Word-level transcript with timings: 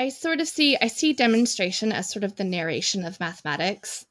I 0.00 0.08
sort 0.08 0.40
of 0.40 0.48
see 0.48 0.78
I 0.80 0.86
see 0.86 1.12
demonstration 1.12 1.92
as 1.92 2.08
sort 2.08 2.24
of 2.24 2.36
the 2.36 2.44
narration 2.44 3.04
of 3.04 3.20
mathematics. 3.20 4.06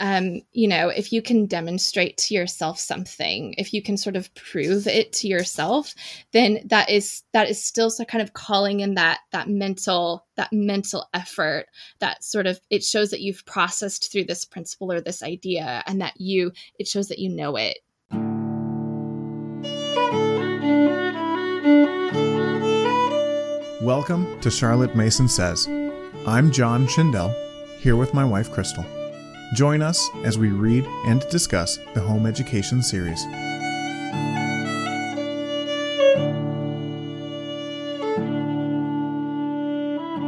Um, 0.00 0.40
you 0.52 0.66
know, 0.66 0.88
if 0.88 1.12
you 1.12 1.20
can 1.20 1.44
demonstrate 1.44 2.16
to 2.16 2.34
yourself 2.34 2.80
something, 2.80 3.54
if 3.58 3.74
you 3.74 3.82
can 3.82 3.98
sort 3.98 4.16
of 4.16 4.34
prove 4.34 4.86
it 4.86 5.12
to 5.12 5.28
yourself, 5.28 5.94
then 6.32 6.60
that 6.70 6.88
is 6.88 7.24
that 7.34 7.50
is 7.50 7.62
still 7.62 7.90
so 7.90 8.06
kind 8.06 8.22
of 8.22 8.32
calling 8.32 8.80
in 8.80 8.94
that 8.94 9.18
that 9.32 9.50
mental 9.50 10.24
that 10.36 10.50
mental 10.50 11.06
effort 11.12 11.66
that 11.98 12.24
sort 12.24 12.46
of 12.46 12.58
it 12.70 12.82
shows 12.82 13.10
that 13.10 13.20
you've 13.20 13.44
processed 13.44 14.10
through 14.10 14.24
this 14.24 14.46
principle 14.46 14.90
or 14.90 15.02
this 15.02 15.22
idea 15.22 15.82
and 15.86 16.00
that 16.00 16.18
you 16.18 16.52
it 16.78 16.88
shows 16.88 17.08
that 17.08 17.18
you 17.18 17.28
know 17.28 17.56
it 17.56 17.80
Welcome 23.84 24.40
to 24.40 24.50
Charlotte 24.50 24.96
Mason 24.96 25.28
Says. 25.28 25.66
I'm 26.26 26.50
John 26.50 26.86
Schindele, 26.86 27.34
here 27.80 27.96
with 27.96 28.14
my 28.14 28.24
wife 28.24 28.50
Crystal. 28.50 28.82
Join 29.52 29.82
us 29.82 30.08
as 30.24 30.38
we 30.38 30.48
read 30.48 30.86
and 31.06 31.20
discuss 31.28 31.78
the 31.92 32.00
Home 32.00 32.24
Education 32.24 32.82
series. 32.82 33.22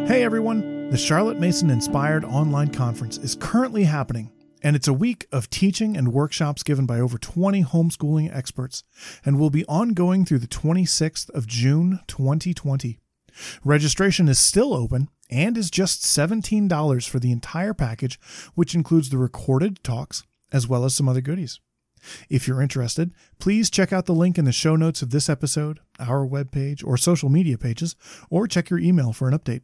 Hey 0.06 0.23
everyone! 0.23 0.91
The 0.91 0.98
Charlotte 0.98 1.41
Mason 1.41 1.70
Inspired 1.70 2.27
Online 2.27 2.69
Conference 2.69 3.16
is 3.16 3.36
currently 3.36 3.84
happening, 3.84 4.30
and 4.62 4.77
it's 4.77 4.86
a 4.86 4.92
week 4.92 5.27
of 5.33 5.48
teaching 5.48 5.97
and 5.97 6.12
workshops 6.12 6.62
given 6.62 6.84
by 6.84 7.00
over 7.00 7.16
20 7.16 7.64
homeschooling 7.64 8.36
experts, 8.36 8.84
and 9.25 9.41
will 9.41 9.48
be 9.48 9.64
ongoing 9.64 10.27
through 10.27 10.41
the 10.41 10.47
26th 10.47 11.30
of 11.30 11.47
June 11.47 12.00
2020. 12.06 13.00
Registration 13.64 14.28
is 14.28 14.38
still 14.38 14.72
open 14.74 15.08
and 15.30 15.56
is 15.56 15.70
just 15.70 16.02
$17 16.02 17.08
for 17.08 17.18
the 17.18 17.32
entire 17.32 17.74
package, 17.74 18.18
which 18.54 18.74
includes 18.74 19.11
the 19.11 19.19
recorded 19.19 19.83
talks 19.83 20.22
as 20.52 20.69
well 20.69 20.84
as 20.84 20.94
some 20.94 21.08
other 21.08 21.20
goodies. 21.20 21.61
If 22.28 22.46
you're 22.46 22.62
interested, 22.62 23.12
please 23.38 23.70
check 23.70 23.92
out 23.92 24.06
the 24.06 24.14
link 24.14 24.38
in 24.38 24.44
the 24.44 24.52
show 24.52 24.77
notes 24.77 25.02
of 25.02 25.11
this 25.11 25.28
episode, 25.28 25.80
our 25.98 26.27
webpage, 26.27 26.86
or 26.86 26.96
social 26.96 27.28
media 27.28 27.58
pages, 27.58 27.96
or 28.30 28.46
check 28.46 28.70
your 28.70 28.78
email 28.78 29.12
for 29.12 29.28
an 29.28 29.36
update. 29.36 29.62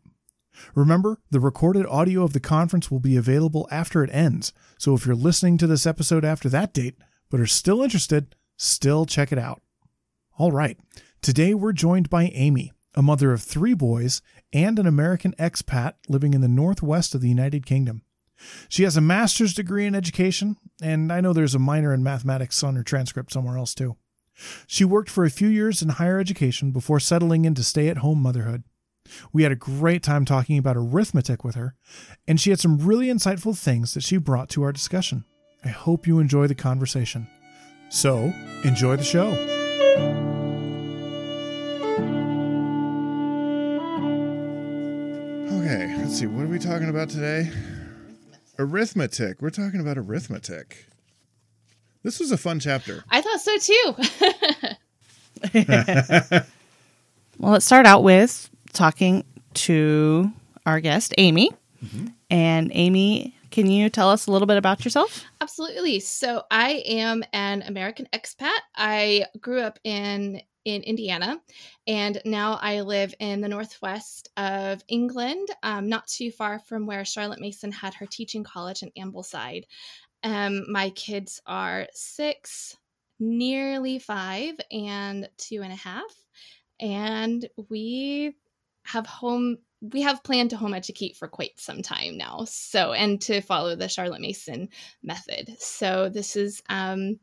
Remember, 0.74 1.18
the 1.30 1.40
recorded 1.40 1.86
audio 1.86 2.24
of 2.24 2.32
the 2.32 2.40
conference 2.40 2.90
will 2.90 3.00
be 3.00 3.16
available 3.16 3.68
after 3.70 4.02
it 4.02 4.10
ends, 4.12 4.52
so 4.76 4.94
if 4.94 5.06
you're 5.06 5.14
listening 5.14 5.56
to 5.58 5.66
this 5.66 5.86
episode 5.86 6.24
after 6.24 6.48
that 6.48 6.74
date 6.74 6.96
but 7.30 7.40
are 7.40 7.46
still 7.46 7.82
interested, 7.82 8.34
still 8.58 9.06
check 9.06 9.32
it 9.32 9.38
out. 9.38 9.62
All 10.36 10.52
right, 10.52 10.78
today 11.22 11.54
we're 11.54 11.72
joined 11.72 12.10
by 12.10 12.24
Amy, 12.34 12.72
a 12.94 13.02
mother 13.02 13.32
of 13.32 13.42
three 13.42 13.74
boys, 13.74 14.22
and 14.52 14.78
an 14.78 14.86
American 14.86 15.34
expat 15.38 15.94
living 16.08 16.34
in 16.34 16.40
the 16.40 16.48
northwest 16.48 17.14
of 17.14 17.20
the 17.20 17.28
United 17.28 17.66
Kingdom. 17.66 18.02
She 18.68 18.82
has 18.82 18.96
a 18.96 19.00
master's 19.00 19.54
degree 19.54 19.86
in 19.86 19.94
education, 19.94 20.56
and 20.80 21.12
I 21.12 21.20
know 21.20 21.32
there's 21.32 21.54
a 21.54 21.60
minor 21.60 21.94
in 21.94 22.02
mathematics 22.02 22.62
on 22.62 22.74
her 22.76 22.82
transcript 22.82 23.32
somewhere 23.32 23.56
else 23.56 23.74
too. 23.74 23.96
She 24.66 24.84
worked 24.84 25.10
for 25.10 25.24
a 25.24 25.30
few 25.30 25.48
years 25.48 25.82
in 25.82 25.90
higher 25.90 26.18
education 26.18 26.70
before 26.70 27.00
settling 27.00 27.44
into 27.44 27.62
stay 27.62 27.88
at 27.88 27.98
home 27.98 28.20
motherhood. 28.20 28.64
We 29.32 29.42
had 29.42 29.52
a 29.52 29.56
great 29.56 30.02
time 30.02 30.24
talking 30.24 30.58
about 30.58 30.76
arithmetic 30.76 31.44
with 31.44 31.54
her, 31.54 31.74
and 32.26 32.40
she 32.40 32.50
had 32.50 32.60
some 32.60 32.78
really 32.78 33.08
insightful 33.08 33.56
things 33.56 33.94
that 33.94 34.02
she 34.02 34.16
brought 34.16 34.48
to 34.50 34.62
our 34.62 34.72
discussion. 34.72 35.24
I 35.64 35.68
hope 35.68 36.06
you 36.06 36.18
enjoy 36.18 36.46
the 36.46 36.54
conversation. 36.54 37.28
So, 37.90 38.32
enjoy 38.64 38.96
the 38.96 39.04
show. 39.04 39.61
Let's 46.12 46.20
see. 46.20 46.26
What 46.26 46.44
are 46.44 46.48
we 46.48 46.58
talking 46.58 46.90
about 46.90 47.08
today? 47.08 47.50
Arithmetic. 48.58 49.40
We're 49.40 49.48
talking 49.48 49.80
about 49.80 49.96
arithmetic. 49.96 50.86
This 52.02 52.20
was 52.20 52.30
a 52.30 52.36
fun 52.36 52.60
chapter. 52.60 53.02
I 53.08 53.22
thought 53.22 53.40
so 53.40 53.56
too. 53.56 53.94
well, 57.38 57.52
let's 57.52 57.64
start 57.64 57.86
out 57.86 58.02
with 58.02 58.50
talking 58.74 59.24
to 59.54 60.30
our 60.66 60.80
guest, 60.80 61.14
Amy. 61.16 61.50
Mm-hmm. 61.82 62.08
And 62.28 62.70
Amy, 62.74 63.34
can 63.50 63.70
you 63.70 63.88
tell 63.88 64.10
us 64.10 64.26
a 64.26 64.32
little 64.32 64.44
bit 64.44 64.58
about 64.58 64.84
yourself? 64.84 65.24
Absolutely. 65.40 65.98
So, 66.00 66.42
I 66.50 66.82
am 66.84 67.24
an 67.32 67.62
American 67.62 68.06
expat. 68.12 68.58
I 68.76 69.24
grew 69.40 69.62
up 69.62 69.78
in 69.82 70.42
in 70.64 70.82
Indiana, 70.82 71.40
and 71.86 72.20
now 72.24 72.58
I 72.60 72.82
live 72.82 73.14
in 73.18 73.40
the 73.40 73.48
northwest 73.48 74.30
of 74.36 74.82
England, 74.88 75.48
um, 75.62 75.88
not 75.88 76.06
too 76.06 76.30
far 76.30 76.58
from 76.58 76.86
where 76.86 77.04
Charlotte 77.04 77.40
Mason 77.40 77.72
had 77.72 77.94
her 77.94 78.06
teaching 78.06 78.44
college 78.44 78.82
in 78.82 78.90
Ambleside. 78.96 79.64
Um, 80.22 80.70
my 80.70 80.90
kids 80.90 81.40
are 81.46 81.88
six, 81.92 82.76
nearly 83.18 83.98
five, 83.98 84.54
and 84.70 85.28
two 85.36 85.62
and 85.62 85.72
a 85.72 85.76
half, 85.76 86.14
and 86.80 87.48
we 87.68 88.34
have 88.84 89.06
home 89.06 89.58
we 89.80 90.02
have 90.02 90.22
planned 90.22 90.50
to 90.50 90.56
home 90.56 90.74
educate 90.74 91.16
for 91.16 91.26
quite 91.26 91.58
some 91.58 91.82
time 91.82 92.16
now 92.16 92.44
so 92.46 92.92
and 92.92 93.20
to 93.20 93.40
follow 93.40 93.74
the 93.74 93.88
charlotte 93.88 94.20
mason 94.20 94.68
method 95.02 95.54
so 95.58 96.08
this 96.08 96.36
is 96.36 96.62
um 96.68 97.18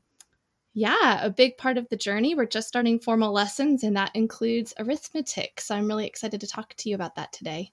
yeah, 0.74 1.24
a 1.24 1.30
big 1.30 1.58
part 1.58 1.78
of 1.78 1.90
the 1.90 1.98
journey. 1.98 2.36
We're 2.36 2.46
just 2.46 2.68
starting 2.68 3.00
formal 3.00 3.34
lessons, 3.34 3.84
and 3.84 3.96
that 3.96 4.12
includes 4.16 4.74
arithmetic. 4.80 5.62
So 5.62 5.76
I'm 5.76 5.88
really 5.88 6.08
excited 6.08 6.42
to 6.42 6.48
talk 6.48 6.74
to 6.76 6.90
you 6.90 6.96
about 6.96 7.16
that 7.16 7.34
today. 7.34 7.72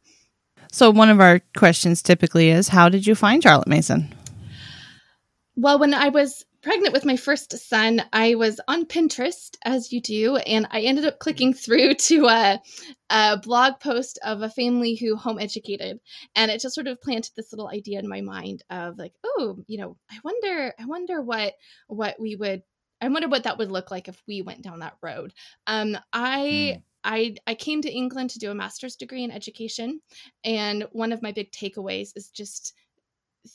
So, 0.72 0.90
one 0.90 1.10
of 1.10 1.20
our 1.20 1.40
questions 1.56 2.02
typically 2.02 2.48
is 2.50 2.68
How 2.68 2.88
did 2.88 3.06
you 3.06 3.14
find 3.14 3.42
Charlotte 3.42 3.68
Mason? 3.68 4.12
Well, 5.56 5.78
when 5.78 5.94
I 5.94 6.08
was 6.08 6.44
pregnant 6.62 6.92
with 6.92 7.04
my 7.04 7.16
first 7.16 7.56
son, 7.56 8.02
I 8.12 8.34
was 8.34 8.60
on 8.66 8.86
Pinterest, 8.86 9.56
as 9.64 9.92
you 9.92 10.00
do, 10.00 10.36
and 10.36 10.66
I 10.70 10.80
ended 10.80 11.04
up 11.04 11.18
clicking 11.20 11.54
through 11.54 11.94
to 12.08 12.26
a, 12.26 12.60
a, 13.08 13.38
blog 13.38 13.78
post 13.78 14.18
of 14.24 14.42
a 14.42 14.50
family 14.50 14.96
who 14.96 15.16
home 15.16 15.38
educated, 15.38 16.00
and 16.34 16.50
it 16.50 16.60
just 16.60 16.74
sort 16.74 16.88
of 16.88 17.00
planted 17.00 17.32
this 17.36 17.52
little 17.52 17.68
idea 17.68 18.00
in 18.00 18.08
my 18.08 18.20
mind 18.20 18.64
of 18.68 18.98
like, 18.98 19.12
oh, 19.24 19.58
you 19.66 19.78
know, 19.78 19.96
I 20.10 20.18
wonder, 20.24 20.74
I 20.78 20.86
wonder 20.86 21.22
what 21.22 21.54
what 21.86 22.18
we 22.18 22.36
would 22.36 22.62
I 23.00 23.08
wonder 23.08 23.28
what 23.28 23.44
that 23.44 23.58
would 23.58 23.70
look 23.70 23.90
like 23.90 24.08
if 24.08 24.22
we 24.26 24.42
went 24.42 24.62
down 24.62 24.80
that 24.80 24.96
road. 25.02 25.32
Um, 25.66 25.96
I. 26.12 26.76
Mm. 26.76 26.82
I, 27.08 27.36
I 27.46 27.54
came 27.54 27.82
to 27.82 27.92
England 27.92 28.30
to 28.30 28.40
do 28.40 28.50
a 28.50 28.54
master's 28.56 28.96
degree 28.96 29.22
in 29.22 29.30
education. 29.30 30.00
And 30.42 30.88
one 30.90 31.12
of 31.12 31.22
my 31.22 31.30
big 31.30 31.52
takeaways 31.52 32.10
is 32.16 32.30
just 32.30 32.74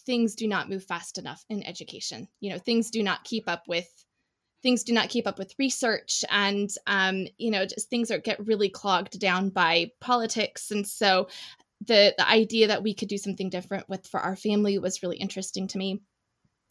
things 0.06 0.36
do 0.36 0.48
not 0.48 0.70
move 0.70 0.86
fast 0.86 1.18
enough 1.18 1.44
in 1.50 1.62
education. 1.64 2.30
You 2.40 2.52
know, 2.52 2.58
things 2.58 2.90
do 2.90 3.04
not 3.04 3.26
keep 3.26 3.50
up 3.50 3.64
with 3.68 3.90
things 4.64 4.84
do 4.84 4.94
not 4.94 5.10
keep 5.10 5.28
up 5.28 5.40
with 5.40 5.56
research 5.58 6.24
and 6.30 6.70
um, 6.88 7.28
you 7.38 7.52
know 7.52 7.66
just 7.66 7.90
things 7.90 8.12
are 8.12 8.20
get 8.20 8.46
really 8.46 8.70
clogged 8.70 9.20
down 9.20 9.50
by 9.50 9.92
politics 10.00 10.72
and 10.72 10.88
so 10.88 11.28
the 11.88 12.14
the 12.18 12.30
idea 12.30 12.68
that 12.68 12.84
we 12.84 12.94
could 12.94 13.08
do 13.08 13.18
something 13.18 13.50
different 13.50 13.88
with 13.90 14.06
for 14.08 14.20
our 14.20 14.36
family 14.36 14.78
was 14.78 15.02
really 15.02 15.18
interesting 15.18 15.68
to 15.68 15.78
me 15.78 16.00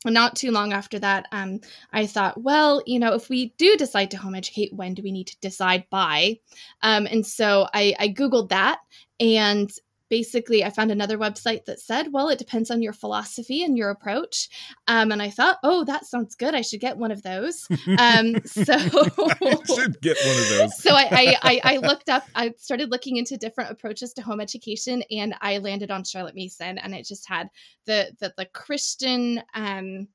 not 0.06 0.36
too 0.36 0.50
long 0.50 0.72
after 0.72 0.98
that, 0.98 1.26
um, 1.32 1.60
I 1.92 2.06
thought, 2.06 2.40
well, 2.42 2.82
you 2.86 2.98
know, 2.98 3.12
if 3.14 3.28
we 3.28 3.52
do 3.58 3.76
decide 3.76 4.10
to 4.12 4.16
home 4.16 4.34
educate, 4.34 4.72
when 4.72 4.94
do 4.94 5.02
we 5.02 5.12
need 5.12 5.26
to 5.26 5.40
decide 5.40 5.84
by? 5.90 6.38
Um, 6.82 7.06
and 7.06 7.26
so 7.26 7.68
I, 7.74 7.94
I 7.98 8.08
Googled 8.08 8.48
that 8.48 8.80
and 9.18 9.70
basically 10.10 10.64
I 10.64 10.70
found 10.70 10.90
another 10.90 11.16
website 11.16 11.64
that 11.64 11.80
said, 11.80 12.12
well, 12.12 12.28
it 12.28 12.38
depends 12.38 12.70
on 12.70 12.82
your 12.82 12.92
philosophy 12.92 13.62
and 13.62 13.78
your 13.78 13.90
approach. 13.90 14.48
Um, 14.88 15.12
and 15.12 15.22
I 15.22 15.30
thought, 15.30 15.58
oh, 15.62 15.84
that 15.84 16.04
sounds 16.04 16.34
good. 16.34 16.54
I 16.54 16.60
should 16.60 16.80
get 16.80 16.98
one 16.98 17.12
of 17.12 17.22
those. 17.22 17.66
Um, 17.98 18.34
so 18.44 18.74
I 18.74 19.56
should 19.74 20.00
get 20.02 20.18
one 20.24 20.36
of 20.36 20.48
those. 20.48 20.82
so 20.82 20.94
I, 20.94 21.36
I, 21.42 21.60
I, 21.62 21.76
looked 21.78 22.08
up, 22.08 22.24
I 22.34 22.52
started 22.58 22.90
looking 22.90 23.16
into 23.16 23.36
different 23.36 23.70
approaches 23.70 24.12
to 24.14 24.22
home 24.22 24.40
education 24.40 25.02
and 25.10 25.34
I 25.40 25.58
landed 25.58 25.90
on 25.90 26.04
Charlotte 26.04 26.34
Mason 26.34 26.78
and 26.78 26.94
it 26.94 27.06
just 27.06 27.28
had 27.28 27.48
the, 27.86 28.10
the, 28.18 28.34
the 28.36 28.46
Christian, 28.46 29.42
um, 29.54 30.08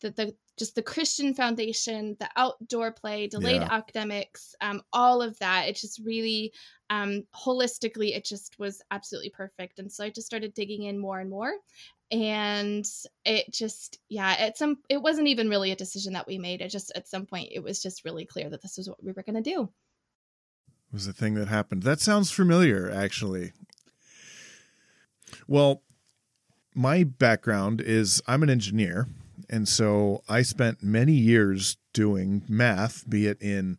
the, 0.00 0.10
the 0.10 0.34
just 0.58 0.74
the 0.74 0.82
Christian 0.82 1.34
foundation, 1.34 2.16
the 2.20 2.28
outdoor 2.36 2.92
play, 2.92 3.26
delayed 3.26 3.62
yeah. 3.62 3.68
academics, 3.70 4.54
um, 4.60 4.82
all 4.92 5.22
of 5.22 5.38
that. 5.38 5.68
It 5.68 5.76
just 5.76 6.00
really 6.04 6.52
um, 6.90 7.24
holistically, 7.34 8.14
it 8.14 8.24
just 8.24 8.58
was 8.58 8.82
absolutely 8.90 9.30
perfect. 9.30 9.78
And 9.78 9.90
so 9.90 10.04
I 10.04 10.10
just 10.10 10.26
started 10.26 10.52
digging 10.52 10.82
in 10.82 10.98
more 10.98 11.20
and 11.20 11.30
more. 11.30 11.54
And 12.10 12.86
it 13.24 13.50
just, 13.50 13.98
yeah, 14.10 14.36
at 14.38 14.58
some, 14.58 14.76
it 14.90 15.00
wasn't 15.00 15.28
even 15.28 15.48
really 15.48 15.70
a 15.72 15.76
decision 15.76 16.12
that 16.12 16.26
we 16.26 16.36
made. 16.36 16.60
It 16.60 16.68
just, 16.68 16.92
at 16.94 17.08
some 17.08 17.24
point, 17.24 17.48
it 17.50 17.62
was 17.62 17.82
just 17.82 18.04
really 18.04 18.26
clear 18.26 18.50
that 18.50 18.60
this 18.60 18.76
was 18.76 18.88
what 18.88 19.02
we 19.02 19.12
were 19.12 19.22
going 19.22 19.42
to 19.42 19.50
do. 19.50 19.62
It 19.62 20.92
was 20.92 21.06
the 21.06 21.14
thing 21.14 21.34
that 21.34 21.48
happened. 21.48 21.84
That 21.84 22.00
sounds 22.00 22.30
familiar, 22.30 22.90
actually. 22.90 23.52
Well, 25.48 25.82
my 26.74 27.04
background 27.04 27.80
is 27.80 28.22
I'm 28.26 28.42
an 28.42 28.50
engineer. 28.50 29.08
And 29.52 29.68
so 29.68 30.22
I 30.28 30.42
spent 30.42 30.82
many 30.82 31.12
years 31.12 31.76
doing 31.92 32.42
math, 32.48 33.08
be 33.08 33.26
it 33.26 33.40
in 33.42 33.76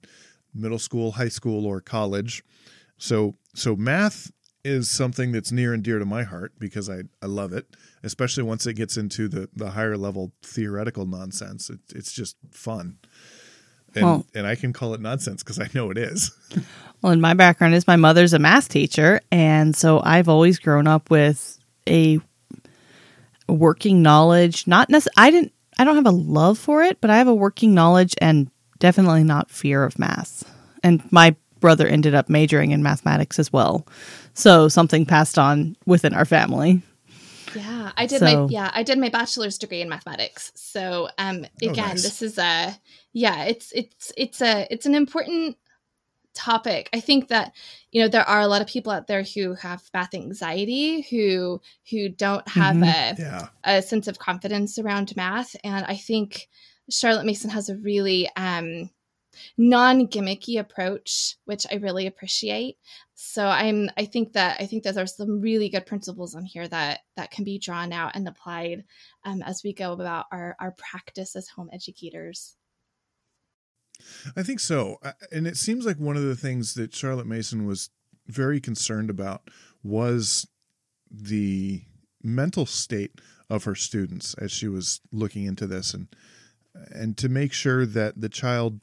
middle 0.54 0.78
school, 0.78 1.14
high 1.14 1.30
school, 1.30 1.66
or 1.66 1.82
college. 1.82 2.44
So 2.98 3.36
so 3.56 3.76
math 3.76 4.32
is 4.64 4.90
something 4.90 5.32
that's 5.32 5.52
near 5.52 5.74
and 5.74 5.84
dear 5.84 6.00
to 6.00 6.06
my 6.06 6.24
heart 6.24 6.54
because 6.58 6.90
I, 6.90 7.02
I 7.22 7.26
love 7.26 7.54
it, 7.54 7.76
especially 8.04 8.44
once 8.44 8.66
it 8.66 8.76
gets 8.76 8.98
into 8.98 9.28
the, 9.28 9.50
the 9.56 9.72
higher 9.72 9.98
level 9.98 10.32
theoretical 10.42 11.06
nonsense. 11.06 11.70
It, 11.70 11.80
it's 11.94 12.14
just 12.14 12.38
fun. 12.52 13.00
And, 13.96 14.06
well, 14.06 14.26
and 14.34 14.48
I 14.48 14.56
can 14.56 14.74
call 14.74 14.94
it 14.94 15.02
nonsense 15.02 15.44
because 15.44 15.60
I 15.60 15.70
know 15.74 15.92
it 15.92 15.98
is. 15.98 16.32
well, 17.02 17.12
in 17.12 17.20
my 17.20 17.34
background 17.34 17.74
is 17.74 17.88
my 17.88 17.96
mother's 17.96 18.34
a 18.34 18.40
math 18.40 18.70
teacher. 18.70 19.22
And 19.32 19.76
so 19.76 20.02
I've 20.04 20.30
always 20.30 20.60
grown 20.60 20.88
up 20.88 21.10
with 21.10 21.60
a 21.90 22.20
working 23.50 24.02
knowledge, 24.02 24.66
not 24.66 24.90
necessarily, 24.90 25.28
I 25.28 25.32
didn't, 25.32 25.54
I 25.84 25.86
don't 25.86 25.98
have 25.98 26.06
a 26.06 26.12
love 26.12 26.58
for 26.58 26.82
it, 26.82 27.02
but 27.02 27.10
I 27.10 27.18
have 27.18 27.28
a 27.28 27.36
working 27.36 27.74
knowledge 27.74 28.16
and 28.22 28.50
definitely 28.80 29.26
not 29.26 29.52
fear 29.52 29.84
of 29.84 30.00
math. 30.00 30.50
And 30.82 31.04
my 31.12 31.36
brother 31.60 31.86
ended 31.86 32.16
up 32.16 32.30
majoring 32.30 32.72
in 32.72 32.82
mathematics 32.82 33.38
as 33.38 33.52
well. 33.52 33.86
So 34.34 34.70
something 34.70 35.06
passed 35.06 35.38
on 35.38 35.76
within 35.86 36.14
our 36.14 36.24
family. 36.24 36.82
Yeah, 37.54 37.92
I 37.98 38.06
did 38.06 38.20
so, 38.20 38.26
my 38.26 38.48
yeah, 38.50 38.72
I 38.74 38.84
did 38.84 38.98
my 38.98 39.10
bachelor's 39.10 39.58
degree 39.58 39.82
in 39.82 39.90
mathematics. 39.90 40.54
So 40.56 41.10
um 41.18 41.44
oh, 41.44 41.70
again, 41.70 41.84
oh, 41.84 41.88
nice. 41.90 42.04
this 42.04 42.22
is 42.22 42.38
a 42.38 42.80
yeah, 43.12 43.44
it's 43.44 43.74
it's 43.74 44.14
it's 44.16 44.42
a 44.42 44.66
it's 44.72 44.86
an 44.86 44.96
important 44.96 45.58
topic. 46.34 46.90
I 46.94 47.00
think 47.00 47.30
that 47.30 47.54
you 47.92 48.02
know 48.02 48.08
there 48.08 48.28
are 48.28 48.42
a 48.42 48.48
lot 48.48 48.62
of 48.62 48.68
people 48.68 48.92
out 48.92 49.08
there 49.08 49.24
who 49.24 49.54
have 49.56 49.84
math 49.94 50.14
anxiety, 50.14 51.02
who 51.02 51.62
who 51.90 52.10
don't 52.10 52.48
have 52.48 52.76
mm-hmm. 52.76 52.84
a 52.84 53.16
yeah. 53.18 53.48
a 53.64 53.82
sense 53.82 54.08
of 54.08 54.20
confidence 54.20 54.78
around 54.80 55.16
math, 55.16 55.56
and 55.64 55.86
I 55.86 55.96
think 55.96 56.50
Charlotte 56.90 57.26
Mason 57.26 57.50
has 57.50 57.70
a 57.70 57.78
really 57.78 58.30
um, 58.36 58.90
non 59.58 60.08
gimmicky 60.08 60.60
approach, 60.60 61.36
which 61.46 61.66
I 61.72 61.76
really 61.76 62.08
appreciate. 62.08 62.78
So 63.16 63.46
I'm 63.46 63.90
I 63.98 64.06
think 64.06 64.34
that 64.34 64.58
I 64.60 64.66
think 64.66 64.84
that 64.84 64.96
there's 64.96 65.16
some 65.16 65.42
really 65.42 65.70
good 65.70 65.86
principles 65.86 66.36
on 66.36 66.46
here 66.46 66.68
that 66.68 67.02
that 67.16 67.32
can 67.32 67.44
be 67.44 67.60
drawn 67.60 67.94
out 67.94 68.16
and 68.16 68.28
applied 68.28 68.84
um, 69.24 69.42
as 69.44 69.62
we 69.64 69.74
go 69.74 69.94
about 69.94 70.26
our 70.32 70.56
our 70.60 70.72
practice 70.72 71.36
as 71.36 71.48
home 71.48 71.70
educators. 71.72 72.56
I 74.36 74.44
think 74.44 74.60
so. 74.60 74.98
Uh, 75.04 75.14
and 75.32 75.48
it 75.48 75.58
seems 75.58 75.86
like 75.86 75.98
one 75.98 76.18
of 76.18 76.24
the 76.24 76.36
things 76.36 76.74
that 76.76 76.96
Charlotte 76.96 77.28
Mason 77.28 77.66
was 77.66 77.90
very 78.28 78.60
concerned 78.60 79.10
about 79.10 79.50
was 79.84 80.48
the 81.12 81.84
mental 82.24 82.66
state 82.66 83.20
of 83.50 83.66
her 83.66 83.76
students 83.76 84.34
as 84.36 84.52
she 84.52 84.68
was 84.68 85.02
looking 85.12 85.46
into 85.46 85.68
this 85.68 85.94
and 85.94 86.08
and 86.92 87.18
to 87.18 87.30
make 87.30 87.54
sure 87.54 87.86
that 87.86 88.20
the 88.20 88.30
child 88.30 88.80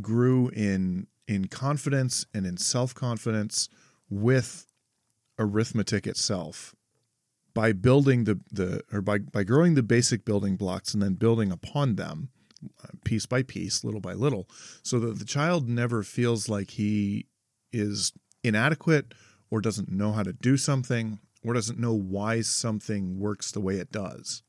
grew 0.00 0.48
in 0.50 1.06
in 1.26 1.46
confidence 1.48 2.26
and 2.32 2.46
in 2.46 2.56
self-confidence 2.56 3.68
with 4.08 4.66
arithmetic 5.38 6.06
itself 6.06 6.74
by 7.54 7.72
building 7.72 8.24
the 8.24 8.38
the 8.52 8.82
or 8.92 9.00
by 9.00 9.18
by 9.18 9.42
growing 9.42 9.74
the 9.74 9.82
basic 9.82 10.24
building 10.24 10.56
blocks 10.56 10.92
and 10.92 11.02
then 11.02 11.14
building 11.14 11.50
upon 11.50 11.96
them 11.96 12.28
piece 13.04 13.26
by 13.26 13.42
piece, 13.42 13.84
little 13.84 14.00
by 14.00 14.12
little, 14.12 14.48
so 14.82 14.98
that 15.00 15.18
the 15.18 15.24
child 15.24 15.68
never 15.68 16.02
feels 16.02 16.48
like 16.48 16.72
he 16.72 17.26
is 17.72 18.12
inadequate 18.42 19.12
or 19.50 19.60
doesn't 19.60 19.90
know 19.90 20.12
how 20.12 20.22
to 20.22 20.32
do 20.32 20.56
something 20.56 21.18
or 21.44 21.54
doesn't 21.54 21.78
know 21.78 21.94
why 21.94 22.40
something 22.40 23.18
works 23.18 23.52
the 23.52 23.60
way 23.60 23.76
it 23.76 23.92
does. 23.92 24.42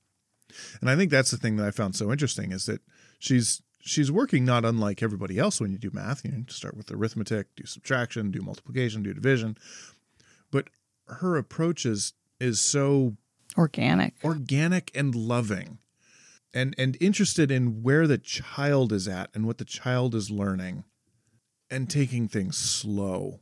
And 0.81 0.89
I 0.89 0.95
think 0.95 1.11
that's 1.11 1.31
the 1.31 1.37
thing 1.37 1.57
that 1.57 1.67
I 1.67 1.71
found 1.71 1.95
so 1.95 2.11
interesting 2.11 2.51
is 2.51 2.65
that 2.65 2.81
she's 3.19 3.61
she's 3.79 4.11
working 4.11 4.45
not 4.45 4.65
unlike 4.65 5.03
everybody 5.03 5.37
else 5.37 5.59
when 5.59 5.71
you 5.71 5.77
do 5.77 5.91
math. 5.93 6.23
You 6.23 6.31
know, 6.31 6.43
start 6.47 6.77
with 6.77 6.91
arithmetic, 6.91 7.47
do 7.55 7.65
subtraction, 7.65 8.31
do 8.31 8.41
multiplication, 8.41 9.03
do 9.03 9.13
division. 9.13 9.57
But 10.51 10.69
her 11.07 11.37
approach 11.37 11.85
is 11.85 12.13
is 12.39 12.61
so 12.61 13.17
organic. 13.57 14.15
Organic 14.23 14.91
and 14.95 15.13
loving 15.13 15.79
and 16.57 16.73
and 16.77 16.97
interested 16.99 17.51
in 17.51 17.83
where 17.83 18.07
the 18.07 18.17
child 18.17 18.91
is 18.91 19.07
at 19.07 19.29
and 19.35 19.45
what 19.45 19.59
the 19.59 19.65
child 19.65 20.15
is 20.15 20.31
learning 20.31 20.83
and 21.69 21.87
taking 21.87 22.27
things 22.27 22.57
slow 22.57 23.39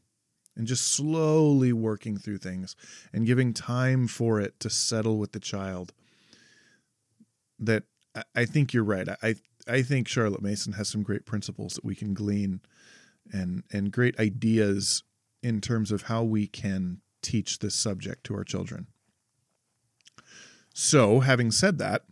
and 0.58 0.68
just 0.68 0.86
slowly 0.86 1.72
working 1.72 2.18
through 2.18 2.38
things 2.38 2.76
and 3.14 3.26
giving 3.26 3.54
time 3.54 4.08
for 4.08 4.42
it 4.42 4.60
to 4.60 4.70
settle 4.70 5.18
with 5.18 5.32
the 5.32 5.40
child 5.40 5.94
that 7.58 7.84
I 8.34 8.46
think 8.46 8.74
you're 8.74 8.84
right. 8.84 9.08
I 9.24 9.36
I 9.66 9.82
think 9.82 10.10
Charlotte 10.10 10.42
Mason 10.42 10.74
has 10.74 10.90
some 10.90 11.02
great 11.02 11.26
principles 11.26 11.76
that 11.76 11.86
we 11.86 11.96
can 11.96 12.14
glean 12.14 12.60
and 13.32 13.64
and 13.72 13.94
great 13.94 14.20
ideas 14.20 15.04
in 15.42 15.62
terms 15.62 15.92
of 15.92 16.04
how 16.04 16.24
we 16.24 16.48
can 16.48 17.00
teach 17.22 17.60
this 17.60 17.76
subject 17.76 18.26
to 18.26 18.36
our 18.36 18.44
children. 18.44 18.88
So, 20.74 21.22
having 21.22 21.52
said 21.52 21.78
that, 21.78 22.04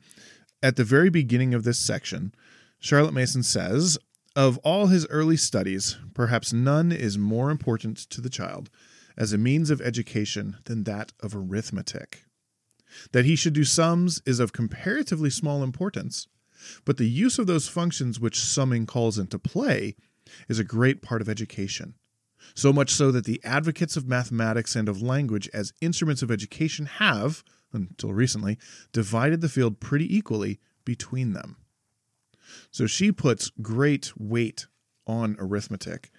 at 0.63 0.77
the 0.77 0.85
very 0.85 1.09
beginning 1.09 1.53
of 1.53 1.65
this 1.65 1.77
section, 1.77 2.33
Charlotte 2.79 3.13
Mason 3.13 3.43
says, 3.43 3.97
Of 4.35 4.57
all 4.59 4.87
his 4.87 5.05
early 5.07 5.35
studies, 5.35 5.97
perhaps 6.13 6.53
none 6.53 6.91
is 6.91 7.17
more 7.17 7.51
important 7.51 7.97
to 7.97 8.21
the 8.21 8.29
child 8.29 8.69
as 9.17 9.33
a 9.33 9.37
means 9.37 9.69
of 9.69 9.81
education 9.81 10.57
than 10.63 10.85
that 10.85 11.11
of 11.19 11.35
arithmetic. 11.35 12.23
That 13.11 13.25
he 13.25 13.35
should 13.35 13.53
do 13.53 13.65
sums 13.65 14.21
is 14.25 14.39
of 14.39 14.53
comparatively 14.53 15.29
small 15.29 15.63
importance, 15.63 16.27
but 16.85 16.97
the 16.97 17.09
use 17.09 17.37
of 17.37 17.45
those 17.45 17.67
functions 17.67 18.19
which 18.19 18.39
summing 18.39 18.85
calls 18.85 19.19
into 19.19 19.37
play 19.37 19.95
is 20.47 20.59
a 20.59 20.63
great 20.63 21.01
part 21.01 21.21
of 21.21 21.27
education. 21.27 21.95
So 22.55 22.71
much 22.71 22.91
so 22.91 23.11
that 23.11 23.25
the 23.25 23.41
advocates 23.43 23.97
of 23.97 24.07
mathematics 24.07 24.75
and 24.75 24.87
of 24.87 25.01
language 25.01 25.49
as 25.53 25.73
instruments 25.81 26.21
of 26.21 26.31
education 26.31 26.85
have, 26.85 27.43
until 27.73 28.13
recently, 28.13 28.57
divided 28.91 29.41
the 29.41 29.49
field 29.49 29.79
pretty 29.79 30.15
equally 30.15 30.59
between 30.85 31.33
them. 31.33 31.57
So 32.71 32.87
she 32.87 33.11
puts 33.11 33.51
great 33.61 34.13
weight 34.17 34.67
on 35.07 35.35
arithmetic, 35.39 36.11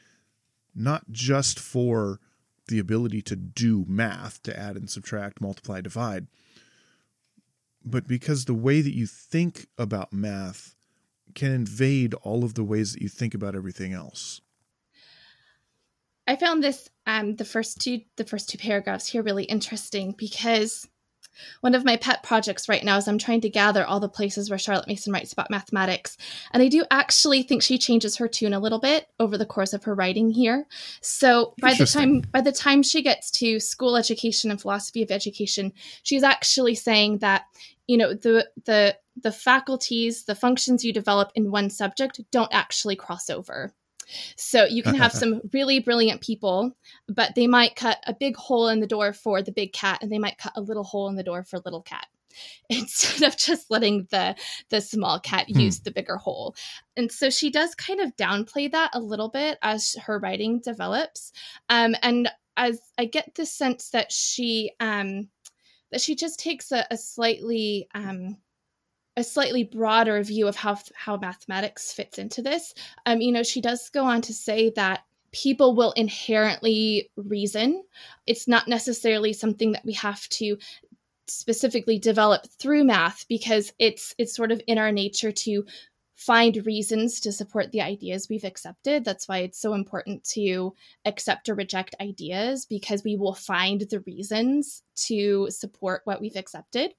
not 0.75 1.11
just 1.11 1.59
for 1.59 2.21
the 2.69 2.79
ability 2.79 3.23
to 3.23 3.37
do 3.37 3.85
math, 3.87 4.43
to 4.43 4.59
add 4.59 4.77
and 4.77 4.89
subtract, 4.89 5.41
multiply, 5.41 5.81
divide, 5.81 6.27
but 7.85 8.07
because 8.07 8.45
the 8.45 8.55
way 8.55 8.81
that 8.81 8.95
you 8.95 9.07
think 9.07 9.67
about 9.77 10.12
math 10.12 10.75
can 11.35 11.53
invade 11.53 12.15
all 12.15 12.45
of 12.45 12.55
the 12.55 12.65
ways 12.65 12.93
that 12.93 13.03
you 13.03 13.09
think 13.09 13.35
about 13.35 13.55
everything 13.55 13.93
else. 13.93 14.41
I 16.27 16.37
found 16.37 16.62
this 16.62 16.89
um 17.07 17.37
the 17.37 17.45
first 17.45 17.81
two 17.81 18.00
the 18.17 18.25
first 18.25 18.49
two 18.49 18.57
paragraphs 18.57 19.07
here 19.07 19.23
really 19.23 19.45
interesting 19.45 20.15
because 20.17 20.89
one 21.61 21.75
of 21.75 21.85
my 21.85 21.97
pet 21.97 22.23
projects 22.23 22.69
right 22.69 22.85
now 22.85 22.97
is 22.97 23.09
I'm 23.09 23.19
trying 23.19 23.41
to 23.43 23.49
gather 23.49 23.85
all 23.85 24.00
the 24.00 24.09
places 24.09 24.50
where 24.50 24.59
Charlotte 24.59 24.88
Mason 24.88 25.12
writes 25.12 25.33
about 25.33 25.50
mathematics. 25.50 26.17
And 26.53 26.62
I 26.62 26.69
do 26.69 26.85
actually 26.91 27.43
think 27.43 27.62
she 27.62 27.79
changes 27.79 28.17
her 28.17 28.29
tune 28.29 28.55
a 28.55 28.61
little 28.61 28.81
bit 28.81 29.09
over 29.19 29.38
the 29.38 29.47
course 29.47 29.73
of 29.73 29.85
her 29.85 29.95
writing 29.95 30.31
here. 30.31 30.67
So 31.00 31.55
by 31.61 31.75
the 31.75 31.87
time 31.87 32.21
by 32.33 32.41
the 32.41 32.53
time 32.53 32.83
she 32.83 33.03
gets 33.03 33.31
to 33.33 33.61
school 33.61 33.97
education 33.97 34.50
and 34.50 34.61
philosophy 34.61 35.03
of 35.03 35.11
education, 35.11 35.73
she's 36.03 36.23
actually 36.23 36.75
saying 36.75 37.19
that, 37.19 37.45
you 37.87 37.97
know, 37.97 38.14
the 38.14 38.49
the 38.64 38.97
the 39.17 39.33
faculties, 39.33 40.25
the 40.25 40.35
functions 40.35 40.85
you 40.85 40.93
develop 40.93 41.31
in 41.35 41.50
one 41.50 41.71
subject 41.71 42.21
don't 42.31 42.53
actually 42.53 42.97
cross 42.97 43.31
over. 43.31 43.73
So 44.37 44.64
you 44.64 44.82
can 44.82 44.94
have 44.94 45.12
some 45.23 45.40
really 45.52 45.80
brilliant 45.80 46.20
people, 46.20 46.76
but 47.08 47.34
they 47.34 47.46
might 47.46 47.76
cut 47.76 47.99
a 48.06 48.14
big 48.14 48.37
hole 48.37 48.68
in 48.68 48.80
the 48.80 48.87
door 48.87 49.12
for 49.12 49.42
the 49.42 49.52
big 49.52 49.73
cat 49.73 49.99
and 50.02 50.11
they 50.11 50.18
might 50.18 50.38
cut 50.38 50.52
a 50.56 50.61
little 50.61 50.84
hole 50.84 51.08
in 51.08 51.16
the 51.16 51.23
door 51.23 51.44
for 51.44 51.58
little 51.61 51.82
cat 51.82 52.06
instead 52.68 53.26
of 53.26 53.37
just 53.37 53.70
letting 53.70 54.06
the 54.11 54.34
the 54.70 54.80
small 54.80 55.20
cat 55.20 55.46
hmm. 55.49 55.61
use 55.61 55.80
the 55.80 55.90
bigger 55.90 56.16
hole. 56.16 56.54
And 56.96 57.11
so 57.11 57.30
she 57.30 57.50
does 57.50 57.75
kind 57.75 58.00
of 58.00 58.16
downplay 58.16 58.70
that 58.73 58.90
a 58.92 59.00
little 59.00 59.28
bit 59.28 59.58
as 59.62 59.96
her 60.04 60.18
writing 60.18 60.61
develops. 60.61 61.32
Um, 61.68 61.94
and 62.02 62.30
as 62.56 62.80
I 62.99 63.06
get 63.06 63.34
the 63.34 63.46
sense 63.46 63.90
that 63.90 64.12
she 64.12 64.73
um, 64.80 65.28
that 65.90 66.00
she 66.00 66.14
just 66.14 66.38
takes 66.38 66.73
a, 66.73 66.87
a 66.90 66.96
slightly 66.96 67.88
um, 67.94 68.37
a 69.16 69.25
slightly 69.25 69.64
broader 69.64 70.23
view 70.23 70.49
of 70.49 70.56
how 70.56 70.76
how 70.94 71.16
mathematics 71.16 71.92
fits 71.92 72.18
into 72.18 72.42
this. 72.42 72.75
Um, 73.06 73.21
you 73.21 73.33
know, 73.33 73.42
she 73.42 73.61
does 73.61 73.88
go 73.90 74.04
on 74.04 74.23
to 74.23 74.35
say 74.35 74.71
that 74.71 75.04
people 75.33 75.75
will 75.75 75.92
inherently 75.92 77.11
reason. 77.16 77.83
It's 78.26 78.47
not 78.47 78.68
necessarily 78.68 79.33
something 79.33 79.73
that 79.73 79.85
we 79.85 79.92
have 79.94 80.28
to 80.30 80.56
specifically 81.26 81.99
develop 81.99 82.47
through 82.59 82.85
math 82.85 83.26
because 83.28 83.73
it's 83.78 84.14
it's 84.18 84.35
sort 84.35 84.52
of 84.52 84.61
in 84.66 84.78
our 84.78 84.92
nature 84.92 85.33
to 85.33 85.64
find 86.25 86.64
reasons 86.64 87.21
to 87.21 87.33
support 87.33 87.71
the 87.71 87.83
ideas 87.83 88.28
we've 88.28 88.45
accepted. 88.45 89.04
That's 89.04 89.28
why 89.28 89.38
it's 89.38 89.61
so 89.61 89.75
important 89.75 90.25
to 90.33 90.75
accept 91.04 91.49
or 91.49 91.54
reject 91.54 91.95
ideas 92.00 92.64
because 92.64 93.04
we 93.04 93.16
will 93.16 93.35
find 93.35 93.83
the 93.83 94.00
reasons 94.00 94.83
to 95.07 95.49
support 95.50 96.02
what 96.04 96.21
we've 96.21 96.37
accepted. 96.37 96.95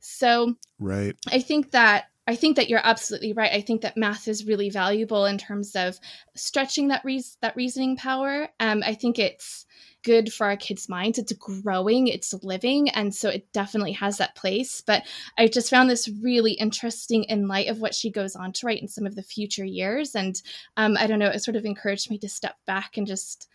So, 0.00 0.54
right. 0.78 1.14
I 1.30 1.40
think 1.40 1.70
that 1.70 2.06
I 2.26 2.36
think 2.36 2.56
that 2.56 2.68
you're 2.68 2.80
absolutely 2.82 3.32
right. 3.34 3.52
I 3.52 3.60
think 3.60 3.82
that 3.82 3.96
math 3.96 4.28
is 4.28 4.46
really 4.46 4.70
valuable 4.70 5.26
in 5.26 5.38
terms 5.38 5.76
of 5.76 5.98
stretching 6.34 6.88
that 6.88 7.04
re- 7.04 7.22
that 7.42 7.56
reasoning 7.56 7.96
power. 7.96 8.48
Um, 8.58 8.82
I 8.84 8.94
think 8.94 9.18
it's 9.18 9.66
good 10.04 10.32
for 10.32 10.46
our 10.46 10.56
kids' 10.56 10.88
minds. 10.88 11.18
It's 11.18 11.32
growing, 11.32 12.06
it's 12.06 12.34
living, 12.42 12.88
and 12.90 13.14
so 13.14 13.28
it 13.28 13.52
definitely 13.52 13.92
has 13.92 14.18
that 14.18 14.36
place. 14.36 14.80
But 14.80 15.02
I 15.36 15.48
just 15.48 15.70
found 15.70 15.90
this 15.90 16.08
really 16.22 16.52
interesting 16.52 17.24
in 17.24 17.48
light 17.48 17.68
of 17.68 17.80
what 17.80 17.94
she 17.94 18.10
goes 18.10 18.36
on 18.36 18.52
to 18.52 18.66
write 18.66 18.82
in 18.82 18.88
some 18.88 19.06
of 19.06 19.16
the 19.16 19.22
future 19.22 19.64
years. 19.64 20.14
And 20.14 20.40
um, 20.76 20.96
I 20.98 21.06
don't 21.06 21.18
know, 21.18 21.30
it 21.30 21.42
sort 21.42 21.56
of 21.56 21.64
encouraged 21.64 22.10
me 22.10 22.18
to 22.18 22.28
step 22.28 22.54
back 22.66 22.96
and 22.96 23.06
just 23.06 23.48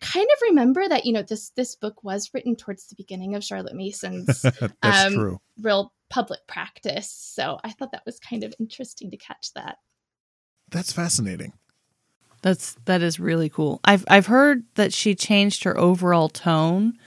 kind 0.00 0.26
of 0.32 0.42
remember 0.42 0.88
that 0.88 1.04
you 1.04 1.12
know 1.12 1.22
this 1.22 1.50
this 1.50 1.74
book 1.74 2.02
was 2.02 2.30
written 2.32 2.56
towards 2.56 2.86
the 2.86 2.94
beginning 2.96 3.34
of 3.34 3.44
Charlotte 3.44 3.74
Mason's 3.74 4.44
um, 4.82 5.38
real 5.60 5.92
public 6.08 6.40
practice. 6.46 7.10
So 7.10 7.58
I 7.64 7.70
thought 7.70 7.92
that 7.92 8.06
was 8.06 8.18
kind 8.18 8.44
of 8.44 8.54
interesting 8.60 9.10
to 9.10 9.16
catch 9.16 9.52
that. 9.54 9.76
That's 10.70 10.92
fascinating. 10.92 11.52
That's 12.42 12.76
that 12.84 13.02
is 13.02 13.18
really 13.20 13.48
cool. 13.48 13.80
I've 13.84 14.04
I've 14.08 14.26
heard 14.26 14.64
that 14.74 14.92
she 14.92 15.14
changed 15.14 15.64
her 15.64 15.78
overall 15.78 16.28
tone 16.28 16.98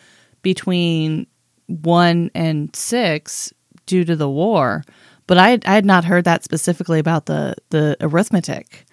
between 0.41 1.27
one 1.67 2.31
and 2.33 2.73
six 2.75 3.53
due 3.85 4.05
to 4.05 4.15
the 4.15 4.29
war, 4.29 4.83
but 5.27 5.37
I 5.37 5.59
I 5.65 5.73
had 5.73 5.85
not 5.85 6.05
heard 6.05 6.23
that 6.23 6.43
specifically 6.43 6.99
about 6.99 7.25
the 7.25 7.55
the 7.69 7.97
arithmetic. 7.99 8.85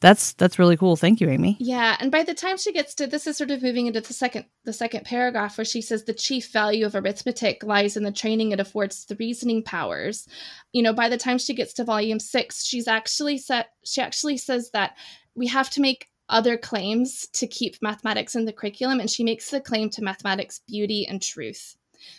That's 0.00 0.32
that's 0.34 0.58
really 0.60 0.76
cool. 0.76 0.94
Thank 0.94 1.20
you, 1.20 1.28
Amy. 1.28 1.56
Yeah, 1.58 1.96
and 1.98 2.12
by 2.12 2.22
the 2.22 2.34
time 2.34 2.56
she 2.56 2.72
gets 2.72 2.94
to 2.96 3.06
this 3.08 3.26
is 3.26 3.36
sort 3.36 3.50
of 3.50 3.62
moving 3.62 3.86
into 3.86 4.00
the 4.00 4.12
second 4.12 4.44
the 4.64 4.72
second 4.72 5.04
paragraph 5.04 5.58
where 5.58 5.64
she 5.64 5.82
says 5.82 6.04
the 6.04 6.12
chief 6.12 6.52
value 6.52 6.86
of 6.86 6.94
arithmetic 6.94 7.64
lies 7.64 7.96
in 7.96 8.04
the 8.04 8.12
training 8.12 8.52
it 8.52 8.60
affords 8.60 9.06
the 9.06 9.16
reasoning 9.16 9.62
powers. 9.62 10.28
You 10.72 10.82
know, 10.82 10.92
by 10.92 11.08
the 11.08 11.16
time 11.16 11.38
she 11.38 11.54
gets 11.54 11.72
to 11.74 11.84
volume 11.84 12.20
6, 12.20 12.64
she's 12.64 12.86
actually 12.86 13.38
set 13.38 13.70
she 13.84 14.00
actually 14.00 14.36
says 14.36 14.70
that 14.72 14.96
we 15.38 15.46
have 15.46 15.70
to 15.70 15.80
make 15.80 16.08
other 16.28 16.58
claims 16.58 17.26
to 17.32 17.46
keep 17.46 17.76
mathematics 17.80 18.34
in 18.34 18.44
the 18.44 18.52
curriculum, 18.52 19.00
and 19.00 19.10
she 19.10 19.24
makes 19.24 19.50
the 19.50 19.60
claim 19.60 19.88
to 19.90 20.02
mathematics 20.02 20.60
beauty 20.66 21.06
and 21.08 21.22
truth. 21.22 21.76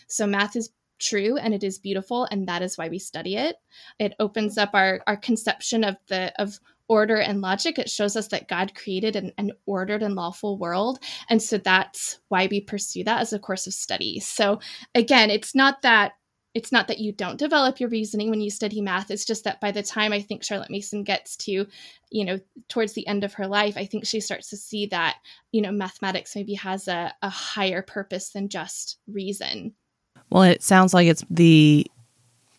So, 0.08 0.26
math 0.26 0.56
is 0.56 0.70
true 0.98 1.36
and 1.36 1.54
it 1.54 1.62
is 1.62 1.78
beautiful, 1.78 2.26
and 2.30 2.48
that 2.48 2.62
is 2.62 2.76
why 2.76 2.88
we 2.88 2.98
study 2.98 3.36
it. 3.36 3.56
It 3.98 4.14
opens 4.18 4.58
up 4.58 4.70
our, 4.74 5.00
our 5.06 5.16
conception 5.16 5.84
of 5.84 5.96
the 6.08 6.32
of 6.40 6.58
order 6.88 7.18
and 7.18 7.40
logic. 7.40 7.78
It 7.78 7.88
shows 7.88 8.16
us 8.16 8.26
that 8.28 8.48
God 8.48 8.74
created 8.74 9.14
an, 9.14 9.32
an, 9.38 9.52
ordered 9.64 10.02
and 10.02 10.16
lawful 10.16 10.58
world. 10.58 10.98
And 11.28 11.40
so 11.40 11.56
that's 11.56 12.18
why 12.30 12.48
we 12.50 12.60
pursue 12.60 13.04
that 13.04 13.20
as 13.20 13.32
a 13.32 13.38
course 13.38 13.68
of 13.68 13.74
study. 13.74 14.18
So 14.18 14.58
again, 14.96 15.30
it's 15.30 15.54
not 15.54 15.82
that 15.82 16.14
it's 16.52 16.72
not 16.72 16.88
that 16.88 16.98
you 16.98 17.12
don't 17.12 17.38
develop 17.38 17.78
your 17.78 17.88
reasoning 17.88 18.30
when 18.30 18.40
you 18.40 18.50
study 18.50 18.80
math 18.80 19.10
it's 19.10 19.24
just 19.24 19.44
that 19.44 19.60
by 19.60 19.70
the 19.70 19.82
time 19.82 20.12
i 20.12 20.20
think 20.20 20.42
charlotte 20.42 20.70
mason 20.70 21.04
gets 21.04 21.36
to 21.36 21.66
you 22.10 22.24
know 22.24 22.38
towards 22.68 22.92
the 22.94 23.06
end 23.06 23.24
of 23.24 23.34
her 23.34 23.46
life 23.46 23.76
i 23.76 23.84
think 23.84 24.04
she 24.04 24.20
starts 24.20 24.50
to 24.50 24.56
see 24.56 24.86
that 24.86 25.16
you 25.52 25.62
know 25.62 25.72
mathematics 25.72 26.34
maybe 26.34 26.54
has 26.54 26.88
a, 26.88 27.12
a 27.22 27.28
higher 27.28 27.82
purpose 27.82 28.30
than 28.30 28.48
just 28.48 28.98
reason. 29.08 29.74
Well 30.30 30.42
it 30.42 30.62
sounds 30.62 30.94
like 30.94 31.08
it's 31.08 31.24
the 31.30 31.86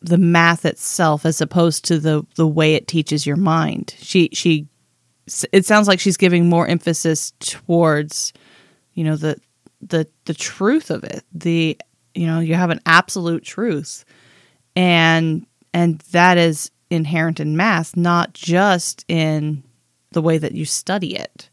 the 0.01 0.17
math 0.17 0.65
itself 0.65 1.25
as 1.25 1.41
opposed 1.41 1.86
to 1.86 2.00
the 2.00 2.25
the 2.36 2.48
way 2.48 2.75
it 2.75 2.88
teaches 2.88 3.25
your 3.25 3.38
mind. 3.38 3.95
She 4.00 4.29
she 4.33 4.67
it 5.51 5.65
sounds 5.65 5.88
like 5.88 6.00
she's 6.00 6.17
giving 6.17 6.50
more 6.50 6.67
emphasis 6.67 7.31
towards 7.39 8.33
you 8.93 9.03
know 9.03 9.15
the 9.15 9.38
the 9.81 10.07
the 10.25 10.33
truth 10.33 10.91
of 10.91 11.03
it 11.03 11.24
the 11.33 11.77
you 12.13 12.27
know 12.27 12.39
you 12.39 12.56
have 12.56 12.70
an 12.70 12.82
absolute 12.86 13.44
truth. 13.44 14.06
And 14.75 15.46
and 15.74 16.00
that 16.12 16.38
is 16.38 16.72
inherent 16.89 17.39
in 17.39 17.56
math 17.56 17.96
not 17.96 18.34
just 18.34 19.06
in 19.08 19.63
the 20.12 20.22
way 20.22 20.38
that 20.38 20.53
you 20.53 20.65
study 20.65 21.15
it. 21.15 21.50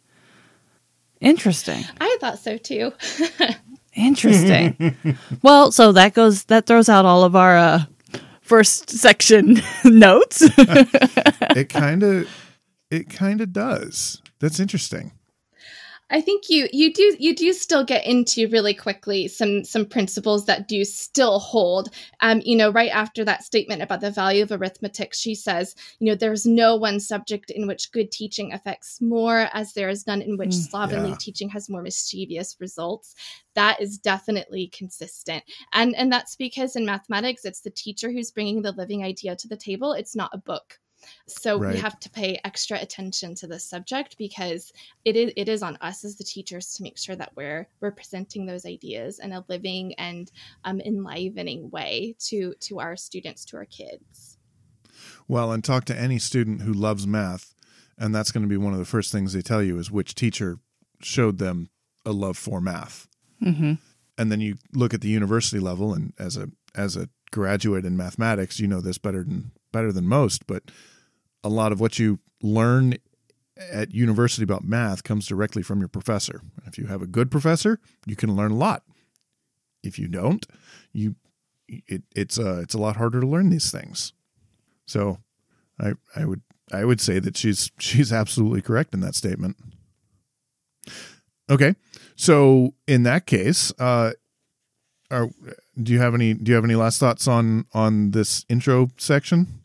Interesting. 1.21 1.85
I 2.01 2.17
thought 2.21 2.39
so 2.39 2.57
too. 2.57 2.93
Interesting. 3.95 4.97
Well 5.43 5.73
so 5.73 5.93
that 5.93 6.15
goes 6.15 6.45
that 6.45 6.67
throws 6.67 6.89
out 6.89 7.05
all 7.05 7.25
of 7.25 7.35
our 7.35 7.57
uh, 7.57 7.85
first 8.41 8.91
section 8.91 9.61
notes. 9.85 10.43
It 10.57 11.69
kind 11.69 12.03
of 12.03 12.29
it 12.91 13.11
kind 13.11 13.41
of 13.41 13.53
does. 13.53 14.23
That's 14.41 14.61
interesting 14.61 15.13
I 16.11 16.23
think 16.23 16.49
you 16.49 16.69
you 16.73 16.93
do 16.93 17.17
you 17.19 17.35
do 17.35 17.53
still 17.53 17.85
get 17.85 18.07
into 18.07 18.49
really 18.49 18.73
quickly 18.73 19.29
some 19.29 19.63
some 19.65 19.85
principles 19.85 20.47
that 20.47 20.67
do 20.67 20.85
still 20.85 21.39
hold. 21.39 21.91
Um, 22.21 22.41
you 22.45 22.57
know, 22.57 22.71
right 22.71 22.91
after 22.91 23.25
that 23.27 23.45
statement 23.45 23.83
about 23.83 24.01
the 24.01 24.11
value 24.11 24.43
of 24.43 24.51
arithmetic, 24.51 25.13
she 25.13 25.35
says, 25.35 25.75
you 25.99 26.07
know, 26.07 26.15
there's 26.15 26.47
no 26.47 26.77
one 26.77 26.99
subject 26.99 27.51
in 27.51 27.67
which 27.67 27.93
good 27.93 28.11
teaching 28.11 28.55
affects 28.55 29.01
more, 29.03 29.49
as 29.53 29.75
there 29.75 29.91
is 29.91 30.07
none 30.07 30.23
in 30.23 30.39
which 30.39 30.51
mm, 30.51 30.71
slovenly 30.71 31.11
yeah. 31.11 31.17
teaching 31.19 31.51
has 31.51 31.69
more 31.69 31.83
mischievous 31.83 32.57
results. 32.59 33.15
That 33.55 33.81
is 33.81 33.99
definitely 33.99 34.69
consistent, 34.69 35.45
and 35.75 35.95
and 35.95 36.11
that's 36.11 36.37
because 36.37 36.75
in 36.75 36.87
mathematics, 36.87 37.45
it's 37.45 37.61
the 37.61 37.71
teacher 37.71 38.11
who's 38.11 38.31
bringing 38.31 38.63
the 38.63 38.73
living 38.73 39.05
idea 39.05 39.37
to 39.37 39.49
the 39.49 39.57
table. 39.57 39.93
It's 39.93 40.17
not 40.17 40.31
a 40.33 40.39
book. 40.39 40.79
So 41.27 41.59
right. 41.59 41.75
we 41.75 41.81
have 41.81 41.99
to 42.01 42.11
pay 42.11 42.41
extra 42.45 42.81
attention 42.81 43.35
to 43.37 43.47
this 43.47 43.65
subject 43.65 44.17
because 44.19 44.73
it 45.05 45.17
is 45.17 45.33
it 45.37 45.49
is 45.49 45.63
on 45.63 45.77
us 45.81 46.05
as 46.05 46.17
the 46.17 46.25
teachers 46.25 46.75
to 46.75 46.83
make 46.83 46.99
sure 46.99 47.17
that 47.17 47.33
we're 47.37 47.69
we're 47.81 47.91
presenting 47.91 48.47
those 48.47 48.67
ideas 48.67 49.19
in 49.19 49.33
a 49.33 49.45
living 49.49 49.95
and 49.95 50.31
um, 50.65 50.81
enlivening 50.81 51.71
way 51.71 52.15
to 52.21 52.55
to 52.61 52.81
our 52.81 52.97
students, 52.97 53.45
to 53.47 53.57
our 53.57 53.65
kids. 53.65 54.39
Well, 55.27 55.53
and 55.53 55.63
talk 55.63 55.85
to 55.87 55.99
any 55.99 56.19
student 56.19 56.63
who 56.63 56.73
loves 56.73 57.07
math, 57.07 57.55
and 57.99 58.15
that's 58.15 58.33
going 58.33 58.43
to 58.43 58.49
be 58.49 58.57
one 58.57 58.73
of 58.73 58.79
the 58.79 58.85
first 58.85 59.13
things 59.13 59.33
they 59.33 59.43
tell 59.43 59.63
you 59.63 59.79
is 59.79 59.91
which 59.91 60.15
teacher 60.15 60.59
showed 61.01 61.39
them 61.39 61.71
a 62.05 62.13
love 62.13 62.37
for 62.37 62.61
math. 62.61 63.07
Mm-hmm. 63.43 63.75
And 64.17 64.33
then 64.33 64.41
you 64.41 64.57
look 64.75 64.95
at 64.95 65.01
the 65.01 65.09
university 65.09 65.61
level, 65.61 65.93
and 65.95 66.13
as 66.19 66.37
a 66.37 66.51
as 66.75 66.97
a 66.97 67.09
graduate 67.31 67.85
in 67.85 67.97
mathematics, 67.97 68.59
you 68.59 68.67
know 68.67 68.81
this 68.81 68.99
better 68.99 69.23
than 69.23 69.53
better 69.73 69.93
than 69.93 70.07
most, 70.07 70.47
but 70.47 70.65
a 71.45 71.49
lot 71.49 71.73
of 71.73 71.81
what 71.81 71.99
you 71.99 72.19
learn 72.43 72.95
at 73.59 73.93
university 73.93 74.45
about 74.45 74.65
math 74.65 75.03
comes 75.03 75.27
directly 75.27 75.63
from 75.63 75.81
your 75.81 75.89
professor. 75.89 76.41
If 76.67 76.79
you 76.79 76.87
have 76.87 77.03
a 77.03 77.07
good 77.07 77.31
professor, 77.31 77.81
you 78.07 78.17
can 78.17 78.37
learn 78.37 78.53
a 78.53 78.57
lot. 78.57 78.85
If 79.83 79.99
you 79.99 80.09
don't, 80.09 80.47
you 80.93 81.17
it, 81.69 82.03
it's 82.15 82.39
uh 82.39 82.61
it's 82.63 82.75
a 82.75 82.79
lot 82.79 82.97
harder 82.97 83.21
to 83.21 83.27
learn 83.27 83.51
these 83.51 83.71
things. 83.71 84.13
So, 84.87 85.19
I 85.81 85.93
I 86.17 86.25
would 86.25 86.43
I 86.73 86.85
would 86.85 87.01
say 87.01 87.19
that 87.19 87.37
she's 87.37 87.71
she's 87.79 88.13
absolutely 88.13 88.63
correct 88.63 88.95
in 88.95 89.01
that 89.01 89.15
statement. 89.15 89.57
Okay, 91.51 91.75
so 92.17 92.75
in 92.87 93.05
that 93.05 93.27
case, 93.27 93.73
uh, 93.79 94.13
are 95.11 95.31
do 95.83 95.93
you 95.93 95.99
have 95.99 96.15
any 96.15 96.35
do 96.35 96.51
you 96.51 96.55
have 96.55 96.65
any 96.65 96.75
last 96.75 96.99
thoughts 96.99 97.27
on 97.27 97.67
on 97.73 98.11
this 98.11 98.45
intro 98.49 98.89
section? 98.99 99.58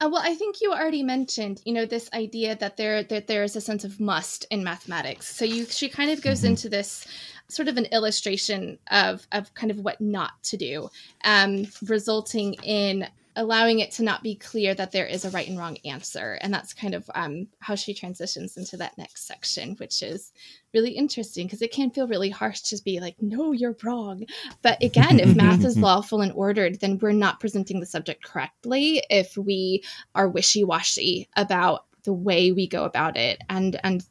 Uh, 0.00 0.08
well, 0.10 0.22
I 0.24 0.34
think 0.34 0.62
you 0.62 0.72
already 0.72 1.02
mentioned, 1.02 1.60
you 1.66 1.74
know, 1.74 1.84
this 1.84 2.08
idea 2.14 2.56
that 2.56 2.78
there 2.78 3.02
that 3.04 3.26
there 3.26 3.44
is 3.44 3.54
a 3.54 3.60
sense 3.60 3.84
of 3.84 4.00
must 4.00 4.46
in 4.50 4.64
mathematics. 4.64 5.34
So 5.34 5.44
you 5.44 5.66
she 5.66 5.88
kind 5.88 6.10
of 6.10 6.22
goes 6.22 6.38
mm-hmm. 6.38 6.48
into 6.48 6.70
this 6.70 7.06
sort 7.48 7.68
of 7.68 7.76
an 7.76 7.84
illustration 7.86 8.78
of 8.90 9.26
of 9.32 9.52
kind 9.54 9.70
of 9.70 9.78
what 9.80 10.00
not 10.00 10.42
to 10.44 10.56
do, 10.56 10.88
um, 11.24 11.66
resulting 11.82 12.54
in 12.62 13.06
allowing 13.36 13.78
it 13.78 13.92
to 13.92 14.02
not 14.02 14.22
be 14.22 14.34
clear 14.34 14.74
that 14.74 14.92
there 14.92 15.06
is 15.06 15.24
a 15.24 15.30
right 15.30 15.48
and 15.48 15.58
wrong 15.58 15.76
answer. 15.84 16.38
And 16.40 16.52
that's 16.52 16.74
kind 16.74 16.94
of 16.94 17.08
um, 17.14 17.46
how 17.60 17.74
she 17.74 17.94
transitions 17.94 18.56
into 18.56 18.76
that 18.78 18.98
next 18.98 19.26
section, 19.26 19.76
which 19.76 20.02
is 20.02 20.32
really 20.74 20.90
interesting 20.90 21.46
because 21.46 21.62
it 21.62 21.72
can 21.72 21.90
feel 21.90 22.08
really 22.08 22.30
harsh 22.30 22.60
to 22.62 22.82
be 22.82 23.00
like, 23.00 23.16
no, 23.20 23.52
you're 23.52 23.76
wrong. 23.82 24.24
But 24.62 24.82
again, 24.82 25.20
if 25.20 25.36
math 25.36 25.64
is 25.64 25.78
lawful 25.78 26.20
and 26.20 26.32
ordered, 26.32 26.80
then 26.80 26.98
we're 26.98 27.12
not 27.12 27.40
presenting 27.40 27.80
the 27.80 27.86
subject 27.86 28.24
correctly 28.24 29.02
if 29.10 29.36
we 29.36 29.84
are 30.14 30.28
wishy 30.28 30.64
washy 30.64 31.28
about 31.36 31.86
the 32.04 32.12
way 32.12 32.52
we 32.52 32.66
go 32.66 32.84
about 32.84 33.16
it 33.16 33.40
and 33.48 33.78
and 33.84 34.02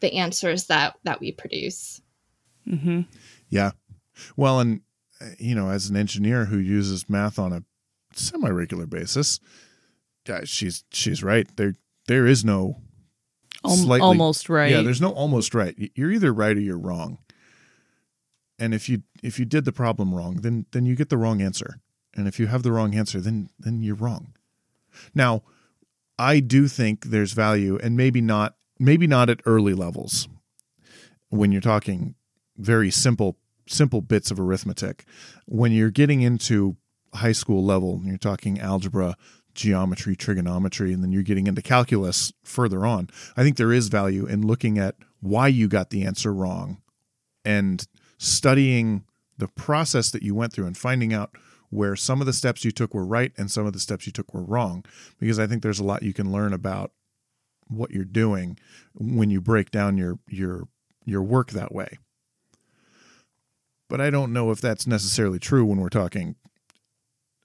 the 0.00 0.14
answers 0.14 0.66
that 0.66 0.96
that 1.04 1.20
we 1.20 1.32
produce. 1.32 2.00
Mm-hmm. 2.66 3.02
Yeah. 3.48 3.72
Well, 4.36 4.60
and 4.60 4.80
uh, 5.20 5.30
you 5.38 5.54
know, 5.54 5.70
as 5.70 5.90
an 5.90 5.96
engineer 5.96 6.46
who 6.46 6.58
uses 6.58 7.08
math 7.08 7.38
on 7.38 7.52
a 7.52 7.64
semi 8.16 8.48
regular 8.48 8.86
basis, 8.86 9.40
uh, 10.28 10.44
she's 10.44 10.84
she's 10.90 11.22
right. 11.22 11.48
There 11.56 11.74
there 12.06 12.26
is 12.26 12.44
no 12.44 12.80
slightly, 13.66 14.00
almost 14.06 14.48
right. 14.48 14.70
Yeah, 14.70 14.82
there's 14.82 15.00
no 15.00 15.12
almost 15.12 15.54
right. 15.54 15.74
You're 15.94 16.10
either 16.10 16.32
right 16.32 16.56
or 16.56 16.60
you're 16.60 16.78
wrong. 16.78 17.18
And 18.58 18.74
if 18.74 18.88
you 18.88 19.02
if 19.22 19.38
you 19.38 19.44
did 19.44 19.64
the 19.64 19.72
problem 19.72 20.14
wrong, 20.14 20.36
then 20.36 20.66
then 20.72 20.86
you 20.86 20.94
get 20.94 21.08
the 21.08 21.16
wrong 21.16 21.42
answer. 21.42 21.80
And 22.14 22.28
if 22.28 22.38
you 22.38 22.46
have 22.46 22.62
the 22.62 22.72
wrong 22.72 22.94
answer, 22.94 23.20
then 23.20 23.50
then 23.58 23.82
you're 23.82 23.94
wrong. 23.94 24.34
Now, 25.14 25.42
I 26.18 26.40
do 26.40 26.68
think 26.68 27.06
there's 27.06 27.32
value 27.32 27.78
and 27.82 27.96
maybe 27.96 28.20
not 28.20 28.56
maybe 28.78 29.06
not 29.06 29.30
at 29.30 29.40
early 29.46 29.74
levels 29.74 30.28
when 31.30 31.52
you're 31.52 31.60
talking 31.60 32.14
very 32.56 32.90
simple 32.90 33.38
simple 33.66 34.00
bits 34.00 34.30
of 34.30 34.38
arithmetic. 34.38 35.04
When 35.46 35.72
you're 35.72 35.90
getting 35.90 36.22
into 36.22 36.76
high 37.14 37.32
school 37.32 37.64
level, 37.64 38.00
you're 38.04 38.16
talking 38.16 38.60
algebra, 38.60 39.16
geometry, 39.54 40.16
trigonometry, 40.16 40.92
and 40.92 41.02
then 41.02 41.12
you're 41.12 41.22
getting 41.22 41.46
into 41.46 41.62
calculus 41.62 42.32
further 42.42 42.86
on. 42.86 43.10
I 43.36 43.42
think 43.42 43.56
there 43.56 43.72
is 43.72 43.88
value 43.88 44.26
in 44.26 44.46
looking 44.46 44.78
at 44.78 44.96
why 45.20 45.48
you 45.48 45.68
got 45.68 45.90
the 45.90 46.04
answer 46.04 46.32
wrong 46.32 46.80
and 47.44 47.86
studying 48.18 49.04
the 49.38 49.48
process 49.48 50.10
that 50.10 50.22
you 50.22 50.34
went 50.34 50.52
through 50.52 50.66
and 50.66 50.76
finding 50.76 51.12
out 51.12 51.30
where 51.70 51.96
some 51.96 52.20
of 52.20 52.26
the 52.26 52.32
steps 52.32 52.64
you 52.64 52.70
took 52.70 52.94
were 52.94 53.04
right 53.04 53.32
and 53.36 53.50
some 53.50 53.66
of 53.66 53.72
the 53.72 53.80
steps 53.80 54.06
you 54.06 54.12
took 54.12 54.32
were 54.34 54.42
wrong 54.42 54.84
because 55.18 55.38
i 55.38 55.46
think 55.46 55.62
there's 55.62 55.80
a 55.80 55.84
lot 55.84 56.02
you 56.02 56.12
can 56.12 56.30
learn 56.30 56.52
about 56.52 56.92
what 57.68 57.90
you're 57.90 58.04
doing 58.04 58.58
when 58.94 59.30
you 59.30 59.40
break 59.40 59.70
down 59.70 59.96
your 59.96 60.18
your 60.28 60.68
your 61.04 61.22
work 61.22 61.50
that 61.50 61.74
way 61.74 61.98
but 63.88 64.00
i 64.00 64.10
don't 64.10 64.32
know 64.32 64.50
if 64.50 64.60
that's 64.60 64.86
necessarily 64.86 65.38
true 65.38 65.64
when 65.64 65.80
we're 65.80 65.88
talking 65.88 66.36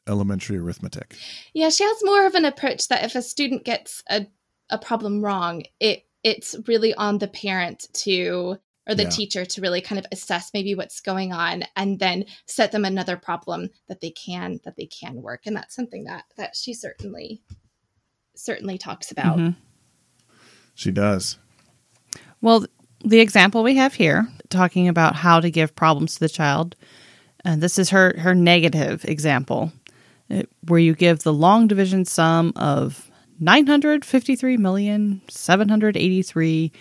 elementary 0.07 0.57
arithmetic 0.57 1.15
Yeah, 1.53 1.69
she 1.69 1.83
has 1.83 1.97
more 2.03 2.25
of 2.25 2.35
an 2.35 2.45
approach 2.45 2.87
that 2.87 3.03
if 3.03 3.15
a 3.15 3.21
student 3.21 3.63
gets 3.65 4.03
a, 4.09 4.27
a 4.69 4.77
problem 4.77 5.21
wrong, 5.23 5.63
it 5.79 6.03
it's 6.23 6.55
really 6.67 6.93
on 6.95 7.19
the 7.19 7.27
parent 7.27 7.85
to 7.93 8.57
or 8.89 8.95
the 8.95 9.03
Yeah. 9.03 9.09
teacher 9.09 9.45
to 9.45 9.61
really 9.61 9.81
kind 9.81 9.99
of 9.99 10.05
assess 10.11 10.51
maybe 10.53 10.73
what's 10.73 11.01
going 11.01 11.31
on 11.33 11.63
and 11.75 11.99
then 11.99 12.25
set 12.47 12.71
them 12.71 12.85
another 12.85 13.17
problem 13.17 13.69
that 13.87 13.99
they 14.01 14.11
can 14.11 14.59
that 14.63 14.75
they 14.77 14.87
can 14.87 15.21
work. 15.21 15.41
And 15.45 15.55
that's 15.55 15.75
something 15.75 16.05
that 16.05 16.23
that 16.37 16.55
she 16.55 16.73
certainly 16.73 17.41
certainly 18.35 18.77
talks 18.77 19.11
about. 19.11 19.37
Mhm. 19.37 19.55
she 20.75 20.91
does 20.91 21.37
Well, 22.41 22.65
the 23.03 23.19
example 23.19 23.63
we 23.63 23.75
have 23.75 23.93
here, 23.95 24.27
talking 24.49 24.87
about 24.87 25.15
how 25.15 25.39
to 25.39 25.49
give 25.51 25.75
problems 25.75 26.13
to 26.15 26.19
the 26.19 26.29
child, 26.29 26.75
and 27.45 27.61
this 27.61 27.77
is 27.79 27.89
her 27.91 28.15
her 28.19 28.33
negative 28.35 29.05
example, 29.05 29.71
where 30.67 30.79
you 30.79 30.93
give 30.93 31.19
the 31.19 31.33
long 31.33 31.67
division 31.67 32.05
sum 32.05 32.53
of 32.55 33.09
nine 33.39 33.67
hundred 33.67 34.03
fifty 34.03 34.35
three 34.35 34.57
million 34.57 35.21
seven 35.29 35.69
hundred 35.69 35.95
eighty 35.97 36.21
three 36.21 36.71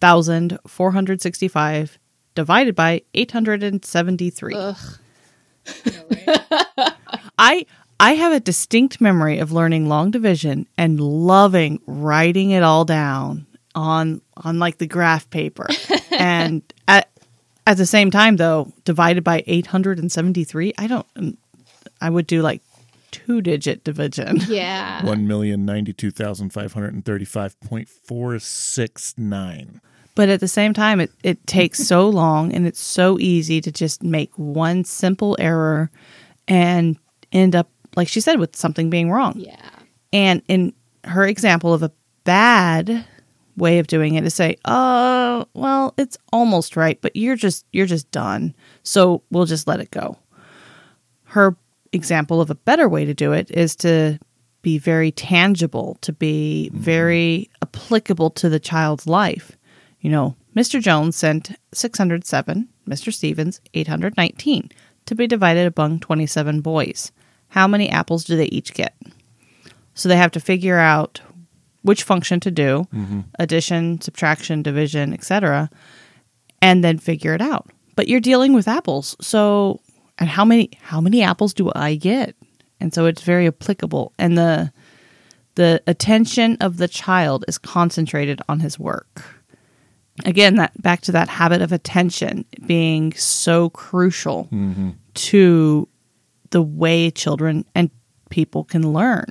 thousand 0.00 0.58
four 0.66 0.92
hundred 0.92 1.22
sixty 1.22 1.48
five 1.48 1.98
divided 2.34 2.74
by 2.74 3.02
eight 3.14 3.30
hundred 3.32 3.62
and 3.62 3.84
seventy 3.84 4.30
three. 4.30 4.54
Ugh. 4.54 4.76
I 7.38 7.66
I 7.98 8.14
have 8.14 8.32
a 8.32 8.40
distinct 8.40 9.00
memory 9.00 9.38
of 9.38 9.52
learning 9.52 9.88
long 9.88 10.10
division 10.10 10.66
and 10.78 10.98
loving 10.98 11.80
writing 11.86 12.50
it 12.50 12.62
all 12.62 12.84
down 12.84 13.46
on 13.74 14.22
on 14.36 14.58
like 14.58 14.78
the 14.78 14.86
graph 14.86 15.28
paper. 15.30 15.68
and 16.10 16.62
at 16.88 17.10
at 17.66 17.76
the 17.76 17.86
same 17.86 18.10
time 18.10 18.36
though, 18.36 18.72
divided 18.84 19.22
by 19.22 19.44
873, 19.46 20.74
I 20.78 20.86
don't 20.86 21.38
I 22.00 22.08
would 22.08 22.26
do 22.26 22.42
like 22.42 22.62
two 23.10 23.40
digit 23.40 23.84
division. 23.84 24.38
Yeah. 24.48 25.04
One 25.04 25.26
million 25.28 25.64
ninety 25.64 25.92
two 25.92 26.10
thousand 26.10 26.50
five 26.50 26.72
hundred 26.72 26.94
and 26.94 27.04
thirty 27.04 27.24
five 27.24 27.58
point 27.60 27.88
four 27.88 28.38
six 28.38 29.14
nine. 29.16 29.80
But 30.14 30.28
at 30.28 30.40
the 30.40 30.48
same 30.48 30.74
time 30.74 31.00
it, 31.00 31.10
it 31.22 31.46
takes 31.46 31.78
so 31.86 32.08
long 32.22 32.52
and 32.52 32.66
it's 32.66 32.80
so 32.80 33.18
easy 33.18 33.60
to 33.60 33.70
just 33.70 34.02
make 34.02 34.32
one 34.36 34.84
simple 34.84 35.36
error 35.38 35.90
and 36.48 36.96
end 37.32 37.54
up 37.54 37.70
like 37.96 38.08
she 38.08 38.20
said 38.20 38.38
with 38.38 38.56
something 38.56 38.90
being 38.90 39.10
wrong. 39.10 39.34
Yeah. 39.36 39.70
And 40.12 40.42
in 40.48 40.72
her 41.04 41.26
example 41.26 41.72
of 41.72 41.82
a 41.82 41.92
bad 42.24 43.04
way 43.56 43.78
of 43.78 43.86
doing 43.86 44.14
it 44.14 44.24
is 44.24 44.34
say, 44.34 44.56
"Oh, 44.64 45.46
well, 45.54 45.94
it's 45.96 46.18
almost 46.32 46.76
right, 46.76 47.00
but 47.00 47.14
you're 47.14 47.36
just 47.36 47.66
you're 47.72 47.86
just 47.86 48.10
done. 48.10 48.54
So 48.82 49.22
we'll 49.30 49.46
just 49.46 49.66
let 49.68 49.80
it 49.80 49.90
go." 49.90 50.18
Her 51.24 51.56
example 51.92 52.40
of 52.40 52.50
a 52.50 52.54
better 52.54 52.88
way 52.88 53.04
to 53.04 53.14
do 53.14 53.32
it 53.32 53.50
is 53.50 53.76
to 53.76 54.18
be 54.62 54.78
very 54.78 55.10
tangible, 55.12 55.98
to 56.02 56.12
be 56.12 56.70
mm-hmm. 56.70 56.82
very 56.82 57.50
applicable 57.62 58.30
to 58.30 58.48
the 58.48 58.60
child's 58.60 59.06
life. 59.06 59.56
You 60.00 60.10
know, 60.10 60.36
Mr. 60.56 60.80
Jones 60.80 61.16
sent 61.16 61.56
607, 61.72 62.68
Mr. 62.88 63.12
Stevens 63.12 63.60
819 63.74 64.70
to 65.06 65.14
be 65.14 65.26
divided 65.26 65.72
among 65.76 66.00
27 66.00 66.60
boys. 66.60 67.12
How 67.48 67.66
many 67.66 67.88
apples 67.88 68.24
do 68.24 68.36
they 68.36 68.46
each 68.46 68.74
get? 68.74 68.94
So 69.94 70.08
they 70.08 70.16
have 70.16 70.32
to 70.32 70.40
figure 70.40 70.78
out 70.78 71.20
which 71.82 72.02
function 72.02 72.40
to 72.40 72.50
do, 72.50 72.86
mm-hmm. 72.94 73.20
addition, 73.38 74.00
subtraction, 74.00 74.62
division, 74.62 75.12
etc., 75.12 75.70
and 76.62 76.84
then 76.84 76.98
figure 76.98 77.34
it 77.34 77.40
out. 77.40 77.70
But 77.96 78.06
you're 78.08 78.20
dealing 78.20 78.52
with 78.52 78.68
apples. 78.68 79.16
So 79.20 79.80
and 80.20 80.28
how 80.28 80.44
many 80.44 80.70
how 80.82 81.00
many 81.00 81.22
apples 81.22 81.54
do 81.54 81.72
I 81.74 81.96
get? 81.96 82.36
And 82.78 82.94
so 82.94 83.06
it's 83.06 83.22
very 83.22 83.46
applicable 83.46 84.12
and 84.18 84.38
the 84.38 84.72
the 85.56 85.82
attention 85.86 86.56
of 86.60 86.76
the 86.76 86.88
child 86.88 87.44
is 87.48 87.58
concentrated 87.58 88.40
on 88.48 88.60
his 88.60 88.78
work. 88.78 89.24
Again, 90.24 90.56
that 90.56 90.80
back 90.80 91.00
to 91.02 91.12
that 91.12 91.28
habit 91.28 91.62
of 91.62 91.72
attention 91.72 92.44
being 92.66 93.12
so 93.14 93.70
crucial 93.70 94.48
mm-hmm. 94.52 94.90
to 95.14 95.88
the 96.50 96.62
way 96.62 97.10
children 97.10 97.64
and 97.74 97.90
people 98.28 98.64
can 98.64 98.92
learn. 98.92 99.26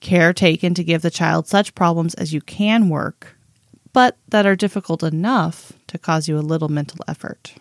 Care 0.00 0.32
taken 0.32 0.74
to 0.74 0.84
give 0.84 1.02
the 1.02 1.10
child 1.10 1.46
such 1.46 1.74
problems 1.74 2.14
as 2.14 2.32
you 2.32 2.40
can 2.40 2.88
work, 2.88 3.36
but 3.92 4.16
that 4.28 4.46
are 4.46 4.56
difficult 4.56 5.02
enough 5.02 5.72
to 5.88 5.98
cause 5.98 6.28
you 6.28 6.38
a 6.38 6.40
little 6.40 6.68
mental 6.68 6.98
effort. 7.06 7.54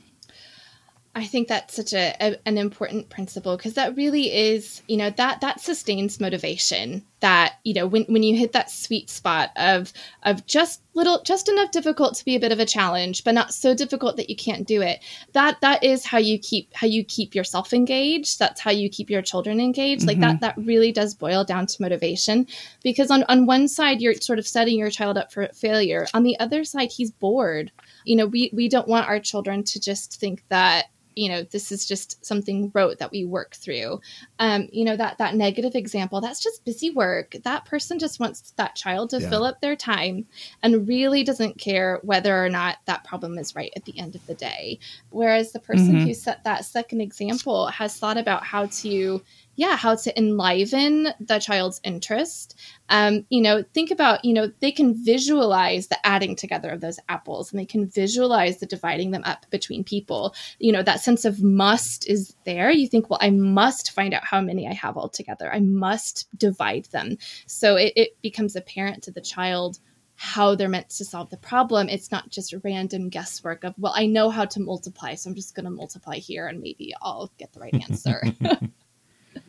I 1.14 1.26
think 1.26 1.50
that's 1.50 1.76
such 1.76 1.94
a, 1.94 2.16
a 2.22 2.38
an 2.48 2.58
important 2.58 3.10
principle 3.10 3.58
because 3.58 3.74
that 3.74 3.98
really 3.98 4.34
is, 4.34 4.82
you 4.88 4.96
know, 4.96 5.10
that 5.10 5.42
that 5.42 5.60
sustains 5.60 6.22
motivation. 6.22 7.06
That 7.20 7.56
you 7.66 7.74
know, 7.74 7.86
when 7.86 8.04
when 8.04 8.24
you 8.24 8.38
hit 8.38 8.54
that 8.54 8.72
sweet 8.72 9.10
spot 9.10 9.50
of 9.58 9.92
of 10.24 10.46
just 10.46 10.82
little, 10.94 11.22
just 11.24 11.50
enough 11.50 11.72
difficult 11.72 12.16
to 12.16 12.26
be 12.26 12.36
a 12.36 12.40
bit 12.40 12.54
of 12.54 12.60
a 12.60 12.66
challenge, 12.66 13.26
but 13.26 13.34
not 13.34 13.54
so 13.54 13.76
difficult 13.76 14.16
that 14.18 14.30
you 14.30 14.38
can't 14.38 14.66
do 14.66 14.82
it. 14.82 15.00
That 15.34 15.60
that 15.60 15.84
is 15.84 16.06
how 16.06 16.18
you 16.18 16.40
keep 16.40 16.74
how 16.74 16.88
you 16.88 17.04
keep 17.04 17.36
yourself 17.36 17.74
engaged. 17.74 18.40
That's 18.40 18.62
how 18.62 18.72
you 18.72 18.90
keep 18.90 19.10
your 19.10 19.22
children 19.22 19.60
engaged. 19.60 20.08
Like 20.08 20.22
that 20.22 20.36
mm-hmm. 20.36 20.46
that 20.46 20.58
really 20.66 20.94
does 20.94 21.14
boil 21.14 21.44
down 21.44 21.66
to 21.68 21.82
motivation 21.82 22.48
because 22.84 23.12
on 23.12 23.24
on 23.24 23.46
one 23.46 23.68
side 23.68 24.00
you're 24.00 24.16
sort 24.16 24.40
of 24.40 24.48
setting 24.48 24.80
your 24.80 24.90
child 24.90 25.18
up 25.18 25.34
for 25.34 25.50
failure. 25.50 26.08
On 26.14 26.24
the 26.24 26.40
other 26.40 26.64
side, 26.64 26.90
he's 26.90 27.12
bored. 27.12 27.70
You 28.06 28.16
know, 28.16 28.28
we 28.28 28.50
we 28.54 28.70
don't 28.70 28.88
want 28.88 29.10
our 29.10 29.20
children 29.20 29.66
to 29.66 29.80
just 29.80 30.18
think 30.18 30.46
that 30.48 30.86
you 31.16 31.30
know 31.30 31.44
this 31.44 31.72
is 31.72 31.86
just 31.88 32.24
something 32.26 32.72
rote 32.74 32.98
that 33.00 33.12
we 33.12 33.26
work 33.26 33.56
through 33.56 34.00
um 34.40 34.68
you 34.72 34.84
know 34.86 34.96
that 34.96 35.18
that 35.18 35.36
negative 35.36 35.76
example 35.76 36.22
that's 36.22 36.42
just 36.42 36.64
busy 36.66 36.90
work 36.90 37.36
that 37.44 37.66
person 37.66 38.00
just 38.00 38.20
wants 38.20 38.52
that 38.58 38.76
child 38.76 39.10
to 39.10 39.20
Yeah. 39.20 39.30
fill 39.30 39.44
up 39.44 39.62
their 39.62 39.76
time 39.76 40.26
and 40.64 40.88
really 40.88 41.24
doesn't 41.24 41.58
care 41.60 42.00
whether 42.04 42.44
or 42.44 42.50
not 42.50 42.78
that 42.86 43.04
problem 43.04 43.38
is 43.38 43.56
right 43.56 43.72
at 43.76 43.86
the 43.86 43.98
end 44.00 44.16
of 44.16 44.26
the 44.26 44.36
day 44.36 44.80
whereas 45.10 45.52
the 45.52 45.60
person 45.60 45.96
Mhm. 45.98 46.04
who 46.06 46.14
set 46.14 46.44
that 46.44 46.66
second 46.66 47.02
example 47.02 47.68
has 47.68 47.98
thought 47.98 48.18
about 48.18 48.44
how 48.46 48.66
to 48.68 49.24
yeah 49.56 49.76
how 49.76 49.96
to 49.96 50.18
enliven 50.18 51.10
the 51.20 51.40
child's 51.40 51.82
interest. 51.84 52.58
Um, 52.90 53.26
you 53.30 53.42
know 53.42 53.64
think 53.74 53.92
about 53.92 54.26
you 54.26 54.34
know 54.34 54.52
they 54.60 54.72
can 54.72 54.94
visualize 55.04 55.88
the 55.88 56.06
adding 56.06 56.36
together 56.36 56.70
of 56.70 56.82
those 56.82 57.00
apples 57.10 57.52
and 57.52 57.60
they 57.60 57.66
can 57.66 57.88
visualize 57.88 58.58
the 58.58 58.66
dividing 58.66 59.12
them 59.12 59.24
up 59.26 59.46
between 59.50 59.84
people. 59.84 60.36
You 60.60 60.72
know 60.72 60.84
that 60.84 61.02
sense 61.02 61.26
of 61.26 61.42
must 61.42 62.08
is 62.08 62.36
there. 62.46 62.72
You 62.72 62.88
think 62.88 63.10
well 63.10 63.20
i 63.22 63.30
must 63.30 63.92
find 63.92 64.14
out 64.14 64.26
how 64.26 64.42
many 64.42 64.68
i 64.68 64.74
have 64.74 64.98
altogether. 64.98 65.54
I 65.54 65.60
must 65.60 66.28
divide 66.38 66.86
them. 66.86 67.18
So 67.46 67.76
it, 67.76 67.94
it 67.96 68.22
becomes 68.22 68.56
apparent 68.56 69.04
to 69.04 69.12
the 69.12 69.22
child 69.22 69.80
how 70.16 70.54
they're 70.54 70.70
meant 70.70 70.90
to 70.90 71.04
solve 71.04 71.32
the 71.32 71.38
problem. 71.38 71.90
It's 71.90 72.12
not 72.12 72.30
just 72.30 72.54
random 72.64 73.10
guesswork 73.10 73.64
of 73.64 73.74
well 73.78 73.94
i 73.96 74.06
know 74.06 74.30
how 74.30 74.46
to 74.46 74.60
multiply 74.60 75.16
so 75.16 75.30
i'm 75.30 75.36
just 75.36 75.56
going 75.56 75.66
to 75.66 75.72
multiply 75.72 76.16
here 76.16 76.48
and 76.48 76.62
maybe 76.62 76.94
i'll 77.02 77.32
get 77.38 77.52
the 77.54 77.60
right 77.60 77.74
answer 77.90 78.22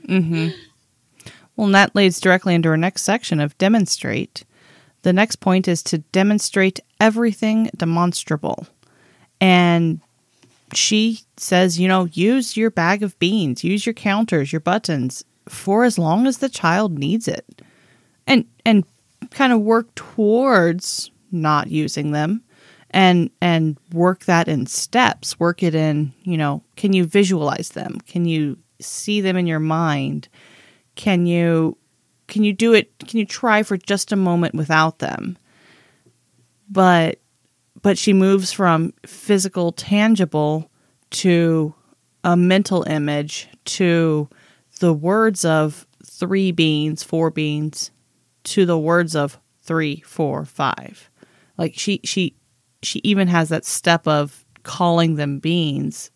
Mm-hmm. 0.09 0.49
Well, 1.57 1.67
and 1.67 1.75
that 1.75 1.95
leads 1.95 2.21
directly 2.21 2.55
into 2.55 2.69
our 2.69 2.77
next 2.77 3.03
section 3.03 3.41
of 3.41 3.57
demonstrate. 3.59 4.45
The 5.03 5.12
next 5.12 5.37
point 5.37 5.69
is 5.69 5.83
to 5.85 5.99
demonstrate 5.99 6.81
everything 7.01 7.71
demonstrable. 7.77 8.67
And 9.41 10.01
she 10.75 11.21
says, 11.37 11.79
you 11.79 11.88
know, 11.88 12.07
use 12.07 12.57
your 12.57 12.71
bag 12.71 13.03
of 13.03 13.19
beans, 13.19 13.65
use 13.65 13.85
your 13.85 13.93
counters, 13.93 14.53
your 14.53 14.61
buttons 14.61 15.25
for 15.49 15.85
as 15.85 15.99
long 15.99 16.27
as 16.27 16.38
the 16.38 16.49
child 16.49 16.99
needs 16.99 17.29
it. 17.29 17.62
And 18.27 18.47
and 18.65 18.85
kind 19.31 19.53
of 19.53 19.61
work 19.61 19.95
towards 19.95 21.11
not 21.31 21.69
using 21.69 22.12
them 22.12 22.43
and 22.91 23.31
and 23.41 23.77
work 23.93 24.25
that 24.27 24.49
in 24.49 24.67
steps. 24.67 25.41
Work 25.41 25.62
it 25.62 25.75
in, 25.75 26.12
you 26.23 26.37
know, 26.37 26.62
can 26.77 26.93
you 26.93 27.05
visualize 27.05 27.71
them? 27.71 27.99
Can 28.07 28.25
you 28.25 28.59
see 28.83 29.21
them 29.21 29.37
in 29.37 29.47
your 29.47 29.61
mind? 29.61 30.29
Can 30.95 31.27
you 31.27 31.77
can 32.29 32.45
you 32.45 32.53
do 32.53 32.73
it 32.73 32.90
can 32.99 33.18
you 33.18 33.27
try 33.27 33.62
for 33.62 33.77
just 33.77 34.12
a 34.12 34.16
moment 34.16 34.55
without 34.55 34.99
them? 34.99 35.37
But 36.71 37.21
but 37.83 37.99
she 37.99 38.12
moves 38.12 38.53
from 38.53 38.92
physical 39.05 39.73
tangible 39.73 40.71
to 41.11 41.75
a 42.25 42.37
mental 42.37 42.85
image 42.85 43.49
to 43.64 44.29
the 44.79 44.92
words 44.92 45.45
of 45.45 45.87
three 46.05 46.53
beans, 46.53 47.03
four 47.03 47.31
beans, 47.31 47.90
to 48.45 48.64
the 48.64 48.79
words 48.79 49.16
of 49.16 49.38
three, 49.62 50.01
four, 50.07 50.45
five. 50.45 51.11
Like 51.59 51.75
she 51.77 52.01
she 52.05 52.37
she 52.83 53.01
even 53.05 53.29
has 53.29 53.49
that 53.49 53.64
step 53.64 54.07
of 54.07 54.45
calling 54.62 55.16
them 55.16 55.40
beans 55.40 56.12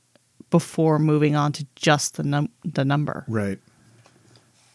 before 0.57 0.99
moving 0.99 1.37
on 1.37 1.53
to 1.53 1.67
just 1.75 2.17
the 2.17 2.23
num- 2.23 2.49
the 2.65 2.83
number. 2.83 3.27
Right. 3.29 3.59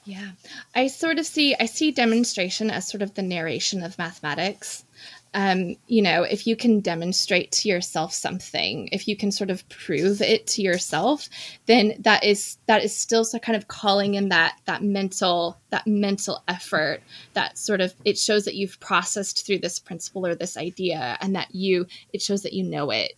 Yeah. 0.05 0.29
I 0.75 0.85
sort 0.85 1.17
of 1.17 1.25
see 1.25 1.55
I 1.59 1.65
see 1.65 1.89
demonstration 1.89 2.69
as 2.69 2.87
sort 2.87 3.01
of 3.01 3.15
the 3.15 3.23
narration 3.23 3.81
of 3.81 3.97
mathematics. 3.97 4.85
Um, 5.33 5.77
you 5.87 6.03
know, 6.03 6.21
if 6.21 6.45
you 6.45 6.55
can 6.55 6.81
demonstrate 6.81 7.51
to 7.53 7.67
yourself 7.67 8.13
something, 8.13 8.89
if 8.91 9.07
you 9.07 9.15
can 9.17 9.31
sort 9.31 9.49
of 9.49 9.67
prove 9.69 10.21
it 10.21 10.45
to 10.47 10.61
yourself, 10.61 11.29
then 11.65 11.95
that 12.01 12.23
is 12.23 12.59
that 12.67 12.83
is 12.83 12.95
still 12.95 13.25
so 13.25 13.39
kind 13.39 13.55
of 13.55 13.67
calling 13.67 14.13
in 14.13 14.29
that 14.29 14.59
that 14.65 14.83
mental 14.83 15.57
that 15.71 15.87
mental 15.87 16.43
effort 16.47 17.01
that 17.33 17.57
sort 17.57 17.81
of 17.81 17.91
it 18.05 18.19
shows 18.19 18.45
that 18.45 18.53
you've 18.53 18.79
processed 18.79 19.47
through 19.47 19.59
this 19.59 19.79
principle 19.79 20.27
or 20.27 20.35
this 20.35 20.57
idea 20.57 21.17
and 21.21 21.35
that 21.35 21.55
you 21.55 21.87
it 22.13 22.21
shows 22.21 22.43
that 22.43 22.53
you 22.53 22.63
know 22.63 22.91
it. 22.91 23.13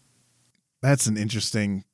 That's 0.81 1.07
an 1.07 1.17
interesting 1.17 1.85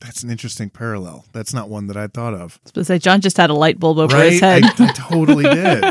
that's 0.00 0.22
an 0.22 0.30
interesting 0.30 0.70
parallel. 0.70 1.24
That's 1.32 1.52
not 1.52 1.68
one 1.68 1.86
that 1.88 1.96
I 1.96 2.06
thought 2.06 2.34
of. 2.34 2.58
I 2.58 2.64
was 2.64 2.72
gonna 2.72 2.84
say 2.84 2.98
John 2.98 3.20
just 3.20 3.36
had 3.36 3.50
a 3.50 3.54
light 3.54 3.78
bulb 3.78 3.98
over 3.98 4.16
right? 4.16 4.32
his 4.32 4.40
head. 4.40 4.64
I, 4.64 4.84
I 4.84 4.92
totally 4.92 5.44
did. 5.54 5.84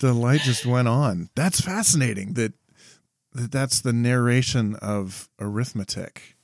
the 0.00 0.12
light 0.12 0.40
just 0.40 0.66
went 0.66 0.88
on. 0.88 1.30
That's 1.34 1.60
fascinating. 1.60 2.34
That, 2.34 2.52
that 3.32 3.52
that's 3.52 3.80
the 3.80 3.92
narration 3.92 4.74
of 4.76 5.28
arithmetic. 5.40 6.36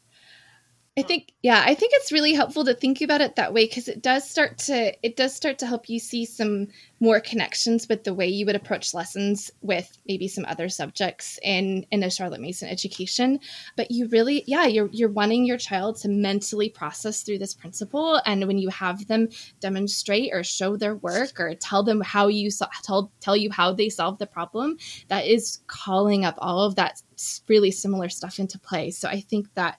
I 0.98 1.02
think 1.02 1.32
yeah, 1.42 1.62
I 1.64 1.74
think 1.74 1.92
it's 1.94 2.10
really 2.10 2.32
helpful 2.32 2.64
to 2.64 2.74
think 2.74 3.00
about 3.00 3.20
it 3.20 3.36
that 3.36 3.54
way 3.54 3.66
because 3.66 3.86
it 3.86 4.02
does 4.02 4.28
start 4.28 4.58
to 4.58 4.92
it 5.06 5.16
does 5.16 5.32
start 5.32 5.58
to 5.60 5.66
help 5.66 5.88
you 5.88 6.00
see 6.00 6.24
some 6.24 6.66
more 6.98 7.20
connections 7.20 7.88
with 7.88 8.02
the 8.02 8.12
way 8.12 8.26
you 8.26 8.44
would 8.46 8.56
approach 8.56 8.92
lessons 8.92 9.48
with 9.60 9.96
maybe 10.08 10.26
some 10.26 10.44
other 10.48 10.68
subjects 10.68 11.38
in 11.44 11.86
in 11.92 12.02
a 12.02 12.10
Charlotte 12.10 12.40
Mason 12.40 12.68
education. 12.68 13.38
But 13.76 13.92
you 13.92 14.08
really 14.08 14.42
yeah, 14.48 14.66
you're 14.66 14.88
you're 14.90 15.08
wanting 15.08 15.44
your 15.44 15.56
child 15.56 15.98
to 15.98 16.08
mentally 16.08 16.68
process 16.68 17.22
through 17.22 17.38
this 17.38 17.54
principle 17.54 18.20
and 18.26 18.44
when 18.48 18.58
you 18.58 18.68
have 18.70 19.06
them 19.06 19.28
demonstrate 19.60 20.30
or 20.32 20.42
show 20.42 20.76
their 20.76 20.96
work 20.96 21.38
or 21.38 21.54
tell 21.54 21.84
them 21.84 22.00
how 22.00 22.26
you 22.26 22.50
so- 22.50 22.66
tell 22.82 23.12
tell 23.20 23.36
you 23.36 23.52
how 23.52 23.72
they 23.72 23.88
solve 23.88 24.18
the 24.18 24.26
problem, 24.26 24.76
that 25.06 25.26
is 25.26 25.60
calling 25.68 26.24
up 26.24 26.34
all 26.38 26.64
of 26.64 26.74
that 26.74 27.00
really 27.46 27.70
similar 27.70 28.08
stuff 28.08 28.40
into 28.40 28.58
play. 28.58 28.90
So 28.90 29.08
I 29.08 29.20
think 29.20 29.52
that 29.54 29.78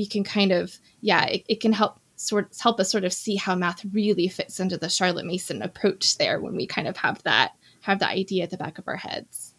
we 0.00 0.06
can 0.06 0.24
kind 0.24 0.52
of 0.52 0.78
yeah 1.02 1.26
it, 1.26 1.44
it 1.48 1.60
can 1.60 1.72
help 1.74 2.00
sort 2.16 2.56
help 2.58 2.80
us 2.80 2.90
sort 2.90 3.04
of 3.04 3.12
see 3.12 3.36
how 3.36 3.54
math 3.54 3.84
really 3.92 4.28
fits 4.28 4.58
into 4.58 4.78
the 4.78 4.88
charlotte 4.88 5.26
mason 5.26 5.60
approach 5.60 6.16
there 6.16 6.40
when 6.40 6.56
we 6.56 6.66
kind 6.66 6.88
of 6.88 6.96
have 6.96 7.22
that 7.24 7.52
have 7.82 7.98
that 7.98 8.10
idea 8.12 8.44
at 8.44 8.50
the 8.50 8.56
back 8.56 8.78
of 8.78 8.88
our 8.88 8.96
heads 8.96 9.54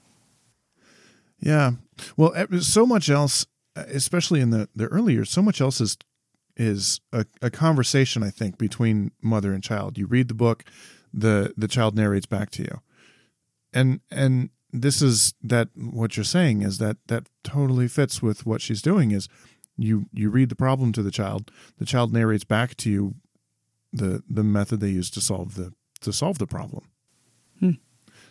Yeah. 1.42 1.72
Well, 2.16 2.34
so 2.62 2.86
much 2.86 3.10
else, 3.10 3.46
especially 3.76 4.42
in 4.42 4.52
the 4.52 4.70
the 4.76 4.88
early 4.88 5.14
years, 5.14 5.30
so 5.30 5.42
much 5.42 5.60
else 5.60 5.82
is 5.82 5.98
is 6.56 7.02
a, 7.12 7.26
a 7.42 7.50
conversation. 7.50 8.24
I 8.24 8.30
think 8.30 8.58
between 8.58 9.12
mother 9.22 9.54
and 9.54 9.64
child. 9.64 9.98
You 9.98 10.06
read 10.06 10.28
the 10.28 10.34
book, 10.36 10.64
the 11.14 11.54
the 11.58 11.68
child 11.68 11.96
narrates 11.96 12.28
back 12.28 12.52
to 12.52 12.64
you, 12.64 12.82
and 13.74 14.02
and 14.12 14.52
this 14.72 15.02
is 15.02 15.34
that 15.42 15.70
what 15.76 16.16
you're 16.16 16.24
saying 16.24 16.62
is 16.62 16.78
that 16.78 16.98
that 17.08 17.28
totally 17.44 17.88
fits 17.88 18.22
with 18.22 18.46
what 18.46 18.62
she's 18.62 18.82
doing. 18.82 19.12
Is 19.12 19.28
you 19.82 20.06
you 20.14 20.30
read 20.30 20.50
the 20.50 20.56
problem 20.56 20.92
to 20.94 21.04
the 21.04 21.12
child, 21.12 21.52
the 21.78 21.86
child 21.86 22.14
narrates 22.14 22.44
back 22.44 22.76
to 22.78 22.90
you 22.90 23.16
the 23.94 24.24
the 24.30 24.44
method 24.44 24.80
they 24.80 24.90
use 24.90 25.10
to 25.12 25.22
solve 25.22 25.56
the 25.56 25.74
to 26.02 26.12
solve 26.14 26.38
the 26.38 26.48
problem. 26.48 26.86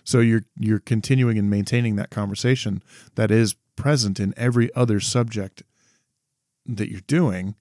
So 0.03 0.21
you're 0.21 0.45
you're 0.59 0.81
continuing 0.81 1.39
and 1.39 1.51
maintaining 1.51 1.97
that 1.97 2.09
conversation 2.11 2.83
that 3.17 3.31
is 3.31 3.55
present 3.77 4.19
in 4.19 4.33
every 4.37 4.75
other 4.75 4.99
subject 4.99 5.63
that 6.67 6.89
you're 6.91 7.03
doing. 7.07 7.55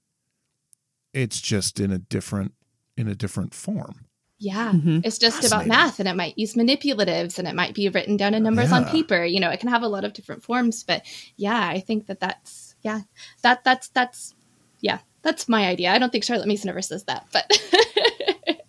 It's 1.14 1.42
just 1.42 1.80
in 1.82 1.92
a 1.92 1.98
different 1.98 2.54
in 2.96 3.08
a 3.10 3.16
different 3.16 3.54
form. 3.54 4.06
yeah 4.40 4.72
Mhm. 4.72 5.02
it's 5.06 5.18
just 5.18 5.44
about 5.44 5.68
math 5.68 6.00
and 6.00 6.08
it 6.08 6.16
might 6.16 6.38
use 6.38 6.54
manipulatives 6.56 7.38
and 7.40 7.48
it 7.48 7.56
might 7.56 7.76
be 7.76 7.90
written 7.90 8.16
down 8.16 8.34
in 8.34 8.42
numbers 8.44 8.72
on 8.72 8.86
paper 8.86 9.26
you 9.26 9.40
know 9.42 9.50
it 9.50 9.60
can 9.60 9.68
have 9.70 9.84
a 9.84 9.88
lot 9.90 10.06
of 10.06 10.14
different 10.14 10.42
forms 10.44 10.82
but 10.86 11.04
yeah 11.36 11.68
i 11.68 11.80
think 11.82 12.08
that 12.08 12.22
that's 12.22 12.69
yeah 12.82 13.02
that 13.44 13.64
that's 13.64 13.90
that's 13.90 14.34
yeah 14.82 15.00
that's 15.22 15.48
my 15.50 15.68
idea 15.68 15.92
i 15.92 15.98
don't 16.00 16.12
think 16.12 16.24
charlotte 16.24 16.48
mason 16.48 16.70
ever 16.70 16.82
says 16.82 17.04
that 17.06 17.26
but 17.32 17.46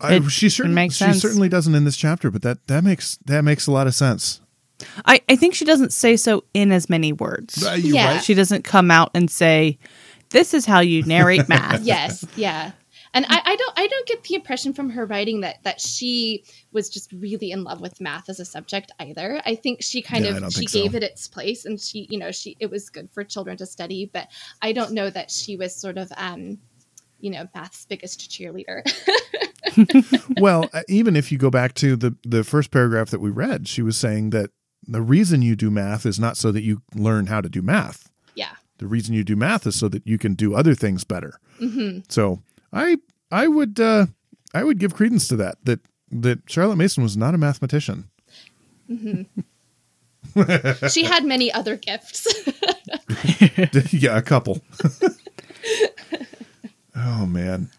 I, 0.00 0.14
It- 0.14 0.30
she 0.30 0.48
certainly 0.48 0.74
makes 0.76 0.94
she 0.96 1.04
sense. 1.04 1.20
certainly 1.20 1.48
doesn't 1.48 1.74
in 1.74 1.84
this 1.84 1.96
chapter, 1.96 2.30
but 2.30 2.42
that 2.42 2.64
that 2.68 2.84
makes 2.84 3.18
that 3.26 3.42
makes 3.42 3.66
a 3.66 3.72
lot 3.72 3.86
of 3.88 3.94
sense. 3.94 4.40
I, 5.04 5.20
I 5.28 5.34
think 5.34 5.56
she 5.56 5.64
doesn't 5.64 5.92
say 5.92 6.16
so 6.16 6.44
in 6.54 6.70
as 6.70 6.88
many 6.88 7.12
words. 7.12 7.64
Uh, 7.66 7.72
Yeah. 7.72 8.14
right. 8.14 8.22
She 8.24 8.34
doesn't 8.34 8.62
come 8.62 8.92
out 8.92 9.10
and 9.14 9.28
say, 9.28 9.76
"This 10.30 10.54
is 10.54 10.64
how 10.66 10.78
you 10.80 11.02
narrate 11.02 11.48
math." 11.48 11.80
yes 11.84 12.24
yeah 12.36 12.70
and 13.14 13.24
I, 13.28 13.40
I 13.44 13.56
don't 13.56 13.72
i 13.76 13.86
don't 13.86 14.06
get 14.06 14.22
the 14.24 14.34
impression 14.34 14.72
from 14.72 14.90
her 14.90 15.06
writing 15.06 15.40
that 15.42 15.62
that 15.64 15.80
she 15.80 16.44
was 16.72 16.88
just 16.88 17.12
really 17.12 17.50
in 17.50 17.64
love 17.64 17.80
with 17.80 18.00
math 18.00 18.28
as 18.28 18.40
a 18.40 18.44
subject 18.44 18.92
either 19.00 19.40
i 19.46 19.54
think 19.54 19.82
she 19.82 20.02
kind 20.02 20.24
Yeah, 20.24 20.36
of 20.38 20.52
she 20.52 20.60
think 20.60 20.68
so. 20.70 20.82
gave 20.82 20.94
it 20.94 21.02
its 21.02 21.26
place 21.28 21.64
and 21.64 21.80
she 21.80 22.06
you 22.10 22.18
know 22.18 22.30
she 22.30 22.56
it 22.60 22.70
was 22.70 22.88
good 22.90 23.08
for 23.12 23.24
children 23.24 23.56
to 23.58 23.66
study 23.66 24.10
but 24.12 24.28
i 24.62 24.72
don't 24.72 24.92
know 24.92 25.10
that 25.10 25.30
she 25.30 25.56
was 25.56 25.74
sort 25.74 25.98
of 25.98 26.10
um 26.16 26.58
you 27.20 27.30
know 27.30 27.46
math's 27.54 27.84
biggest 27.86 28.30
cheerleader 28.30 28.82
well, 30.38 30.68
uh, 30.72 30.82
even 30.88 31.14
if 31.16 31.30
you 31.30 31.38
go 31.38 31.50
back 31.50 31.74
to 31.74 31.94
the 31.96 32.16
the 32.24 32.42
first 32.44 32.70
paragraph 32.70 33.10
that 33.10 33.20
we 33.20 33.30
read, 33.30 33.68
she 33.68 33.82
was 33.82 33.96
saying 33.96 34.30
that 34.30 34.50
the 34.86 35.02
reason 35.02 35.42
you 35.42 35.54
do 35.56 35.70
math 35.70 36.06
is 36.06 36.18
not 36.18 36.36
so 36.36 36.50
that 36.52 36.62
you 36.62 36.82
learn 36.94 37.26
how 37.26 37.40
to 37.40 37.48
do 37.48 37.60
math. 37.62 38.10
yeah 38.34 38.56
The 38.78 38.86
reason 38.86 39.14
you 39.14 39.24
do 39.24 39.36
math 39.36 39.66
is 39.66 39.76
so 39.76 39.88
that 39.88 40.06
you 40.06 40.18
can 40.18 40.34
do 40.34 40.54
other 40.54 40.74
things 40.74 41.04
better. 41.04 41.38
hmm 41.58 41.98
So 42.08 42.42
I 42.72 42.98
I 43.30 43.48
would 43.48 43.80
uh, 43.80 44.06
I 44.54 44.64
would 44.64 44.78
give 44.78 44.94
credence 44.94 45.28
to 45.28 45.36
that 45.36 45.58
that 45.64 45.80
that 46.10 46.40
Charlotte 46.46 46.76
Mason 46.76 47.02
was 47.02 47.16
not 47.16 47.34
a 47.34 47.38
mathematician. 47.38 48.08
she 50.88 51.04
had 51.04 51.24
many 51.24 51.52
other 51.52 51.76
gifts 51.76 52.26
yeah, 53.92 54.16
a 54.16 54.22
couple. 54.22 54.60
oh 56.96 57.26
man. 57.26 57.70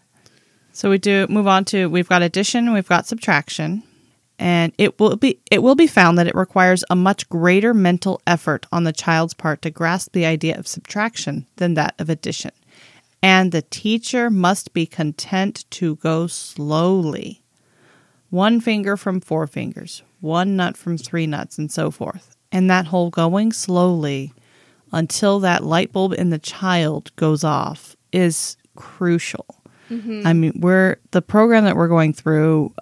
So 0.72 0.90
we 0.90 0.98
do 0.98 1.26
move 1.28 1.46
on 1.46 1.64
to 1.66 1.88
we've 1.88 2.08
got 2.08 2.22
addition, 2.22 2.72
we've 2.72 2.88
got 2.88 3.06
subtraction, 3.06 3.82
and 4.38 4.72
it 4.78 4.98
will 4.98 5.16
be 5.16 5.38
it 5.50 5.62
will 5.62 5.74
be 5.74 5.86
found 5.86 6.18
that 6.18 6.26
it 6.26 6.34
requires 6.34 6.84
a 6.90 6.96
much 6.96 7.28
greater 7.28 7.74
mental 7.74 8.20
effort 8.26 8.66
on 8.72 8.84
the 8.84 8.92
child's 8.92 9.34
part 9.34 9.62
to 9.62 9.70
grasp 9.70 10.12
the 10.12 10.24
idea 10.24 10.58
of 10.58 10.66
subtraction 10.66 11.46
than 11.56 11.74
that 11.74 11.94
of 11.98 12.08
addition. 12.08 12.52
And 13.22 13.52
the 13.52 13.62
teacher 13.62 14.30
must 14.30 14.72
be 14.72 14.86
content 14.86 15.64
to 15.72 15.96
go 15.96 16.26
slowly. 16.26 17.42
One 18.30 18.60
finger 18.60 18.96
from 18.96 19.20
four 19.20 19.46
fingers, 19.46 20.02
one 20.20 20.56
nut 20.56 20.76
from 20.76 20.96
three 20.96 21.26
nuts, 21.26 21.58
and 21.58 21.70
so 21.70 21.90
forth. 21.90 22.36
And 22.52 22.70
that 22.70 22.86
whole 22.86 23.10
going 23.10 23.52
slowly 23.52 24.32
until 24.92 25.40
that 25.40 25.64
light 25.64 25.92
bulb 25.92 26.12
in 26.14 26.30
the 26.30 26.38
child 26.38 27.14
goes 27.16 27.44
off 27.44 27.96
is 28.12 28.56
crucial. 28.76 29.46
Mm-hmm. 29.90 30.22
I 30.24 30.32
mean, 30.32 30.52
we're 30.60 30.96
the 31.10 31.22
program 31.22 31.64
that 31.64 31.76
we're 31.76 31.88
going 31.88 32.12
through. 32.12 32.72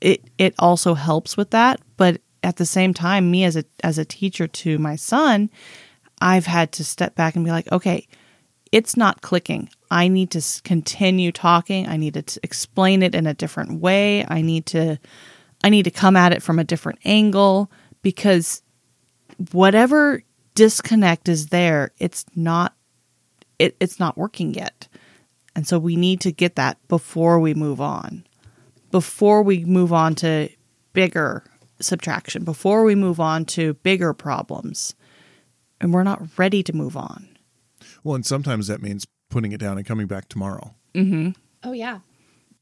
It 0.00 0.22
it 0.38 0.54
also 0.58 0.94
helps 0.94 1.36
with 1.36 1.50
that, 1.50 1.80
but 1.96 2.20
at 2.42 2.56
the 2.56 2.66
same 2.66 2.94
time, 2.94 3.30
me 3.30 3.44
as 3.44 3.56
a 3.56 3.64
as 3.82 3.98
a 3.98 4.04
teacher 4.04 4.46
to 4.46 4.78
my 4.78 4.96
son, 4.96 5.50
I've 6.20 6.46
had 6.46 6.72
to 6.72 6.84
step 6.84 7.14
back 7.14 7.36
and 7.36 7.44
be 7.44 7.50
like, 7.50 7.70
okay, 7.72 8.06
it's 8.72 8.96
not 8.96 9.22
clicking. 9.22 9.68
I 9.90 10.08
need 10.08 10.30
to 10.32 10.62
continue 10.62 11.32
talking. 11.32 11.88
I 11.88 11.96
need 11.96 12.14
to 12.14 12.40
explain 12.42 13.02
it 13.02 13.14
in 13.14 13.26
a 13.26 13.34
different 13.34 13.80
way. 13.80 14.24
I 14.28 14.42
need 14.42 14.66
to 14.66 14.98
I 15.62 15.68
need 15.68 15.84
to 15.84 15.90
come 15.90 16.16
at 16.16 16.32
it 16.32 16.42
from 16.42 16.58
a 16.58 16.64
different 16.64 17.00
angle 17.04 17.70
because 18.02 18.62
whatever 19.52 20.22
disconnect 20.54 21.28
is 21.28 21.48
there, 21.48 21.92
it's 21.98 22.24
not 22.34 22.74
it, 23.58 23.76
it's 23.80 23.98
not 23.98 24.16
working 24.16 24.54
yet. 24.54 24.88
And 25.54 25.66
so 25.66 25.78
we 25.78 25.96
need 25.96 26.20
to 26.22 26.32
get 26.32 26.56
that 26.56 26.78
before 26.88 27.40
we 27.40 27.52
move 27.52 27.80
on. 27.80 28.24
Before 28.90 29.42
we 29.42 29.64
move 29.64 29.92
on 29.92 30.14
to 30.16 30.48
bigger 30.92 31.44
subtraction, 31.80 32.44
before 32.44 32.84
we 32.84 32.94
move 32.94 33.20
on 33.20 33.44
to 33.46 33.74
bigger 33.74 34.12
problems. 34.12 34.94
And 35.80 35.92
we're 35.92 36.04
not 36.04 36.22
ready 36.36 36.62
to 36.62 36.74
move 36.74 36.96
on. 36.96 37.28
Well, 38.04 38.14
and 38.14 38.26
sometimes 38.26 38.66
that 38.66 38.82
means 38.82 39.06
putting 39.30 39.52
it 39.52 39.60
down 39.60 39.78
and 39.78 39.86
coming 39.86 40.06
back 40.06 40.28
tomorrow. 40.28 40.74
Mm-hmm. 40.94 41.30
oh 41.62 41.72
yeah 41.72 42.00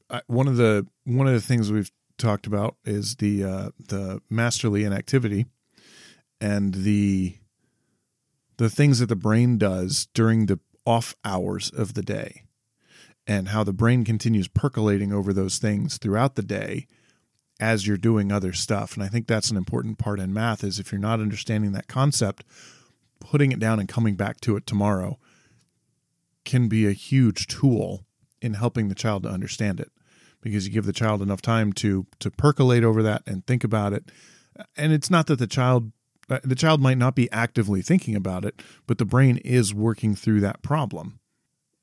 I, 0.09 0.21
one 0.27 0.47
of 0.47 0.57
the 0.57 0.87
one 1.05 1.27
of 1.27 1.33
the 1.33 1.41
things 1.41 1.71
we've 1.71 1.91
talked 2.17 2.45
about 2.47 2.75
is 2.85 3.15
the 3.15 3.43
uh, 3.43 3.69
the 3.87 4.21
masterly 4.29 4.83
inactivity 4.83 5.45
and 6.39 6.73
the 6.73 7.37
the 8.57 8.69
things 8.69 8.99
that 8.99 9.07
the 9.07 9.15
brain 9.15 9.57
does 9.57 10.07
during 10.13 10.45
the 10.45 10.59
off 10.85 11.15
hours 11.23 11.69
of 11.69 11.93
the 11.93 12.01
day 12.01 12.43
and 13.25 13.49
how 13.49 13.63
the 13.63 13.73
brain 13.73 14.03
continues 14.03 14.47
percolating 14.47 15.13
over 15.13 15.33
those 15.33 15.57
things 15.57 15.97
throughout 15.97 16.35
the 16.35 16.43
day 16.43 16.87
as 17.59 17.85
you're 17.85 17.97
doing 17.97 18.31
other 18.31 18.53
stuff 18.53 18.95
and 18.95 19.03
i 19.03 19.07
think 19.07 19.27
that's 19.27 19.51
an 19.51 19.57
important 19.57 19.97
part 19.97 20.19
in 20.19 20.33
math 20.33 20.63
is 20.63 20.79
if 20.79 20.91
you're 20.91 20.99
not 20.99 21.19
understanding 21.19 21.71
that 21.71 21.87
concept 21.87 22.43
putting 23.19 23.51
it 23.51 23.59
down 23.59 23.79
and 23.79 23.89
coming 23.89 24.15
back 24.15 24.39
to 24.41 24.55
it 24.55 24.65
tomorrow 24.65 25.17
can 26.45 26.67
be 26.67 26.87
a 26.87 26.91
huge 26.91 27.47
tool 27.47 28.05
in 28.41 28.53
helping 28.53 28.89
the 28.89 28.95
child 28.95 29.23
to 29.23 29.29
understand 29.29 29.79
it 29.79 29.91
because 30.41 30.65
you 30.65 30.73
give 30.73 30.85
the 30.85 30.93
child 30.93 31.21
enough 31.21 31.41
time 31.41 31.73
to 31.73 32.07
to 32.19 32.31
percolate 32.31 32.83
over 32.83 33.03
that 33.03 33.23
and 33.25 33.45
think 33.45 33.63
about 33.63 33.93
it. 33.93 34.11
And 34.77 34.93
it's 34.93 35.09
not 35.09 35.27
that 35.27 35.39
the 35.39 35.47
child 35.47 35.91
uh, 36.29 36.39
the 36.43 36.55
child 36.55 36.81
might 36.81 36.97
not 36.97 37.15
be 37.15 37.31
actively 37.31 37.81
thinking 37.81 38.15
about 38.15 38.45
it 38.45 38.61
but 38.85 38.97
the 38.99 39.05
brain 39.05 39.37
is 39.37 39.73
working 39.73 40.15
through 40.15 40.41
that 40.41 40.61
problem. 40.61 41.19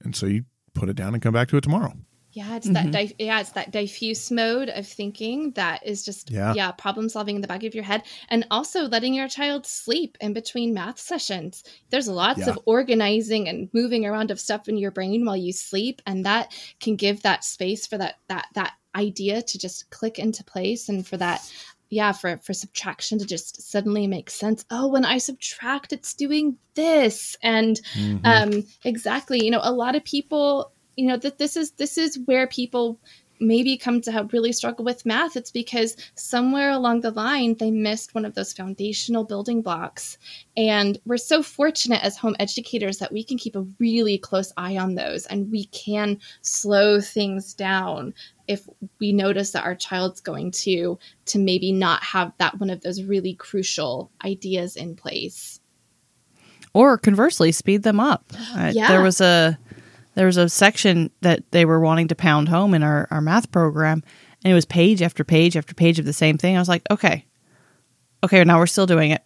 And 0.03 0.15
so 0.15 0.27
you 0.27 0.45
put 0.75 0.89
it 0.89 0.97
down 0.97 1.15
and 1.15 1.23
come 1.23 1.33
back 1.33 1.49
to 1.49 1.57
it 1.57 1.63
tomorrow 1.63 1.95
yeah, 2.37 2.57
it's 2.57 2.67
mm-hmm. 2.69 2.91
that 2.91 2.93
di- 2.93 3.25
yeah, 3.25 3.41
it's 3.41 3.53
that 3.53 3.71
diffuse 3.71 4.31
mode 4.31 4.69
of 4.69 4.87
thinking 4.87 5.53
that 5.53 5.87
is 5.87 6.05
just 6.05 6.31
yeah. 6.31 6.53
yeah, 6.53 6.71
problem 6.71 7.09
solving 7.09 7.37
in 7.37 7.41
the 7.41 7.49
back 7.49 7.65
of 7.65 7.75
your 7.75 7.83
head 7.83 8.03
and 8.29 8.47
also 8.51 8.83
letting 8.83 9.15
your 9.15 9.27
child 9.27 9.65
sleep 9.65 10.19
in 10.21 10.35
between 10.35 10.75
math 10.75 10.99
sessions. 10.99 11.65
There's 11.89 12.09
lots 12.09 12.41
yeah. 12.41 12.51
of 12.51 12.59
organizing 12.67 13.49
and 13.49 13.71
moving 13.73 14.05
around 14.05 14.31
of 14.31 14.39
stuff 14.39 14.69
in 14.69 14.77
your 14.77 14.91
brain 14.91 15.25
while 15.25 15.35
you 15.35 15.55
sleep 15.55 16.03
and 16.05 16.27
that 16.27 16.53
can 16.79 16.97
give 16.97 17.23
that 17.23 17.43
space 17.43 17.87
for 17.87 17.97
that 17.97 18.17
that 18.29 18.49
that 18.53 18.75
idea 18.95 19.41
to 19.41 19.59
just 19.59 19.89
click 19.89 20.19
into 20.19 20.45
place 20.45 20.91
and 20.91 21.07
for 21.07 21.17
that 21.17 21.41
yeah 21.89 22.13
for 22.13 22.37
for 22.39 22.53
subtraction 22.53 23.19
to 23.19 23.25
just 23.25 23.63
suddenly 23.63 24.07
make 24.07 24.29
sense 24.29 24.65
oh 24.71 24.89
when 24.89 25.05
i 25.05 25.19
subtract 25.19 25.93
it's 25.93 26.15
doing 26.15 26.57
this 26.75 27.37
and 27.43 27.81
mm-hmm. 27.95 28.25
um 28.25 28.65
exactly 28.85 29.45
you 29.45 29.51
know 29.51 29.61
a 29.63 29.71
lot 29.71 29.95
of 29.95 30.03
people 30.03 30.73
you 30.97 31.07
know 31.07 31.17
that 31.17 31.39
this 31.39 31.57
is 31.57 31.73
this 31.73 31.99
is 31.99 32.19
where 32.27 32.47
people 32.47 32.99
maybe 33.41 33.77
come 33.77 34.01
to 34.01 34.13
have 34.13 34.33
really 34.33 34.53
struggle 34.53 34.85
with 34.85 35.07
math. 35.07 35.37
It's 35.37 35.51
because 35.51 35.97
somewhere 36.15 36.71
along 36.71 37.01
the 37.01 37.11
line 37.11 37.55
they 37.59 37.71
missed 37.71 38.15
one 38.15 38.25
of 38.25 38.35
those 38.35 38.53
foundational 38.53 39.25
building 39.25 39.63
blocks. 39.63 40.19
And 40.57 40.99
we're 41.05 41.17
so 41.19 41.43
fortunate 41.43 42.03
as 42.03 42.17
home 42.17 42.37
educators 42.39 42.99
that 42.99 43.13
we 43.13 43.25
can 43.25 43.39
keep 43.39 43.57
a 43.57 43.67
really 43.79 44.19
close 44.19 44.53
eye 44.57 44.77
on 44.77 44.95
those 44.95 45.27
and 45.27 45.51
we 45.51 45.67
can 45.67 46.19
slow 46.43 47.01
things 47.01 47.55
down 47.55 48.15
if 48.49 48.67
we 49.01 49.13
notice 49.13 49.51
that 49.51 49.65
our 49.65 49.75
child's 49.75 50.21
going 50.21 50.53
to 50.53 50.99
to 51.27 51.39
maybe 51.39 51.73
not 51.73 52.03
have 52.03 52.33
that 52.39 52.59
one 52.61 52.71
of 52.71 52.81
those 52.83 53.03
really 53.03 53.35
crucial 53.35 54.11
ideas 54.25 54.77
in 54.77 54.95
place. 54.95 55.61
Or 56.73 56.99
conversely 56.99 57.53
speed 57.53 57.85
them 57.85 57.99
up. 57.99 58.25
Uh, 58.55 58.71
yeah. 58.75 58.89
there 58.89 59.03
was 59.03 59.21
a 59.21 59.59
there 60.17 60.27
was 60.27 60.39
a 60.39 60.49
section 60.49 61.11
that 61.21 61.49
they 61.53 61.65
were 61.65 61.79
wanting 61.79 62.09
to 62.09 62.15
pound 62.15 62.49
home 62.49 62.75
in 62.75 62.83
our, 62.83 63.07
our 63.11 63.21
math 63.21 63.53
program, 63.53 64.03
and 64.43 64.51
it 64.51 64.55
was 64.55 64.65
page 64.65 65.03
after 65.03 65.23
page 65.23 65.57
after 65.57 65.75
page 65.75 65.99
of 65.99 66.07
the 66.07 66.13
same 66.13 66.39
thing. 66.39 66.57
I 66.57 66.59
was 66.59 66.71
like, 66.71 66.83
okay, 66.91 67.27
okay, 68.25 68.43
now 68.43 68.59
we're 68.59 68.67
still 68.67 68.87
doing 68.87 69.11
it. 69.11 69.23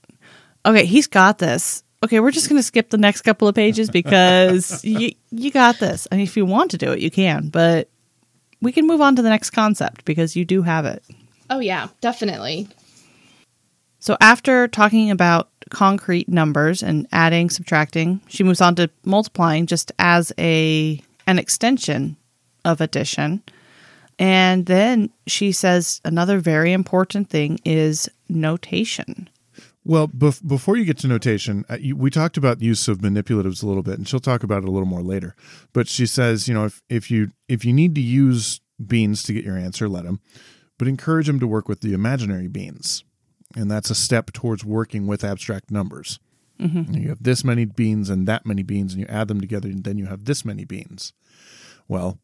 Okay, 0.67 0.85
he's 0.85 1.07
got 1.07 1.39
this. 1.39 1.85
Okay, 2.03 2.19
we're 2.19 2.33
just 2.33 2.49
going 2.49 2.59
to 2.59 2.63
skip 2.63 2.91
the 2.91 2.99
next 2.99 3.23
couple 3.23 3.47
of 3.47 3.55
pages 3.55 3.89
because 3.93 4.85
you 4.85 5.13
you 5.31 5.53
got 5.53 5.79
this. 5.79 6.09
I 6.11 6.17
mean, 6.17 6.25
if 6.25 6.37
you 6.37 6.45
want 6.45 6.73
to 6.73 6.79
do 6.79 6.93
it, 6.93 6.99
you 6.99 7.11
can, 7.11 7.49
but 7.49 7.89
we 8.61 8.73
can 8.73 8.87
move 8.87 9.01
on 9.01 9.15
to 9.17 9.23
the 9.23 9.31
next 9.31 9.51
concept 9.51 10.05
because 10.05 10.35
you 10.35 10.45
do 10.45 10.63
have 10.63 10.87
it. 10.87 11.05
Oh 11.49 11.61
yeah, 11.61 11.89
definitely. 12.01 12.69
So 14.01 14.17
after 14.21 14.67
talking 14.67 15.13
about 15.13 15.51
concrete 15.71 16.29
numbers 16.29 16.83
and 16.83 17.07
adding, 17.13 17.49
subtracting, 17.51 18.21
she 18.29 18.43
moves 18.43 18.61
on 18.61 18.75
to 18.77 18.91
multiplying 19.05 19.67
just 19.67 19.93
as 19.99 20.33
a 20.39 21.01
an 21.27 21.39
extension 21.39 22.17
of 22.65 22.81
addition. 22.81 23.43
And 24.19 24.67
then 24.67 25.11
she 25.27 25.53
says 25.53 26.01
another 26.05 26.39
very 26.39 26.73
important 26.73 27.31
thing 27.31 27.59
is 27.65 28.09
notation. 28.29 29.31
Well, 29.83 30.09
bef- 30.09 30.47
before 30.47 30.77
you 30.77 30.85
get 30.85 30.99
to 30.99 31.09
notation, 31.09 31.65
uh, 31.71 31.79
you, 31.81 31.97
we 31.97 32.11
talked 32.11 32.37
about 32.37 32.61
use 32.61 32.87
of 32.87 32.99
manipulatives 32.99 33.63
a 33.63 33.67
little 33.67 33.83
bit, 33.83 33.97
and 33.97 34.07
she'll 34.07 34.21
talk 34.21 34.43
about 34.43 34.63
it 34.63 34.69
a 34.69 34.71
little 34.71 34.87
more 34.87 35.03
later. 35.03 35.35
But 35.73 35.89
she 35.89 36.05
says, 36.05 36.49
you 36.49 36.55
know, 36.55 36.67
if 36.67 36.83
if 36.91 37.11
you 37.11 37.31
if 37.49 37.65
you 37.65 37.73
need 37.73 37.95
to 37.95 38.03
use 38.03 38.61
beans 38.85 39.23
to 39.23 39.33
get 39.33 39.45
your 39.45 39.57
answer, 39.57 39.89
let 39.89 40.05
them, 40.05 40.21
but 40.79 40.87
encourage 40.87 41.27
them 41.27 41.41
to 41.41 41.47
work 41.47 41.67
with 41.67 41.81
the 41.81 41.95
imaginary 41.95 42.47
beans 42.47 43.05
and 43.57 43.71
that's 43.71 43.91
a 43.91 43.95
step 43.95 44.33
towards 44.33 44.65
working 44.65 45.07
with 45.07 45.25
abstract 45.25 45.71
numbers. 45.71 46.19
Mm-hmm. 46.61 46.95
You 46.95 47.09
have 47.09 47.23
this 47.23 47.43
many 47.43 47.65
beans 47.65 48.11
and 48.11 48.29
that 48.29 48.45
many 48.45 48.63
beans, 48.63 48.93
and 48.93 49.01
you 49.01 49.07
add 49.09 49.29
them 49.29 49.41
together, 49.41 49.69
and 49.69 49.85
then 49.85 49.99
you 49.99 50.07
have 50.07 50.25
this 50.25 50.45
many 50.45 50.65
beans. 50.65 51.13
Well, 51.89 52.19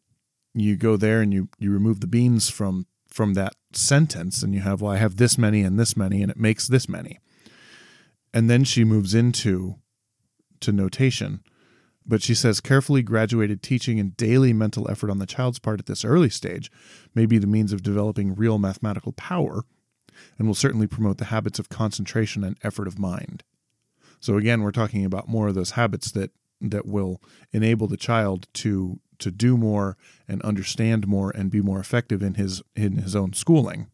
you 0.54 0.76
go 0.76 0.96
there 0.96 1.20
and 1.20 1.32
you 1.32 1.48
you 1.58 1.70
remove 1.72 2.00
the 2.00 2.06
beans 2.06 2.50
from 2.50 2.86
from 3.08 3.34
that 3.34 3.54
sentence, 3.72 4.42
and 4.42 4.54
you 4.54 4.60
have 4.60 4.82
well, 4.82 4.92
I 4.92 4.98
have 4.98 5.16
this 5.16 5.38
many 5.38 5.62
and 5.62 5.78
this 5.78 5.96
many, 5.96 6.22
and 6.22 6.30
it 6.30 6.38
makes 6.38 6.68
this 6.68 6.88
many. 6.88 7.18
And 8.34 8.50
then 8.50 8.64
she 8.64 8.84
moves 8.84 9.14
into 9.14 9.76
to 10.60 10.72
notation, 10.72 11.42
but 12.04 12.22
she 12.22 12.34
says 12.34 12.60
carefully 12.60 13.02
graduated 13.02 13.62
teaching 13.62 13.98
and 13.98 14.16
daily 14.16 14.52
mental 14.52 14.90
effort 14.90 15.10
on 15.10 15.18
the 15.18 15.26
child's 15.26 15.58
part 15.58 15.80
at 15.80 15.86
this 15.86 16.04
early 16.04 16.30
stage 16.30 16.70
may 17.14 17.24
be 17.24 17.38
the 17.38 17.46
means 17.46 17.72
of 17.72 17.82
developing 17.82 18.34
real 18.34 18.58
mathematical 18.58 19.12
power 19.12 19.64
and 20.38 20.46
will 20.46 20.54
certainly 20.54 20.86
promote 20.86 21.18
the 21.18 21.26
habits 21.26 21.58
of 21.58 21.68
concentration 21.68 22.44
and 22.44 22.56
effort 22.62 22.86
of 22.86 22.98
mind. 22.98 23.42
So 24.20 24.36
again, 24.36 24.62
we're 24.62 24.72
talking 24.72 25.04
about 25.04 25.28
more 25.28 25.48
of 25.48 25.54
those 25.54 25.72
habits 25.72 26.10
that 26.12 26.30
that 26.60 26.86
will 26.86 27.20
enable 27.52 27.86
the 27.86 27.96
child 27.96 28.48
to 28.54 28.98
to 29.18 29.30
do 29.30 29.56
more 29.56 29.96
and 30.28 30.42
understand 30.42 31.06
more 31.06 31.30
and 31.30 31.50
be 31.50 31.60
more 31.60 31.80
effective 31.80 32.22
in 32.22 32.34
his 32.34 32.62
in 32.74 32.96
his 32.96 33.14
own 33.14 33.32
schooling. 33.32 33.88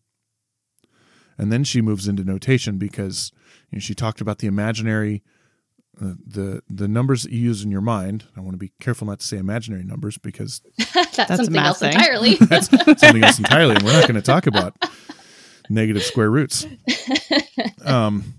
And 1.38 1.50
then 1.50 1.64
she 1.64 1.80
moves 1.80 2.06
into 2.06 2.24
notation 2.24 2.78
because 2.78 3.32
you 3.70 3.76
know, 3.76 3.80
she 3.80 3.94
talked 3.94 4.20
about 4.20 4.38
the 4.38 4.46
imaginary 4.46 5.22
uh, 6.00 6.14
the 6.26 6.62
the 6.70 6.88
numbers 6.88 7.22
that 7.22 7.32
you 7.32 7.40
use 7.40 7.62
in 7.62 7.70
your 7.70 7.80
mind. 7.80 8.24
I 8.36 8.40
want 8.40 8.54
to 8.54 8.58
be 8.58 8.72
careful 8.80 9.06
not 9.06 9.20
to 9.20 9.26
say 9.26 9.36
imaginary 9.36 9.84
numbers 9.84 10.16
because 10.16 10.62
that's, 10.94 11.16
that's, 11.16 11.36
something 11.36 11.56
else 11.56 11.82
entirely. 11.82 12.34
that's 12.40 12.68
something 12.68 13.22
else 13.22 13.38
entirely, 13.38 13.74
and 13.74 13.84
we're 13.84 13.92
not 13.92 14.08
going 14.08 14.14
to 14.14 14.22
talk 14.22 14.46
about 14.46 14.74
negative 15.68 16.02
square 16.02 16.30
roots. 16.30 16.66
Um, 17.84 18.34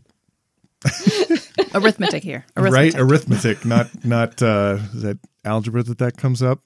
arithmetic 1.73 2.23
here, 2.23 2.45
arithmetic. 2.57 2.93
right? 2.95 3.01
Arithmetic, 3.01 3.65
not 3.65 4.05
not 4.05 4.41
uh, 4.41 4.79
is 4.93 5.01
that 5.01 5.19
algebra 5.43 5.83
that 5.83 5.97
that 5.97 6.17
comes 6.17 6.41
up. 6.41 6.59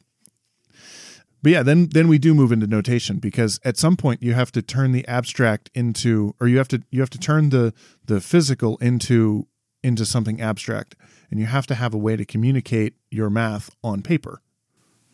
But 1.42 1.52
yeah, 1.52 1.64
then 1.64 1.90
then 1.90 2.08
we 2.08 2.18
do 2.18 2.34
move 2.34 2.52
into 2.52 2.68
notation 2.68 3.18
because 3.18 3.60
at 3.64 3.78
some 3.78 3.96
point 3.96 4.24
you 4.24 4.34
have 4.34 4.52
to 4.54 4.62
turn 4.62 4.92
the 4.92 5.08
abstract 5.08 5.70
into, 5.74 6.36
or 6.40 6.48
you 6.48 6.58
have 6.58 6.68
to 6.70 6.82
you 6.90 7.00
have 7.00 7.10
to 7.12 7.20
turn 7.20 7.50
the 7.50 7.74
the 8.06 8.20
physical 8.20 8.78
into 8.78 9.48
into 9.84 10.06
something 10.06 10.42
abstract, 10.42 10.96
and 11.30 11.40
you 11.40 11.46
have 11.46 11.68
to 11.68 11.76
have 11.76 11.94
a 11.94 11.98
way 11.98 12.16
to 12.16 12.26
communicate 12.26 12.96
your 13.12 13.30
math 13.30 13.70
on 13.84 14.02
paper. 14.02 14.42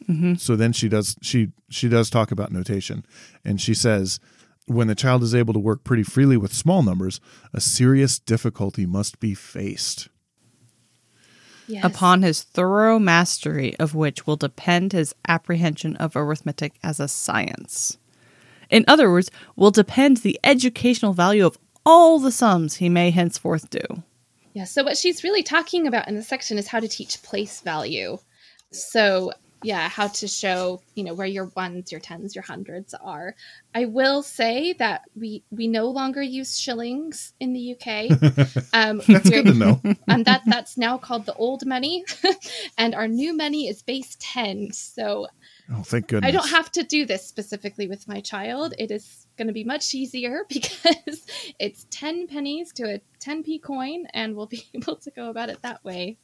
Mm-hmm. 0.08 0.36
So 0.36 0.56
then 0.56 0.74
she 0.74 0.90
does 0.90 1.16
she 1.22 1.50
she 1.70 1.90
does 1.90 2.10
talk 2.10 2.32
about 2.32 2.52
notation, 2.52 3.06
and 3.44 3.60
she 3.60 3.74
says 3.74 4.20
when 4.66 4.88
the 4.88 4.96
child 4.96 5.24
is 5.24 5.36
able 5.36 5.54
to 5.54 5.60
work 5.60 5.84
pretty 5.84 6.04
freely 6.04 6.38
with 6.38 6.54
small 6.54 6.84
numbers, 6.84 7.20
a 7.54 7.60
serious 7.60 8.20
difficulty 8.20 8.86
must 8.86 9.20
be 9.20 9.34
faced. 9.34 10.10
Yes. 11.68 11.86
Upon 11.86 12.24
his 12.24 12.44
thorough 12.44 13.00
mastery 13.00 13.78
of 13.78 13.96
which 13.96 14.28
will 14.28 14.36
depend 14.36 14.92
his 14.92 15.16
apprehension 15.28 15.96
of 15.96 16.16
arithmetic 16.16 16.74
as 16.84 17.00
a 17.00 17.08
science. 17.08 17.98
In 18.70 18.84
other 18.88 19.10
words, 19.10 19.32
will 19.56 19.72
depend 19.72 20.18
the 20.18 20.40
educational 20.44 21.14
value 21.14 21.46
of 21.46 21.58
all 21.86 22.20
the 22.20 22.32
sums 22.32 22.76
he 22.76 22.90
may 22.90 23.12
henceforth 23.12 23.70
do. 23.70 23.82
Yeah, 24.54 24.66
so 24.66 24.84
what 24.84 24.98
she's 24.98 25.24
really 25.24 25.44
talking 25.44 25.88
about 25.88 26.08
in 26.08 26.16
the 26.16 26.24
section 26.24 26.58
is 26.58 26.68
how 26.68 26.80
to 26.80 26.88
teach 26.88 27.24
place 27.24 27.62
value. 27.62 28.18
So 28.72 29.32
yeah 29.64 29.90
how 29.90 30.08
to 30.08 30.28
show 30.28 30.82
you 30.96 31.04
know 31.04 31.14
where 31.14 31.28
your 31.28 31.46
ones 31.56 31.92
your 31.92 32.02
tens 32.02 32.36
your 32.36 32.44
hundreds 32.44 32.94
are. 32.94 33.36
I 33.74 33.86
will 33.86 34.24
say 34.24 34.74
that 34.74 35.04
we 35.16 35.44
we 35.52 35.68
no 35.68 35.88
longer 35.88 36.22
use 36.22 36.60
shillings 36.60 37.34
in 37.40 37.54
the 37.54 37.76
uk 37.76 37.88
um 38.74 39.02
that's 39.08 39.30
good 39.30 39.46
to 39.46 39.54
know. 39.54 39.82
and 40.08 40.26
that 40.26 40.42
that's 40.46 40.78
now 40.78 40.98
called 40.98 41.26
the 41.26 41.36
old 41.36 41.66
money. 41.66 42.04
And 42.78 42.96
our 42.96 43.08
new 43.08 43.36
money 43.36 43.68
is 43.68 43.82
base 43.82 44.18
10 44.20 44.74
so 44.74 45.28
oh 45.72 45.84
thank 45.84 46.08
goodness 46.08 46.28
i 46.28 46.32
don't 46.32 46.50
have 46.50 46.72
to 46.72 46.84
do 46.84 47.06
this 47.06 47.26
specifically 47.26 47.88
with 47.88 48.08
my 48.08 48.22
child. 48.22 48.74
It 48.78 48.92
is 48.92 49.28
going 49.38 49.48
to 49.48 49.54
be 49.54 49.64
much 49.64 49.94
easier 49.94 50.46
because 50.50 51.26
it's 51.60 51.86
10 51.92 52.28
pennies 52.28 52.72
to 52.74 52.96
a 52.96 53.02
10p 53.20 53.62
coin 53.62 54.06
and 54.14 54.36
we'll 54.36 54.48
be 54.48 54.66
able 54.74 54.98
to 54.98 55.12
go 55.12 55.30
about 55.30 55.50
it 55.50 55.62
that 55.62 55.84
way 55.84 56.18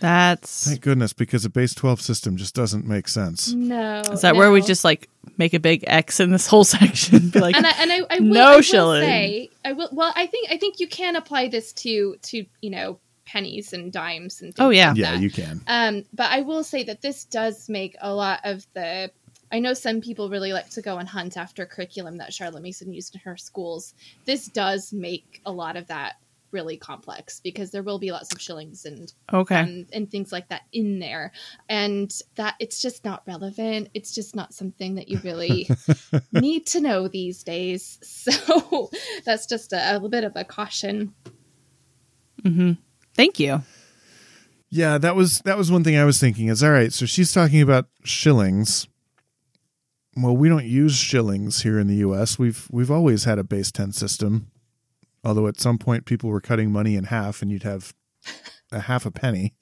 that's 0.00 0.68
thank 0.68 0.80
goodness 0.80 1.12
because 1.12 1.44
a 1.44 1.50
base 1.50 1.74
12 1.74 2.00
system 2.00 2.36
just 2.36 2.54
doesn't 2.54 2.86
make 2.86 3.08
sense. 3.08 3.52
No. 3.52 4.00
Is 4.00 4.22
that 4.22 4.34
no. 4.34 4.38
where 4.38 4.50
we 4.50 4.60
just 4.60 4.84
like 4.84 5.08
make 5.36 5.54
a 5.54 5.60
big 5.60 5.84
X 5.86 6.20
in 6.20 6.30
this 6.30 6.46
whole 6.46 6.64
section? 6.64 7.30
Be 7.30 7.40
like, 7.40 7.56
and 7.56 7.66
I, 7.66 7.70
and 7.78 7.92
I, 7.92 8.00
I 8.10 8.20
will, 8.20 8.26
no 8.26 8.44
I 8.44 8.54
will 8.56 8.62
shilling. 8.62 9.02
Say, 9.02 9.50
I 9.64 9.72
will. 9.72 9.88
Well, 9.92 10.12
I 10.14 10.26
think 10.26 10.50
I 10.50 10.56
think 10.56 10.80
you 10.80 10.88
can 10.88 11.16
apply 11.16 11.48
this 11.48 11.72
to 11.74 12.16
to 12.22 12.44
you 12.60 12.70
know 12.70 12.98
pennies 13.26 13.72
and 13.72 13.90
dimes 13.90 14.42
and 14.42 14.52
oh 14.58 14.70
yeah 14.70 14.90
like 14.90 14.98
yeah 14.98 15.18
you 15.18 15.30
can. 15.30 15.60
Um, 15.66 16.04
but 16.12 16.30
I 16.30 16.42
will 16.42 16.64
say 16.64 16.84
that 16.84 17.00
this 17.00 17.24
does 17.24 17.68
make 17.68 17.96
a 18.00 18.12
lot 18.12 18.40
of 18.44 18.66
the 18.74 19.10
I 19.52 19.60
know 19.60 19.72
some 19.72 20.00
people 20.00 20.30
really 20.30 20.52
like 20.52 20.70
to 20.70 20.82
go 20.82 20.98
and 20.98 21.08
hunt 21.08 21.36
after 21.36 21.64
curriculum 21.64 22.16
that 22.16 22.34
Charlotte 22.34 22.62
Mason 22.62 22.92
used 22.92 23.14
in 23.14 23.20
her 23.20 23.36
schools. 23.36 23.94
This 24.24 24.46
does 24.46 24.92
make 24.92 25.40
a 25.46 25.52
lot 25.52 25.76
of 25.76 25.86
that 25.86 26.16
really 26.54 26.78
complex 26.78 27.40
because 27.40 27.70
there 27.70 27.82
will 27.82 27.98
be 27.98 28.10
lots 28.10 28.32
of 28.32 28.40
shillings 28.40 28.86
and 28.86 29.12
Okay. 29.32 29.58
and, 29.60 29.86
and 29.92 30.10
things 30.10 30.32
like 30.32 30.48
that 30.48 30.62
in 30.72 30.98
there 31.00 31.32
and 31.68 32.10
that 32.36 32.54
it's 32.60 32.80
just 32.80 33.04
not 33.04 33.22
relevant 33.26 33.90
it's 33.92 34.14
just 34.14 34.34
not 34.34 34.54
something 34.54 34.94
that 34.94 35.08
you 35.08 35.20
really 35.22 35.68
need 36.32 36.64
to 36.68 36.80
know 36.80 37.08
these 37.08 37.42
days 37.42 37.98
so 38.02 38.88
that's 39.26 39.44
just 39.46 39.74
a, 39.74 39.90
a 39.90 39.94
little 39.94 40.08
bit 40.08 40.24
of 40.24 40.32
a 40.36 40.44
caution 40.44 41.12
hmm 42.42 42.72
Thank 43.16 43.38
you. 43.38 43.62
Yeah, 44.70 44.98
that 44.98 45.14
was 45.14 45.38
that 45.44 45.56
was 45.56 45.70
one 45.70 45.84
thing 45.84 45.96
I 45.96 46.04
was 46.04 46.18
thinking 46.18 46.48
is 46.48 46.64
all 46.64 46.72
right, 46.72 46.92
so 46.92 47.06
she's 47.06 47.32
talking 47.32 47.60
about 47.62 47.86
shillings. 48.02 48.88
Well, 50.16 50.36
we 50.36 50.48
don't 50.48 50.64
use 50.64 50.96
shillings 50.96 51.62
here 51.62 51.78
in 51.78 51.86
the 51.86 51.94
US. 51.96 52.38
We've 52.40 52.66
we've 52.72 52.90
always 52.90 53.22
had 53.22 53.38
a 53.38 53.44
base 53.44 53.70
10 53.70 53.92
system. 53.92 54.50
Although 55.24 55.46
at 55.46 55.60
some 55.60 55.78
point 55.78 56.04
people 56.04 56.28
were 56.30 56.40
cutting 56.40 56.70
money 56.70 56.96
in 56.96 57.04
half 57.04 57.40
and 57.42 57.50
you'd 57.50 57.62
have 57.62 57.94
a 58.70 58.80
half 58.80 59.06
a 59.06 59.10
penny, 59.10 59.54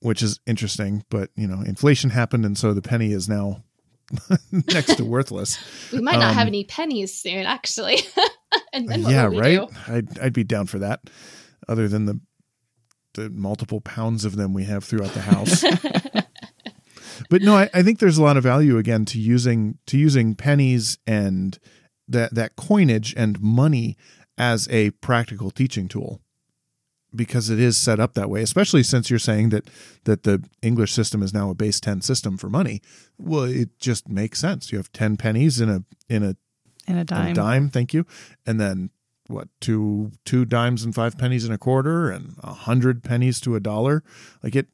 which 0.00 0.22
is 0.22 0.40
interesting, 0.46 1.04
but 1.10 1.30
you 1.36 1.46
know, 1.46 1.60
inflation 1.62 2.10
happened 2.10 2.44
and 2.46 2.56
so 2.56 2.72
the 2.72 2.82
penny 2.82 3.12
is 3.12 3.28
now 3.28 3.62
next 4.52 4.96
to 4.96 5.04
worthless. 5.04 5.58
we 5.92 6.00
might 6.00 6.18
not 6.18 6.34
have 6.34 6.42
Um, 6.42 6.48
any 6.48 6.64
pennies 6.64 7.14
soon 7.14 7.46
actually 7.46 7.98
and 8.72 8.88
then 8.88 9.02
what 9.04 9.12
yeah, 9.12 9.26
right. 9.26 9.60
I'd 9.88 10.18
I'd 10.18 10.32
be 10.32 10.44
down 10.44 10.66
for 10.66 10.78
that. 10.80 11.00
Other 11.68 11.86
than 11.88 12.06
the 12.06 12.20
the 13.14 13.28
multiple 13.30 13.80
pounds 13.80 14.24
of 14.24 14.36
them 14.36 14.54
we 14.54 14.64
have 14.64 14.84
throughout 14.84 15.12
the 15.12 15.20
house. 15.20 15.64
but 17.28 17.42
no, 17.42 17.56
I, 17.56 17.68
I 17.74 17.82
think 17.82 17.98
there's 17.98 18.18
a 18.18 18.22
lot 18.22 18.36
of 18.36 18.42
value 18.44 18.78
again 18.78 19.04
to 19.06 19.18
using 19.18 19.78
to 19.86 19.98
using 19.98 20.34
pennies 20.34 20.98
and 21.06 21.58
that 22.08 22.34
that 22.34 22.56
coinage 22.56 23.14
and 23.16 23.40
money 23.40 23.96
as 24.40 24.66
a 24.70 24.90
practical 25.02 25.50
teaching 25.50 25.86
tool 25.88 26.20
because 27.14 27.50
it 27.50 27.58
is 27.58 27.76
set 27.76 27.98
up 28.00 28.14
that 28.14 28.30
way 28.30 28.40
especially 28.42 28.82
since 28.82 29.10
you're 29.10 29.18
saying 29.18 29.48
that 29.50 29.64
that 30.04 30.22
the 30.22 30.42
english 30.62 30.92
system 30.92 31.22
is 31.22 31.34
now 31.34 31.50
a 31.50 31.54
base 31.54 31.80
10 31.80 32.00
system 32.00 32.36
for 32.38 32.48
money 32.48 32.80
well 33.18 33.44
it 33.44 33.70
just 33.78 34.08
makes 34.08 34.38
sense 34.38 34.70
you 34.72 34.78
have 34.78 34.90
10 34.92 35.16
pennies 35.16 35.60
in 35.60 35.68
a 35.68 35.84
in 36.08 36.22
a 36.22 36.36
And 36.86 36.98
a 36.98 37.00
a 37.02 37.04
dime. 37.04 37.34
dime. 37.34 37.68
thank 37.70 37.92
you. 37.94 38.04
And 38.46 38.58
then 38.60 38.90
what? 39.26 39.48
Two 39.60 40.10
two 40.24 40.44
dimes 40.44 40.82
and 40.84 40.92
five 40.94 41.16
pennies 41.18 41.44
and 41.44 41.54
a 41.54 41.58
quarter, 41.58 42.10
and 42.10 42.34
a 42.42 42.52
hundred 42.52 43.04
pennies 43.04 43.40
to 43.42 43.54
a 43.54 43.60
dollar. 43.60 44.02
Like 44.42 44.56
it, 44.56 44.66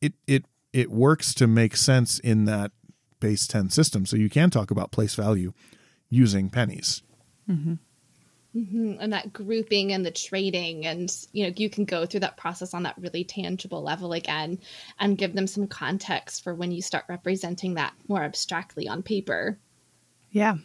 it 0.00 0.14
it 0.26 0.44
it 0.72 0.90
works 0.90 1.34
to 1.34 1.46
make 1.46 1.76
sense 1.76 2.18
in 2.18 2.46
that 2.46 2.70
base 3.20 3.46
ten 3.46 3.68
system. 3.68 4.06
So 4.06 4.16
you 4.16 4.30
can 4.30 4.48
talk 4.48 4.70
about 4.70 4.90
place 4.90 5.14
value 5.14 5.52
using 6.08 6.48
pennies. 6.48 7.02
Mm-hmm. 7.46 7.74
Mhm, 8.54 8.96
and 9.00 9.12
that 9.12 9.32
grouping 9.32 9.92
and 9.92 10.04
the 10.04 10.10
trading 10.10 10.84
and 10.84 11.08
you 11.32 11.44
know 11.46 11.52
you 11.56 11.70
can 11.70 11.84
go 11.84 12.04
through 12.04 12.20
that 12.20 12.36
process 12.36 12.74
on 12.74 12.82
that 12.82 12.98
really 12.98 13.22
tangible 13.22 13.80
level 13.82 14.12
again 14.12 14.58
and 14.98 15.18
give 15.18 15.34
them 15.34 15.46
some 15.46 15.68
context 15.68 16.42
for 16.42 16.52
when 16.54 16.72
you 16.72 16.82
start 16.82 17.04
representing 17.08 17.74
that 17.74 17.94
more 18.08 18.24
abstractly 18.24 18.88
on 18.88 19.02
paper 19.02 19.58
Yeah. 20.30 20.56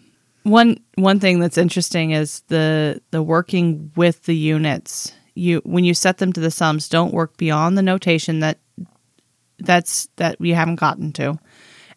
One 0.43 0.79
one 0.95 1.19
thing 1.19 1.39
that's 1.39 1.57
interesting 1.57 2.11
is 2.11 2.41
the 2.47 3.01
the 3.11 3.23
working 3.23 3.91
with 3.95 4.23
the 4.23 4.35
units. 4.35 5.11
You 5.33 5.61
when 5.65 5.83
you 5.85 5.93
set 5.93 6.17
them 6.19 6.33
to 6.33 6.39
the 6.39 6.51
sums, 6.51 6.87
don't 6.89 7.13
work 7.13 7.37
beyond 7.37 7.77
the 7.77 7.81
notation 7.81 8.39
that 8.41 8.59
that's 9.59 10.07
that 10.17 10.39
we 10.39 10.51
haven't 10.51 10.75
gotten 10.75 11.11
to. 11.13 11.39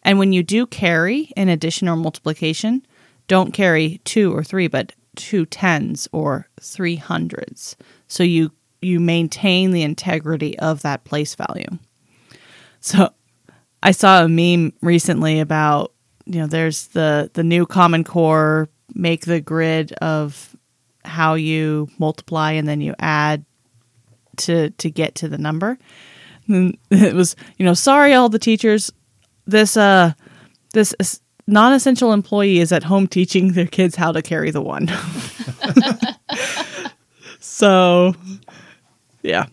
And 0.03 0.17
when 0.17 0.33
you 0.33 0.43
do 0.43 0.65
carry 0.65 1.31
in 1.35 1.49
addition 1.49 1.87
or 1.89 1.95
multiplication, 1.95 2.85
don't 3.27 3.53
carry 3.53 4.01
two 4.03 4.35
or 4.35 4.43
three, 4.43 4.67
but 4.67 4.93
two 5.15 5.45
tens 5.45 6.07
or 6.11 6.47
three 6.59 6.95
hundreds. 6.95 7.75
So 8.07 8.23
you 8.23 8.51
you 8.81 8.99
maintain 8.99 9.71
the 9.71 9.83
integrity 9.83 10.57
of 10.59 10.81
that 10.83 11.03
place 11.03 11.35
value. 11.35 11.67
So 12.79 13.09
I 13.83 13.91
saw 13.91 14.23
a 14.23 14.29
meme 14.29 14.73
recently 14.81 15.39
about 15.39 15.93
you 16.25 16.39
know 16.39 16.47
there's 16.47 16.87
the 16.87 17.29
the 17.33 17.43
new 17.43 17.65
common 17.65 18.03
core 18.03 18.69
make 18.93 19.25
the 19.25 19.41
grid 19.41 19.91
of 19.93 20.55
how 21.05 21.33
you 21.35 21.87
multiply 21.97 22.51
and 22.51 22.67
then 22.67 22.81
you 22.81 22.93
add 22.99 23.45
to 24.37 24.69
to 24.71 24.89
get 24.89 25.15
to 25.15 25.27
the 25.27 25.37
number 25.37 25.77
and 26.47 26.77
it 26.91 27.13
was 27.13 27.35
you 27.57 27.65
know 27.65 27.73
sorry 27.73 28.13
all 28.13 28.29
the 28.29 28.39
teachers 28.39 28.91
this 29.45 29.75
uh 29.75 30.13
this 30.73 30.93
is- 31.49 31.53
non-essential 31.53 32.13
employee 32.13 32.59
is 32.59 32.71
at 32.71 32.83
home 32.83 33.07
teaching 33.07 33.53
their 33.53 33.67
kids 33.67 33.95
how 33.95 34.11
to 34.11 34.21
carry 34.21 34.51
the 34.51 34.61
one 34.61 34.89
so 37.39 38.13
yeah 39.21 39.45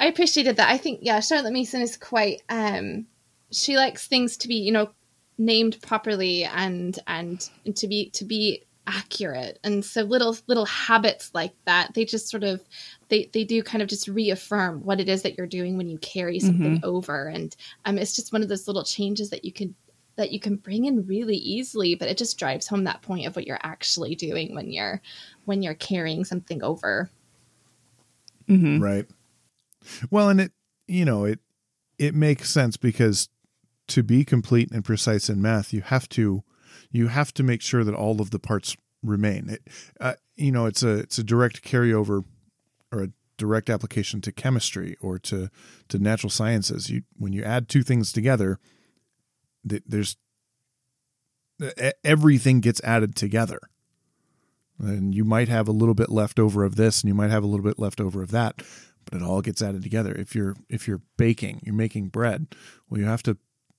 I 0.00 0.06
appreciated 0.06 0.56
that. 0.56 0.70
I 0.70 0.78
think 0.78 1.00
yeah, 1.02 1.20
Charlotte 1.20 1.52
Mason 1.52 1.82
is 1.82 1.96
quite 1.96 2.42
um 2.48 3.06
she 3.52 3.76
likes 3.76 4.08
things 4.08 4.36
to 4.38 4.48
be, 4.48 4.54
you 4.54 4.72
know, 4.72 4.90
named 5.36 5.80
properly 5.82 6.44
and 6.44 6.98
and 7.06 7.48
to 7.76 7.86
be 7.86 8.08
to 8.10 8.24
be 8.24 8.64
accurate. 8.86 9.58
And 9.62 9.84
so 9.84 10.02
little 10.02 10.36
little 10.46 10.64
habits 10.64 11.30
like 11.34 11.52
that, 11.66 11.92
they 11.92 12.06
just 12.06 12.30
sort 12.30 12.44
of 12.44 12.62
they 13.10 13.28
they 13.34 13.44
do 13.44 13.62
kind 13.62 13.82
of 13.82 13.88
just 13.88 14.08
reaffirm 14.08 14.82
what 14.84 15.00
it 15.00 15.08
is 15.10 15.20
that 15.22 15.36
you're 15.36 15.46
doing 15.46 15.76
when 15.76 15.88
you 15.88 15.98
carry 15.98 16.40
something 16.40 16.80
over 16.82 17.26
and 17.26 17.54
um 17.84 17.98
it's 17.98 18.16
just 18.16 18.32
one 18.32 18.42
of 18.42 18.48
those 18.48 18.66
little 18.66 18.84
changes 18.84 19.28
that 19.30 19.44
you 19.44 19.52
can 19.52 19.74
that 20.16 20.32
you 20.32 20.40
can 20.40 20.56
bring 20.56 20.84
in 20.84 21.06
really 21.06 21.36
easily, 21.36 21.94
but 21.94 22.08
it 22.08 22.18
just 22.18 22.38
drives 22.38 22.66
home 22.66 22.84
that 22.84 23.02
point 23.02 23.26
of 23.26 23.36
what 23.36 23.46
you're 23.46 23.60
actually 23.62 24.14
doing 24.14 24.54
when 24.54 24.70
you're 24.70 25.00
when 25.44 25.62
you're 25.62 25.74
carrying 25.74 26.24
something 26.24 26.62
over. 26.62 27.10
hmm 28.48 28.78
Right. 28.78 29.06
Well, 30.10 30.28
and 30.28 30.40
it 30.40 30.52
you 30.86 31.04
know 31.04 31.24
it 31.24 31.40
it 31.98 32.14
makes 32.14 32.50
sense 32.50 32.76
because 32.76 33.28
to 33.88 34.02
be 34.02 34.24
complete 34.24 34.70
and 34.70 34.84
precise 34.84 35.28
in 35.28 35.42
math, 35.42 35.72
you 35.72 35.82
have 35.82 36.08
to 36.10 36.42
you 36.90 37.08
have 37.08 37.32
to 37.34 37.42
make 37.42 37.62
sure 37.62 37.84
that 37.84 37.94
all 37.94 38.20
of 38.20 38.30
the 38.30 38.38
parts 38.38 38.76
remain. 39.02 39.48
It, 39.50 39.68
uh, 40.00 40.14
you 40.36 40.52
know, 40.52 40.66
it's 40.66 40.82
a 40.82 40.98
it's 40.98 41.18
a 41.18 41.24
direct 41.24 41.62
carryover 41.62 42.24
or 42.92 43.02
a 43.04 43.08
direct 43.36 43.70
application 43.70 44.20
to 44.22 44.32
chemistry 44.32 44.96
or 45.00 45.18
to 45.18 45.50
to 45.88 45.98
natural 45.98 46.30
sciences. 46.30 46.90
You 46.90 47.02
when 47.16 47.32
you 47.32 47.42
add 47.42 47.68
two 47.68 47.82
things 47.82 48.12
together, 48.12 48.58
th- 48.58 48.79
there's 49.64 50.16
everything 52.04 52.60
gets 52.60 52.80
added 52.82 53.14
together. 53.14 53.60
And 54.78 55.14
you 55.14 55.24
might 55.24 55.48
have 55.48 55.68
a 55.68 55.72
little 55.72 55.94
bit 55.94 56.08
left 56.08 56.38
over 56.38 56.64
of 56.64 56.76
this 56.76 57.02
and 57.02 57.08
you 57.08 57.14
might 57.14 57.30
have 57.30 57.42
a 57.42 57.46
little 57.46 57.64
bit 57.64 57.78
left 57.78 58.00
over 58.00 58.22
of 58.22 58.30
that, 58.30 58.62
but 59.04 59.20
it 59.20 59.22
all 59.22 59.42
gets 59.42 59.60
added 59.60 59.82
together. 59.82 60.14
If 60.14 60.34
you're 60.34 60.56
if 60.68 60.88
you're 60.88 61.02
baking, 61.18 61.60
you're 61.64 61.74
making 61.74 62.08
bread, 62.08 62.46
well 62.88 62.98
you 63.00 63.06
have 63.06 63.22
to 63.24 63.36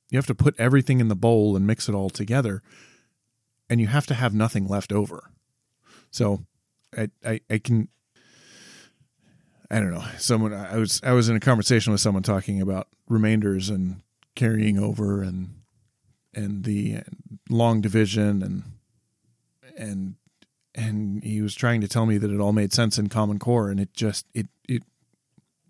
you 0.10 0.18
have 0.18 0.28
to 0.28 0.36
put 0.36 0.60
everything 0.60 1.00
in 1.00 1.08
the 1.08 1.16
bowl 1.16 1.56
and 1.56 1.66
mix 1.66 1.90
it 1.90 1.96
all 1.96 2.10
together 2.10 2.62
and 3.70 3.80
you 3.80 3.88
have 3.88 4.06
to 4.08 4.14
have 4.14 4.34
nothing 4.34 4.68
left 4.68 4.92
over. 4.92 5.32
So 6.12 6.46
I 6.96 7.10
I, 7.26 7.42
I 7.50 7.58
can 7.58 7.88
I 9.72 9.80
don't 9.80 9.92
know. 9.92 10.04
Someone 10.18 10.54
I 10.54 10.78
was 10.78 11.02
I 11.04 11.14
was 11.14 11.30
in 11.30 11.36
a 11.36 11.40
conversation 11.40 11.92
with 11.92 12.02
someone 12.02 12.24
talking 12.24 12.62
about 12.62 12.90
remainders 13.08 13.70
and 13.70 14.02
carrying 14.36 14.78
over 14.78 15.22
and 15.24 15.61
and 16.34 16.64
the 16.64 17.00
long 17.50 17.82
division 17.82 18.42
and 18.42 18.64
and 19.78 20.16
and 20.74 21.24
he 21.24 21.42
was 21.42 21.54
trying 21.54 21.82
to 21.82 21.88
tell 21.88 22.06
me 22.06 22.18
that 22.18 22.32
it 22.32 22.40
all 22.40 22.54
made 22.54 22.72
sense 22.74 22.98
in 22.98 23.10
common 23.10 23.40
core 23.40 23.70
and 23.70 23.80
it 23.80 23.94
just 23.94 24.26
it 24.34 24.48
it 24.68 24.84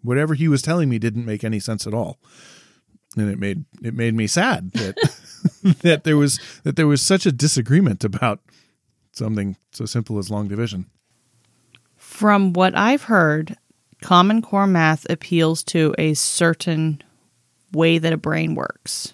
whatever 0.04 0.34
he 0.34 0.47
was 0.47 0.62
telling 0.62 0.89
me 0.89 1.00
didn't 1.00 1.26
make 1.26 1.43
any 1.43 1.60
sense 1.60 1.88
at 1.88 1.93
all 1.93 2.19
and 3.17 3.30
it 3.30 3.39
made 3.39 3.65
it 3.84 3.93
made 3.93 4.13
me 4.13 4.28
sad 4.28 4.71
that 4.74 4.95
that 5.82 6.04
there 6.04 6.17
was 6.17 6.39
that 6.63 6.76
there 6.76 6.88
was 6.88 7.02
such 7.02 7.26
a 7.26 7.32
disagreement 7.32 8.04
about 8.04 8.39
something 9.12 9.58
so 9.71 9.86
simple 9.86 10.17
as 10.17 10.30
long 10.30 10.47
division 10.47 10.86
From 11.98 12.54
what 12.54 12.77
I've 12.77 13.04
heard, 13.04 13.58
Common 14.02 14.42
Core 14.42 14.67
math 14.67 15.10
appeals 15.10 15.63
to 15.65 15.96
a 15.98 16.13
certain 16.13 17.02
way 17.71 18.00
that 18.00 18.13
a 18.13 18.17
brain 18.17 18.54
works. 18.56 19.13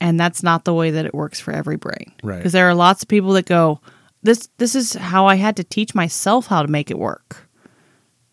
And 0.00 0.20
that's 0.20 0.42
not 0.42 0.64
the 0.64 0.74
way 0.74 0.90
that 0.90 1.06
it 1.06 1.14
works 1.14 1.40
for 1.40 1.52
every 1.52 1.76
brain. 1.76 2.12
Right. 2.22 2.36
Because 2.36 2.52
there 2.52 2.68
are 2.68 2.74
lots 2.74 3.02
of 3.02 3.08
people 3.08 3.32
that 3.32 3.46
go, 3.46 3.80
This 4.22 4.48
this 4.58 4.74
is 4.74 4.92
how 4.92 5.26
I 5.26 5.36
had 5.36 5.56
to 5.56 5.64
teach 5.64 5.94
myself 5.94 6.46
how 6.46 6.62
to 6.62 6.68
make 6.68 6.90
it 6.90 6.98
work. 6.98 7.48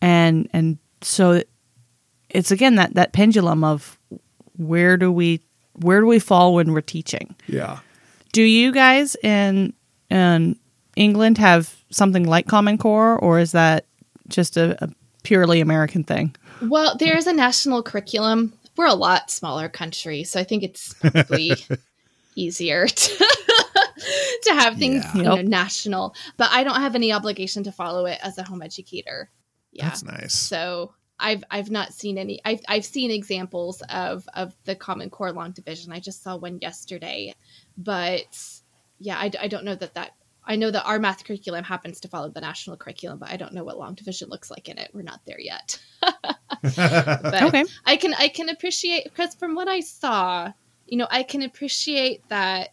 And 0.02 0.50
and 0.52 0.78
so 1.02 1.42
it's 2.30 2.52
again 2.52 2.76
that, 2.76 2.96
that 2.96 3.14
pendulum 3.14 3.64
of 3.64 3.98
where 4.58 4.98
do 4.98 5.12
we 5.12 5.42
where 5.74 6.02
do 6.02 6.06
we 6.08 6.20
fall 6.20 6.54
when 6.56 6.72
we're 6.74 6.82
teaching? 6.82 7.36
yeah 7.48 7.80
Do 8.34 8.42
you 8.44 8.72
guys 8.72 9.16
in 9.24 9.74
in 10.10 10.58
England 10.96 11.38
have 11.38 11.76
something 11.90 12.26
like 12.26 12.48
Common 12.48 12.78
Core, 12.78 13.18
or 13.18 13.40
is 13.40 13.52
that 13.54 13.86
just 14.28 14.58
a, 14.58 14.84
a 14.84 14.90
purely 15.24 15.62
American 15.62 16.04
thing? 16.04 16.36
Well, 16.62 16.96
there's 16.98 17.28
a 17.28 17.34
national 17.34 17.82
curriculum. 17.84 18.54
We're 18.76 18.88
a 18.88 18.94
lot 18.94 19.30
smaller 19.32 19.70
country, 19.70 20.24
so 20.24 20.40
I 20.40 20.44
think 20.44 20.64
it's 20.64 20.94
probably 20.96 21.54
easier 22.36 22.88
to, 22.88 23.28
to 24.44 24.54
have 24.54 24.78
things 24.78 25.04
Yeah. 25.06 25.16
you 25.16 25.24
know 25.24 25.36
Yep. 25.36 25.46
national, 25.46 26.16
but 26.38 26.50
I 26.52 26.64
don't 26.64 26.80
have 26.82 26.96
any 26.96 27.12
obligation 27.12 27.64
to 27.64 27.72
follow 27.72 28.06
it 28.06 28.20
as 28.24 28.38
a 28.38 28.44
home 28.44 28.62
educator. 28.62 29.30
Yeah. 29.72 29.86
That's 29.90 30.04
nice. 30.04 30.34
So 30.34 30.94
I've 31.20 31.44
I've 31.52 31.72
not 31.72 31.94
seen 31.94 32.18
any. 32.18 32.42
I've 32.44 32.62
I've 32.68 32.86
seen 32.86 33.12
examples 33.12 33.82
of 33.90 34.28
of 34.34 34.56
the 34.66 34.76
Common 34.76 35.10
Core 35.10 35.32
long 35.32 35.52
division. 35.52 35.92
I 35.94 36.00
just 36.00 36.24
saw 36.24 36.36
one 36.36 36.60
yesterday, 36.62 37.34
but 37.78 38.38
yeah, 39.00 39.18
I, 39.18 39.32
I 39.40 39.48
don't 39.48 39.64
know 39.66 39.76
that 39.76 39.94
that. 39.96 40.12
I 40.46 40.56
know 40.56 40.72
that 40.72 40.86
our 40.86 41.00
math 41.00 41.24
curriculum 41.24 41.64
happens 41.64 42.00
to 42.02 42.08
follow 42.08 42.30
the 42.30 42.42
national 42.42 42.78
curriculum, 42.78 43.20
but 43.20 43.30
I 43.30 43.38
don't 43.38 43.54
know 43.54 43.64
what 43.64 43.78
long 43.78 43.96
division 43.96 44.30
looks 44.30 44.52
like 44.52 44.68
in 44.70 44.78
it. 44.78 44.92
We're 44.94 45.04
not 45.04 45.22
there 45.26 45.40
yet. 45.40 45.80
But 46.62 47.44
Okay. 47.44 47.66
I 47.86 47.98
can 47.98 48.14
I 48.14 48.30
can 48.30 48.50
appreciate 48.50 49.04
because 49.04 49.36
from 49.36 49.56
what 49.56 49.68
I 49.68 49.82
saw, 49.82 50.52
you 50.88 50.98
know, 50.98 51.08
I 51.10 51.24
can 51.24 51.42
appreciate 51.42 52.28
that 52.30 52.70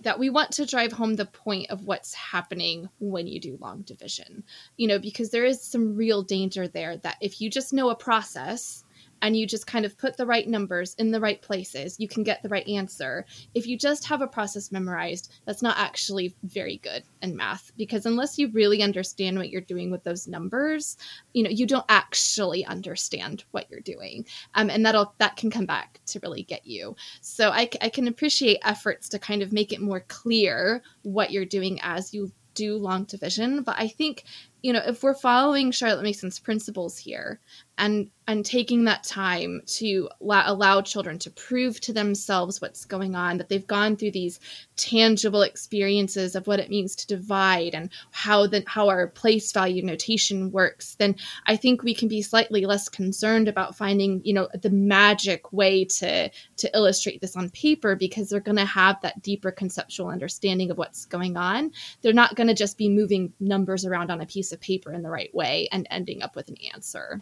that 0.00 0.18
we 0.18 0.30
want 0.30 0.52
to 0.52 0.66
drive 0.66 0.92
home 0.92 1.14
the 1.14 1.24
point 1.24 1.70
of 1.70 1.86
what's 1.86 2.14
happening 2.14 2.88
when 3.00 3.26
you 3.26 3.40
do 3.40 3.58
long 3.60 3.82
division. 3.82 4.44
You 4.76 4.88
know, 4.88 4.98
because 4.98 5.30
there 5.30 5.44
is 5.44 5.62
some 5.62 5.96
real 5.96 6.22
danger 6.22 6.68
there 6.68 6.96
that 6.98 7.16
if 7.20 7.40
you 7.40 7.50
just 7.50 7.72
know 7.72 7.90
a 7.90 7.96
process 7.96 8.83
and 9.24 9.34
you 9.34 9.46
just 9.46 9.66
kind 9.66 9.86
of 9.86 9.96
put 9.96 10.18
the 10.18 10.26
right 10.26 10.46
numbers 10.46 10.94
in 10.98 11.10
the 11.10 11.18
right 11.18 11.40
places, 11.40 11.98
you 11.98 12.06
can 12.06 12.22
get 12.22 12.42
the 12.42 12.48
right 12.50 12.68
answer. 12.68 13.24
If 13.54 13.66
you 13.66 13.78
just 13.78 14.04
have 14.04 14.20
a 14.20 14.26
process 14.26 14.70
memorized, 14.70 15.32
that's 15.46 15.62
not 15.62 15.78
actually 15.78 16.36
very 16.42 16.76
good 16.76 17.04
in 17.22 17.34
math 17.34 17.72
because 17.78 18.04
unless 18.04 18.38
you 18.38 18.50
really 18.52 18.82
understand 18.82 19.38
what 19.38 19.48
you're 19.48 19.62
doing 19.62 19.90
with 19.90 20.04
those 20.04 20.28
numbers, 20.28 20.98
you 21.32 21.42
know, 21.42 21.48
you 21.48 21.66
don't 21.66 21.86
actually 21.88 22.66
understand 22.66 23.44
what 23.52 23.70
you're 23.70 23.80
doing. 23.80 24.26
Um, 24.56 24.68
and 24.68 24.84
that'll 24.84 25.14
that 25.16 25.36
can 25.36 25.50
come 25.50 25.64
back 25.64 26.00
to 26.08 26.20
really 26.20 26.42
get 26.42 26.66
you. 26.66 26.94
So 27.22 27.48
I 27.50 27.64
can 27.64 28.08
appreciate 28.08 28.58
efforts 28.62 29.08
to 29.08 29.18
kind 29.18 29.40
of 29.40 29.54
make 29.54 29.72
it 29.72 29.80
more 29.80 30.00
clear 30.00 30.82
what 31.00 31.30
you're 31.30 31.46
doing 31.46 31.80
as 31.80 32.12
you 32.12 32.30
do 32.54 32.76
long 32.76 33.04
division. 33.04 33.62
But 33.62 33.76
I 33.78 33.88
think, 33.88 34.24
you 34.62 34.72
know, 34.72 34.82
if 34.86 35.02
we're 35.02 35.14
following 35.14 35.70
Charlotte 35.70 36.02
Mason's 36.02 36.38
principles 36.38 36.96
here 36.96 37.40
and 37.78 38.10
and 38.26 38.46
taking 38.46 38.84
that 38.84 39.04
time 39.04 39.60
to 39.66 40.08
la- 40.18 40.44
allow 40.46 40.80
children 40.80 41.18
to 41.18 41.30
prove 41.30 41.78
to 41.78 41.92
themselves 41.92 42.58
what's 42.58 42.86
going 42.86 43.14
on, 43.14 43.36
that 43.36 43.50
they've 43.50 43.66
gone 43.66 43.96
through 43.96 44.12
these 44.12 44.40
tangible 44.76 45.42
experiences 45.42 46.34
of 46.34 46.46
what 46.46 46.58
it 46.58 46.70
means 46.70 46.96
to 46.96 47.06
divide 47.06 47.74
and 47.74 47.90
how 48.12 48.46
the 48.46 48.64
how 48.66 48.88
our 48.88 49.08
place 49.08 49.52
value 49.52 49.82
notation 49.82 50.50
works, 50.50 50.94
then 50.94 51.14
I 51.46 51.56
think 51.56 51.82
we 51.82 51.94
can 51.94 52.08
be 52.08 52.22
slightly 52.22 52.64
less 52.64 52.88
concerned 52.88 53.46
about 53.46 53.76
finding, 53.76 54.22
you 54.24 54.32
know, 54.32 54.48
the 54.54 54.70
magic 54.70 55.52
way 55.52 55.84
to 55.84 56.30
to 56.30 56.70
illustrate 56.74 57.20
this 57.20 57.36
on 57.36 57.50
paper 57.50 57.94
because 57.94 58.30
they're 58.30 58.40
going 58.40 58.56
to 58.56 58.64
have 58.64 59.00
that 59.02 59.20
deeper 59.22 59.50
conceptual 59.50 60.08
understanding 60.08 60.70
of 60.70 60.78
what's 60.78 61.04
going 61.04 61.36
on. 61.36 61.72
They're 62.00 62.14
not 62.14 62.36
going 62.36 62.48
to 62.48 62.54
just 62.54 62.78
be 62.78 62.88
moving 62.88 63.34
numbers 63.38 63.84
around 63.84 64.10
on 64.10 64.22
a 64.22 64.26
piece 64.26 64.52
of 64.52 64.60
paper 64.60 64.92
in 64.92 65.02
the 65.02 65.10
right 65.10 65.34
way 65.34 65.68
and 65.72 65.86
ending 65.90 66.22
up 66.22 66.36
with 66.36 66.48
an 66.48 66.56
answer. 66.72 67.20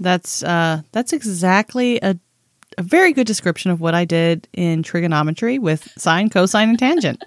That's 0.00 0.42
uh 0.42 0.82
that's 0.92 1.12
exactly 1.12 1.98
a 2.02 2.18
a 2.78 2.82
very 2.82 3.12
good 3.12 3.26
description 3.26 3.70
of 3.70 3.80
what 3.80 3.94
I 3.94 4.04
did 4.04 4.48
in 4.52 4.82
trigonometry 4.82 5.58
with 5.58 5.88
sine, 5.96 6.30
cosine, 6.30 6.70
and 6.70 6.78
tangent. 6.78 7.22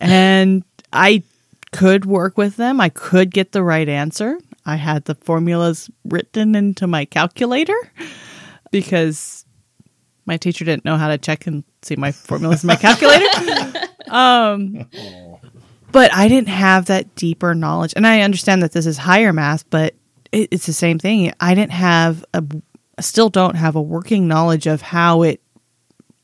and 0.00 0.64
I 0.92 1.22
could 1.72 2.04
work 2.04 2.36
with 2.36 2.56
them. 2.56 2.80
I 2.80 2.88
could 2.88 3.30
get 3.30 3.52
the 3.52 3.62
right 3.62 3.88
answer. 3.88 4.38
I 4.66 4.76
had 4.76 5.04
the 5.04 5.14
formulas 5.14 5.90
written 6.04 6.54
into 6.54 6.86
my 6.86 7.04
calculator 7.04 7.76
because 8.70 9.44
my 10.26 10.36
teacher 10.36 10.64
didn't 10.64 10.84
know 10.84 10.96
how 10.96 11.08
to 11.08 11.18
check 11.18 11.46
and 11.46 11.64
see 11.82 11.96
my 11.96 12.12
formulas 12.12 12.62
in 12.62 12.68
my 12.68 12.76
calculator. 12.76 13.26
um, 14.08 14.86
but 15.92 16.12
I 16.14 16.28
didn't 16.28 16.48
have 16.48 16.86
that 16.86 17.14
deeper 17.14 17.54
knowledge. 17.54 17.94
And 17.96 18.06
I 18.06 18.20
understand 18.20 18.62
that 18.62 18.72
this 18.72 18.86
is 18.86 18.98
higher 18.98 19.32
math, 19.32 19.68
but 19.70 19.94
it's 20.32 20.66
the 20.66 20.72
same 20.72 20.98
thing. 20.98 21.32
I 21.40 21.54
didn't 21.54 21.72
have 21.72 22.24
a, 22.34 22.44
still 23.00 23.30
don't 23.30 23.56
have 23.56 23.76
a 23.76 23.82
working 23.82 24.28
knowledge 24.28 24.66
of 24.66 24.82
how 24.82 25.22
it 25.22 25.42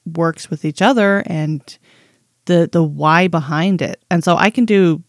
works 0.05 0.49
with 0.49 0.65
each 0.65 0.81
other 0.81 1.25
and 1.27 1.79
the 2.45 2.69
the 2.71 2.83
why 2.83 3.29
behind 3.29 3.83
it. 3.83 4.03
And 4.11 4.23
so 4.23 4.37
I 4.37 4.51
can 4.51 4.65
do 4.65 5.03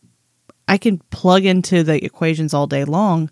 I 0.67 0.77
can 0.77 0.99
plug 1.11 1.45
into 1.45 1.83
the 1.83 2.03
equations 2.03 2.53
all 2.53 2.67
day 2.67 2.83
long, 2.83 3.29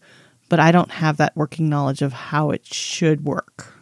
but 0.49 0.59
I 0.59 0.71
don't 0.71 0.91
have 0.91 1.17
that 1.17 1.35
working 1.35 1.69
knowledge 1.69 2.01
of 2.01 2.13
how 2.13 2.51
it 2.51 2.65
should 2.65 3.25
work. 3.25 3.73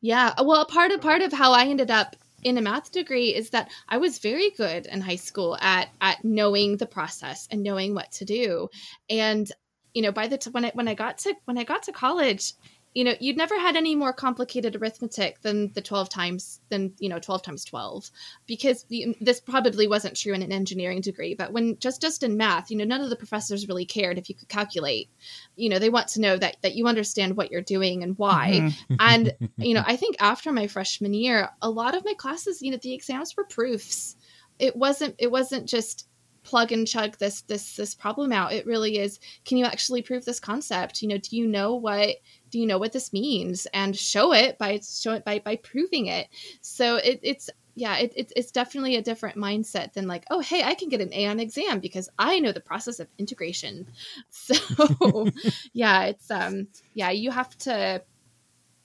Yeah, 0.00 0.32
well, 0.42 0.64
part 0.64 0.92
of 0.92 1.00
part 1.00 1.22
of 1.22 1.32
how 1.32 1.52
I 1.52 1.66
ended 1.66 1.90
up 1.90 2.16
in 2.44 2.56
a 2.56 2.62
math 2.62 2.92
degree 2.92 3.34
is 3.34 3.50
that 3.50 3.68
I 3.88 3.98
was 3.98 4.20
very 4.20 4.50
good 4.50 4.86
in 4.86 5.00
high 5.00 5.16
school 5.16 5.56
at 5.60 5.88
at 6.00 6.24
knowing 6.24 6.76
the 6.76 6.86
process 6.86 7.48
and 7.50 7.62
knowing 7.62 7.94
what 7.94 8.12
to 8.12 8.24
do. 8.24 8.68
And 9.10 9.50
you 9.98 10.02
know, 10.02 10.12
by 10.12 10.28
the 10.28 10.38
t- 10.38 10.50
when 10.50 10.64
I 10.64 10.70
when 10.74 10.86
I 10.86 10.94
got 10.94 11.18
to 11.18 11.34
when 11.44 11.58
I 11.58 11.64
got 11.64 11.82
to 11.82 11.92
college, 11.92 12.52
you 12.94 13.02
know, 13.02 13.14
you'd 13.18 13.36
never 13.36 13.58
had 13.58 13.74
any 13.74 13.96
more 13.96 14.12
complicated 14.12 14.76
arithmetic 14.76 15.40
than 15.42 15.72
the 15.72 15.82
12 15.82 16.08
times 16.08 16.60
than, 16.68 16.92
you 17.00 17.08
know, 17.08 17.18
12 17.18 17.42
times 17.42 17.64
12 17.64 18.08
because 18.46 18.84
the, 18.84 19.16
this 19.20 19.40
probably 19.40 19.88
wasn't 19.88 20.16
true 20.16 20.34
in 20.34 20.42
an 20.42 20.52
engineering 20.52 21.00
degree, 21.00 21.34
but 21.34 21.52
when 21.52 21.80
just 21.80 22.00
just 22.00 22.22
in 22.22 22.36
math, 22.36 22.70
you 22.70 22.76
know, 22.76 22.84
none 22.84 23.00
of 23.00 23.10
the 23.10 23.16
professors 23.16 23.66
really 23.66 23.84
cared 23.84 24.18
if 24.18 24.28
you 24.28 24.36
could 24.36 24.48
calculate. 24.48 25.08
You 25.56 25.68
know, 25.68 25.80
they 25.80 25.90
want 25.90 26.06
to 26.10 26.20
know 26.20 26.36
that 26.36 26.58
that 26.62 26.76
you 26.76 26.86
understand 26.86 27.36
what 27.36 27.50
you're 27.50 27.60
doing 27.60 28.04
and 28.04 28.16
why. 28.16 28.60
Mm-hmm. 28.62 28.94
And 29.00 29.32
you 29.56 29.74
know 29.74 29.82
i 29.84 29.96
think 29.96 30.14
after 30.20 30.52
my 30.52 30.68
freshman 30.68 31.12
year 31.12 31.48
a 31.60 31.68
lot 31.68 31.96
of 31.96 32.04
my 32.04 32.14
classes 32.14 32.62
you 32.62 32.70
know 32.70 32.78
the 32.80 32.94
exams 32.94 33.36
were 33.36 33.42
proofs. 33.42 34.14
It 34.60 34.76
wasn't 34.76 35.16
it 35.18 35.32
wasn't 35.32 35.68
just 35.68 36.07
plug 36.48 36.72
and 36.72 36.86
chug 36.86 37.18
this 37.18 37.42
this 37.42 37.76
this 37.76 37.94
problem 37.94 38.32
out. 38.32 38.52
It 38.52 38.64
really 38.64 38.98
is 38.98 39.20
can 39.44 39.58
you 39.58 39.66
actually 39.66 40.00
prove 40.00 40.24
this 40.24 40.40
concept? 40.40 41.02
You 41.02 41.08
know 41.08 41.18
do 41.18 41.36
you 41.36 41.46
know 41.46 41.74
what 41.74 42.16
do 42.50 42.58
you 42.58 42.66
know 42.66 42.78
what 42.78 42.92
this 42.92 43.12
means? 43.12 43.66
And 43.74 43.94
show 43.94 44.32
it 44.32 44.56
by 44.56 44.80
show 44.80 45.12
it 45.12 45.24
by 45.26 45.40
by 45.40 45.56
proving 45.56 46.06
it. 46.06 46.28
So 46.62 46.96
it, 46.96 47.20
it's 47.22 47.50
yeah 47.74 47.98
it, 47.98 48.14
it's 48.16 48.32
it's 48.34 48.50
definitely 48.50 48.96
a 48.96 49.02
different 49.02 49.36
mindset 49.36 49.92
than 49.92 50.08
like 50.08 50.24
oh 50.30 50.40
hey 50.40 50.64
i 50.64 50.74
can 50.74 50.88
get 50.88 51.00
an 51.00 51.12
a 51.12 51.26
on 51.26 51.38
exam 51.38 51.78
because 51.78 52.08
i 52.18 52.40
know 52.40 52.50
the 52.50 52.60
process 52.60 52.98
of 52.98 53.08
integration. 53.18 53.86
So 54.30 55.28
yeah 55.74 56.06
it's 56.06 56.30
um 56.30 56.68
yeah 56.94 57.10
you 57.10 57.30
have 57.30 57.56
to 57.58 58.02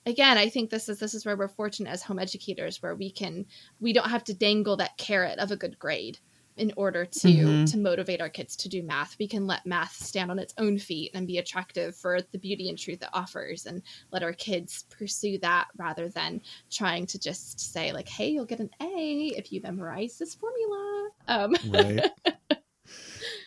again 0.04 0.36
i 0.36 0.50
think 0.50 0.68
this 0.68 0.90
is 0.90 0.98
this 0.98 1.14
is 1.14 1.24
where 1.24 1.36
we're 1.36 1.48
fortunate 1.48 1.90
as 1.90 2.02
home 2.02 2.18
educators 2.18 2.82
where 2.82 2.94
we 2.94 3.10
can 3.10 3.46
we 3.80 3.94
don't 3.94 4.10
have 4.10 4.24
to 4.24 4.34
dangle 4.34 4.76
that 4.76 4.98
carrot 4.98 5.38
of 5.38 5.50
a 5.50 5.56
good 5.56 5.78
grade 5.78 6.18
in 6.56 6.72
order 6.76 7.04
to 7.04 7.28
Mhm. 7.28 7.70
to 7.72 7.76
motivate 7.78 8.20
our 8.20 8.28
kids 8.28 8.54
to 8.56 8.68
do 8.68 8.82
math. 8.82 9.16
We 9.18 9.26
can 9.26 9.46
let 9.46 9.66
math 9.66 9.96
stand 9.96 10.30
on 10.30 10.38
its 10.38 10.54
own 10.56 10.78
feet 10.78 11.10
and 11.14 11.26
be 11.26 11.38
attractive 11.38 11.96
for 11.96 12.20
the 12.32 12.38
beauty 12.38 12.68
and 12.68 12.78
truth 12.78 13.02
it 13.02 13.08
offers 13.12 13.66
and 13.66 13.82
let 14.12 14.22
our 14.22 14.32
kids 14.32 14.84
pursue 14.90 15.38
that 15.38 15.68
rather 15.76 16.08
than 16.08 16.40
trying 16.70 17.06
to 17.06 17.18
just 17.18 17.58
say 17.58 17.92
like 17.92 18.08
hey 18.08 18.28
you'll 18.30 18.44
get 18.44 18.60
an 18.60 18.70
a 18.80 19.32
if 19.36 19.52
you 19.52 19.60
memorize 19.62 20.16
this 20.18 20.34
formula. 20.34 21.08
Um 21.26 21.56
right. 21.68 22.10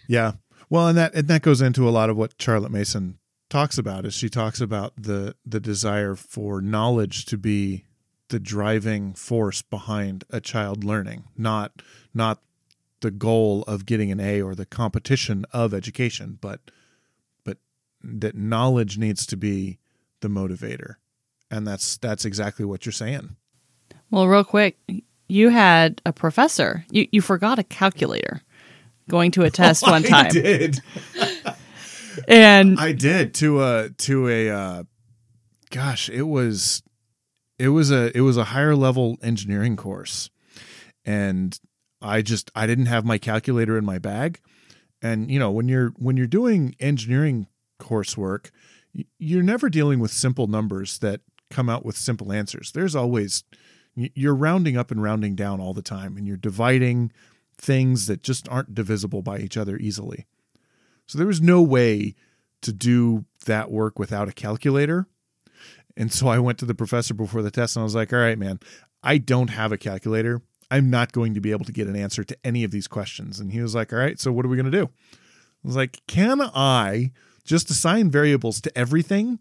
Yeah. 0.08 0.34
Well 0.70 0.88
and 0.88 0.98
that 0.98 1.14
and 1.16 1.28
that 1.28 1.42
goes 1.42 1.62
into 1.62 1.88
a 1.88 1.92
lot 1.92 2.10
of 2.10 2.18
what 2.18 2.34
charlotte 2.42 2.72
mason 2.72 3.20
talks 3.50 3.78
about 3.78 4.06
is 4.06 4.14
she 4.14 4.30
talks 4.30 4.60
about 4.60 4.94
the 4.98 5.36
the 5.46 5.60
desire 5.62 6.16
for 6.16 6.62
knowledge 6.62 7.26
to 7.26 7.38
be 7.38 7.86
the 8.30 8.40
driving 8.40 9.14
force 9.14 9.62
behind 9.62 10.26
a 10.30 10.42
child 10.42 10.84
learning 10.84 11.24
not 11.38 11.82
not 12.14 12.42
the 13.02 13.12
goal 13.12 13.64
of 13.68 13.86
getting 13.86 14.12
an 14.12 14.20
a 14.20 14.42
or 14.42 14.56
the 14.56 14.66
competition 14.66 15.46
of 15.52 15.74
education 15.74 16.38
but 16.42 16.60
but 17.44 17.58
that 18.04 18.36
knowledge 18.36 18.98
needs 18.98 19.26
to 19.26 19.38
be 19.38 19.78
the 20.22 20.28
motivator 20.28 20.96
and 21.52 21.68
that's 21.68 21.98
that's 21.98 22.26
exactly 22.26 22.66
what 22.66 22.86
you're 22.86 22.94
saying 22.94 23.36
Well, 24.10 24.28
real 24.28 24.44
quick, 24.44 24.78
you 25.28 25.50
had 25.50 26.02
a 26.06 26.14
professor. 26.14 26.86
You 26.90 27.08
you 27.12 27.22
forgot 27.22 27.60
a 27.60 27.64
calculator 27.64 28.42
going 29.10 29.32
to 29.32 29.44
a 29.44 29.50
test 29.62 29.84
one 29.84 30.04
time. 30.04 30.28
I 30.28 30.30
did 30.30 30.82
And 32.28 32.80
I 32.80 32.94
did 32.94 33.34
to 33.36 33.62
a 33.62 33.90
to 33.90 34.28
a 34.28 34.50
uh, 34.50 34.84
gosh, 35.70 36.10
it 36.10 36.24
was 36.24 36.82
it 37.60 37.70
was 37.70 37.92
a 37.92 38.16
it 38.18 38.22
was 38.22 38.38
a 38.38 38.46
higher 38.46 38.76
level 38.76 39.18
engineering 39.22 39.76
course, 39.76 40.30
and 41.06 41.60
I 42.02 42.22
just 42.22 42.52
I 42.56 42.68
didn't 42.68 42.86
have 42.88 43.06
my 43.06 43.18
calculator 43.18 43.78
in 43.78 43.86
my 43.86 44.00
bag, 44.00 44.40
and 45.02 45.32
you 45.32 45.40
know 45.40 45.52
when 45.52 45.68
you're 45.68 45.90
when 45.98 46.18
you're 46.18 46.28
doing 46.28 46.76
engineering 46.80 47.48
coursework, 47.80 48.52
you're 49.18 49.44
never 49.44 49.70
dealing 49.70 50.00
with 50.00 50.12
simple 50.12 50.48
numbers 50.48 51.00
that 51.00 51.22
come 51.50 51.70
out 51.70 51.86
with 51.86 51.98
simple 51.98 52.32
answers. 52.32 52.72
There's 52.72 52.96
always 52.96 53.44
you're 53.96 54.36
rounding 54.36 54.78
up 54.78 54.92
and 54.92 55.02
rounding 55.02 55.36
down 55.36 55.60
all 55.60 55.74
the 55.74 55.82
time, 55.82 56.18
and 56.18 56.28
you're 56.28 56.38
dividing 56.38 57.12
things 57.58 58.06
that 58.08 58.22
just 58.22 58.48
aren't 58.50 58.76
divisible 58.76 59.22
by 59.22 59.40
each 59.40 59.58
other 59.58 59.78
easily. 59.78 60.26
So 61.08 61.18
there 61.18 61.28
was 61.28 61.42
no 61.42 61.62
way 61.62 62.14
to 62.62 62.74
do 62.74 63.26
that 63.46 63.72
work 63.72 63.98
without 63.98 64.28
a 64.28 64.34
calculator. 64.34 65.08
And 65.96 66.12
so 66.14 66.28
I 66.28 66.38
went 66.38 66.60
to 66.60 66.66
the 66.66 66.76
professor 66.76 67.14
before 67.14 67.42
the 67.42 67.50
test 67.50 67.76
and 67.76 67.82
I 67.82 67.84
was 67.84 67.96
like, 67.96 68.14
all 68.14 68.20
right, 68.20 68.38
man, 68.38 68.60
I 69.02 69.18
don't 69.18 69.50
have 69.50 69.72
a 69.72 69.78
calculator. 69.78 70.42
I'm 70.70 70.90
not 70.90 71.12
going 71.12 71.34
to 71.34 71.42
be 71.42 71.52
able 71.52 71.66
to 71.66 71.72
get 71.72 71.88
an 71.88 71.96
answer 71.96 72.24
to 72.24 72.38
any 72.44 72.64
of 72.64 72.72
these 72.72 72.88
questions. 72.88 73.40
And 73.40 73.52
he 73.52 73.62
was 73.62 73.74
like, 73.74 73.94
All 73.94 74.00
right, 74.00 74.20
so 74.20 74.32
what 74.32 74.46
are 74.46 74.50
we 74.50 74.58
going 74.58 74.72
to 74.72 74.78
do? 74.78 74.90
I 75.14 75.68
was 75.68 75.76
like, 75.76 76.02
Can 76.08 76.42
I 76.42 77.12
just 77.46 77.70
assign 77.70 78.12
variables 78.12 78.62
to 78.62 78.78
everything 78.78 79.40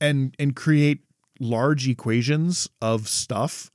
and 0.00 0.34
and 0.38 0.56
create 0.56 1.00
large 1.40 1.88
equations 1.88 2.68
of 2.80 3.08
stuff 3.08 3.70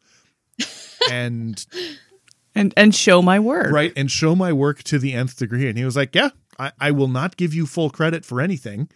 and 1.11 1.65
and 2.55 2.73
and 2.77 2.95
show 2.95 3.21
my 3.21 3.39
work 3.39 3.71
right 3.71 3.93
and 3.95 4.09
show 4.09 4.35
my 4.35 4.51
work 4.51 4.83
to 4.83 4.97
the 4.97 5.13
nth 5.13 5.37
degree 5.37 5.67
and 5.67 5.77
he 5.77 5.85
was 5.85 5.95
like 5.95 6.15
yeah 6.15 6.29
I, 6.57 6.71
I 6.79 6.91
will 6.91 7.07
not 7.07 7.37
give 7.37 7.53
you 7.53 7.67
full 7.67 7.89
credit 7.89 8.25
for 8.25 8.41
anything 8.41 8.89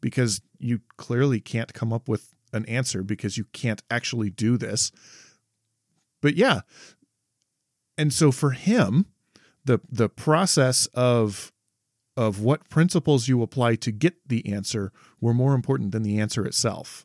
because 0.00 0.42
you 0.58 0.80
clearly 0.96 1.40
can't 1.40 1.72
come 1.72 1.92
up 1.92 2.08
with 2.08 2.34
an 2.52 2.66
answer 2.66 3.02
because 3.02 3.38
you 3.38 3.44
can't 3.52 3.82
actually 3.90 4.30
do 4.30 4.56
this 4.56 4.90
but 6.20 6.34
yeah 6.34 6.62
and 7.98 8.12
so 8.12 8.32
for 8.32 8.52
him 8.52 9.06
the 9.64 9.80
the 9.90 10.08
process 10.08 10.86
of 10.94 11.52
of 12.16 12.40
what 12.40 12.68
principles 12.68 13.28
you 13.28 13.42
apply 13.42 13.74
to 13.74 13.92
get 13.92 14.14
the 14.26 14.50
answer 14.50 14.92
were 15.20 15.34
more 15.34 15.54
important 15.54 15.92
than 15.92 16.02
the 16.02 16.18
answer 16.18 16.46
itself 16.46 17.04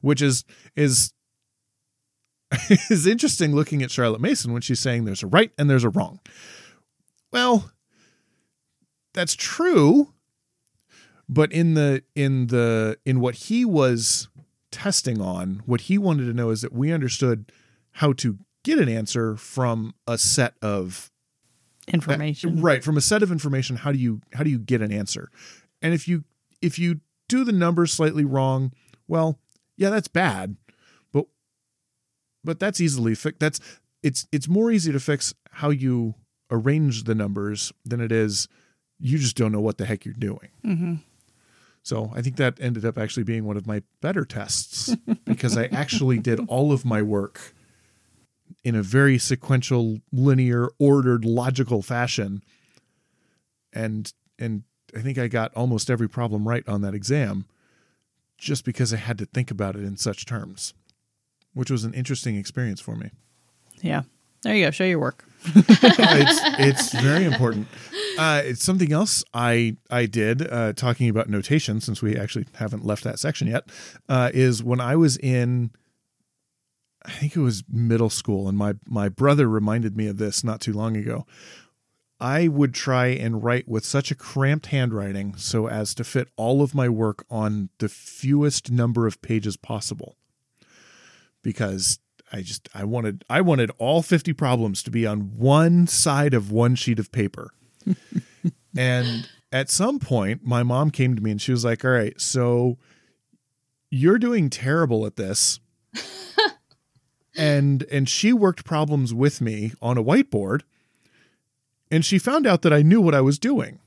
which 0.00 0.20
is 0.20 0.44
is 0.74 1.12
is 2.90 3.06
interesting 3.06 3.54
looking 3.54 3.82
at 3.82 3.90
Charlotte 3.90 4.20
Mason 4.20 4.52
when 4.52 4.62
she's 4.62 4.80
saying 4.80 5.04
there's 5.04 5.22
a 5.22 5.26
right 5.26 5.52
and 5.58 5.68
there's 5.68 5.84
a 5.84 5.90
wrong. 5.90 6.20
Well, 7.30 7.70
that's 9.12 9.34
true, 9.34 10.14
but 11.28 11.52
in 11.52 11.74
the 11.74 12.02
in 12.14 12.46
the 12.46 12.98
in 13.04 13.20
what 13.20 13.34
he 13.34 13.64
was 13.64 14.28
testing 14.70 15.20
on, 15.20 15.62
what 15.66 15.82
he 15.82 15.98
wanted 15.98 16.26
to 16.26 16.32
know 16.32 16.50
is 16.50 16.62
that 16.62 16.72
we 16.72 16.92
understood 16.92 17.52
how 17.92 18.12
to 18.14 18.38
get 18.76 18.78
an 18.78 18.88
answer 18.88 19.36
from 19.36 19.94
a 20.06 20.18
set 20.18 20.54
of 20.62 21.10
information. 21.92 22.58
Uh, 22.58 22.62
right, 22.62 22.84
from 22.84 22.96
a 22.96 23.00
set 23.00 23.22
of 23.22 23.32
information, 23.32 23.76
how 23.76 23.92
do 23.92 23.98
you 23.98 24.20
how 24.34 24.44
do 24.44 24.50
you 24.50 24.58
get 24.58 24.82
an 24.82 24.92
answer? 24.92 25.30
And 25.82 25.94
if 25.94 26.06
you 26.08 26.24
if 26.60 26.78
you 26.78 27.00
do 27.28 27.44
the 27.44 27.52
numbers 27.52 27.92
slightly 27.92 28.24
wrong, 28.24 28.72
well, 29.06 29.38
yeah, 29.76 29.90
that's 29.90 30.08
bad 30.08 30.56
but 31.12 31.26
but 32.44 32.60
that's 32.60 32.80
easily 32.80 33.14
fixed. 33.14 33.40
That's 33.40 33.60
it's 34.02 34.26
it's 34.32 34.48
more 34.48 34.70
easy 34.70 34.92
to 34.92 35.00
fix 35.00 35.34
how 35.50 35.70
you 35.70 36.14
arrange 36.50 37.04
the 37.04 37.14
numbers 37.14 37.72
than 37.84 38.00
it 38.00 38.12
is 38.12 38.48
you 39.00 39.18
just 39.18 39.36
don't 39.36 39.52
know 39.52 39.60
what 39.60 39.78
the 39.78 39.84
heck 39.84 40.04
you're 40.04 40.14
doing. 40.14 40.48
Mm-hmm. 40.64 40.94
So 41.82 42.10
I 42.14 42.20
think 42.20 42.36
that 42.36 42.58
ended 42.60 42.84
up 42.84 42.98
actually 42.98 43.22
being 43.22 43.44
one 43.44 43.56
of 43.56 43.66
my 43.66 43.82
better 44.00 44.24
tests 44.24 44.94
because 45.24 45.56
I 45.56 45.66
actually 45.66 46.18
did 46.18 46.40
all 46.48 46.72
of 46.72 46.84
my 46.84 47.00
work 47.00 47.54
in 48.64 48.74
a 48.74 48.82
very 48.82 49.18
sequential, 49.18 50.00
linear, 50.12 50.68
ordered, 50.78 51.24
logical 51.24 51.82
fashion. 51.82 52.42
And 53.72 54.12
and 54.38 54.62
I 54.96 55.00
think 55.00 55.18
I 55.18 55.28
got 55.28 55.52
almost 55.54 55.90
every 55.90 56.08
problem 56.08 56.48
right 56.48 56.66
on 56.68 56.80
that 56.82 56.94
exam 56.94 57.46
just 58.38 58.64
because 58.64 58.94
I 58.94 58.96
had 58.96 59.18
to 59.18 59.26
think 59.26 59.50
about 59.50 59.76
it 59.76 59.82
in 59.82 59.96
such 59.96 60.24
terms 60.24 60.74
which 61.58 61.72
was 61.72 61.82
an 61.82 61.92
interesting 61.92 62.36
experience 62.36 62.80
for 62.80 62.94
me. 62.94 63.10
Yeah. 63.82 64.02
There 64.42 64.54
you 64.54 64.66
go. 64.66 64.70
Show 64.70 64.84
your 64.84 65.00
work. 65.00 65.24
it's 65.54 66.40
it's 66.60 66.94
very 67.02 67.24
important. 67.24 67.66
Uh, 68.16 68.42
it's 68.44 68.62
something 68.62 68.92
else 68.92 69.24
I 69.34 69.76
I 69.90 70.06
did 70.06 70.48
uh, 70.48 70.72
talking 70.74 71.08
about 71.08 71.28
notation 71.28 71.80
since 71.80 72.00
we 72.00 72.16
actually 72.16 72.46
haven't 72.54 72.84
left 72.84 73.02
that 73.02 73.18
section 73.18 73.48
yet. 73.48 73.64
Uh, 74.08 74.30
is 74.32 74.62
when 74.62 74.80
I 74.80 74.94
was 74.94 75.16
in, 75.16 75.70
I 77.04 77.10
think 77.10 77.36
it 77.36 77.40
was 77.40 77.64
middle 77.68 78.10
school, 78.10 78.48
and 78.48 78.58
my 78.58 78.74
my 78.86 79.08
brother 79.08 79.48
reminded 79.48 79.96
me 79.96 80.08
of 80.08 80.18
this 80.18 80.42
not 80.42 80.60
too 80.60 80.72
long 80.72 80.96
ago. 80.96 81.26
I 82.20 82.48
would 82.48 82.74
try 82.74 83.06
and 83.08 83.44
write 83.44 83.68
with 83.68 83.84
such 83.84 84.10
a 84.10 84.16
cramped 84.16 84.66
handwriting 84.66 85.36
so 85.36 85.68
as 85.68 85.94
to 85.94 86.04
fit 86.04 86.28
all 86.36 86.62
of 86.62 86.74
my 86.74 86.88
work 86.88 87.24
on 87.30 87.68
the 87.78 87.88
fewest 87.88 88.72
number 88.72 89.06
of 89.06 89.22
pages 89.22 89.56
possible 89.56 90.16
because 91.42 92.00
I 92.32 92.42
just 92.42 92.68
I 92.74 92.84
wanted 92.84 93.24
I 93.30 93.40
wanted 93.40 93.70
all 93.78 94.02
50 94.02 94.32
problems 94.32 94.82
to 94.82 94.90
be 94.90 95.06
on 95.06 95.36
one 95.36 95.86
side 95.86 96.34
of 96.34 96.50
one 96.50 96.74
sheet 96.74 96.98
of 96.98 97.12
paper. 97.12 97.52
and 98.76 99.28
at 99.52 99.70
some 99.70 99.98
point 99.98 100.40
my 100.44 100.62
mom 100.62 100.90
came 100.90 101.14
to 101.14 101.22
me 101.22 101.30
and 101.30 101.40
she 101.40 101.52
was 101.52 101.64
like, 101.64 101.84
"All 101.84 101.90
right, 101.90 102.20
so 102.20 102.78
you're 103.90 104.18
doing 104.18 104.50
terrible 104.50 105.06
at 105.06 105.16
this." 105.16 105.60
And 107.38 107.84
and 107.84 108.08
she 108.08 108.32
worked 108.32 108.64
problems 108.64 109.14
with 109.14 109.40
me 109.40 109.72
on 109.80 109.96
a 109.96 110.04
whiteboard 110.04 110.62
and 111.90 112.04
she 112.04 112.18
found 112.18 112.46
out 112.46 112.62
that 112.62 112.72
I 112.72 112.82
knew 112.82 113.00
what 113.00 113.14
I 113.14 113.20
was 113.20 113.38
doing. 113.38 113.78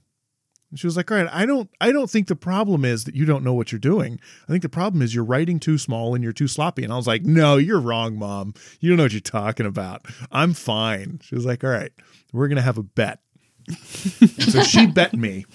And 0.71 0.79
she 0.79 0.87
was 0.87 0.95
like, 0.95 1.11
"All 1.11 1.17
right, 1.17 1.29
I 1.31 1.45
don't 1.45 1.69
I 1.81 1.91
don't 1.91 2.09
think 2.09 2.27
the 2.27 2.35
problem 2.35 2.85
is 2.85 3.03
that 3.03 3.13
you 3.13 3.25
don't 3.25 3.43
know 3.43 3.53
what 3.53 3.71
you're 3.71 3.79
doing. 3.79 4.19
I 4.47 4.51
think 4.51 4.63
the 4.63 4.69
problem 4.69 5.01
is 5.01 5.13
you're 5.13 5.25
writing 5.25 5.59
too 5.59 5.77
small 5.77 6.15
and 6.15 6.23
you're 6.23 6.33
too 6.33 6.47
sloppy." 6.47 6.83
And 6.83 6.93
I 6.93 6.95
was 6.95 7.07
like, 7.07 7.23
"No, 7.23 7.57
you're 7.57 7.81
wrong, 7.81 8.17
mom. 8.17 8.53
You 8.79 8.89
don't 8.89 8.97
know 8.97 9.03
what 9.03 9.11
you're 9.11 9.19
talking 9.19 9.65
about. 9.65 10.05
I'm 10.31 10.53
fine." 10.53 11.19
She 11.23 11.35
was 11.35 11.45
like, 11.45 11.63
"All 11.63 11.69
right, 11.69 11.91
we're 12.31 12.47
going 12.47 12.55
to 12.55 12.61
have 12.61 12.77
a 12.77 12.83
bet." 12.83 13.19
so 14.39 14.63
she 14.63 14.87
bet 14.99 15.13
me 15.13 15.45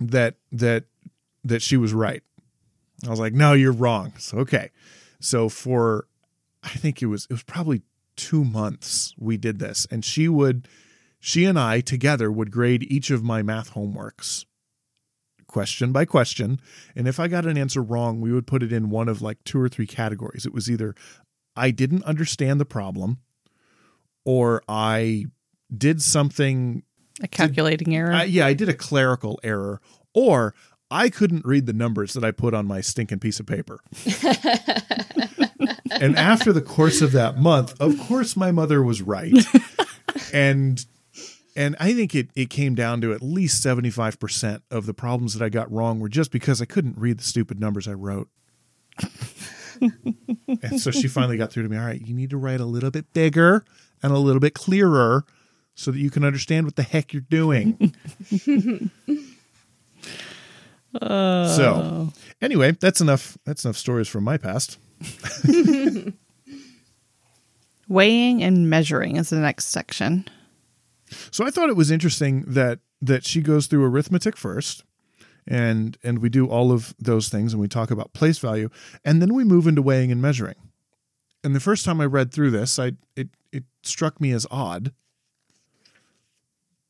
that 0.00 0.34
that 0.50 0.84
that 1.44 1.62
she 1.62 1.76
was 1.76 1.94
right. 1.94 2.24
I 3.06 3.10
was 3.10 3.20
like, 3.20 3.32
"No, 3.32 3.52
you're 3.52 3.70
wrong." 3.72 4.12
So 4.18 4.38
okay. 4.38 4.70
So 5.20 5.48
for 5.48 6.08
I 6.66 6.70
think 6.70 7.00
it 7.00 7.06
was 7.06 7.24
it 7.30 7.32
was 7.32 7.42
probably 7.42 7.82
2 8.16 8.44
months 8.44 9.14
we 9.18 9.36
did 9.36 9.58
this 9.58 9.86
and 9.90 10.04
she 10.04 10.28
would 10.28 10.68
she 11.20 11.44
and 11.44 11.58
I 11.58 11.80
together 11.80 12.30
would 12.30 12.50
grade 12.50 12.82
each 12.90 13.10
of 13.10 13.22
my 13.22 13.42
math 13.42 13.74
homeworks 13.74 14.44
question 15.46 15.92
by 15.92 16.04
question. 16.04 16.60
And 16.94 17.08
if 17.08 17.18
I 17.18 17.28
got 17.28 17.46
an 17.46 17.56
answer 17.56 17.82
wrong, 17.82 18.20
we 18.20 18.30
would 18.30 18.46
put 18.46 18.62
it 18.62 18.72
in 18.72 18.90
one 18.90 19.08
of 19.08 19.22
like 19.22 19.42
two 19.44 19.58
or 19.58 19.68
three 19.68 19.86
categories. 19.86 20.44
It 20.44 20.52
was 20.52 20.70
either 20.70 20.94
I 21.56 21.70
didn't 21.70 22.04
understand 22.04 22.60
the 22.60 22.66
problem 22.66 23.20
or 24.24 24.62
I 24.68 25.26
did 25.74 26.02
something. 26.02 26.82
A 27.22 27.28
calculating 27.28 27.92
to, 27.92 27.96
error? 27.96 28.12
I, 28.12 28.24
yeah, 28.24 28.46
I 28.46 28.52
did 28.52 28.68
a 28.68 28.74
clerical 28.74 29.40
error. 29.42 29.80
Or 30.12 30.54
I 30.90 31.08
couldn't 31.08 31.46
read 31.46 31.66
the 31.66 31.72
numbers 31.72 32.12
that 32.12 32.24
I 32.24 32.32
put 32.32 32.52
on 32.52 32.66
my 32.66 32.80
stinking 32.80 33.20
piece 33.20 33.40
of 33.40 33.46
paper. 33.46 33.80
and 36.00 36.16
after 36.16 36.52
the 36.52 36.62
course 36.62 37.00
of 37.00 37.12
that 37.12 37.38
month, 37.38 37.80
of 37.80 37.98
course, 38.00 38.36
my 38.36 38.52
mother 38.52 38.82
was 38.82 39.02
right. 39.02 39.32
and 40.32 40.84
and 41.56 41.74
I 41.80 41.94
think 41.94 42.14
it, 42.14 42.28
it 42.36 42.50
came 42.50 42.74
down 42.74 43.00
to 43.00 43.14
at 43.14 43.22
least 43.22 43.64
75% 43.64 44.60
of 44.70 44.84
the 44.84 44.92
problems 44.92 45.32
that 45.34 45.42
I 45.42 45.48
got 45.48 45.72
wrong 45.72 46.00
were 46.00 46.10
just 46.10 46.30
because 46.30 46.60
I 46.60 46.66
couldn't 46.66 46.98
read 46.98 47.18
the 47.18 47.24
stupid 47.24 47.58
numbers 47.58 47.88
I 47.88 47.94
wrote. 47.94 48.28
and 50.62 50.78
so 50.78 50.90
she 50.90 51.08
finally 51.08 51.38
got 51.38 51.50
through 51.50 51.62
to 51.62 51.68
me. 51.70 51.78
All 51.78 51.86
right, 51.86 52.00
you 52.00 52.14
need 52.14 52.30
to 52.30 52.36
write 52.36 52.60
a 52.60 52.66
little 52.66 52.90
bit 52.90 53.10
bigger 53.14 53.64
and 54.02 54.12
a 54.12 54.18
little 54.18 54.40
bit 54.40 54.52
clearer 54.52 55.24
so 55.74 55.90
that 55.90 55.98
you 55.98 56.10
can 56.10 56.24
understand 56.24 56.66
what 56.66 56.76
the 56.76 56.82
heck 56.82 57.12
you're 57.12 57.22
doing. 57.22 57.94
uh. 61.00 61.48
So, 61.56 62.12
anyway, 62.40 62.72
that's 62.72 63.00
enough. 63.00 63.36
That's 63.44 63.64
enough 63.64 63.76
stories 63.76 64.08
from 64.08 64.24
my 64.24 64.36
past. 64.38 64.78
Weighing 67.88 68.42
and 68.42 68.68
measuring 68.68 69.16
is 69.16 69.30
the 69.30 69.36
next 69.36 69.66
section. 69.66 70.28
So 71.30 71.46
I 71.46 71.50
thought 71.50 71.68
it 71.68 71.76
was 71.76 71.90
interesting 71.90 72.44
that 72.46 72.80
that 73.00 73.24
she 73.24 73.40
goes 73.40 73.66
through 73.66 73.84
arithmetic 73.84 74.36
first 74.36 74.82
and 75.46 75.96
and 76.02 76.18
we 76.20 76.28
do 76.28 76.46
all 76.46 76.72
of 76.72 76.94
those 76.98 77.28
things 77.28 77.52
and 77.52 77.60
we 77.60 77.68
talk 77.68 77.90
about 77.90 78.12
place 78.12 78.38
value 78.38 78.70
and 79.04 79.22
then 79.22 79.34
we 79.34 79.44
move 79.44 79.66
into 79.66 79.82
weighing 79.82 80.10
and 80.10 80.20
measuring. 80.20 80.56
And 81.44 81.54
the 81.54 81.60
first 81.60 81.84
time 81.84 82.00
I 82.00 82.06
read 82.06 82.32
through 82.32 82.50
this, 82.50 82.78
I 82.78 82.92
it 83.14 83.28
it 83.52 83.64
struck 83.82 84.20
me 84.20 84.32
as 84.32 84.46
odd. 84.50 84.92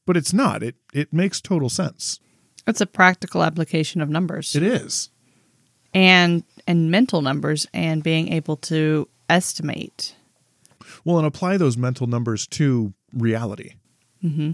But 0.07 0.17
it's 0.17 0.33
not. 0.33 0.63
It 0.63 0.77
it 0.95 1.13
makes 1.13 1.41
total 1.41 1.69
sense. 1.69 2.21
It's 2.67 2.81
a 2.81 2.87
practical 2.87 3.43
application 3.43 4.01
of 4.01 4.09
numbers. 4.09 4.57
It 4.57 4.63
is. 4.63 5.11
And 5.95 6.45
and 6.67 6.91
mental 6.91 7.23
numbers 7.23 7.67
and 7.73 8.03
being 8.03 8.33
able 8.33 8.57
to 8.57 9.09
estimate. 9.29 10.15
Well, 11.05 11.19
and 11.19 11.27
apply 11.27 11.57
those 11.57 11.77
mental 11.77 12.07
numbers 12.07 12.47
to 12.49 12.93
reality. 13.13 13.75
Mm-hmm. 14.23 14.53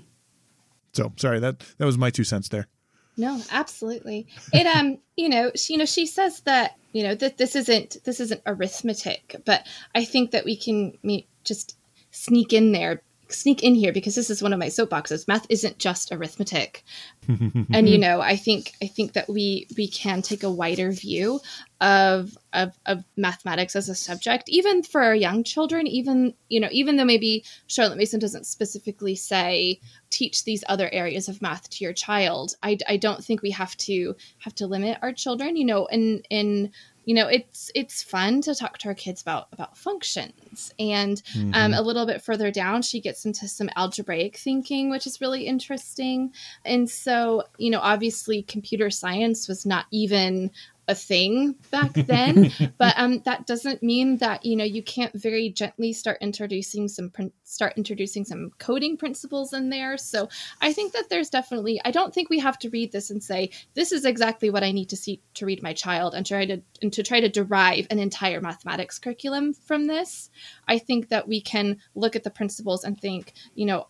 So 0.93 1.13
sorry 1.17 1.41
that 1.41 1.61
that 1.79 1.87
was 1.87 1.99
my 1.99 2.11
two 2.11 2.25
cents 2.25 2.49
there. 2.49 2.69
No, 3.17 3.41
absolutely. 3.51 4.27
It 4.53 4.67
um, 4.67 4.99
you 5.17 5.29
know, 5.29 5.53
she, 5.55 5.75
you 5.75 5.79
know, 5.79 5.85
she 5.85 6.07
says 6.07 6.41
that 6.43 6.77
you 6.93 7.03
know 7.03 7.15
that 7.15 7.39
this 7.39 7.57
isn't 7.57 7.99
this 8.05 8.21
isn't 8.21 8.43
arithmetic, 8.47 9.37
but 9.45 9.67
I 9.95 10.05
think 10.05 10.33
that 10.33 10.45
we 10.45 10.57
can 10.57 10.97
me, 11.03 11.27
just 11.45 11.77
sneak 12.11 12.53
in 12.53 12.73
there 12.73 13.03
sneak 13.35 13.63
in 13.63 13.75
here 13.75 13.93
because 13.93 14.15
this 14.15 14.31
is 14.31 14.43
one 14.43 14.53
of 14.53 14.59
my 14.59 14.67
soapboxes. 14.67 15.29
Math 15.29 15.47
isn't 15.49 15.79
just 15.79 16.13
arithmetic. 16.13 16.85
and 17.29 17.89
you 17.89 17.99
know, 17.99 18.21
I 18.21 18.37
think 18.37 18.73
I 18.83 18.87
think 18.87 19.13
that 19.13 19.29
we 19.29 19.67
we 19.77 19.89
can 19.89 20.23
take 20.23 20.43
a 20.43 20.51
wider 20.51 20.91
view 20.91 21.41
of, 21.81 22.39
of 22.53 22.79
of 22.87 23.05
mathematics 23.17 23.75
as 23.75 23.89
a 23.89 23.95
subject, 23.95 24.49
even 24.49 24.83
for 24.83 25.03
our 25.03 25.15
young 25.15 25.45
children. 25.45 25.87
Even 25.87 26.35
you 26.49 26.61
know, 26.61 26.69
even 26.71 26.97
though 26.97 27.05
maybe 27.05 27.45
Charlotte 27.67 27.99
Mason 27.99 28.21
doesn't 28.21 28.47
specifically 28.47 29.15
say 29.15 29.81
teach 30.11 30.45
these 30.45 30.63
other 30.69 30.89
areas 30.93 31.29
of 31.29 31.43
math 31.43 31.69
to 31.71 31.85
your 31.85 31.93
child, 31.93 32.55
I, 32.63 32.79
I 32.89 32.97
don't 32.99 33.25
think 33.25 33.43
we 33.43 33.51
have 33.51 33.77
to 33.79 34.15
have 34.39 34.55
to 34.57 34.67
limit 34.67 34.99
our 35.03 35.13
children. 35.13 35.57
You 35.57 35.65
know, 35.65 35.87
in 35.87 36.23
in 36.31 36.73
you 37.05 37.15
know 37.15 37.27
it's 37.27 37.71
it's 37.75 38.03
fun 38.03 38.41
to 38.41 38.55
talk 38.55 38.79
to 38.79 38.89
our 38.89 38.95
kids 38.95 39.23
about 39.23 39.49
about 39.53 39.77
functions 39.77 40.73
and 40.79 41.23
um, 41.35 41.43
mm-hmm. 41.43 41.55
um, 41.55 41.75
a 41.75 41.83
little 41.83 42.07
bit 42.07 42.23
further 42.23 42.51
down 42.51 42.83
she 42.83 43.01
gets 43.01 43.25
into 43.25 43.49
some 43.49 43.69
algebraic 43.77 44.37
thinking 44.37 44.91
which 44.91 45.07
is 45.07 45.21
really 45.21 45.47
interesting 45.47 46.33
and 46.65 46.89
so 46.89 47.43
you 47.59 47.71
know 47.71 47.81
obviously 47.81 48.43
computer 48.43 48.91
science 48.91 49.49
was 49.49 49.67
not 49.67 49.87
even 49.91 50.51
a 50.89 50.95
thing 50.95 51.55
back 51.71 51.93
then 51.95 52.53
but 52.79 52.95
um, 52.97 53.21
that 53.25 53.47
doesn't 53.47 53.83
mean 53.83 54.17
that 54.19 54.45
you 54.45 54.57
know 54.57 54.65
you 54.65 54.83
can't 54.83 55.13
very 55.15 55.49
gently 55.51 55.93
start 55.93 56.19
introducing 56.21 56.89
some 56.89 57.11
start 57.45 57.75
introducing 57.77 58.25
some 58.25 58.51
coding 58.59 58.97
principles 58.97 59.53
in 59.53 59.69
there. 59.71 59.97
So 59.97 60.29
i 60.61 60.73
think 60.73 60.93
that 60.93 61.09
there's 61.09 61.31
definitely 61.31 61.81
i 61.85 61.91
don't 61.91 62.13
think 62.13 62.31
we 62.31 62.39
have 62.39 62.59
to 62.61 62.71
read 62.71 62.93
this 62.93 63.11
and 63.11 63.23
say 63.23 63.51
this 63.75 63.93
is 63.93 64.05
exactly 64.05 64.51
what 64.51 64.65
i 64.65 64.73
need 64.73 64.89
to 64.89 64.97
see 64.97 65.21
to 65.35 65.47
read 65.47 65.63
my 65.63 65.73
child 65.73 66.15
and 66.15 66.27
try 66.27 66.45
to 66.47 66.63
and 66.83 66.93
to 66.93 67.03
try 67.03 67.21
to 67.21 67.29
derive 67.29 67.87
an 67.91 67.99
entire 67.99 68.41
mathematics 68.41 68.99
curriculum 68.99 69.53
from 69.53 69.87
this. 69.87 70.31
I 70.69 70.79
think 70.79 71.09
that 71.09 71.29
we 71.29 71.41
can 71.41 71.79
look 71.95 72.17
at 72.17 72.25
the 72.25 72.31
principles 72.31 72.85
and 72.85 73.01
think 73.01 73.33
you 73.55 73.67
know 73.67 73.87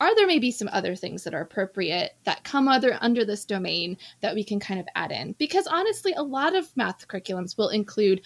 are 0.00 0.14
there 0.16 0.26
maybe 0.26 0.50
some 0.50 0.68
other 0.72 0.94
things 0.96 1.24
that 1.24 1.34
are 1.34 1.40
appropriate 1.40 2.16
that 2.24 2.44
come 2.44 2.68
other 2.68 2.98
under 3.00 3.24
this 3.24 3.44
domain 3.44 3.96
that 4.20 4.34
we 4.34 4.44
can 4.44 4.60
kind 4.60 4.80
of 4.80 4.86
add 4.94 5.12
in? 5.12 5.34
Because 5.38 5.66
honestly 5.66 6.12
a 6.14 6.22
lot 6.22 6.54
of 6.54 6.74
math 6.76 7.06
curriculums 7.08 7.56
will 7.56 7.68
include 7.68 8.22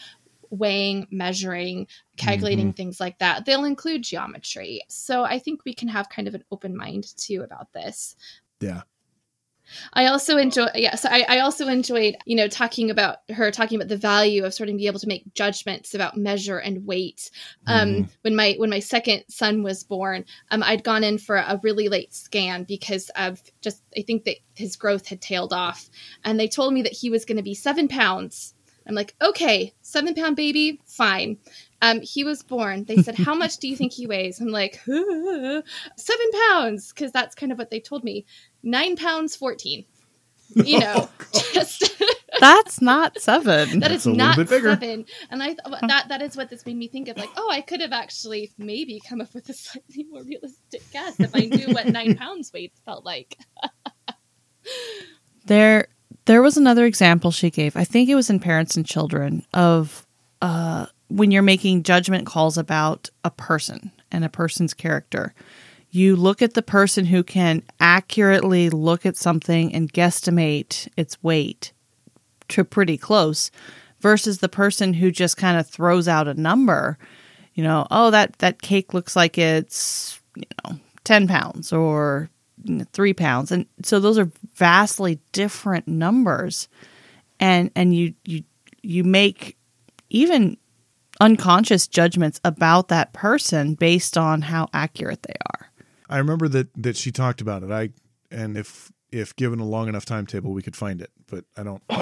weighing 0.50 1.06
measuring 1.10 1.86
calculating 2.16 2.68
mm-hmm. 2.68 2.76
things 2.76 3.00
like 3.00 3.18
that. 3.18 3.44
They'll 3.44 3.64
include 3.64 4.02
geometry. 4.02 4.80
So 4.88 5.24
i 5.24 5.38
think 5.38 5.64
we 5.64 5.74
can 5.74 5.88
have 5.88 6.08
kind 6.08 6.26
of 6.26 6.34
an 6.34 6.44
open 6.50 6.76
mind 6.76 7.16
too 7.16 7.42
about 7.42 7.72
this. 7.72 8.16
Yeah 8.60 8.82
I 9.92 10.06
also 10.06 10.36
enjoy, 10.36 10.68
yeah. 10.74 10.94
So 10.94 11.08
I, 11.10 11.24
I 11.28 11.38
also 11.40 11.68
enjoyed, 11.68 12.16
you 12.24 12.36
know, 12.36 12.48
talking 12.48 12.90
about 12.90 13.18
her 13.30 13.50
talking 13.50 13.76
about 13.76 13.88
the 13.88 13.96
value 13.96 14.44
of 14.44 14.54
sort 14.54 14.68
of 14.68 14.76
being 14.76 14.88
able 14.88 15.00
to 15.00 15.08
make 15.08 15.34
judgments 15.34 15.94
about 15.94 16.16
measure 16.16 16.58
and 16.58 16.86
weight. 16.86 17.30
Um, 17.66 17.88
mm. 17.88 18.08
When 18.22 18.36
my 18.36 18.54
when 18.58 18.70
my 18.70 18.80
second 18.80 19.24
son 19.28 19.62
was 19.62 19.84
born, 19.84 20.24
um, 20.50 20.62
I'd 20.62 20.84
gone 20.84 21.04
in 21.04 21.18
for 21.18 21.36
a 21.36 21.60
really 21.62 21.88
late 21.88 22.14
scan 22.14 22.64
because 22.64 23.10
of 23.10 23.42
just 23.60 23.82
I 23.96 24.02
think 24.02 24.24
that 24.24 24.36
his 24.54 24.76
growth 24.76 25.06
had 25.06 25.20
tailed 25.20 25.52
off, 25.52 25.88
and 26.24 26.38
they 26.38 26.48
told 26.48 26.74
me 26.74 26.82
that 26.82 26.92
he 26.92 27.10
was 27.10 27.24
going 27.24 27.36
to 27.36 27.42
be 27.42 27.54
seven 27.54 27.88
pounds. 27.88 28.54
I'm 28.86 28.94
like, 28.94 29.14
okay, 29.20 29.74
seven 29.82 30.14
pound 30.14 30.36
baby, 30.36 30.80
fine. 30.86 31.36
Um, 31.80 32.00
he 32.00 32.24
was 32.24 32.42
born. 32.42 32.84
They 32.84 33.02
said, 33.02 33.16
How 33.16 33.34
much 33.34 33.58
do 33.58 33.68
you 33.68 33.76
think 33.76 33.92
he 33.92 34.06
weighs? 34.06 34.40
I'm 34.40 34.48
like, 34.48 34.80
Seven 34.86 36.30
pounds, 36.48 36.92
because 36.92 37.12
that's 37.12 37.34
kind 37.34 37.52
of 37.52 37.58
what 37.58 37.70
they 37.70 37.80
told 37.80 38.02
me. 38.02 38.26
Nine 38.62 38.96
pounds, 38.96 39.36
14. 39.36 39.84
You 40.64 40.80
know, 40.80 41.10
oh, 41.10 41.42
just. 41.52 42.02
that's 42.40 42.80
not 42.80 43.20
seven. 43.20 43.80
That 43.80 43.92
is 43.92 44.06
not 44.06 44.48
seven. 44.48 45.04
And 45.30 45.42
I 45.42 45.54
thought 45.54 45.80
that 45.86 46.08
that 46.08 46.22
is 46.22 46.38
what 46.38 46.48
this 46.48 46.64
made 46.64 46.78
me 46.78 46.88
think 46.88 47.08
of. 47.08 47.18
Like, 47.18 47.28
oh, 47.36 47.50
I 47.50 47.60
could 47.60 47.82
have 47.82 47.92
actually 47.92 48.50
maybe 48.56 48.98
come 49.06 49.20
up 49.20 49.34
with 49.34 49.46
a 49.50 49.52
slightly 49.52 50.04
more 50.10 50.22
realistic 50.22 50.82
guess 50.90 51.20
if 51.20 51.34
I 51.34 51.40
knew 51.40 51.74
what 51.74 51.88
nine 51.88 52.16
pounds 52.18 52.50
weight 52.50 52.72
felt 52.86 53.04
like. 53.04 53.36
there, 55.44 55.88
there 56.24 56.40
was 56.40 56.56
another 56.56 56.86
example 56.86 57.30
she 57.30 57.50
gave. 57.50 57.76
I 57.76 57.84
think 57.84 58.08
it 58.08 58.14
was 58.14 58.30
in 58.30 58.40
Parents 58.40 58.74
and 58.74 58.86
Children 58.86 59.44
of 59.52 60.06
uh, 60.40 60.86
when 61.08 61.30
you're 61.30 61.42
making 61.42 61.82
judgment 61.82 62.26
calls 62.26 62.56
about 62.56 63.10
a 63.24 63.30
person 63.30 63.92
and 64.10 64.24
a 64.24 64.28
person's 64.28 64.74
character, 64.74 65.34
you 65.90 66.16
look 66.16 66.42
at 66.42 66.54
the 66.54 66.62
person 66.62 67.06
who 67.06 67.22
can 67.22 67.62
accurately 67.80 68.70
look 68.70 69.06
at 69.06 69.16
something 69.16 69.74
and 69.74 69.92
guesstimate 69.92 70.88
its 70.96 71.22
weight 71.22 71.72
to 72.48 72.64
pretty 72.64 72.98
close 72.98 73.50
versus 74.00 74.38
the 74.38 74.48
person 74.48 74.94
who 74.94 75.10
just 75.10 75.36
kind 75.36 75.58
of 75.58 75.66
throws 75.66 76.08
out 76.08 76.28
a 76.28 76.34
number. 76.34 76.98
You 77.54 77.64
know, 77.64 77.86
oh 77.90 78.10
that 78.10 78.38
that 78.38 78.62
cake 78.62 78.94
looks 78.94 79.16
like 79.16 79.38
it's, 79.38 80.20
you 80.36 80.44
know, 80.64 80.78
10 81.04 81.26
pounds 81.26 81.72
or 81.72 82.30
3 82.92 83.14
pounds. 83.14 83.50
And 83.50 83.66
so 83.82 83.98
those 83.98 84.18
are 84.18 84.30
vastly 84.54 85.18
different 85.32 85.88
numbers. 85.88 86.68
And 87.40 87.70
and 87.74 87.94
you 87.94 88.14
you 88.24 88.44
you 88.82 89.04
make 89.04 89.56
even 90.10 90.56
unconscious 91.20 91.86
judgments 91.86 92.40
about 92.44 92.88
that 92.88 93.12
person 93.12 93.74
based 93.74 94.16
on 94.16 94.42
how 94.42 94.68
accurate 94.72 95.22
they 95.22 95.34
are. 95.52 95.57
I 96.08 96.18
remember 96.18 96.48
that 96.48 96.68
that 96.74 96.96
she 96.96 97.12
talked 97.12 97.40
about 97.40 97.62
it. 97.62 97.70
I 97.70 97.90
and 98.30 98.56
if 98.56 98.92
if 99.10 99.34
given 99.36 99.60
a 99.60 99.64
long 99.64 99.88
enough 99.88 100.04
timetable, 100.04 100.52
we 100.52 100.62
could 100.62 100.76
find 100.76 101.00
it, 101.00 101.10
but 101.26 101.44
I 101.56 101.62
don't. 101.62 101.82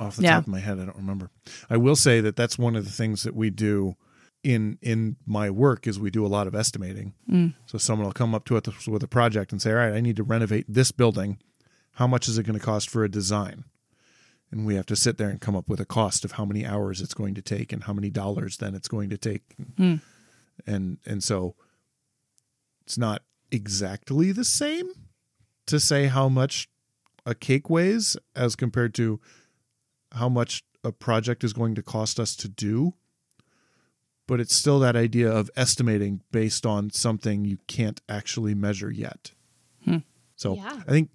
off 0.00 0.14
the 0.14 0.22
yeah. 0.22 0.34
top 0.34 0.44
of 0.44 0.48
my 0.48 0.60
head, 0.60 0.78
I 0.78 0.84
don't 0.84 0.96
remember. 0.96 1.30
I 1.68 1.76
will 1.76 1.96
say 1.96 2.20
that 2.20 2.36
that's 2.36 2.56
one 2.56 2.76
of 2.76 2.84
the 2.84 2.90
things 2.90 3.24
that 3.24 3.34
we 3.34 3.50
do 3.50 3.96
in 4.44 4.78
in 4.80 5.16
my 5.26 5.50
work 5.50 5.86
is 5.86 5.98
we 5.98 6.10
do 6.10 6.24
a 6.24 6.28
lot 6.28 6.46
of 6.46 6.54
estimating. 6.54 7.14
Mm. 7.28 7.54
So 7.66 7.78
someone 7.78 8.06
will 8.06 8.12
come 8.12 8.34
up 8.34 8.44
to 8.46 8.56
us 8.56 8.86
with 8.86 9.02
a 9.02 9.08
project 9.08 9.52
and 9.52 9.60
say, 9.60 9.70
"All 9.70 9.76
right, 9.76 9.92
I 9.92 10.00
need 10.00 10.16
to 10.16 10.22
renovate 10.22 10.66
this 10.68 10.92
building. 10.92 11.38
How 11.92 12.06
much 12.06 12.28
is 12.28 12.38
it 12.38 12.44
going 12.44 12.58
to 12.58 12.64
cost 12.64 12.88
for 12.88 13.04
a 13.04 13.10
design?" 13.10 13.64
and 14.50 14.66
we 14.66 14.74
have 14.76 14.86
to 14.86 14.96
sit 14.96 15.18
there 15.18 15.28
and 15.28 15.40
come 15.40 15.56
up 15.56 15.68
with 15.68 15.80
a 15.80 15.84
cost 15.84 16.24
of 16.24 16.32
how 16.32 16.44
many 16.44 16.64
hours 16.64 17.00
it's 17.00 17.14
going 17.14 17.34
to 17.34 17.42
take 17.42 17.72
and 17.72 17.84
how 17.84 17.92
many 17.92 18.10
dollars 18.10 18.56
then 18.58 18.74
it's 18.74 18.88
going 18.88 19.10
to 19.10 19.18
take 19.18 19.42
mm. 19.78 20.00
and 20.66 20.98
and 21.04 21.22
so 21.22 21.54
it's 22.88 22.96
not 22.96 23.20
exactly 23.52 24.32
the 24.32 24.46
same 24.46 24.88
to 25.66 25.78
say 25.78 26.06
how 26.06 26.26
much 26.26 26.70
a 27.26 27.34
cake 27.34 27.68
weighs 27.68 28.16
as 28.34 28.56
compared 28.56 28.94
to 28.94 29.20
how 30.12 30.26
much 30.26 30.62
a 30.82 30.90
project 30.90 31.44
is 31.44 31.52
going 31.52 31.74
to 31.74 31.82
cost 31.82 32.18
us 32.18 32.34
to 32.34 32.48
do 32.48 32.94
but 34.26 34.40
it's 34.40 34.54
still 34.54 34.78
that 34.78 34.96
idea 34.96 35.30
of 35.30 35.50
estimating 35.54 36.22
based 36.32 36.64
on 36.64 36.88
something 36.88 37.44
you 37.44 37.58
can't 37.66 38.00
actually 38.08 38.54
measure 38.54 38.90
yet 38.90 39.32
hmm. 39.84 39.98
so 40.34 40.54
yeah. 40.54 40.80
i 40.88 40.90
think 40.90 41.10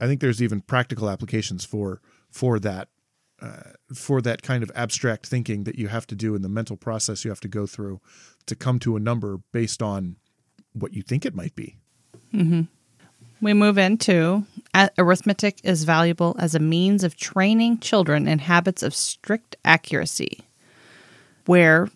i 0.00 0.08
think 0.08 0.20
there's 0.20 0.42
even 0.42 0.60
practical 0.60 1.08
applications 1.08 1.64
for 1.64 2.00
for 2.32 2.58
that 2.58 2.88
uh, 3.40 3.74
for 3.94 4.20
that 4.20 4.42
kind 4.42 4.64
of 4.64 4.72
abstract 4.74 5.26
thinking 5.26 5.62
that 5.62 5.78
you 5.78 5.86
have 5.86 6.06
to 6.08 6.16
do 6.16 6.34
in 6.34 6.42
the 6.42 6.48
mental 6.48 6.76
process 6.76 7.24
you 7.24 7.30
have 7.30 7.40
to 7.40 7.48
go 7.48 7.64
through 7.64 8.00
to 8.44 8.56
come 8.56 8.80
to 8.80 8.96
a 8.96 9.00
number 9.00 9.38
based 9.52 9.80
on 9.80 10.16
what 10.74 10.92
you 10.94 11.02
think 11.02 11.24
it 11.24 11.34
might 11.34 11.54
be. 11.54 11.76
Mm-hmm. 12.34 12.62
We 13.40 13.54
move 13.54 13.76
into 13.78 14.44
arithmetic 14.96 15.58
is 15.64 15.84
valuable 15.84 16.36
as 16.38 16.54
a 16.54 16.60
means 16.60 17.04
of 17.04 17.16
training 17.16 17.78
children 17.78 18.28
in 18.28 18.38
habits 18.38 18.82
of 18.82 18.94
strict 18.94 19.56
accuracy. 19.64 20.40
Where, 21.46 21.90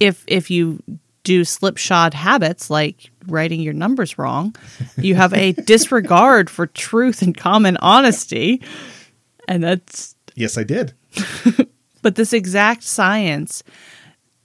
if 0.00 0.24
if 0.26 0.50
you 0.50 0.82
do 1.22 1.44
slipshod 1.44 2.12
habits 2.12 2.68
like 2.68 3.10
writing 3.28 3.60
your 3.60 3.72
numbers 3.72 4.18
wrong, 4.18 4.54
you 4.96 5.14
have 5.14 5.32
a 5.32 5.52
disregard 5.66 6.50
for 6.50 6.66
truth 6.66 7.22
and 7.22 7.36
common 7.36 7.76
honesty 7.78 8.60
and 9.48 9.62
that's. 9.62 10.16
Yes, 10.34 10.58
I 10.58 10.64
did. 10.64 10.94
but 12.02 12.16
this 12.16 12.32
exact 12.32 12.82
science 12.82 13.62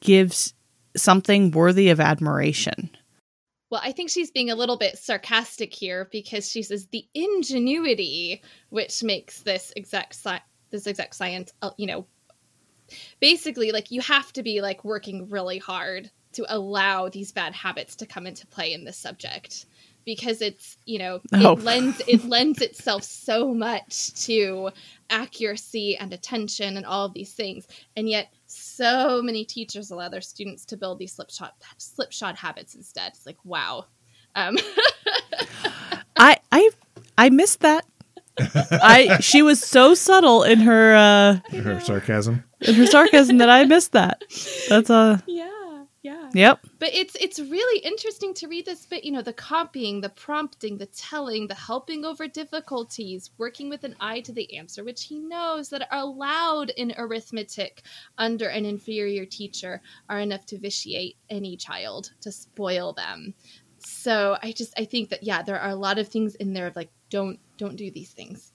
gives 0.02 0.54
something 0.96 1.52
worthy 1.52 1.90
of 1.90 2.00
admiration. 2.00 2.90
Well, 3.70 3.82
I 3.84 3.92
think 3.92 4.10
she's 4.10 4.32
being 4.32 4.50
a 4.50 4.56
little 4.56 4.78
bit 4.78 4.98
sarcastic 4.98 5.74
here 5.74 6.08
because 6.12 6.50
she 6.50 6.64
says 6.64 6.88
the 6.88 7.06
ingenuity 7.14 8.42
which 8.70 9.04
makes 9.04 9.42
this 9.42 9.72
exact 9.76 10.16
sci- 10.16 10.42
this 10.72 10.88
exact 10.88 11.16
science, 11.16 11.54
uh, 11.62 11.72
you 11.78 11.88
know, 11.88 12.06
basically 13.20 13.72
like 13.72 13.92
you 13.92 14.02
have 14.02 14.32
to 14.34 14.44
be 14.44 14.62
like 14.62 14.84
working 14.84 15.30
really 15.30 15.58
hard 15.58 16.10
to 16.34 16.46
allow 16.48 17.10
these 17.10 17.32
bad 17.32 17.54
habits 17.54 17.96
to 17.98 18.06
come 18.06 18.28
into 18.28 18.46
play 18.48 18.74
in 18.74 18.86
this 18.86 18.98
subject 18.98 19.66
because 20.06 20.42
it's 20.42 20.78
you 20.86 21.00
know 21.00 21.20
oh. 21.34 21.54
it 21.54 21.64
lends 21.64 22.02
it 22.08 22.24
lends 22.26 22.62
itself 22.62 23.04
so 23.04 23.54
much 23.54 24.14
to 24.26 24.70
accuracy 25.10 25.98
and 25.98 26.14
attention 26.14 26.78
and 26.78 26.86
all 26.86 27.06
of 27.06 27.14
these 27.14 27.34
things 27.34 27.68
and 27.96 28.10
yet 28.10 28.32
so 28.80 29.22
many 29.22 29.44
teachers 29.44 29.92
allow 29.92 30.08
their 30.08 30.22
students 30.22 30.64
to 30.64 30.78
build 30.78 31.00
these 31.00 31.12
slipshod 31.12 31.52
slipshod 31.78 32.36
habits 32.38 32.76
instead. 32.76 33.10
It's 33.10 33.26
like 33.26 33.38
wow. 33.44 33.86
Um. 34.36 34.58
i 36.18 36.38
i 36.52 36.70
i 37.18 37.30
missed 37.30 37.60
that. 37.60 37.86
I 38.40 39.18
she 39.20 39.42
was 39.42 39.60
so 39.62 39.94
subtle 39.94 40.44
in 40.44 40.60
her 40.60 40.96
uh 40.96 41.58
her 41.58 41.80
sarcasm. 41.82 42.46
in 42.62 42.76
her 42.76 42.86
sarcasm 42.86 43.40
that 43.40 43.50
i 43.50 43.66
missed 43.66 43.92
that. 43.92 44.24
That's 44.70 44.90
a 44.90 44.94
uh, 44.94 45.18
yeah 45.28 45.46
yeah 45.46 45.59
Yep. 46.34 46.68
But 46.80 46.94
it's 46.94 47.16
it's 47.16 47.40
really 47.40 47.80
interesting 47.80 48.34
to 48.36 48.48
read 48.48 48.66
this 48.66 48.86
bit, 48.86 49.04
you 49.04 49.12
know, 49.12 49.22
the 49.22 49.34
copying, 49.34 50.02
the 50.02 50.10
prompting, 50.10 50.78
the 50.78 50.86
telling, 50.88 51.48
the 51.48 51.56
helping 51.56 52.06
over 52.06 52.28
difficulties, 52.28 53.32
working 53.38 53.70
with 53.70 53.84
an 53.84 53.96
eye 54.00 54.22
to 54.22 54.34
the 54.34 54.58
answer, 54.58 54.84
which 54.84 55.06
he 55.06 55.20
knows 55.20 55.70
that 55.70 55.88
are 55.92 56.00
allowed 56.00 56.70
in 56.72 56.94
arithmetic 56.98 57.84
under 58.18 58.48
an 58.48 58.66
inferior 58.66 59.26
teacher 59.26 59.82
are 60.10 60.20
enough 60.20 60.46
to 60.48 60.58
vitiate 60.58 61.18
any 61.30 61.58
child, 61.58 62.12
to 62.22 62.32
spoil 62.32 62.94
them. 62.94 63.34
So 63.80 64.38
I 64.44 64.52
just 64.52 64.74
I 64.78 64.86
think 64.86 65.10
that 65.10 65.24
yeah, 65.24 65.42
there 65.42 65.60
are 65.60 65.72
a 65.72 65.76
lot 65.76 66.00
of 66.00 66.08
things 66.08 66.36
in 66.36 66.54
there 66.54 66.68
of 66.68 66.76
like 66.76 66.92
don't 67.10 67.40
don't 67.58 67.76
do 67.76 67.92
these 67.92 68.12
things. 68.12 68.54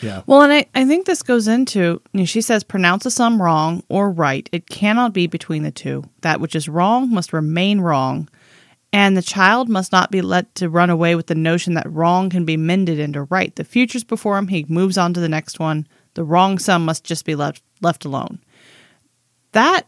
Yeah. 0.00 0.22
Well, 0.26 0.42
and 0.42 0.52
I, 0.52 0.66
I 0.74 0.84
think 0.84 1.06
this 1.06 1.22
goes 1.22 1.48
into, 1.48 2.00
you 2.12 2.20
know, 2.20 2.24
she 2.24 2.40
says, 2.40 2.62
pronounce 2.62 3.04
a 3.06 3.10
sum 3.10 3.42
wrong 3.42 3.82
or 3.88 4.10
right. 4.10 4.48
It 4.52 4.68
cannot 4.68 5.12
be 5.12 5.26
between 5.26 5.62
the 5.64 5.70
two. 5.70 6.04
That 6.20 6.40
which 6.40 6.54
is 6.54 6.68
wrong 6.68 7.10
must 7.10 7.32
remain 7.32 7.80
wrong. 7.80 8.28
And 8.92 9.16
the 9.16 9.22
child 9.22 9.68
must 9.68 9.92
not 9.92 10.10
be 10.10 10.22
let 10.22 10.54
to 10.56 10.70
run 10.70 10.88
away 10.88 11.14
with 11.14 11.26
the 11.26 11.34
notion 11.34 11.74
that 11.74 11.90
wrong 11.90 12.30
can 12.30 12.44
be 12.44 12.56
mended 12.56 12.98
into 12.98 13.24
right. 13.24 13.54
The 13.54 13.64
future's 13.64 14.04
before 14.04 14.38
him. 14.38 14.48
He 14.48 14.64
moves 14.68 14.96
on 14.96 15.12
to 15.14 15.20
the 15.20 15.28
next 15.28 15.58
one. 15.58 15.86
The 16.14 16.24
wrong 16.24 16.58
sum 16.58 16.84
must 16.84 17.04
just 17.04 17.24
be 17.24 17.34
left 17.34 17.62
left 17.82 18.04
alone. 18.04 18.40
That 19.52 19.86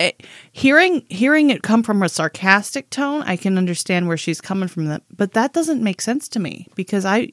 it, 0.00 0.24
hearing 0.52 1.04
hearing 1.08 1.50
it 1.50 1.62
come 1.62 1.82
from 1.82 2.02
a 2.02 2.08
sarcastic 2.08 2.90
tone, 2.90 3.22
I 3.22 3.36
can 3.36 3.56
understand 3.56 4.08
where 4.08 4.16
she's 4.16 4.40
coming 4.40 4.68
from. 4.68 4.86
That, 4.86 5.02
but 5.16 5.32
that 5.32 5.52
doesn't 5.52 5.82
make 5.82 6.00
sense 6.00 6.28
to 6.30 6.40
me 6.40 6.66
because 6.74 7.04
I 7.04 7.32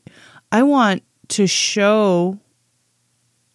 I 0.53 0.61
want 0.61 1.01
to 1.29 1.47
show 1.47 2.39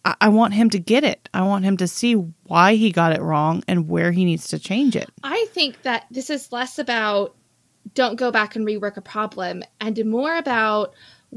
I, 0.03 0.15
I 0.21 0.29
want 0.29 0.53
him 0.53 0.69
to 0.71 0.79
get 0.79 1.03
it. 1.03 1.29
I 1.33 1.43
want 1.43 1.63
him 1.63 1.77
to 1.77 1.87
see 1.87 2.13
why 2.13 2.75
he 2.75 2.91
got 2.91 3.13
it 3.13 3.21
wrong 3.21 3.63
and 3.67 3.87
where 3.87 4.11
he 4.11 4.25
needs 4.25 4.49
to 4.49 4.59
change 4.59 4.95
it. 4.95 5.09
I 5.23 5.47
think 5.51 5.81
that 5.83 6.05
this 6.11 6.29
is 6.29 6.51
less 6.51 6.77
about 6.77 7.35
don't 7.95 8.17
go 8.17 8.31
back 8.31 8.55
and 8.55 8.67
rework 8.67 8.97
a 8.97 9.01
problem 9.01 9.63
and 9.79 10.03
more 10.05 10.35
about 10.35 10.93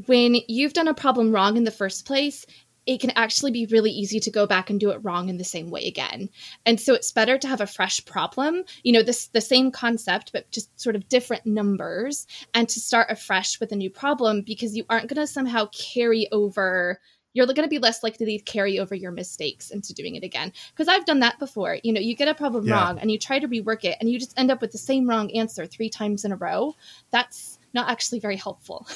when 0.06 0.36
you've 0.48 0.72
done 0.72 0.88
a 0.88 0.94
problem 0.94 1.32
wrong 1.32 1.56
in 1.56 1.64
the 1.64 1.70
first 1.70 2.06
place 2.06 2.44
it 2.86 3.00
can 3.00 3.10
actually 3.10 3.52
be 3.52 3.66
really 3.66 3.90
easy 3.90 4.18
to 4.20 4.30
go 4.30 4.46
back 4.46 4.68
and 4.70 4.80
do 4.80 4.90
it 4.90 4.98
wrong 5.04 5.28
in 5.28 5.36
the 5.36 5.44
same 5.44 5.70
way 5.70 5.84
again. 5.86 6.28
And 6.66 6.80
so 6.80 6.94
it's 6.94 7.12
better 7.12 7.38
to 7.38 7.46
have 7.48 7.60
a 7.60 7.66
fresh 7.66 8.04
problem, 8.04 8.64
you 8.82 8.92
know, 8.92 9.02
this 9.02 9.28
the 9.28 9.40
same 9.40 9.70
concept 9.70 10.32
but 10.32 10.50
just 10.50 10.68
sort 10.80 10.96
of 10.96 11.08
different 11.08 11.46
numbers 11.46 12.26
and 12.54 12.68
to 12.68 12.80
start 12.80 13.08
afresh 13.10 13.60
with 13.60 13.70
a 13.72 13.76
new 13.76 13.90
problem 13.90 14.42
because 14.42 14.76
you 14.76 14.84
aren't 14.90 15.08
going 15.08 15.20
to 15.20 15.26
somehow 15.26 15.66
carry 15.66 16.26
over 16.32 16.98
you're 17.34 17.46
going 17.46 17.62
to 17.62 17.68
be 17.68 17.78
less 17.78 18.02
likely 18.02 18.26
to 18.38 18.44
carry 18.44 18.78
over 18.78 18.94
your 18.94 19.10
mistakes 19.10 19.70
into 19.70 19.94
doing 19.94 20.16
it 20.16 20.22
again. 20.22 20.52
Because 20.74 20.86
I've 20.86 21.06
done 21.06 21.20
that 21.20 21.38
before. 21.38 21.78
You 21.82 21.94
know, 21.94 22.00
you 22.00 22.14
get 22.14 22.28
a 22.28 22.34
problem 22.34 22.66
Yeah. 22.66 22.74
wrong 22.74 22.98
and 22.98 23.10
you 23.10 23.18
try 23.18 23.38
to 23.38 23.48
rework 23.48 23.84
it 23.84 23.96
and 24.00 24.10
you 24.10 24.18
just 24.18 24.38
end 24.38 24.50
up 24.50 24.60
with 24.60 24.70
the 24.70 24.76
same 24.76 25.08
wrong 25.08 25.30
answer 25.30 25.64
three 25.64 25.88
times 25.88 26.26
in 26.26 26.32
a 26.32 26.36
row. 26.36 26.76
That's 27.10 27.58
not 27.72 27.88
actually 27.88 28.20
very 28.20 28.36
helpful. 28.36 28.86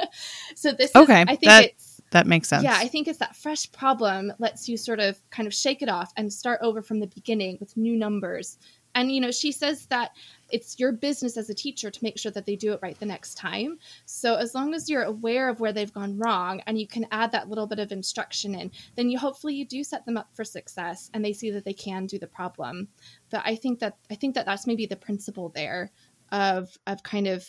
so 0.56 0.72
this 0.72 0.96
Okay, 0.96 1.20
is, 1.22 1.26
I 1.28 1.36
think 1.36 1.42
that- 1.44 1.64
it's 1.66 1.85
That 2.10 2.26
makes 2.26 2.48
sense. 2.48 2.62
yeah, 2.62 2.76
I 2.76 2.88
think 2.88 3.08
it's 3.08 3.18
that 3.18 3.36
fresh 3.36 3.70
problem 3.72 4.32
lets 4.38 4.68
you 4.68 4.76
sort 4.76 5.00
of 5.00 5.18
kind 5.30 5.46
of 5.46 5.54
shake 5.54 5.82
it 5.82 5.88
off 5.88 6.12
and 6.16 6.32
start 6.32 6.60
over 6.62 6.82
from 6.82 7.00
the 7.00 7.08
beginning 7.08 7.58
with 7.60 7.76
new 7.76 7.96
numbers. 7.96 8.58
And 8.94 9.12
you 9.12 9.20
know, 9.20 9.30
she 9.30 9.52
says 9.52 9.86
that 9.86 10.12
it's 10.50 10.78
your 10.78 10.90
business 10.90 11.36
as 11.36 11.50
a 11.50 11.54
teacher 11.54 11.90
to 11.90 12.02
make 12.02 12.18
sure 12.18 12.32
that 12.32 12.46
they 12.46 12.56
do 12.56 12.72
it 12.72 12.78
right 12.80 12.98
the 12.98 13.04
next 13.04 13.34
time. 13.34 13.78
So 14.06 14.36
as 14.36 14.54
long 14.54 14.72
as 14.72 14.88
you're 14.88 15.02
aware 15.02 15.50
of 15.50 15.60
where 15.60 15.72
they've 15.72 15.92
gone 15.92 16.16
wrong 16.16 16.62
and 16.66 16.80
you 16.80 16.86
can 16.86 17.06
add 17.10 17.30
that 17.32 17.50
little 17.50 17.66
bit 17.66 17.78
of 17.78 17.92
instruction 17.92 18.54
in, 18.54 18.70
then 18.94 19.10
you 19.10 19.18
hopefully 19.18 19.54
you 19.54 19.66
do 19.66 19.84
set 19.84 20.06
them 20.06 20.16
up 20.16 20.30
for 20.32 20.44
success 20.44 21.10
and 21.12 21.22
they 21.22 21.34
see 21.34 21.50
that 21.50 21.66
they 21.66 21.74
can 21.74 22.06
do 22.06 22.18
the 22.18 22.26
problem. 22.26 22.88
But 23.30 23.42
I 23.44 23.56
think 23.56 23.80
that 23.80 23.98
I 24.10 24.14
think 24.14 24.34
that 24.34 24.46
that's 24.46 24.66
maybe 24.66 24.86
the 24.86 24.96
principle 24.96 25.50
there 25.50 25.90
of 26.32 26.78
of 26.86 27.02
kind 27.02 27.26
of 27.26 27.46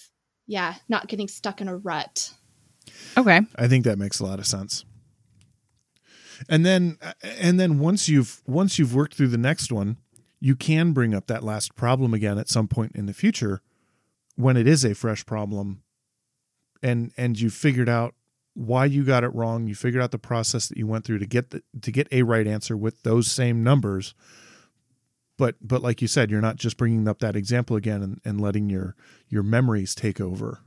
yeah, 0.48 0.76
not 0.90 1.08
getting 1.08 1.28
stuck 1.28 1.62
in 1.62 1.68
a 1.68 1.78
rut. 1.78 2.34
Okay. 3.18 3.42
I 3.56 3.68
think 3.68 3.86
that 3.86 3.98
makes 3.98 4.20
a 4.20 4.26
lot 4.26 4.40
of 4.40 4.46
sense. 4.46 4.86
And 6.48 6.66
then 6.66 6.98
and 7.24 7.60
then 7.60 7.80
once 7.80 8.08
you've 8.08 8.42
once 8.46 8.78
you've 8.78 8.94
worked 8.94 9.16
through 9.16 9.30
the 9.30 9.38
next 9.38 9.72
one, 9.72 9.98
you 10.40 10.56
can 10.56 10.92
bring 10.94 11.14
up 11.14 11.28
that 11.28 11.44
last 11.44 11.76
problem 11.76 12.14
again 12.14 12.38
at 12.38 12.50
some 12.50 12.68
point 12.68 12.92
in 12.96 13.06
the 13.06 13.14
future 13.14 13.62
when 14.36 14.56
it 14.56 14.68
is 14.68 14.86
a 14.86 14.94
fresh 14.94 15.26
problem 15.26 15.82
and 16.84 17.12
and 17.18 17.40
you 17.40 17.50
figured 17.50 17.90
out 17.90 18.14
why 18.54 18.86
you 18.86 19.04
got 19.04 19.24
it 19.24 19.34
wrong, 19.36 19.68
you 19.68 19.76
figured 19.76 20.02
out 20.02 20.12
the 20.12 20.18
process 20.18 20.68
that 20.68 20.78
you 20.78 20.88
went 20.88 21.06
through 21.06 21.20
to 21.20 21.28
get 21.28 21.52
the, 21.52 21.62
to 21.80 21.92
get 21.92 22.08
a 22.12 22.24
right 22.24 22.48
answer 22.48 22.76
with 22.76 23.04
those 23.04 23.30
same 23.30 23.64
numbers. 23.64 24.16
But 25.38 25.56
but 25.62 25.84
like 25.84 26.02
you 26.02 26.08
said, 26.08 26.32
you're 26.32 26.42
not 26.42 26.56
just 26.56 26.78
bringing 26.78 27.08
up 27.08 27.20
that 27.20 27.36
example 27.36 27.76
again 27.76 28.02
and, 28.02 28.22
and 28.26 28.42
letting 28.42 28.70
your 28.70 28.96
your 29.28 29.44
memories 29.44 29.94
take 29.94 30.20
over. 30.20 30.62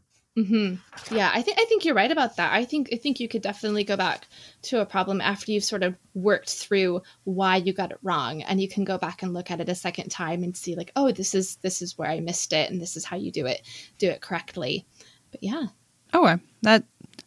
Hmm 0.45 0.75
Yeah, 1.15 1.31
I 1.33 1.43
think 1.43 1.59
I 1.59 1.65
think 1.65 1.85
you're 1.85 1.95
right 1.95 2.11
about 2.11 2.37
that. 2.37 2.53
I 2.53 2.65
think 2.65 2.91
I 2.93 2.97
think 2.97 3.21
you 3.21 3.29
could 3.29 3.43
definitely 3.43 3.85
go 3.85 3.97
back 3.97 4.27
to 4.63 4.81
a 4.81 4.87
problem 4.87 5.21
after 5.21 5.53
you've 5.53 5.65
sort 5.65 5.83
of 5.83 5.97
worked 6.15 6.51
through 6.51 7.03
why 7.25 7.57
you 7.57 7.73
got 7.73 7.93
it 7.93 7.99
wrong, 8.03 8.43
and 8.43 8.61
you 8.61 8.69
can 8.69 8.85
go 8.85 8.99
back 8.99 9.23
and 9.23 9.35
look 9.35 9.51
at 9.51 9.61
it 9.61 9.69
a 9.69 9.75
second 9.75 10.11
time 10.11 10.43
and 10.43 10.57
see 10.57 10.75
like, 10.75 10.93
oh, 10.97 11.11
this 11.13 11.35
is 11.35 11.57
this 11.57 11.83
is 11.83 11.97
where 11.99 12.11
I 12.11 12.21
missed 12.21 12.53
it, 12.53 12.71
and 12.71 12.81
this 12.81 12.97
is 12.97 13.05
how 13.05 13.17
you 13.17 13.31
do 13.33 13.47
it 13.47 13.63
do 13.99 14.09
it 14.09 14.21
correctly. 14.21 14.87
But 15.31 15.43
yeah, 15.43 15.67
Okay. 16.15 16.43
That 16.63 16.85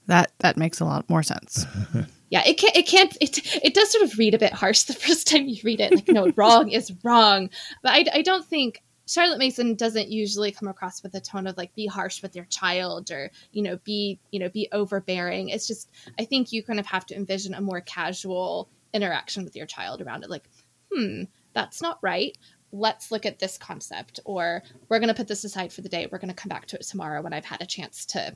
that 0.07 0.31
that 0.39 0.57
makes 0.57 0.79
a 0.79 0.85
lot 0.85 1.09
more 1.09 1.23
sense. 1.23 1.65
yeah, 2.29 2.43
it 2.45 2.57
can't 2.57 2.75
it 2.75 2.87
can't 2.87 3.15
it 3.21 3.63
it 3.63 3.73
does 3.73 3.91
sort 3.91 4.03
of 4.03 4.17
read 4.17 4.33
a 4.33 4.39
bit 4.39 4.53
harsh 4.53 4.83
the 4.83 4.93
first 4.93 5.27
time 5.27 5.47
you 5.47 5.59
read 5.63 5.79
it. 5.79 5.93
Like, 5.93 6.07
no, 6.07 6.31
wrong 6.35 6.69
is 6.69 6.91
wrong. 7.03 7.49
But 7.81 7.93
I 7.93 8.05
I 8.13 8.21
don't 8.21 8.45
think. 8.45 8.83
Charlotte 9.07 9.39
Mason 9.39 9.75
doesn't 9.75 10.09
usually 10.09 10.51
come 10.51 10.67
across 10.67 11.03
with 11.03 11.13
a 11.15 11.19
tone 11.19 11.47
of 11.47 11.57
like 11.57 11.73
be 11.75 11.85
harsh 11.87 12.21
with 12.21 12.35
your 12.35 12.45
child 12.45 13.11
or 13.11 13.31
you 13.51 13.61
know 13.61 13.77
be 13.83 14.19
you 14.31 14.39
know 14.39 14.49
be 14.49 14.69
overbearing. 14.71 15.49
It's 15.49 15.67
just 15.67 15.89
I 16.19 16.25
think 16.25 16.51
you 16.51 16.63
kind 16.63 16.79
of 16.79 16.85
have 16.85 17.05
to 17.07 17.15
envision 17.15 17.53
a 17.53 17.61
more 17.61 17.81
casual 17.81 18.69
interaction 18.93 19.43
with 19.43 19.55
your 19.55 19.65
child 19.65 20.01
around 20.01 20.23
it. 20.23 20.29
Like, 20.29 20.49
hmm, 20.93 21.23
that's 21.53 21.81
not 21.81 21.99
right. 22.01 22.37
Let's 22.71 23.11
look 23.11 23.25
at 23.25 23.39
this 23.39 23.57
concept, 23.57 24.19
or 24.25 24.63
we're 24.89 24.99
going 24.99 25.09
to 25.09 25.13
put 25.13 25.27
this 25.27 25.43
aside 25.43 25.71
for 25.71 25.81
the 25.81 25.89
day. 25.89 26.07
We're 26.11 26.17
going 26.17 26.29
to 26.29 26.35
come 26.35 26.49
back 26.49 26.65
to 26.67 26.75
it 26.77 26.83
tomorrow 26.87 27.21
when 27.21 27.33
I've 27.33 27.45
had 27.45 27.61
a 27.61 27.67
chance 27.67 28.05
to 28.07 28.35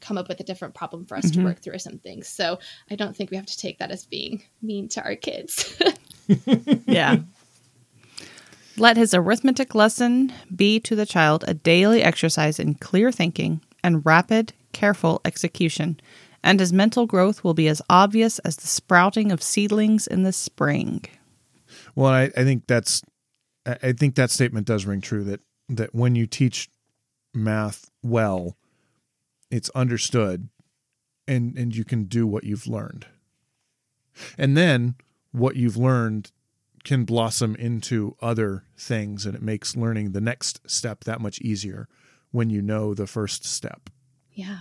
come 0.00 0.18
up 0.18 0.28
with 0.28 0.38
a 0.38 0.44
different 0.44 0.74
problem 0.74 1.06
for 1.06 1.16
us 1.16 1.30
to 1.30 1.38
Mhm. 1.38 1.44
work 1.44 1.60
through 1.60 1.74
or 1.74 1.78
something. 1.78 2.22
So 2.22 2.58
I 2.90 2.94
don't 2.94 3.16
think 3.16 3.30
we 3.30 3.36
have 3.38 3.46
to 3.46 3.56
take 3.58 3.78
that 3.78 3.90
as 3.90 4.04
being 4.04 4.42
mean 4.60 4.88
to 4.90 5.02
our 5.02 5.16
kids. 5.16 5.80
yeah. 6.86 7.16
Let 8.76 8.96
his 8.96 9.14
arithmetic 9.14 9.74
lesson 9.74 10.32
be 10.54 10.80
to 10.80 10.96
the 10.96 11.06
child 11.06 11.44
a 11.46 11.54
daily 11.54 12.02
exercise 12.02 12.58
in 12.58 12.74
clear 12.74 13.12
thinking 13.12 13.60
and 13.84 14.04
rapid, 14.04 14.52
careful 14.72 15.20
execution, 15.24 16.00
and 16.42 16.58
his 16.58 16.72
mental 16.72 17.06
growth 17.06 17.44
will 17.44 17.54
be 17.54 17.68
as 17.68 17.80
obvious 17.88 18.40
as 18.40 18.56
the 18.56 18.66
sprouting 18.66 19.30
of 19.30 19.42
seedlings 19.42 20.06
in 20.06 20.24
the 20.24 20.32
spring. 20.32 21.04
Well, 21.94 22.10
I, 22.10 22.24
I 22.36 22.44
think 22.44 22.66
that's 22.66 23.02
I 23.64 23.92
think 23.92 24.16
that 24.16 24.30
statement 24.30 24.66
does 24.66 24.84
ring 24.86 25.00
true 25.00 25.24
that 25.24 25.40
that 25.68 25.94
when 25.94 26.16
you 26.16 26.26
teach 26.26 26.68
math 27.32 27.90
well, 28.02 28.56
it's 29.50 29.70
understood 29.70 30.48
and 31.28 31.56
and 31.56 31.74
you 31.74 31.84
can 31.84 32.04
do 32.04 32.26
what 32.26 32.44
you've 32.44 32.66
learned. 32.66 33.06
And 34.36 34.56
then 34.56 34.96
what 35.32 35.56
you've 35.56 35.76
learned 35.76 36.30
can 36.84 37.04
blossom 37.04 37.56
into 37.56 38.16
other 38.20 38.64
things 38.76 39.26
and 39.26 39.34
it 39.34 39.42
makes 39.42 39.76
learning 39.76 40.12
the 40.12 40.20
next 40.20 40.60
step 40.70 41.04
that 41.04 41.20
much 41.20 41.40
easier 41.40 41.88
when 42.30 42.50
you 42.50 42.60
know 42.60 42.94
the 42.94 43.06
first 43.06 43.44
step. 43.44 43.90
Yeah. 44.32 44.60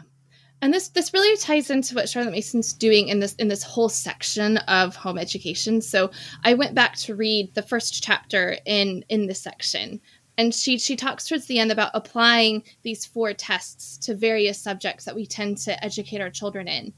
And 0.61 0.73
this 0.73 0.87
this 0.87 1.13
really 1.13 1.35
ties 1.37 1.69
into 1.69 1.93
what 1.93 2.07
Charlotte 2.07 2.31
Mason's 2.31 2.71
doing 2.71 3.09
in 3.09 3.19
this 3.19 3.33
in 3.35 3.49
this 3.49 3.63
whole 3.63 3.89
section 3.89 4.57
of 4.59 4.95
home 4.95 5.17
education. 5.17 5.81
So 5.81 6.09
I 6.45 6.53
went 6.53 6.73
back 6.73 6.95
to 6.99 7.15
read 7.15 7.53
the 7.53 7.61
first 7.61 8.01
chapter 8.01 8.57
in 8.65 9.03
in 9.09 9.27
this 9.27 9.41
section. 9.41 9.99
And 10.37 10.55
she 10.55 10.79
she 10.79 10.95
talks 10.95 11.27
towards 11.27 11.47
the 11.47 11.59
end 11.59 11.71
about 11.71 11.91
applying 11.93 12.63
these 12.81 13.05
four 13.05 13.33
tests 13.33 13.97
to 14.05 14.15
various 14.15 14.57
subjects 14.57 15.03
that 15.03 15.15
we 15.15 15.25
tend 15.25 15.57
to 15.57 15.83
educate 15.83 16.21
our 16.21 16.29
children 16.29 16.69
in. 16.69 16.93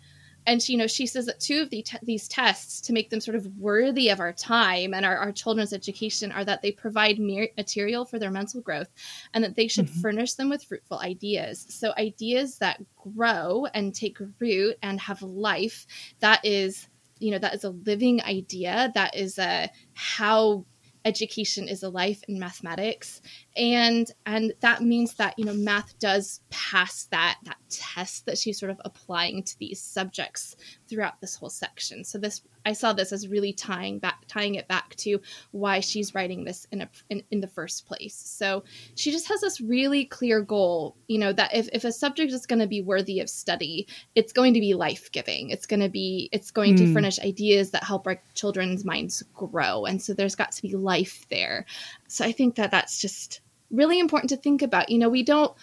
And 0.47 0.61
she, 0.61 0.73
you 0.73 0.77
know, 0.77 0.87
she 0.87 1.07
says 1.07 1.25
that 1.25 1.39
two 1.39 1.61
of 1.61 1.69
the 1.69 1.81
te- 1.81 1.97
these 2.03 2.27
tests 2.27 2.81
to 2.81 2.93
make 2.93 3.09
them 3.09 3.19
sort 3.19 3.35
of 3.35 3.47
worthy 3.57 4.09
of 4.09 4.19
our 4.19 4.33
time 4.33 4.93
and 4.93 5.05
our, 5.05 5.17
our 5.17 5.31
children's 5.31 5.73
education 5.73 6.31
are 6.31 6.45
that 6.45 6.61
they 6.61 6.71
provide 6.71 7.19
mere 7.19 7.49
material 7.57 8.05
for 8.05 8.19
their 8.19 8.31
mental 8.31 8.61
growth 8.61 8.89
and 9.33 9.43
that 9.43 9.55
they 9.55 9.67
should 9.67 9.87
Mhm. 9.87 10.01
furnish 10.01 10.33
them 10.33 10.49
with 10.49 10.63
fruitful 10.63 10.99
ideas. 10.99 11.65
So 11.69 11.93
ideas 11.97 12.57
that 12.59 12.81
grow 12.95 13.65
and 13.73 13.93
take 13.93 14.17
root 14.39 14.77
and 14.81 14.99
have 14.99 15.21
life. 15.21 15.87
That 16.19 16.43
is, 16.43 16.87
you 17.19 17.31
know, 17.31 17.39
that 17.39 17.55
is 17.55 17.63
a 17.63 17.69
living 17.69 18.21
idea. 18.23 18.91
That 18.93 19.15
is 19.15 19.37
a 19.39 19.69
how 19.93 20.65
education 21.05 21.67
is 21.67 21.83
a 21.83 21.89
life 21.89 22.23
in 22.27 22.39
mathematics 22.39 23.21
and 23.57 24.11
and 24.25 24.53
that 24.59 24.81
means 24.81 25.13
that 25.15 25.37
you 25.37 25.45
know 25.45 25.53
math 25.53 25.97
does 25.99 26.41
pass 26.49 27.05
that 27.05 27.37
that 27.43 27.57
test 27.69 28.25
that 28.25 28.37
she's 28.37 28.59
sort 28.59 28.69
of 28.69 28.79
applying 28.83 29.41
to 29.43 29.57
these 29.59 29.81
subjects 29.81 30.55
throughout 30.89 31.19
this 31.21 31.35
whole 31.35 31.49
section 31.49 32.03
so 32.03 32.17
this 32.17 32.41
i 32.65 32.73
saw 32.73 32.91
this 32.91 33.13
as 33.13 33.29
really 33.29 33.53
tying 33.53 33.97
back 33.97 34.23
tying 34.27 34.55
it 34.55 34.67
back 34.67 34.93
to 34.95 35.19
why 35.51 35.79
she's 35.79 36.13
writing 36.13 36.43
this 36.43 36.67
in 36.71 36.81
a 36.81 36.89
in, 37.09 37.23
in 37.31 37.39
the 37.39 37.47
first 37.47 37.85
place 37.85 38.15
so 38.15 38.63
she 38.95 39.11
just 39.11 39.27
has 39.27 39.39
this 39.39 39.61
really 39.61 40.03
clear 40.03 40.41
goal 40.41 40.97
you 41.07 41.17
know 41.17 41.31
that 41.31 41.55
if, 41.55 41.69
if 41.71 41.85
a 41.85 41.91
subject 41.91 42.33
is 42.33 42.45
going 42.45 42.59
to 42.59 42.67
be 42.67 42.81
worthy 42.81 43.21
of 43.21 43.29
study 43.29 43.87
it's 44.15 44.33
going 44.33 44.53
to 44.53 44.59
be 44.59 44.73
life-giving 44.73 45.49
it's 45.49 45.65
going 45.65 45.79
to 45.79 45.89
be 45.89 46.29
it's 46.33 46.51
going 46.51 46.73
mm. 46.73 46.77
to 46.77 46.85
hmm. 46.87 46.93
furnish 46.93 47.19
ideas 47.19 47.71
that 47.71 47.83
help 47.83 48.05
our 48.05 48.21
children's 48.33 48.83
minds 48.83 49.23
grow 49.33 49.85
and 49.85 50.01
so 50.01 50.13
there's 50.13 50.35
got 50.35 50.51
to 50.51 50.61
be 50.61 50.75
life 50.75 51.25
there 51.29 51.65
so 52.07 52.25
i 52.25 52.33
think 52.33 52.55
that 52.55 52.71
that's 52.71 52.99
just 52.99 53.41
really 53.71 53.99
important 53.99 54.29
to 54.29 54.37
think 54.37 54.61
about. 54.61 54.89
You 54.89 54.97
know, 54.97 55.09
we 55.09 55.23
don't 55.23 55.55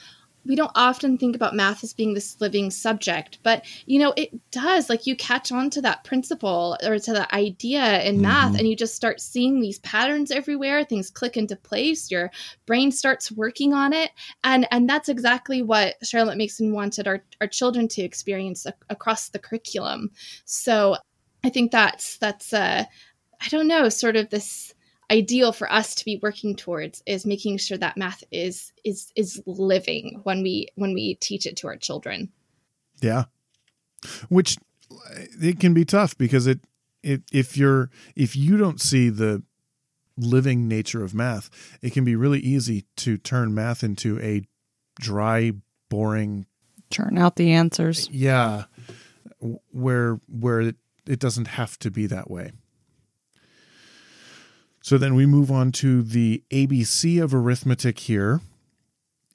we 0.44 0.56
don't 0.56 0.72
often 0.74 1.18
think 1.18 1.36
about 1.36 1.54
math 1.54 1.84
as 1.84 1.92
being 1.92 2.14
this 2.14 2.40
living 2.40 2.70
subject, 2.70 3.38
but 3.42 3.64
you 3.86 3.98
know, 3.98 4.12
it 4.16 4.30
does. 4.50 4.90
Like 4.90 5.06
you 5.06 5.14
catch 5.14 5.52
on 5.52 5.70
to 5.70 5.82
that 5.82 6.02
principle 6.04 6.76
or 6.84 6.98
to 6.98 7.12
that 7.12 7.32
idea 7.32 8.02
in 8.02 8.14
mm-hmm. 8.14 8.22
math, 8.22 8.58
and 8.58 8.66
you 8.66 8.74
just 8.74 8.96
start 8.96 9.20
seeing 9.20 9.60
these 9.60 9.78
patterns 9.80 10.30
everywhere. 10.30 10.84
Things 10.84 11.10
click 11.10 11.36
into 11.36 11.56
place. 11.56 12.10
Your 12.10 12.30
brain 12.66 12.90
starts 12.90 13.30
working 13.30 13.72
on 13.72 13.92
it, 13.92 14.10
and 14.42 14.66
and 14.70 14.88
that's 14.88 15.08
exactly 15.08 15.62
what 15.62 15.94
Charlotte 16.02 16.38
Mason 16.38 16.72
wanted 16.72 17.06
our 17.06 17.22
our 17.40 17.46
children 17.46 17.86
to 17.88 18.02
experience 18.02 18.66
across 18.90 19.28
the 19.28 19.38
curriculum. 19.38 20.10
So 20.44 20.96
I 21.44 21.50
think 21.50 21.70
that's 21.70 22.18
that's 22.18 22.52
uh, 22.52 22.84
I 23.40 23.48
don't 23.48 23.68
know, 23.68 23.88
sort 23.88 24.16
of 24.16 24.30
this 24.30 24.74
ideal 25.12 25.52
for 25.52 25.70
us 25.70 25.94
to 25.96 26.04
be 26.04 26.18
working 26.22 26.56
towards 26.56 27.02
is 27.04 27.26
making 27.26 27.58
sure 27.58 27.76
that 27.76 27.98
math 27.98 28.24
is 28.32 28.72
is 28.82 29.12
is 29.14 29.42
living 29.46 30.20
when 30.24 30.42
we 30.42 30.68
when 30.74 30.94
we 30.94 31.16
teach 31.16 31.46
it 31.46 31.56
to 31.58 31.66
our 31.66 31.76
children. 31.76 32.32
Yeah. 33.00 33.24
Which 34.28 34.56
it 35.40 35.60
can 35.60 35.74
be 35.74 35.84
tough 35.84 36.16
because 36.16 36.46
it, 36.46 36.60
it 37.02 37.22
if 37.30 37.56
you're 37.56 37.90
if 38.16 38.34
you 38.34 38.56
don't 38.56 38.80
see 38.80 39.10
the 39.10 39.42
living 40.16 40.68
nature 40.68 41.02
of 41.02 41.14
math 41.14 41.48
it 41.80 41.92
can 41.92 42.04
be 42.04 42.14
really 42.14 42.40
easy 42.40 42.84
to 42.96 43.16
turn 43.16 43.54
math 43.54 43.82
into 43.82 44.20
a 44.20 44.42
dry 45.00 45.52
boring 45.88 46.46
turn 46.90 47.16
out 47.18 47.36
the 47.36 47.52
answers. 47.52 48.08
Yeah. 48.10 48.64
Where 49.70 50.20
where 50.26 50.60
it, 50.60 50.76
it 51.06 51.18
doesn't 51.18 51.48
have 51.48 51.78
to 51.80 51.90
be 51.90 52.06
that 52.06 52.30
way 52.30 52.52
so 54.82 54.98
then 54.98 55.14
we 55.14 55.26
move 55.26 55.50
on 55.50 55.70
to 55.72 56.02
the 56.02 56.42
ABC 56.50 57.22
of 57.22 57.32
arithmetic 57.32 58.00
here. 58.00 58.40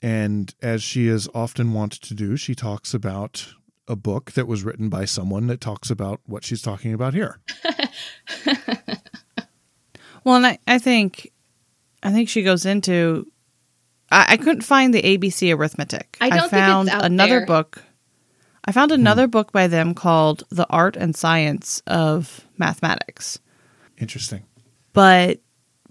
And 0.02 0.54
as 0.62 0.84
she 0.84 1.08
is 1.08 1.30
often 1.34 1.74
wont 1.74 1.94
to 1.94 2.14
do, 2.14 2.36
she 2.36 2.54
talks 2.54 2.94
about 2.94 3.54
a 3.88 3.96
book 3.96 4.34
that 4.34 4.46
was 4.46 4.64
written 4.64 4.90
by 4.90 5.06
someone 5.06 5.48
that 5.48 5.62
talks 5.62 5.90
about 5.90 6.20
what 6.26 6.44
she's 6.44 6.62
talking 6.62 6.94
about 6.94 7.14
here. 7.14 7.40
well, 10.24 10.36
and 10.36 10.46
I, 10.46 10.60
I 10.68 10.78
think 10.78 11.32
I 12.04 12.12
think 12.12 12.28
she 12.28 12.44
goes 12.44 12.66
into 12.66 13.26
I, 14.12 14.34
I 14.34 14.38
couldn't 14.38 14.62
find 14.62 14.94
the 14.94 15.02
ABC 15.02 15.58
arithmetic. 15.58 16.18
I, 16.20 16.30
I 16.30 16.48
found 16.50 16.90
another 16.92 17.40
there. 17.40 17.46
book. 17.46 17.82
I 18.66 18.74
found 18.74 18.92
another 18.92 19.26
hmm. 19.26 19.32
book 19.32 19.54
by 19.54 19.68
them 19.68 19.94
called 19.94 20.44
The 20.50 20.68
Art 20.70 20.98
and 20.98 21.16
Science 21.16 21.82
of 21.88 22.46
Mathematics. 22.58 23.40
Interesting 23.98 24.44
but 24.98 25.40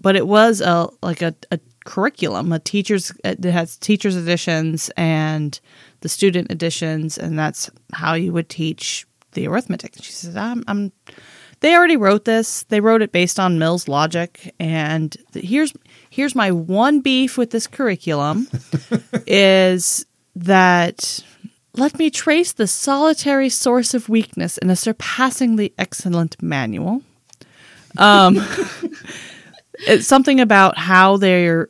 but 0.01 0.17
it 0.17 0.27
was 0.27 0.59
a 0.59 0.89
like 1.01 1.21
a, 1.21 1.33
a 1.49 1.59
curriculum 1.85 2.51
a 2.51 2.59
teachers 2.59 3.13
it 3.23 3.41
has 3.45 3.77
teachers 3.77 4.17
editions 4.17 4.91
and 4.97 5.61
the 6.01 6.09
student 6.09 6.51
editions 6.51 7.17
and 7.17 7.39
that's 7.39 7.69
how 7.93 8.13
you 8.15 8.33
would 8.33 8.49
teach 8.49 9.07
the 9.31 9.47
arithmetic. 9.47 9.93
She 10.01 10.11
says 10.11 10.35
i'm, 10.35 10.61
I'm 10.67 10.91
they 11.61 11.73
already 11.73 11.95
wrote 11.95 12.25
this. 12.25 12.63
They 12.63 12.81
wrote 12.81 13.01
it 13.01 13.11
based 13.11 13.39
on 13.39 13.57
mill's 13.57 13.87
logic. 13.87 14.53
And 14.59 15.15
here's 15.33 15.73
here's 16.09 16.35
my 16.35 16.51
one 16.51 16.99
beef 16.99 17.37
with 17.37 17.51
this 17.51 17.65
curriculum 17.65 18.49
is 19.25 20.05
that 20.35 21.23
let 21.75 21.97
me 21.97 22.09
trace 22.09 22.51
the 22.51 22.67
solitary 22.67 23.47
source 23.47 23.93
of 23.93 24.09
weakness 24.09 24.57
in 24.57 24.69
a 24.69 24.75
surpassingly 24.75 25.73
excellent 25.77 26.41
manual 26.43 27.03
um, 27.97 28.37
it's 29.79 30.07
something 30.07 30.39
about 30.39 30.77
how 30.77 31.17
they're 31.17 31.69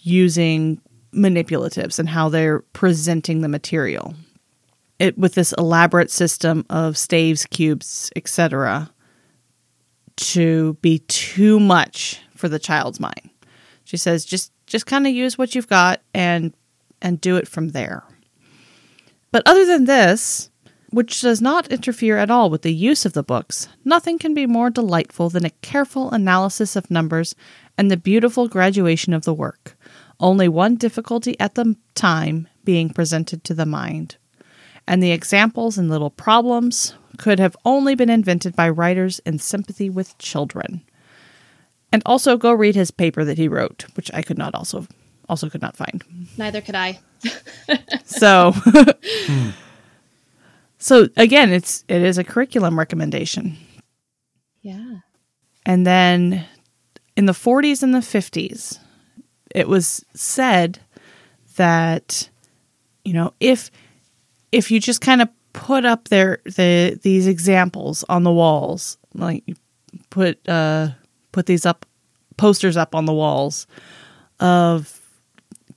using 0.00 0.80
manipulatives 1.12 1.98
and 1.98 2.08
how 2.08 2.28
they're 2.28 2.60
presenting 2.72 3.40
the 3.40 3.48
material. 3.48 4.14
It 4.98 5.18
with 5.18 5.34
this 5.34 5.52
elaborate 5.58 6.10
system 6.10 6.64
of 6.70 6.96
staves, 6.96 7.46
cubes, 7.46 8.10
etc., 8.16 8.90
to 10.16 10.74
be 10.80 11.00
too 11.00 11.60
much 11.60 12.20
for 12.34 12.48
the 12.48 12.58
child's 12.58 12.98
mind. 12.98 13.30
She 13.84 13.96
says, 13.96 14.24
just 14.24 14.52
just 14.66 14.86
kind 14.86 15.06
of 15.06 15.12
use 15.12 15.36
what 15.36 15.54
you've 15.54 15.68
got 15.68 16.00
and 16.14 16.54
and 17.02 17.20
do 17.20 17.36
it 17.36 17.46
from 17.46 17.68
there. 17.68 18.02
But 19.32 19.42
other 19.46 19.66
than 19.66 19.84
this, 19.84 20.50
which 20.96 21.20
does 21.20 21.42
not 21.42 21.70
interfere 21.70 22.16
at 22.16 22.30
all 22.30 22.48
with 22.48 22.62
the 22.62 22.72
use 22.72 23.04
of 23.04 23.12
the 23.12 23.22
books, 23.22 23.68
nothing 23.84 24.18
can 24.18 24.32
be 24.32 24.46
more 24.46 24.70
delightful 24.70 25.28
than 25.28 25.44
a 25.44 25.50
careful 25.60 26.10
analysis 26.10 26.74
of 26.74 26.90
numbers 26.90 27.34
and 27.76 27.90
the 27.90 27.98
beautiful 27.98 28.48
graduation 28.48 29.12
of 29.12 29.26
the 29.26 29.34
work, 29.34 29.76
only 30.20 30.48
one 30.48 30.74
difficulty 30.74 31.38
at 31.38 31.54
the 31.54 31.76
time 31.94 32.48
being 32.64 32.88
presented 32.88 33.44
to 33.44 33.52
the 33.52 33.66
mind. 33.66 34.16
And 34.86 35.02
the 35.02 35.12
examples 35.12 35.76
and 35.76 35.90
little 35.90 36.08
problems 36.08 36.94
could 37.18 37.38
have 37.40 37.58
only 37.66 37.94
been 37.94 38.08
invented 38.08 38.56
by 38.56 38.70
writers 38.70 39.18
in 39.26 39.38
sympathy 39.38 39.90
with 39.90 40.16
children. 40.16 40.80
And 41.92 42.00
also 42.06 42.38
go 42.38 42.54
read 42.54 42.74
his 42.74 42.90
paper 42.90 43.22
that 43.22 43.36
he 43.36 43.48
wrote, 43.48 43.84
which 43.96 44.10
I 44.14 44.22
could 44.22 44.38
not 44.38 44.54
also 44.54 44.86
also 45.28 45.50
could 45.50 45.60
not 45.60 45.76
find. 45.76 46.02
Neither 46.38 46.62
could 46.62 46.74
I. 46.74 47.00
so. 48.06 48.54
So 50.86 51.08
again, 51.16 51.52
it's 51.52 51.84
it 51.88 52.00
is 52.00 52.16
a 52.16 52.22
curriculum 52.22 52.78
recommendation. 52.78 53.56
Yeah. 54.62 54.98
And 55.64 55.84
then 55.84 56.46
in 57.16 57.26
the 57.26 57.32
40s 57.32 57.82
and 57.82 57.92
the 57.92 57.98
50s, 57.98 58.78
it 59.52 59.66
was 59.66 60.04
said 60.14 60.78
that 61.56 62.30
you 63.04 63.14
know, 63.14 63.34
if 63.40 63.72
if 64.52 64.70
you 64.70 64.78
just 64.78 65.00
kind 65.00 65.20
of 65.20 65.28
put 65.52 65.84
up 65.84 66.06
there 66.06 66.38
the 66.44 66.96
these 67.02 67.26
examples 67.26 68.04
on 68.08 68.22
the 68.22 68.32
walls, 68.32 68.96
like 69.12 69.42
you 69.48 69.56
put 70.10 70.38
uh 70.48 70.90
put 71.32 71.46
these 71.46 71.66
up 71.66 71.84
posters 72.36 72.76
up 72.76 72.94
on 72.94 73.06
the 73.06 73.12
walls 73.12 73.66
of 74.38 75.00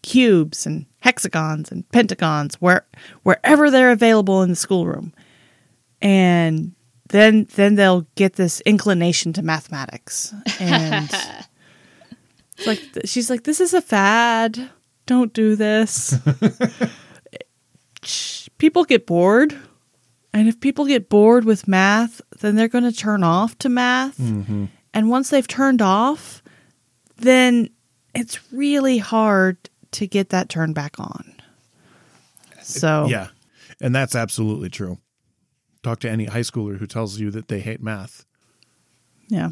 cubes 0.04 0.68
and 0.68 0.86
hexagons 1.00 1.72
and 1.72 1.90
pentagons 1.92 2.56
where 2.56 2.86
wherever 3.24 3.72
they're 3.72 3.92
available 3.92 4.42
in 4.44 4.50
the 4.50 4.56
schoolroom. 4.56 5.14
And 6.02 6.74
then 7.10 7.48
then 7.56 7.76
they'll 7.76 8.08
get 8.16 8.34
this 8.34 8.62
inclination 8.62 9.34
to 9.34 9.42
mathematics. 9.42 10.34
And 10.60 11.10
it's 12.58 12.68
like 12.68 12.82
she's 13.06 13.30
like 13.30 13.44
this 13.44 13.60
is 13.60 13.74
a 13.74 13.82
fad. 13.82 14.70
Don't 15.06 15.34
do 15.34 15.56
this. 15.56 16.16
People 18.58 18.84
get 18.84 19.08
bored. 19.08 19.58
And 20.32 20.48
if 20.48 20.60
people 20.60 20.86
get 20.86 21.10
bored 21.10 21.44
with 21.44 21.68
math 21.68 22.22
then 22.40 22.56
they're 22.56 22.68
going 22.68 22.84
to 22.84 22.96
turn 22.96 23.24
off 23.24 23.58
to 23.60 23.70
math. 23.70 24.18
Mm-hmm. 24.20 24.66
and 24.94 25.10
once 25.10 25.32
they've 25.32 25.48
turned 25.48 25.82
off 25.82 26.44
then 27.18 27.70
it's 28.14 28.40
really 28.54 29.00
hard 29.00 29.58
to 29.92 30.08
get 30.08 30.30
that 30.30 30.50
turned 30.50 30.76
back 30.76 31.00
on. 31.00 31.36
So 32.62 33.08
yeah, 33.08 33.28
and 33.82 33.96
that's 33.96 34.16
absolutely 34.16 34.70
true. 34.70 34.98
Talk 35.84 36.00
to 36.02 36.10
any 36.10 36.26
high 36.26 36.42
schooler 36.42 36.78
who 36.78 36.88
tells 36.88 37.20
you 37.20 37.32
that 37.32 37.48
they 37.48 37.60
hate 37.60 37.82
math. 37.82 38.26
Yeah, 39.28 39.52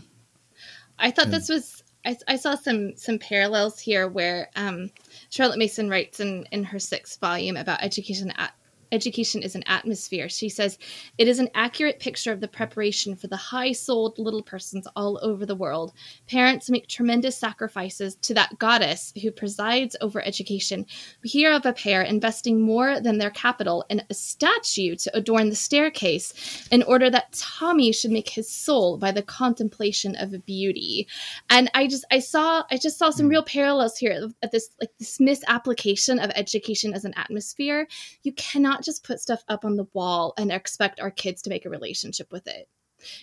I 0.99 1.11
thought 1.11 1.25
and, 1.25 1.33
this 1.33 1.49
was. 1.49 1.83
I, 2.05 2.15
I, 2.27 2.35
saw 2.37 2.55
some 2.55 2.95
some 2.95 3.19
parallels 3.19 3.79
here 3.79 4.07
where 4.07 4.49
um, 4.55 4.91
Charlotte 5.29 5.57
Mason 5.57 5.89
writes 5.89 6.19
in 6.19 6.47
in 6.51 6.63
her 6.63 6.79
sixth 6.79 7.19
volume 7.19 7.57
about 7.57 7.83
education 7.83 8.31
at 8.37 8.53
education 8.91 9.41
is 9.41 9.55
an 9.55 9.63
atmosphere. 9.67 10.29
She 10.29 10.49
says 10.49 10.77
it 11.17 11.27
is 11.27 11.39
an 11.39 11.49
accurate 11.53 11.99
picture 11.99 12.31
of 12.31 12.41
the 12.41 12.47
preparation 12.47 13.15
for 13.15 13.27
the 13.27 13.35
high 13.37 13.71
souled 13.71 14.17
little 14.17 14.43
persons 14.43 14.87
all 14.95 15.19
over 15.21 15.45
the 15.45 15.55
world. 15.55 15.93
Parents 16.27 16.69
make 16.69 16.87
tremendous 16.87 17.37
sacrifices 17.37 18.15
to 18.15 18.33
that 18.33 18.57
goddess 18.59 19.13
who 19.21 19.31
presides 19.31 19.95
over 20.01 20.21
education. 20.21 20.85
We 21.23 21.29
hear 21.29 21.51
of 21.51 21.65
a 21.65 21.73
pair 21.73 22.01
investing 22.01 22.61
more 22.61 22.99
than 22.99 23.17
their 23.17 23.31
capital 23.31 23.85
in 23.89 24.01
a 24.09 24.13
statue 24.13 24.95
to 24.95 25.17
adorn 25.17 25.49
the 25.49 25.55
staircase 25.55 26.67
in 26.71 26.83
order 26.83 27.09
that 27.09 27.33
Tommy 27.33 27.91
should 27.91 28.11
make 28.11 28.29
his 28.29 28.49
soul 28.49 28.97
by 28.97 29.11
the 29.11 29.21
contemplation 29.21 30.15
of 30.15 30.45
beauty. 30.45 31.07
And 31.49 31.69
I 31.73 31.87
just 31.87 32.05
I 32.11 32.19
saw 32.19 32.63
I 32.71 32.77
just 32.77 32.97
saw 32.97 33.09
some 33.09 33.25
hmm. 33.27 33.31
real 33.31 33.43
parallels 33.43 33.97
here 33.97 34.29
at 34.41 34.51
this 34.51 34.69
like 34.79 34.91
this 34.99 35.19
misapplication 35.19 36.19
of 36.19 36.31
education 36.35 36.93
as 36.93 37.05
an 37.05 37.13
atmosphere. 37.15 37.87
You 38.23 38.33
cannot 38.33 38.76
just 38.83 39.03
put 39.03 39.19
stuff 39.19 39.43
up 39.47 39.65
on 39.65 39.75
the 39.75 39.87
wall 39.93 40.33
and 40.37 40.51
expect 40.51 40.99
our 40.99 41.11
kids 41.11 41.41
to 41.43 41.49
make 41.49 41.65
a 41.65 41.69
relationship 41.69 42.31
with 42.31 42.47
it. 42.47 42.67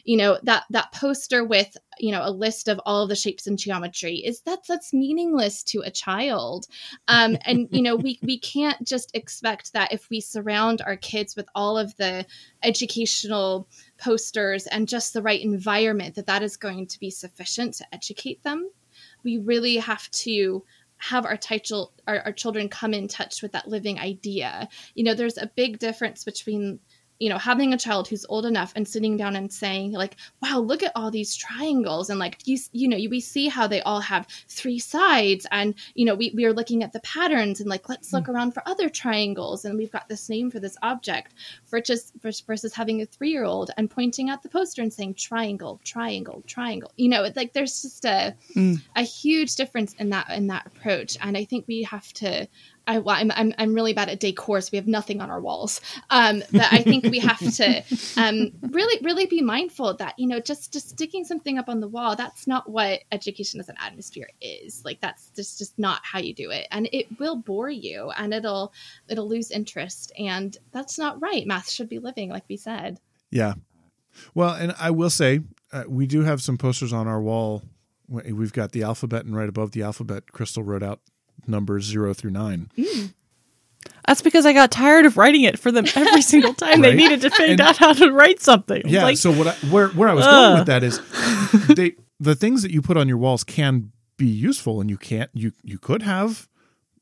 You 0.05 0.17
know 0.17 0.39
that 0.45 0.65
that 0.71 0.93
poster 0.93 1.45
with 1.45 1.77
you 1.99 2.13
know 2.13 2.23
a 2.25 2.31
list 2.31 2.69
of 2.69 2.81
all 2.87 3.03
of 3.03 3.09
the 3.09 3.17
shapes 3.17 3.47
and 3.47 3.59
geometry 3.59 4.17
is 4.17 4.41
that's 4.43 4.69
that's 4.69 4.93
meaningless 4.93 5.63
to 5.65 5.81
a 5.81 5.91
child. 5.91 6.67
Um 7.09 7.37
and 7.45 7.69
you 7.73 7.83
know 7.83 7.97
we 7.97 8.19
we 8.23 8.39
can't 8.39 8.87
just 8.87 9.11
expect 9.15 9.73
that 9.73 9.93
if 9.93 10.09
we 10.11 10.21
surround 10.21 10.81
our 10.83 10.97
kids 10.97 11.35
with 11.35 11.49
all 11.55 11.77
of 11.77 11.97
the 11.97 12.25
educational 12.63 13.69
posters 13.99 14.67
and 14.69 14.89
just 14.89 15.13
the 15.13 15.23
right 15.23 15.41
environment 15.41 16.15
that 16.15 16.27
that 16.27 16.43
is 16.43 16.57
going 16.57 16.87
to 16.87 17.01
be 17.01 17.11
sufficient 17.11 17.75
to 17.75 17.87
educate 17.93 18.43
them. 18.43 18.71
We 19.25 19.39
really 19.39 19.79
have 19.79 20.09
to 20.11 20.65
have 20.99 21.25
our 21.25 21.37
title 21.37 21.93
our, 22.07 22.21
our 22.21 22.33
children 22.33 22.69
come 22.69 22.95
in 22.95 23.09
touch 23.09 23.43
with 23.43 23.53
that 23.53 23.69
living 23.69 23.99
idea. 23.99 24.69
You 24.95 25.05
know 25.05 25.15
there's 25.15 25.39
a 25.39 25.51
big 25.55 25.79
difference 25.79 26.25
between 26.25 26.81
you 27.19 27.29
know 27.29 27.39
having 27.39 27.73
a 27.73 27.79
child 27.79 28.09
who's 28.09 28.27
old 28.29 28.45
enough 28.45 28.73
and 28.77 28.87
sitting 28.87 29.17
down 29.17 29.37
and 29.37 29.53
saying 29.53 29.93
like 29.93 30.17
wow 30.43 30.59
look 30.59 30.83
at 30.83 30.93
all 30.95 31.11
these 31.11 31.37
triangles 31.37 32.11
and 32.11 32.19
like 32.19 32.39
you 32.47 32.59
you 32.73 32.89
know 32.89 32.97
we 33.09 33.21
see 33.21 33.49
how 33.49 33.67
they 33.67 33.81
all 33.83 34.01
have 34.01 34.27
three 34.49 34.79
sides 34.79 35.47
and 35.51 35.75
you 35.95 36.05
know 36.05 36.15
we, 36.15 36.33
we 36.35 36.45
are 36.45 36.53
looking 36.53 36.83
at 36.83 36.93
the 36.93 37.01
patterns 37.01 37.61
and 37.61 37.69
like 37.69 37.89
let's 37.89 38.12
look 38.12 38.29
around 38.29 38.53
for 38.53 38.62
other 38.67 38.89
triangles 38.89 39.65
and 39.65 39.79
we've 39.79 39.93
got 39.93 40.09
this 40.09 40.29
name 40.29 40.51
for 40.51 40.61
this 40.61 40.77
object 40.83 41.35
for 41.65 41.81
just 41.81 42.12
versus 42.23 42.75
having 42.75 43.01
a 43.01 43.07
three 43.07 43.31
year 43.31 43.45
old 43.45 43.71
and 43.77 43.91
pointing 43.91 44.31
at 44.31 44.43
the 44.43 44.49
poster 44.49 44.83
and 44.83 44.93
saying 44.93 45.15
triangle 45.15 45.81
triangle 45.85 46.43
triangle. 46.47 46.91
You 46.97 47.09
know 47.09 47.25
it's 47.25 47.37
like 47.37 47.53
there's 47.53 47.83
just 47.83 48.05
a 48.05 48.35
mm. 48.55 48.81
a 48.97 49.03
huge 49.03 49.55
difference 49.55 49.95
in 49.95 50.11
that 50.11 50.29
in 50.31 50.49
that 50.49 50.67
approach. 50.67 51.17
And 51.21 51.37
i 51.37 51.45
think 51.45 51.67
we 51.67 51.83
have 51.85 52.12
to 52.15 52.49
I, 52.87 52.99
well, 52.99 53.16
I'm, 53.16 53.30
I'm, 53.32 53.55
I'm 53.59 53.74
really 53.74 53.93
bad 53.93 54.09
at 54.09 54.20
decor, 54.20 54.61
so 54.61 54.68
we 54.72 54.76
have 54.76 54.87
nothing 54.87 55.20
on 55.20 55.30
our 55.30 55.41
walls. 55.41 55.80
Um, 56.11 56.43
but 56.53 56.72
I 56.72 56.82
think 56.82 57.05
we 57.05 57.18
have 57.20 57.39
to 57.39 57.82
um, 58.16 58.53
really, 58.70 59.03
really 59.03 59.26
be 59.26 59.41
mindful 59.41 59.95
that 59.95 60.18
you 60.18 60.26
know, 60.26 60.41
just 60.41 60.72
just 60.72 60.91
sticking 60.91 61.24
something 61.24 61.59
up 61.59 61.68
on 61.68 61.80
the 61.80 61.89
wall, 61.89 62.16
that's 62.16 62.47
not 62.47 62.68
what 62.68 63.01
education 63.12 63.61
as 63.61 63.68
an 63.68 63.76
atmosphere 63.80 64.28
is. 64.41 64.85
Like 64.85 65.01
that's 65.01 65.30
just 65.30 65.59
just 65.59 65.78
not 65.78 66.01
how 66.05 66.18
you 66.18 66.35
do 66.35 66.51
it, 66.51 66.66
and 66.70 66.89
it 66.93 67.07
will 67.18 67.37
bore 67.37 67.70
you, 67.70 68.11
and 68.16 68.35
it'll 68.35 68.72
it'll 69.09 69.28
lose 69.28 69.51
interest, 69.51 70.12
and 70.18 70.57
that's 70.72 70.99
not 70.99 71.20
right. 71.20 71.47
Math 71.47 71.70
should 71.70 71.89
be 71.89 71.99
living, 71.99 72.30
like 72.30 72.45
we 72.49 72.57
said. 72.57 73.01
Yeah, 73.30 73.55
well, 74.35 74.55
and 74.55 74.74
I 74.78 74.91
will 74.91 75.11
say 75.11 75.41
uh, 75.72 75.85
we 75.89 76.07
do 76.07 76.22
have 76.22 76.43
some 76.43 76.59
posters 76.59 76.93
on 76.93 77.09
our 77.09 77.20
wall. 77.20 77.62
We've 78.09 78.53
got 78.53 78.72
the 78.72 78.82
alphabet, 78.82 79.24
and 79.24 79.35
right 79.35 79.49
above 79.49 79.72
the 79.72 79.82
alphabet, 79.82 80.30
Crystal 80.32 80.62
wrote 80.62 80.82
out 80.82 81.01
numbers 81.49 81.85
zero 81.85 82.15
through 82.15 82.31
nine. 82.31 82.71
Mm. 82.77 83.13
That's 84.07 84.23
because 84.23 84.45
I 84.45 84.53
got 84.53 84.71
tired 84.71 85.07
of 85.07 85.17
writing 85.17 85.43
it 85.43 85.59
for 85.59 85.73
them 85.73 85.87
every 85.95 86.23
single 86.33 86.55
time 86.55 86.83
right? 86.83 86.91
they 86.91 86.95
needed 86.95 87.23
to 87.23 87.31
figure 87.31 87.65
out 87.65 87.77
how 87.77 87.93
to 87.93 88.13
write 88.13 88.41
something. 88.41 88.83
Yeah. 88.85 89.05
Like, 89.05 89.17
so 89.17 89.33
what? 89.33 89.47
I, 89.47 89.53
where 89.69 89.89
where 89.89 90.09
I 90.09 90.15
was 90.15 90.27
uh. 90.27 90.31
going 90.31 90.59
with 90.59 90.67
that 90.67 90.83
is, 90.83 91.01
they 91.75 91.95
the 92.21 92.35
things 92.35 92.63
that 92.63 92.71
you 92.71 92.83
put 92.83 92.97
on 92.97 93.09
your 93.09 93.17
walls 93.17 93.45
can 93.45 93.93
be 94.17 94.27
useful, 94.27 94.81
and 94.81 94.91
you 94.91 94.99
can't 94.99 95.31
you 95.33 95.53
you 95.63 95.79
could 95.79 96.03
have, 96.03 96.49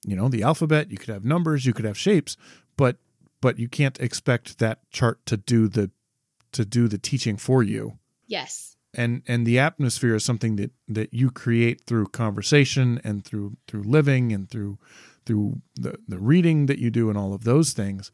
you 0.07 0.14
know, 0.14 0.28
the 0.28 0.43
alphabet. 0.43 0.90
You 0.90 0.99
could 0.99 1.09
have 1.09 1.24
numbers. 1.24 1.66
You 1.66 1.72
could 1.72 1.84
have 1.84 1.99
shapes, 1.99 2.36
but 2.76 2.97
but 3.40 3.59
you 3.59 3.68
can't 3.68 3.99
expect 4.01 4.59
that 4.59 4.88
chart 4.90 5.24
to 5.26 5.36
do 5.36 5.68
the 5.68 5.90
to 6.53 6.64
do 6.64 6.86
the 6.86 6.99
teaching 6.99 7.36
for 7.36 7.62
you. 7.62 7.99
Yes 8.26 8.71
and 8.95 9.22
and 9.26 9.47
the 9.47 9.59
atmosphere 9.59 10.14
is 10.14 10.24
something 10.24 10.57
that 10.57 10.70
that 10.88 11.12
you 11.14 11.30
create 11.30 11.82
through 11.86 12.07
conversation 12.09 13.01
and 13.05 13.24
through 13.24 13.57
through 13.66 13.82
living 13.82 14.32
and 14.32 14.51
through 14.51 14.78
through 15.24 15.61
the 15.76 15.99
the 16.09 16.18
reading 16.18 16.66
that 16.66 16.78
you 16.78 16.90
do 16.90 17.09
and 17.09 17.18
all 17.18 17.32
of 17.32 17.45
those 17.45 17.72
things. 17.72 18.11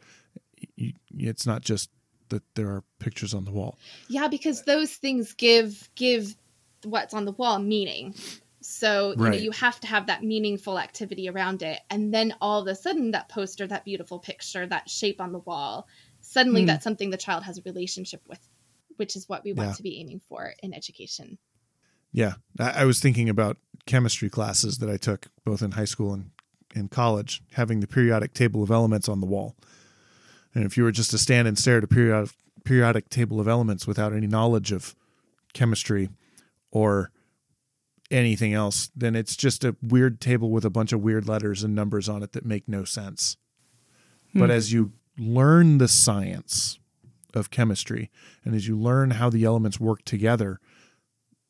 You, 0.77 0.93
it's 1.17 1.47
not 1.47 1.63
just 1.63 1.91
that 2.29 2.43
there 2.55 2.69
are 2.69 2.85
pictures 2.99 3.35
on 3.35 3.45
the 3.45 3.51
wall. 3.51 3.79
Yeah 4.09 4.29
because 4.29 4.63
those 4.63 4.93
things 4.93 5.33
give 5.33 5.89
give 5.95 6.37
what's 6.85 7.15
on 7.15 7.25
the 7.25 7.33
wall 7.33 7.59
meaning. 7.59 8.15
So 8.61 9.15
you 9.17 9.25
right. 9.25 9.33
know 9.33 9.39
you 9.39 9.51
have 9.53 9.81
to 9.81 9.87
have 9.87 10.07
that 10.07 10.23
meaningful 10.23 10.79
activity 10.79 11.29
around 11.29 11.63
it. 11.63 11.81
And 11.91 12.13
then 12.13 12.35
all 12.41 12.61
of 12.61 12.67
a 12.69 12.75
sudden 12.75 13.13
that 13.13 13.29
poster 13.29 13.67
that 13.67 13.85
beautiful 13.85 14.19
picture 14.19 14.67
that 14.67 14.89
shape 14.89 15.21
on 15.21 15.33
the 15.33 15.39
wall 15.41 15.89
suddenly 16.21 16.65
mm. 16.65 16.67
that's 16.67 16.85
something 16.85 17.11
the 17.11 17.17
child 17.17 17.45
has 17.45 17.59
a 17.59 17.63
relationship 17.63 18.21
with 18.29 18.41
which 18.99 19.17
is 19.17 19.29
what 19.29 19.45
we 19.45 19.53
want 19.53 19.71
yeah. 19.71 19.75
to 19.75 19.83
be 19.83 20.01
aiming 20.01 20.21
for 20.29 20.55
in 20.63 20.75
education. 20.75 21.39
Yeah, 22.13 22.35
I 22.59 22.85
was 22.85 23.01
thinking 23.01 23.29
about 23.29 23.59
chemistry 23.87 24.31
classes 24.31 24.79
that 24.79 24.89
I 24.89 24.97
took 24.97 25.29
both 25.45 25.63
in 25.63 25.73
high 25.73 25.85
school 25.85 26.13
and 26.13 26.31
in 26.75 26.89
college, 26.89 27.43
having 27.53 27.81
the 27.81 27.87
periodic 27.87 28.35
table 28.35 28.63
of 28.63 28.71
elements 28.71 29.09
on 29.09 29.21
the 29.21 29.27
wall. 29.27 29.57
And 30.55 30.65
if 30.65 30.77
you 30.77 30.85
were 30.85 30.93
just 30.93 31.11
to 31.13 31.19
stand 31.19 31.49
and 31.49 31.59
stare 31.59 31.79
at 31.79 31.85
a 31.85 31.89
periodic 31.89 32.31
periodic 32.65 33.09
table 33.09 33.41
of 33.41 33.49
elements 33.49 33.87
without 33.87 34.13
any 34.13 34.27
knowledge 34.27 34.73
of 34.73 34.95
chemistry 35.55 36.11
or 36.71 37.11
anything 38.11 38.53
else, 38.53 38.91
then 38.95 39.17
it's 39.17 39.37
just 39.37 39.65
a 39.65 39.77
weird 39.83 40.21
table 40.21 40.51
with 40.51 40.65
a 40.65 40.71
bunch 40.71 40.93
of 40.93 41.01
weird 41.01 41.27
letters 41.27 41.63
and 41.63 41.75
numbers 41.75 42.09
on 42.09 42.23
it 42.23 42.33
that 42.33 42.45
make 42.45 42.69
no 42.69 42.85
sense. 42.85 43.37
Hmm. 44.33 44.41
But 44.41 44.51
as 44.51 44.73
you 44.73 44.93
learn 45.19 45.79
the 45.79 45.89
science 45.89 46.79
of 47.39 47.51
chemistry. 47.51 48.11
And 48.45 48.55
as 48.55 48.69
you 48.69 48.79
learn 48.79 49.13
how 49.13 49.31
the 49.31 49.45
elements 49.45 49.81
work 49.81 50.05
together, 50.05 50.61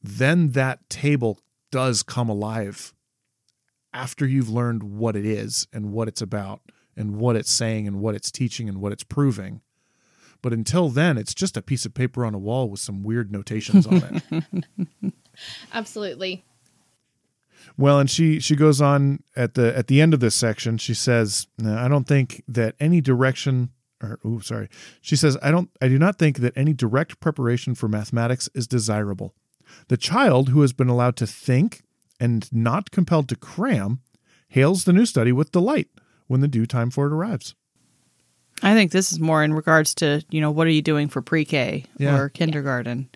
then 0.03 0.51
that 0.51 0.89
table 0.89 1.41
does 1.70 2.03
come 2.03 2.28
alive 2.28 2.95
after 3.93 4.26
you've 4.26 4.51
learned 4.51 4.82
what 4.82 5.16
it 5.16 5.26
is 5.26 5.66
and 5.72 5.93
what 5.93 6.09
it's 6.09 6.22
about 6.22 6.61
and 6.97 7.16
what 7.16 7.36
it's 7.36 7.51
saying 7.51 7.86
and 7.86 8.01
what 8.01 8.14
it's 8.14 8.30
teaching 8.30 8.68
and 8.68 8.80
what 8.80 8.93
it's 8.93 9.05
proving. 9.05 9.61
But 10.43 10.53
until 10.53 10.89
then, 10.89 11.18
it's 11.18 11.34
just 11.34 11.57
a 11.57 11.62
piece 11.62 11.84
of 11.84 11.95
paper 11.95 12.24
on 12.24 12.34
a 12.34 12.39
wall 12.39 12.68
with 12.68 12.80
some 12.80 13.03
weird 13.03 13.32
notations 13.32 13.86
on 13.86 14.22
it. 14.30 15.12
Absolutely. 15.72 16.45
Well, 17.76 17.99
and 17.99 18.09
she 18.11 18.41
she 18.41 18.57
goes 18.57 18.80
on 18.80 19.22
at 19.36 19.55
the 19.55 19.76
at 19.76 19.89
the 19.89 20.01
end 20.01 20.14
of 20.14 20.20
this 20.20 20.34
section. 20.34 20.78
She 20.78 20.95
says, 20.95 21.49
"I 21.64 21.89
don't 21.89 22.07
think 22.07 22.43
that 22.49 22.74
any 22.80 23.01
direction 23.01 23.70
or 24.03 24.18
oh 24.24 24.40
sorry. 24.40 24.68
She 25.01 25.16
says 25.16 25.36
i 25.42 25.51
don't 25.51 25.70
i 25.80 25.88
do 25.88 25.99
not 25.99 26.18
think 26.18 26.38
that 26.38 26.57
any 26.57 26.72
direct 26.72 27.20
preparation 27.20 27.74
for 27.74 27.88
mathematics 27.88 28.49
is 28.55 28.66
desirable. 28.66 29.34
The 29.88 29.96
child 29.96 30.49
who 30.49 30.62
has 30.62 30.72
been 30.72 30.88
allowed 30.88 31.16
to 31.16 31.26
think 31.26 31.82
and 32.20 32.51
not 32.53 32.90
compelled 32.90 33.28
to 33.28 33.36
cram 33.36 34.01
hails 34.49 34.84
the 34.84 34.92
new 34.92 35.07
study 35.07 35.32
with 35.32 35.53
delight 35.53 35.88
when 36.26 36.40
the 36.40 36.49
due 36.49 36.66
time 36.66 36.90
for 36.90 37.07
it 37.07 37.12
arrives. 37.12 37.55
I 38.62 38.74
think 38.74 38.90
this 38.90 39.12
is 39.12 39.20
more 39.20 39.44
in 39.44 39.53
regards 39.53 39.94
to 39.96 40.24
you 40.30 40.40
know 40.40 40.51
what 40.51 40.66
are 40.66 40.70
you 40.70 40.82
doing 40.82 41.09
for 41.09 41.22
pre-k 41.22 41.84
yeah. 41.96 42.16
or 42.16 42.28
kindergarten? 42.28 43.09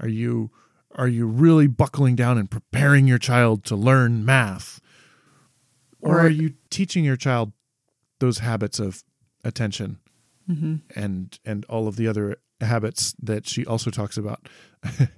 Are 0.00 0.08
you 0.08 0.50
are 0.94 1.08
you 1.08 1.26
really 1.26 1.66
buckling 1.66 2.16
down 2.16 2.38
and 2.38 2.50
preparing 2.50 3.06
your 3.06 3.18
child 3.18 3.64
to 3.64 3.76
learn 3.76 4.24
math? 4.24 4.80
Or, 6.00 6.16
or 6.16 6.20
are 6.20 6.30
you 6.30 6.54
teaching 6.70 7.04
your 7.04 7.16
child 7.16 7.52
those 8.18 8.38
habits 8.38 8.78
of 8.78 9.02
attention 9.44 9.98
mm-hmm. 10.48 10.76
and 10.94 11.38
and 11.44 11.64
all 11.66 11.88
of 11.88 11.96
the 11.96 12.06
other 12.06 12.36
habits 12.60 13.14
that 13.20 13.46
she 13.46 13.64
also 13.66 13.90
talks 13.90 14.16
about 14.16 14.48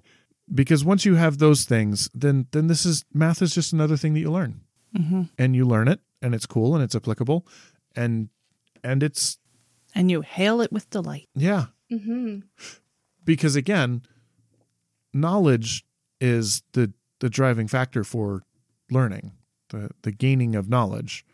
because 0.55 0.85
once 0.85 1.05
you 1.05 1.15
have 1.15 1.39
those 1.39 1.65
things 1.65 2.11
then 2.15 2.47
then 2.53 2.67
this 2.67 2.87
is 2.87 3.05
math 3.13 3.43
is 3.43 3.55
just 3.55 3.73
another 3.73 3.97
thing 3.97 4.15
that 4.15 4.21
you 4.21 4.31
learn 4.31 4.61
mm-hmm. 4.97 5.23
and 5.39 5.55
you 5.55 5.67
learn 5.67 5.89
it 5.89 6.01
and 6.23 6.35
it's 6.35 6.47
cool 6.47 6.75
and 6.75 6.83
it's 6.83 6.95
applicable 6.95 7.47
and 7.95 8.29
and 8.83 9.03
it's 9.03 9.39
and 9.95 10.11
you 10.11 10.23
hail 10.23 10.61
it 10.61 10.73
with 10.73 10.89
delight 10.91 11.29
yeah 11.35 11.67
mm-hmm. 11.93 12.39
because 13.25 13.57
again 13.57 14.03
knowledge 15.13 15.85
is 16.21 16.63
the 16.73 16.93
the 17.21 17.29
driving 17.29 17.69
factor 17.69 18.05
for 18.05 18.43
learning 18.91 19.33
the 19.69 19.91
the 20.03 20.13
gaining 20.13 20.55
of 20.55 20.69
knowledge 20.69 21.25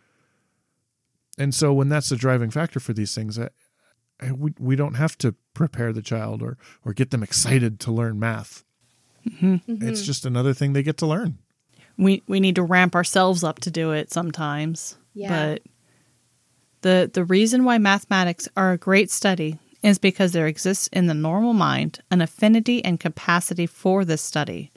and 1.41 1.55
so 1.55 1.73
when 1.73 1.89
that's 1.89 2.11
the 2.11 2.17
driving 2.17 2.51
factor 2.51 2.81
for 2.81 2.93
these 2.93 3.15
things, 3.15 3.39
I, 3.39 3.49
I, 4.21 4.33
we 4.33 4.53
we 4.59 4.77
don't 4.77 4.95
have 4.95 5.17
to 5.19 5.35
prepare 5.55 5.93
the 5.93 6.03
child 6.03 6.43
or 6.43 6.57
or 6.85 6.93
get 6.93 7.11
them 7.11 7.23
excited 7.23 7.81
to 7.81 7.93
learn 7.93 8.19
math. 8.19 8.65
Mm-hmm. 9.29 9.55
Mm-hmm. 9.55 9.89
It's 9.89 10.03
just 10.03 10.25
another 10.27 10.55
thing 10.55 10.73
they 10.73 10.83
get 10.83 10.99
to 10.99 11.07
learn. 11.07 11.39
We 11.97 12.23
we 12.27 12.41
need 12.41 12.55
to 12.57 12.63
ramp 12.63 12.95
ourselves 12.95 13.43
up 13.43 13.59
to 13.61 13.71
do 13.71 13.93
it 13.93 14.13
sometimes, 14.13 14.97
yeah. 15.15 15.55
but 15.55 15.63
The 16.83 17.11
the 17.13 17.25
reason 17.25 17.65
why 17.65 17.79
mathematics 17.79 18.49
are 18.57 18.73
a 18.73 18.79
great 18.79 19.11
study 19.11 19.59
is 19.83 19.99
because 19.99 20.33
there 20.33 20.47
exists 20.47 20.89
in 20.93 21.07
the 21.07 21.15
normal 21.15 21.53
mind 21.55 22.01
an 22.11 22.21
affinity 22.21 22.85
and 22.85 23.01
capacity 23.01 23.67
for 23.67 24.05
this 24.05 24.23
study. 24.23 24.70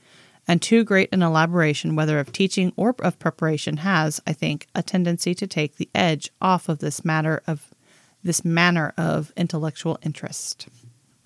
And 0.48 0.62
too 0.62 0.84
great 0.84 1.10
an 1.14 1.24
elaboration, 1.24 1.96
whether 1.96 2.20
of 2.20 2.32
teaching 2.32 2.74
or 2.76 2.96
of 3.00 3.20
preparation, 3.20 3.78
has, 3.78 4.22
I 4.28 4.34
think, 4.34 4.68
a 4.76 4.84
tendency 4.84 5.34
to 5.36 5.48
take 5.48 5.78
the 5.78 5.90
edge 5.96 6.32
off 6.42 6.68
of 6.68 6.80
this 6.80 7.06
matter 7.06 7.42
of 7.48 7.74
this 8.24 8.46
manner 8.46 8.94
of 8.98 9.32
intellectual 9.36 10.00
interest. 10.02 10.68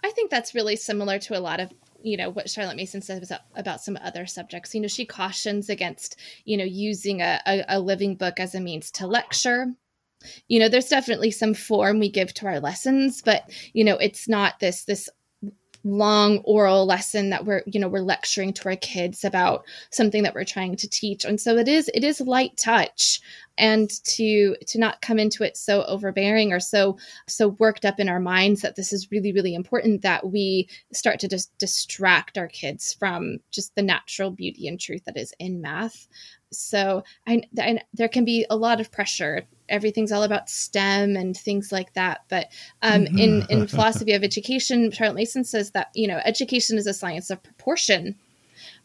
I 0.04 0.12
think 0.12 0.32
that's 0.32 0.56
really 0.56 0.76
similar 0.76 1.20
to 1.20 1.38
a 1.38 1.42
lot 1.42 1.60
of 1.60 1.72
you 2.04 2.16
know 2.16 2.30
what 2.30 2.50
Charlotte 2.50 2.78
Mason 2.78 3.02
says 3.02 3.32
about, 3.56 3.82
some 3.82 3.98
other 4.02 4.28
subjects. 4.28 4.74
You 4.74 4.82
know, 4.82 4.88
she 4.88 5.06
cautions 5.06 5.70
against 5.70 6.20
you 6.46 6.58
know 6.58 6.64
using 6.64 7.22
a, 7.22 7.42
a, 7.46 7.66
a 7.70 7.80
living 7.80 8.16
book 8.16 8.40
as 8.40 8.54
a 8.54 8.60
means 8.60 8.92
to 8.92 9.08
lecture 9.08 9.74
you 10.48 10.60
know 10.60 10.70
there's 10.70 10.88
definitely 10.88 11.32
some 11.32 11.54
form 11.54 12.00
we 12.00 12.10
give 12.10 12.34
to 12.34 12.48
our 12.48 12.60
lessons 12.60 13.22
but 13.22 13.44
you 13.74 13.84
know 13.84 13.98
it's 13.98 14.28
not 14.28 14.60
this 14.60 14.84
this 14.86 15.10
long 15.88 16.40
oral 16.40 16.86
lesson 16.86 17.30
that 17.30 17.46
we're 17.46 17.64
you 17.66 17.80
know 17.80 17.88
we're 17.88 18.02
lecturing 18.02 18.54
to 18.54 18.70
our 18.70 18.76
kids 18.76 19.24
about 19.24 19.66
something 19.90 20.24
that 20.24 20.36
we're 20.36 20.44
trying 20.44 20.76
to 20.76 20.90
teach. 20.90 21.26
And 21.26 21.40
so 21.40 21.58
it 21.58 21.68
is 21.68 21.90
it 21.94 22.04
is 22.04 22.22
light 22.22 22.58
touch 22.58 23.22
and 23.58 23.90
to 24.04 24.56
to 24.66 24.80
not 24.80 25.02
come 25.02 25.20
into 25.20 25.44
it 25.44 25.58
so 25.58 25.84
overbearing 25.84 26.52
or 26.52 26.60
so 26.60 26.98
so 27.28 27.50
worked 27.60 27.86
up 27.86 28.00
in 28.00 28.10
our 28.10 28.20
minds 28.20 28.62
that 28.62 28.76
this 28.76 28.94
is 28.94 29.12
really 29.12 29.32
really 29.32 29.56
important 29.56 30.02
that 30.02 30.30
we 30.30 30.68
start 30.94 31.20
to 31.20 31.28
just 31.28 31.56
distract 31.58 32.38
our 32.38 32.48
kids 32.48 32.94
from 32.94 33.38
just 33.52 33.76
the 33.76 33.82
natural 33.82 34.32
beauty 34.32 34.68
and 34.68 34.80
truth 34.80 35.04
that 35.06 35.18
is 35.18 35.34
in 35.40 35.62
math 35.62 36.08
so 36.50 37.04
I, 37.28 37.42
I, 37.60 37.80
there 37.94 38.08
can 38.08 38.24
be 38.24 38.46
a 38.50 38.56
lot 38.56 38.80
of 38.80 38.92
pressure 38.92 39.46
everything's 39.70 40.12
all 40.12 40.24
about 40.24 40.50
STEM 40.50 41.16
and 41.16 41.36
things 41.36 41.72
like 41.72 41.94
that. 41.94 42.22
But 42.30 42.48
um, 42.82 43.06
mm-hmm. 43.06 43.18
in 43.18 43.46
in 43.50 43.68
philosophy 43.68 44.14
of 44.14 44.24
education, 44.24 44.92
Charlotte 44.92 45.16
Mason 45.16 45.44
says 45.44 45.72
that 45.72 45.90
you 45.94 46.08
know 46.08 46.20
education 46.24 46.78
is 46.78 46.88
a 46.88 46.94
science 46.94 47.30
of 47.30 47.44
proportion. 47.44 48.16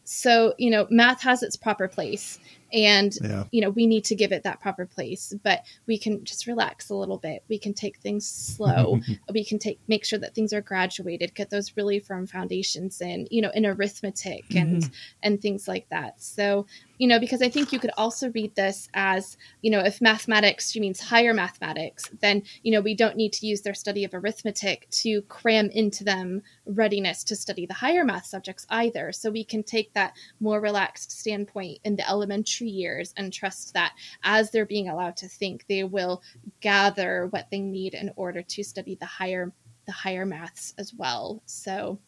So 0.03 0.53
you 0.57 0.69
know 0.69 0.87
math 0.89 1.21
has 1.21 1.43
its 1.43 1.55
proper 1.55 1.87
place, 1.87 2.39
and 2.73 3.17
yeah. 3.21 3.43
you 3.51 3.61
know 3.61 3.69
we 3.69 3.85
need 3.85 4.03
to 4.03 4.15
give 4.15 4.31
it 4.31 4.43
that 4.43 4.59
proper 4.59 4.85
place 4.85 5.33
but 5.43 5.63
we 5.85 5.97
can 5.97 6.23
just 6.25 6.47
relax 6.47 6.89
a 6.89 6.95
little 6.95 7.17
bit 7.17 7.43
we 7.47 7.57
can 7.57 7.73
take 7.73 7.97
things 7.97 8.27
slow 8.27 8.99
we 9.33 9.45
can 9.45 9.59
take 9.59 9.79
make 9.87 10.03
sure 10.03 10.19
that 10.19 10.33
things 10.33 10.51
are 10.51 10.61
graduated 10.61 11.33
get 11.35 11.49
those 11.49 11.77
really 11.77 11.99
firm 11.99 12.25
foundations 12.25 12.99
in 12.99 13.27
you 13.29 13.41
know 13.41 13.51
in 13.53 13.65
arithmetic 13.65 14.43
and 14.55 14.83
mm-hmm. 14.83 14.93
and 15.21 15.41
things 15.41 15.67
like 15.67 15.87
that 15.89 16.21
so 16.21 16.65
you 16.97 17.07
know 17.07 17.19
because 17.19 17.41
i 17.41 17.49
think 17.49 17.71
you 17.71 17.79
could 17.79 17.91
also 17.97 18.29
read 18.31 18.53
this 18.55 18.87
as 18.93 19.37
you 19.61 19.71
know 19.71 19.79
if 19.79 20.01
mathematics 20.01 20.71
she 20.71 20.79
means 20.79 20.99
higher 20.99 21.33
mathematics 21.33 22.09
then 22.21 22.41
you 22.61 22.71
know 22.71 22.81
we 22.81 22.95
don't 22.95 23.17
need 23.17 23.33
to 23.33 23.47
use 23.47 23.61
their 23.61 23.73
study 23.73 24.03
of 24.03 24.13
arithmetic 24.13 24.87
to 24.89 25.21
cram 25.23 25.69
into 25.69 26.03
them 26.03 26.41
readiness 26.65 27.23
to 27.23 27.35
study 27.35 27.65
the 27.65 27.73
higher 27.73 28.03
math 28.03 28.25
subjects 28.25 28.65
either 28.69 29.11
so 29.11 29.29
we 29.29 29.43
can 29.43 29.63
take 29.63 29.93
that 29.93 30.13
more 30.39 30.59
relaxed 30.59 31.11
standpoint 31.11 31.79
in 31.83 31.95
the 31.95 32.09
elementary 32.09 32.69
years 32.69 33.13
and 33.17 33.31
trust 33.31 33.73
that 33.73 33.93
as 34.23 34.51
they're 34.51 34.65
being 34.65 34.89
allowed 34.89 35.17
to 35.17 35.27
think, 35.27 35.65
they 35.67 35.83
will 35.83 36.21
gather 36.61 37.27
what 37.27 37.47
they 37.51 37.59
need 37.59 37.93
in 37.93 38.11
order 38.15 38.41
to 38.41 38.63
study 38.63 38.95
the 38.95 39.05
higher 39.05 39.51
the 39.85 39.91
higher 39.91 40.25
maths 40.25 40.73
as 40.77 40.93
well. 40.93 41.43
So, 41.45 41.99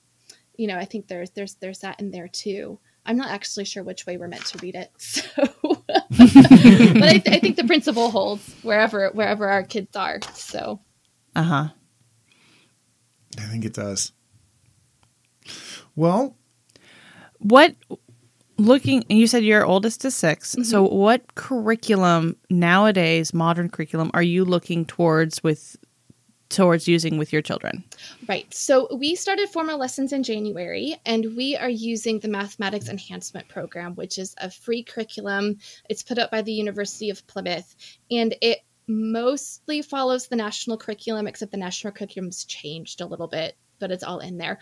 you 0.55 0.67
know, 0.67 0.77
I 0.77 0.85
think 0.85 1.07
there's 1.07 1.31
there's 1.31 1.55
there's 1.55 1.79
that 1.79 1.99
in 1.99 2.11
there 2.11 2.27
too. 2.27 2.79
I'm 3.05 3.17
not 3.17 3.29
actually 3.29 3.65
sure 3.65 3.83
which 3.83 4.05
way 4.05 4.17
we're 4.17 4.27
meant 4.27 4.45
to 4.47 4.57
read 4.59 4.75
it, 4.75 4.91
so 4.97 5.23
but 5.87 5.89
I, 5.89 7.21
th- 7.23 7.27
I 7.27 7.39
think 7.39 7.55
the 7.55 7.65
principle 7.65 8.09
holds 8.09 8.53
wherever 8.63 9.09
wherever 9.09 9.47
our 9.47 9.63
kids 9.63 9.95
are. 9.95 10.19
So, 10.33 10.79
uh 11.35 11.43
huh. 11.43 11.67
I 13.37 13.41
think 13.41 13.65
it 13.65 13.73
does. 13.73 14.11
Well, 15.95 16.35
what 17.39 17.75
looking 18.57 19.03
and 19.09 19.19
you 19.19 19.27
said 19.27 19.43
your 19.43 19.65
oldest 19.65 20.05
is 20.05 20.15
6 20.15 20.51
mm-hmm. 20.51 20.63
so 20.63 20.83
what 20.83 21.35
curriculum 21.35 22.37
nowadays 22.49 23.33
modern 23.33 23.69
curriculum 23.69 24.09
are 24.13 24.23
you 24.23 24.45
looking 24.45 24.85
towards 24.85 25.43
with 25.43 25.75
towards 26.55 26.87
using 26.87 27.17
with 27.17 27.33
your 27.33 27.41
children? 27.41 27.83
Right. 28.27 28.51
So 28.53 28.87
we 28.95 29.15
started 29.15 29.49
formal 29.49 29.77
lessons 29.77 30.13
in 30.13 30.23
january 30.23 30.95
and 31.05 31.35
we 31.35 31.55
are 31.55 31.69
using 31.69 32.19
the 32.19 32.29
mathematics 32.29 32.89
enhancement 32.89 33.47
program 33.49 33.93
which 33.95 34.17
is 34.17 34.33
a 34.39 34.49
free 34.49 34.81
curriculum. 34.81 35.57
It's 35.89 36.01
put 36.01 36.17
up 36.17 36.31
by 36.31 36.41
the 36.41 36.53
university 36.53 37.09
of 37.09 37.27
plymouth 37.27 37.75
and 38.09 38.35
it 38.41 38.59
mostly 38.87 39.81
follows 39.81 40.27
the 40.27 40.35
national 40.35 40.77
curriculum 40.77 41.27
except 41.27 41.51
the 41.51 41.57
national 41.57 41.91
curriculum's 41.91 42.45
changed 42.45 43.01
a 43.01 43.05
little 43.05 43.27
bit 43.27 43.57
but 43.79 43.91
it's 43.91 44.03
all 44.03 44.19
in 44.19 44.37
there. 44.37 44.59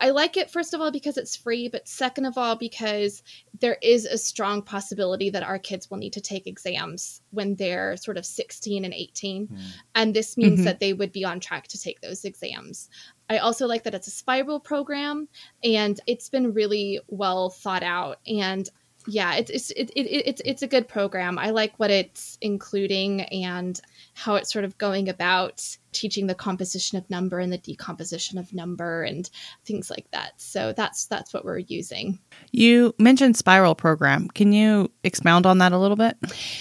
I 0.00 0.10
like 0.10 0.36
it 0.36 0.50
first 0.50 0.74
of 0.74 0.80
all 0.80 0.90
because 0.90 1.16
it's 1.16 1.36
free, 1.36 1.68
but 1.68 1.88
second 1.88 2.26
of 2.26 2.38
all 2.38 2.56
because 2.56 3.22
there 3.60 3.78
is 3.82 4.04
a 4.04 4.18
strong 4.18 4.62
possibility 4.62 5.30
that 5.30 5.42
our 5.42 5.58
kids 5.58 5.90
will 5.90 5.98
need 5.98 6.12
to 6.14 6.20
take 6.20 6.46
exams 6.46 7.22
when 7.30 7.54
they're 7.56 7.96
sort 7.96 8.16
of 8.16 8.26
16 8.26 8.84
and 8.84 8.94
18, 8.94 9.46
mm. 9.48 9.58
and 9.94 10.14
this 10.14 10.36
means 10.36 10.54
mm-hmm. 10.54 10.64
that 10.64 10.80
they 10.80 10.92
would 10.92 11.12
be 11.12 11.24
on 11.24 11.40
track 11.40 11.68
to 11.68 11.80
take 11.80 12.00
those 12.00 12.24
exams. 12.24 12.88
I 13.30 13.38
also 13.38 13.66
like 13.66 13.84
that 13.84 13.94
it's 13.94 14.06
a 14.06 14.10
spiral 14.10 14.60
program 14.60 15.28
and 15.62 15.98
it's 16.06 16.28
been 16.28 16.52
really 16.52 17.00
well 17.08 17.50
thought 17.50 17.82
out 17.82 18.18
and 18.26 18.68
yeah, 19.06 19.34
it's 19.34 19.50
it's 19.50 19.70
it, 19.72 19.90
it, 19.94 20.06
it's 20.06 20.42
it's 20.44 20.62
a 20.62 20.66
good 20.66 20.88
program. 20.88 21.38
I 21.38 21.50
like 21.50 21.74
what 21.76 21.90
it's 21.90 22.38
including 22.40 23.22
and 23.22 23.78
how 24.14 24.36
it's 24.36 24.52
sort 24.52 24.64
of 24.64 24.78
going 24.78 25.08
about 25.08 25.76
teaching 25.94 26.26
the 26.26 26.34
composition 26.34 26.98
of 26.98 27.08
number 27.08 27.38
and 27.38 27.52
the 27.52 27.58
decomposition 27.58 28.38
of 28.38 28.52
number 28.52 29.02
and 29.02 29.30
things 29.64 29.90
like 29.90 30.10
that. 30.10 30.32
So 30.36 30.72
that's 30.72 31.06
that's 31.06 31.32
what 31.32 31.44
we're 31.44 31.58
using. 31.58 32.18
You 32.52 32.94
mentioned 32.98 33.36
spiral 33.36 33.74
program. 33.74 34.28
Can 34.28 34.52
you 34.52 34.90
expound 35.02 35.46
on 35.46 35.58
that 35.58 35.72
a 35.72 35.78
little 35.78 35.96
bit? 35.96 36.16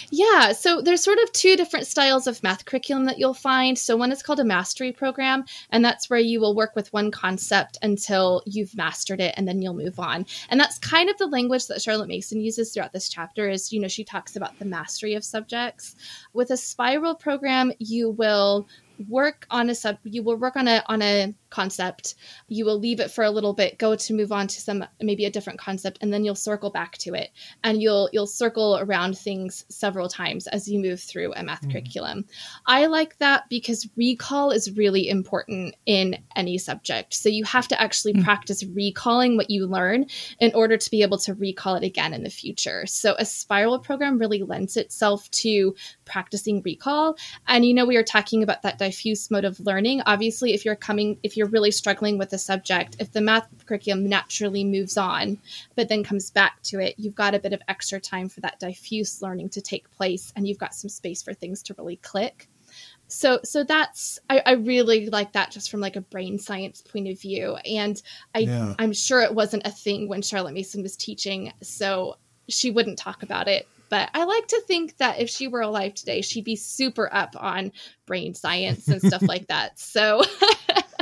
Yeah, 0.10 0.52
so 0.54 0.82
there's 0.82 1.04
sort 1.04 1.20
of 1.20 1.32
two 1.32 1.56
different 1.56 1.88
styles 1.88 2.28
of 2.28 2.42
math 2.44 2.66
curriculum 2.66 3.06
that 3.06 3.20
you'll 3.20 3.34
find. 3.34 3.78
So 3.78 3.98
one 3.98 4.12
is 4.12 4.24
called 4.24 4.40
a 4.40 4.46
mastery 4.46 4.92
program, 4.92 5.46
and 5.70 5.84
that's 5.84 6.10
where 6.10 6.20
you 6.20 6.40
will 6.40 6.56
work 6.56 6.76
with 6.76 6.94
one 6.94 7.12
concept 7.12 7.78
until 7.82 8.44
you've 8.46 8.76
mastered 8.76 9.20
it 9.20 9.34
and 9.38 9.48
then 9.48 9.62
you'll 9.62 9.74
move 9.74 10.00
on. 10.00 10.26
And 10.50 10.60
that's 10.60 10.80
kind 10.80 11.10
of 11.10 11.18
the 11.18 11.28
language 11.28 11.68
that 11.68 11.82
Charlotte 11.82 12.08
Mason 12.08 12.40
uses 12.42 12.74
throughout 12.74 12.94
this 12.94 13.10
chapter 13.10 13.50
is, 13.50 13.72
you 13.72 13.80
know, 13.80 13.88
she 13.88 14.04
talks 14.04 14.36
about 14.36 14.58
the 14.60 14.66
mastery 14.66 15.14
of 15.16 15.24
subjects. 15.24 15.96
With 16.34 16.52
a 16.52 16.58
spiral 16.58 17.16
program, 17.16 17.72
you 17.80 18.10
will 18.10 18.68
work 19.10 19.46
on 19.50 19.70
a 19.70 19.76
sub 19.76 19.98
you 20.04 20.24
will 20.24 20.38
work 20.38 20.56
on 20.56 20.68
a 20.68 20.84
on 20.88 21.02
a 21.02 21.34
concept. 21.54 22.16
You 22.47 22.66
will 22.66 22.80
leave 22.80 22.99
it 22.99 23.12
for 23.12 23.24
a 23.24 23.30
little 23.30 23.54
bit 23.54 23.78
go 23.78 23.95
to 23.95 24.14
move 24.14 24.32
on 24.32 24.47
to 24.47 24.60
some 24.60 24.86
maybe 25.01 25.26
a 25.26 25.30
different 25.30 25.60
concept 25.60 25.99
and 26.01 26.12
then 26.12 26.26
you'll 26.26 26.36
circle 26.36 26.72
back 26.72 26.97
to 26.99 27.14
it. 27.14 27.30
And 27.64 27.82
you'll 27.82 28.10
you'll 28.12 28.28
circle 28.28 28.78
around 28.82 29.18
things 29.18 29.66
several 29.70 30.10
times 30.10 30.47
as 30.47 30.68
you 30.68 30.80
move 30.80 30.99
through 30.99 31.34
a 31.34 31.43
math 31.43 31.62
mm-hmm. 31.62 31.72
curriculum. 31.72 32.26
I 32.66 32.88
like 32.88 33.18
that 33.20 33.43
because 33.49 33.88
recall 33.95 34.51
is 34.51 34.76
really 34.76 35.08
important 35.08 35.76
in 35.86 36.18
any 36.36 36.58
subject. 36.58 37.14
So 37.14 37.30
you 37.30 37.43
have 37.45 37.68
to 37.68 37.80
actually 37.80 38.14
mm-hmm. 38.14 38.24
practice 38.24 38.64
recalling 38.64 39.38
what 39.38 39.49
you 39.49 39.68
learn 39.68 40.08
in 40.39 40.51
order 40.56 40.78
to 40.78 40.91
be 40.91 41.04
able 41.04 41.20
to 41.20 41.36
recall 41.36 41.76
it 41.76 41.84
again 41.84 42.14
in 42.14 42.24
the 42.24 42.30
future. 42.30 42.86
So 42.88 43.16
a 43.20 43.26
spiral 43.26 43.80
program 43.80 44.18
really 44.18 44.41
lends 44.41 44.76
itself 44.76 45.30
to 45.32 45.76
practicing 46.06 46.62
recall. 46.64 47.16
And 47.47 47.64
you 47.66 47.74
know 47.74 47.86
we 47.86 47.97
are 47.97 48.04
talking 48.04 48.41
about 48.41 48.64
that 48.64 48.80
diffuse 48.80 49.30
mode 49.30 49.45
of 49.45 49.60
learning. 49.60 50.01
Obviously 50.06 50.54
if 50.54 50.66
you're 50.66 50.76
coming 50.76 51.20
if 51.24 51.38
you're 51.38 51.43
you're 51.44 51.52
really 51.52 51.72
struggling 51.72 52.18
with 52.18 52.30
the 52.30 52.38
subject, 52.38 52.96
if 53.00 53.12
the 53.12 53.20
math 53.20 53.50
curriculum 53.66 54.08
naturally 54.08 54.64
moves 54.64 54.96
on, 54.96 55.38
but 55.76 55.89
then 55.89 56.02
comes 56.02 56.32
back 56.32 56.62
to 56.64 56.80
it, 56.80 56.96
you've 56.98 57.16
got 57.16 57.36
a 57.36 57.39
bit 57.39 57.52
of 57.52 57.62
extra 57.68 58.00
time 58.00 58.30
for 58.30 58.39
that 58.39 58.62
diffuse 58.62 59.22
learning 59.22 59.50
to 59.50 59.62
take 59.62 59.91
place 59.91 60.32
and 60.38 60.48
you've 60.48 60.58
got 60.58 60.74
some 60.74 60.89
space 60.89 61.22
for 61.22 61.34
things 61.34 61.62
to 61.64 61.76
really 61.78 61.98
click. 61.98 62.48
So 63.10 63.41
so 63.44 63.66
that's 63.66 64.20
I, 64.30 64.41
I 64.46 64.52
really 64.54 65.10
like 65.10 65.34
that 65.34 65.52
just 65.52 65.70
from 65.70 65.82
like 65.82 65.98
a 65.98 66.02
brain 66.02 66.39
science 66.39 66.82
point 66.82 67.10
of 67.10 67.20
view. 67.20 67.58
And 67.58 68.02
I 68.34 68.39
yeah. 68.39 68.74
I'm 68.80 68.94
sure 68.94 69.22
it 69.22 69.36
wasn't 69.36 69.68
a 69.68 69.72
thing 69.72 70.08
when 70.08 70.22
Charlotte 70.22 70.54
Mason 70.54 70.82
was 70.82 70.96
teaching, 70.96 71.52
so 71.62 72.18
she 72.48 72.72
wouldn't 72.72 72.98
talk 72.98 73.22
about 73.22 73.50
it 73.50 73.68
but 73.94 74.10
I 74.16 74.24
like 74.24 74.48
to 74.48 74.62
think 74.62 74.98
that 74.98 75.20
if 75.20 75.30
she 75.30 75.48
were 75.48 75.62
alive 75.62 75.94
today, 75.94 76.22
she'd 76.22 76.46
be 76.46 76.56
super 76.56 77.14
up 77.14 77.36
on 77.38 77.72
brain 78.08 78.34
science 78.34 78.88
and 78.88 79.00
stuff 79.00 79.22
like 79.28 79.46
that. 79.50 79.78
So 79.78 80.24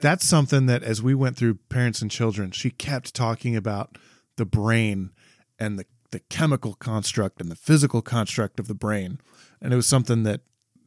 that's 0.00 0.26
something 0.26 0.66
that 0.66 0.82
as 0.82 1.02
we 1.02 1.14
went 1.14 1.36
through 1.36 1.54
parents 1.68 2.02
and 2.02 2.10
children, 2.10 2.50
she 2.50 2.70
kept 2.70 3.14
talking 3.14 3.56
about 3.56 3.98
the 4.36 4.46
brain 4.46 5.10
and 5.58 5.78
the 5.78 5.86
the 6.10 6.20
chemical 6.30 6.74
construct 6.74 7.40
and 7.40 7.50
the 7.50 7.56
physical 7.56 8.00
construct 8.00 8.58
of 8.58 8.66
the 8.66 8.74
brain. 8.74 9.20
And 9.60 9.72
it 9.72 9.76
was 9.76 9.86
something 9.86 10.22
that 10.22 10.40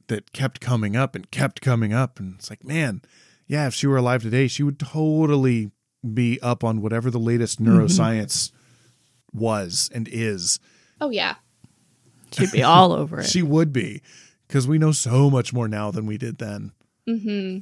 that 0.07 0.33
kept 0.33 0.59
coming 0.59 0.95
up 0.95 1.15
and 1.15 1.29
kept 1.31 1.61
coming 1.61 1.93
up. 1.93 2.19
And 2.19 2.35
it's 2.35 2.49
like, 2.49 2.63
man, 2.63 3.01
yeah, 3.47 3.67
if 3.67 3.73
she 3.73 3.87
were 3.87 3.97
alive 3.97 4.23
today, 4.23 4.47
she 4.47 4.63
would 4.63 4.79
totally 4.79 5.71
be 6.13 6.39
up 6.41 6.63
on 6.63 6.81
whatever 6.81 7.11
the 7.11 7.19
latest 7.19 7.61
mm-hmm. 7.61 7.77
neuroscience 7.77 8.51
was 9.33 9.89
and 9.93 10.09
is. 10.11 10.59
Oh 10.99 11.09
yeah. 11.09 11.35
She'd 12.31 12.51
be 12.51 12.63
all 12.63 12.93
over 12.93 13.19
it. 13.21 13.25
she 13.25 13.43
would 13.43 13.73
be 13.73 14.01
because 14.47 14.67
we 14.67 14.77
know 14.77 14.91
so 14.91 15.29
much 15.29 15.53
more 15.53 15.67
now 15.67 15.91
than 15.91 16.05
we 16.05 16.17
did 16.17 16.37
then. 16.37 16.71
Mm-hmm. 17.07 17.59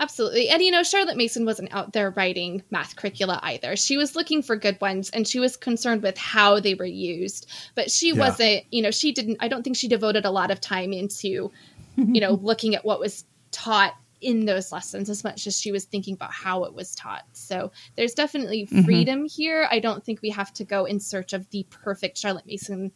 Absolutely. 0.00 0.48
And 0.48 0.62
you 0.62 0.70
know, 0.70 0.82
Charlotte 0.82 1.18
Mason 1.18 1.44
wasn't 1.44 1.72
out 1.74 1.92
there 1.92 2.10
writing 2.10 2.62
math 2.70 2.96
curricula 2.96 3.38
either. 3.42 3.76
She 3.76 3.98
was 3.98 4.16
looking 4.16 4.42
for 4.42 4.56
good 4.56 4.80
ones 4.80 5.10
and 5.10 5.28
she 5.28 5.38
was 5.38 5.58
concerned 5.58 6.02
with 6.02 6.16
how 6.16 6.58
they 6.58 6.74
were 6.74 6.86
used. 6.86 7.46
But 7.74 7.90
she 7.90 8.08
Yeah. 8.08 8.14
wasn't, 8.14 8.64
you 8.70 8.80
know, 8.80 8.90
she 8.90 9.12
didn't, 9.12 9.36
I 9.40 9.48
don't 9.48 9.62
think 9.62 9.76
she 9.76 9.88
devoted 9.88 10.24
a 10.24 10.30
lot 10.30 10.50
of 10.50 10.58
time 10.60 10.94
into, 10.94 11.52
you 11.96 12.20
know, 12.20 12.32
looking 12.42 12.74
at 12.74 12.84
what 12.84 12.98
was 12.98 13.26
taught 13.52 13.92
in 14.22 14.46
those 14.46 14.72
lessons 14.72 15.10
as 15.10 15.22
much 15.22 15.46
as 15.46 15.58
she 15.60 15.70
was 15.70 15.84
thinking 15.84 16.14
about 16.14 16.32
how 16.32 16.64
it 16.64 16.74
was 16.74 16.94
taught. 16.94 17.24
So 17.32 17.70
there's 17.96 18.14
definitely 18.14 18.66
Mhm. 18.66 18.84
freedom 18.86 19.26
here. 19.26 19.68
I 19.70 19.80
don't 19.80 20.02
think 20.04 20.22
we 20.22 20.30
have 20.30 20.52
to 20.54 20.64
go 20.64 20.86
in 20.86 20.98
search 20.98 21.34
of 21.34 21.48
the 21.50 21.66
perfect 21.70 22.16
Charlotte 22.16 22.46
Mason 22.46 22.90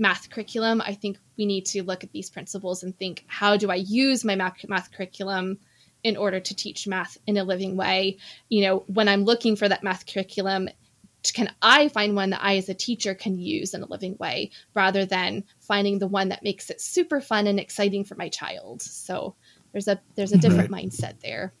math 0.00 0.30
curriculum. 0.30 0.80
I 0.84 0.94
think 0.94 1.18
we 1.38 1.46
need 1.46 1.66
to 1.66 1.84
look 1.84 2.02
at 2.02 2.10
these 2.10 2.28
principles 2.28 2.82
and 2.82 2.96
think, 2.98 3.22
how 3.28 3.56
do 3.56 3.70
I 3.70 3.76
use 3.76 4.24
my 4.24 4.34
math, 4.34 4.68
math 4.68 4.90
curriculum 4.90 5.58
in 6.04 6.16
order 6.16 6.38
to 6.38 6.54
teach 6.54 6.86
math 6.86 7.18
in 7.26 7.36
a 7.36 7.44
living 7.44 7.76
way? 7.76 8.18
You 8.48 8.62
know, 8.62 8.84
when 8.86 9.08
I'm 9.08 9.24
looking 9.24 9.56
for 9.56 9.68
that 9.68 9.82
math 9.82 10.06
curriculum, 10.06 10.68
can 11.32 11.50
I 11.62 11.88
find 11.88 12.14
one 12.14 12.30
that 12.30 12.44
I 12.44 12.58
as 12.58 12.68
a 12.68 12.74
teacher 12.74 13.14
can 13.14 13.38
use 13.38 13.74
in 13.74 13.82
a 13.82 13.86
living 13.86 14.16
way 14.20 14.50
rather 14.74 15.06
than 15.06 15.44
finding 15.58 15.98
the 15.98 16.06
one 16.06 16.28
that 16.28 16.44
makes 16.44 16.68
it 16.70 16.80
super 16.80 17.20
fun 17.20 17.46
and 17.46 17.58
exciting 17.58 18.04
for 18.04 18.14
my 18.14 18.28
child? 18.28 18.82
So 18.82 19.34
there's 19.72 19.88
a 19.88 20.00
there's 20.14 20.32
a 20.32 20.36
mm-hmm. 20.36 20.48
different 20.48 20.70
mindset 20.70 21.20
there. 21.20 21.54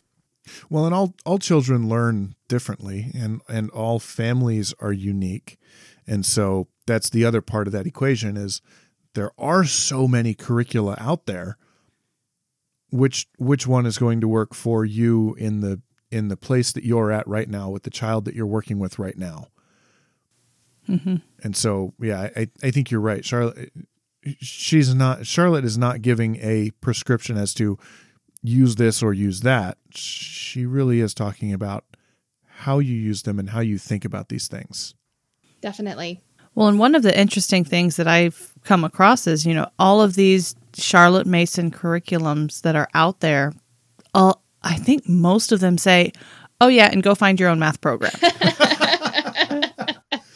Well, 0.68 0.84
and 0.84 0.94
all 0.94 1.14
all 1.24 1.38
children 1.38 1.88
learn 1.88 2.34
differently, 2.48 3.10
and 3.14 3.40
and 3.48 3.70
all 3.70 3.98
families 3.98 4.74
are 4.78 4.92
unique, 4.92 5.58
and 6.06 6.26
so 6.26 6.68
that's 6.86 7.08
the 7.08 7.24
other 7.24 7.40
part 7.40 7.66
of 7.66 7.72
that 7.72 7.86
equation 7.86 8.36
is 8.36 8.60
there 9.14 9.30
are 9.38 9.64
so 9.64 10.06
many 10.06 10.34
curricula 10.34 10.96
out 11.00 11.26
there. 11.26 11.56
Which 12.94 13.26
which 13.38 13.66
one 13.66 13.86
is 13.86 13.98
going 13.98 14.20
to 14.20 14.28
work 14.28 14.54
for 14.54 14.84
you 14.84 15.34
in 15.34 15.60
the 15.60 15.80
in 16.12 16.28
the 16.28 16.36
place 16.36 16.70
that 16.70 16.84
you're 16.84 17.10
at 17.10 17.26
right 17.26 17.48
now 17.48 17.68
with 17.68 17.82
the 17.82 17.90
child 17.90 18.24
that 18.24 18.36
you're 18.36 18.46
working 18.46 18.78
with 18.78 19.00
right 19.00 19.18
now? 19.18 19.48
Mhm. 20.88 21.20
And 21.42 21.56
so, 21.56 21.92
yeah, 22.00 22.28
I 22.36 22.48
I 22.62 22.70
think 22.70 22.92
you're 22.92 23.00
right, 23.00 23.24
Charlotte. 23.24 23.72
She's 24.38 24.94
not 24.94 25.26
Charlotte 25.26 25.64
is 25.64 25.76
not 25.76 26.02
giving 26.02 26.36
a 26.36 26.70
prescription 26.80 27.36
as 27.36 27.52
to 27.54 27.78
use 28.42 28.76
this 28.76 29.02
or 29.02 29.12
use 29.12 29.40
that. 29.40 29.76
She 29.90 30.64
really 30.64 31.00
is 31.00 31.14
talking 31.14 31.52
about 31.52 31.84
how 32.46 32.78
you 32.78 32.94
use 32.94 33.22
them 33.22 33.40
and 33.40 33.50
how 33.50 33.60
you 33.60 33.76
think 33.76 34.04
about 34.04 34.28
these 34.28 34.46
things. 34.46 34.94
Definitely. 35.60 36.20
Well, 36.54 36.68
and 36.68 36.78
one 36.78 36.94
of 36.94 37.02
the 37.02 37.18
interesting 37.18 37.64
things 37.64 37.96
that 37.96 38.06
I've 38.06 38.52
come 38.62 38.84
across 38.84 39.26
is, 39.26 39.44
you 39.44 39.54
know, 39.54 39.68
all 39.78 40.00
of 40.00 40.14
these 40.14 40.54
Charlotte 40.74 41.26
Mason 41.26 41.70
curriculums 41.70 42.62
that 42.62 42.76
are 42.76 42.88
out 42.94 43.20
there, 43.20 43.52
all 44.14 44.42
I 44.62 44.76
think 44.76 45.08
most 45.08 45.52
of 45.52 45.60
them 45.60 45.78
say, 45.78 46.12
"Oh 46.60 46.68
yeah, 46.68 46.88
and 46.90 47.02
go 47.02 47.14
find 47.14 47.38
your 47.38 47.50
own 47.50 47.58
math 47.58 47.80
program." 47.80 48.12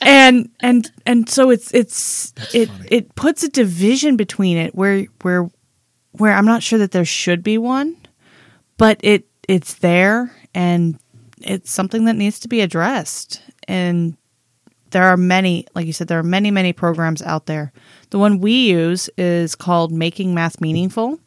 and 0.00 0.48
and 0.60 0.90
and 1.06 1.28
so 1.28 1.50
it's 1.50 1.72
it's 1.72 2.32
it 2.52 2.68
funny. 2.68 2.88
it 2.90 3.14
puts 3.14 3.42
a 3.42 3.48
division 3.48 4.16
between 4.16 4.56
it 4.56 4.74
where 4.74 5.06
where 5.22 5.48
where 6.12 6.32
I'm 6.32 6.46
not 6.46 6.62
sure 6.62 6.78
that 6.78 6.92
there 6.92 7.04
should 7.04 7.42
be 7.42 7.58
one, 7.58 7.96
but 8.76 8.98
it 9.02 9.26
it's 9.48 9.74
there 9.74 10.34
and 10.54 10.98
it's 11.40 11.70
something 11.70 12.04
that 12.04 12.16
needs 12.16 12.40
to 12.40 12.48
be 12.48 12.60
addressed. 12.60 13.42
And 13.66 14.16
there 14.90 15.04
are 15.04 15.16
many, 15.16 15.66
like 15.74 15.86
you 15.86 15.92
said, 15.92 16.08
there 16.08 16.18
are 16.18 16.24
many, 16.24 16.50
many 16.50 16.72
programs 16.72 17.22
out 17.22 17.46
there. 17.46 17.72
The 18.10 18.18
one 18.18 18.40
we 18.40 18.68
use 18.68 19.08
is 19.18 19.54
called 19.54 19.92
Making 19.92 20.34
Math 20.34 20.60
Meaningful. 20.60 21.18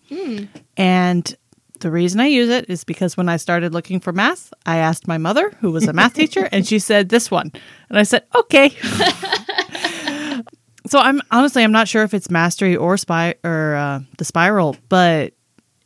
And 0.77 1.35
the 1.79 1.91
reason 1.91 2.19
I 2.19 2.27
use 2.27 2.49
it 2.49 2.69
is 2.69 2.83
because 2.83 3.17
when 3.17 3.29
I 3.29 3.37
started 3.37 3.73
looking 3.73 3.99
for 3.99 4.11
math, 4.13 4.53
I 4.65 4.77
asked 4.77 5.07
my 5.07 5.17
mother, 5.17 5.51
who 5.59 5.71
was 5.71 5.87
a 5.87 5.93
math 5.93 6.13
teacher, 6.13 6.47
and 6.51 6.67
she 6.67 6.79
said 6.79 7.09
this 7.09 7.31
one. 7.31 7.51
And 7.89 7.97
I 7.97 8.03
said, 8.03 8.25
okay. 8.35 8.69
so 10.87 10.99
I'm 10.99 11.21
honestly, 11.31 11.63
I'm 11.63 11.71
not 11.71 11.87
sure 11.87 12.03
if 12.03 12.13
it's 12.13 12.29
Mastery 12.29 12.75
or 12.75 12.97
Spy 12.97 13.35
or 13.43 13.75
uh, 13.75 14.01
the 14.17 14.25
Spiral, 14.25 14.77
but 14.89 15.33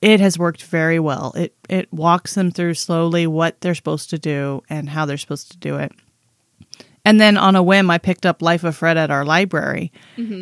it 0.02 0.20
has 0.20 0.38
worked 0.38 0.64
very 0.64 1.00
well. 1.00 1.34
It 1.36 1.56
it 1.68 1.92
walks 1.92 2.36
them 2.36 2.52
through 2.52 2.76
slowly 2.76 3.26
what 3.26 3.62
they're 3.62 3.76
supposed 3.76 4.10
to 4.12 4.20
do 4.20 4.62
and 4.70 4.90
how 4.90 5.06
they're 5.06 5.18
supposed 5.18 5.52
to 5.52 5.58
do 5.58 5.78
it. 5.78 5.92
And 7.06 7.22
then 7.22 7.38
on 7.38 7.56
a 7.56 7.64
whim, 7.64 7.90
I 7.92 8.00
picked 8.00 8.26
up 8.26 8.42
Life 8.42 8.64
of 8.64 8.76
Fred 8.76 8.98
at 8.98 9.12
our 9.12 9.24
library, 9.24 9.92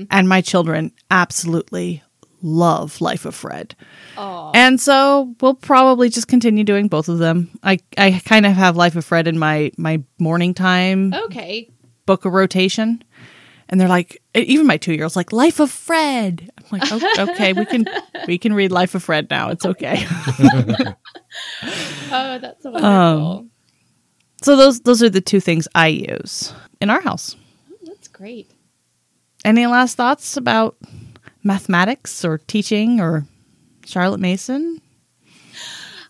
and 0.10 0.30
my 0.30 0.42
children 0.42 0.94
absolutely 1.12 2.02
love 2.42 3.00
Life 3.02 3.26
of 3.26 3.36
Fred. 3.36 3.76
Oh, 4.18 4.52
And 4.54 4.80
so 4.80 5.36
we'll 5.42 5.56
probably 5.56 6.10
just 6.10 6.28
continue 6.28 6.64
doing 6.64 6.88
both 6.88 7.10
of 7.10 7.18
them. 7.20 7.50
I, 7.64 7.80
I 7.98 8.22
kind 8.26 8.46
of 8.46 8.54
have 8.54 8.76
Life 8.78 8.96
of 8.96 9.06
Fred 9.06 9.28
in 9.28 9.38
my, 9.40 9.72
my 9.78 10.02
morning 10.20 10.54
time 10.54 11.14
okay. 11.14 11.70
book 12.06 12.26
of 12.26 12.34
rotation. 12.34 13.04
And 13.70 13.80
they're 13.80 13.88
like, 13.88 14.22
even 14.36 14.68
my 14.68 14.78
two 14.78 14.94
year 14.94 15.04
old's 15.04 15.16
like, 15.16 15.32
Life 15.32 15.60
of 15.60 15.72
Fred. 15.72 16.52
I'm 16.58 16.80
like, 16.80 16.92
"Oh, 16.92 17.28
okay, 17.32 17.54
we 17.54 17.66
can 17.66 17.86
we 18.28 18.38
can 18.38 18.54
read 18.54 18.72
Life 18.72 18.94
of 18.94 19.04
Fred 19.04 19.30
now. 19.30 19.50
It's 19.50 19.66
okay. 19.66 20.06
Oh, 22.16 22.38
that's 22.38 22.64
wonderful. 22.64 22.86
Um, 22.86 23.52
so 24.44 24.56
those 24.56 24.82
those 24.82 25.02
are 25.02 25.10
the 25.10 25.22
two 25.22 25.40
things 25.40 25.68
I 25.74 25.88
use 25.88 26.54
in 26.82 26.90
our 26.90 27.02
house. 27.02 27.36
that's 27.84 28.08
great. 28.08 28.52
Any 29.46 29.68
last 29.68 29.96
thoughts 29.96 30.38
about 30.38 30.78
mathematics 31.44 32.24
or 32.24 32.38
teaching 32.38 33.02
or 33.02 33.26
Charlotte 33.86 34.20
Mason? 34.20 34.82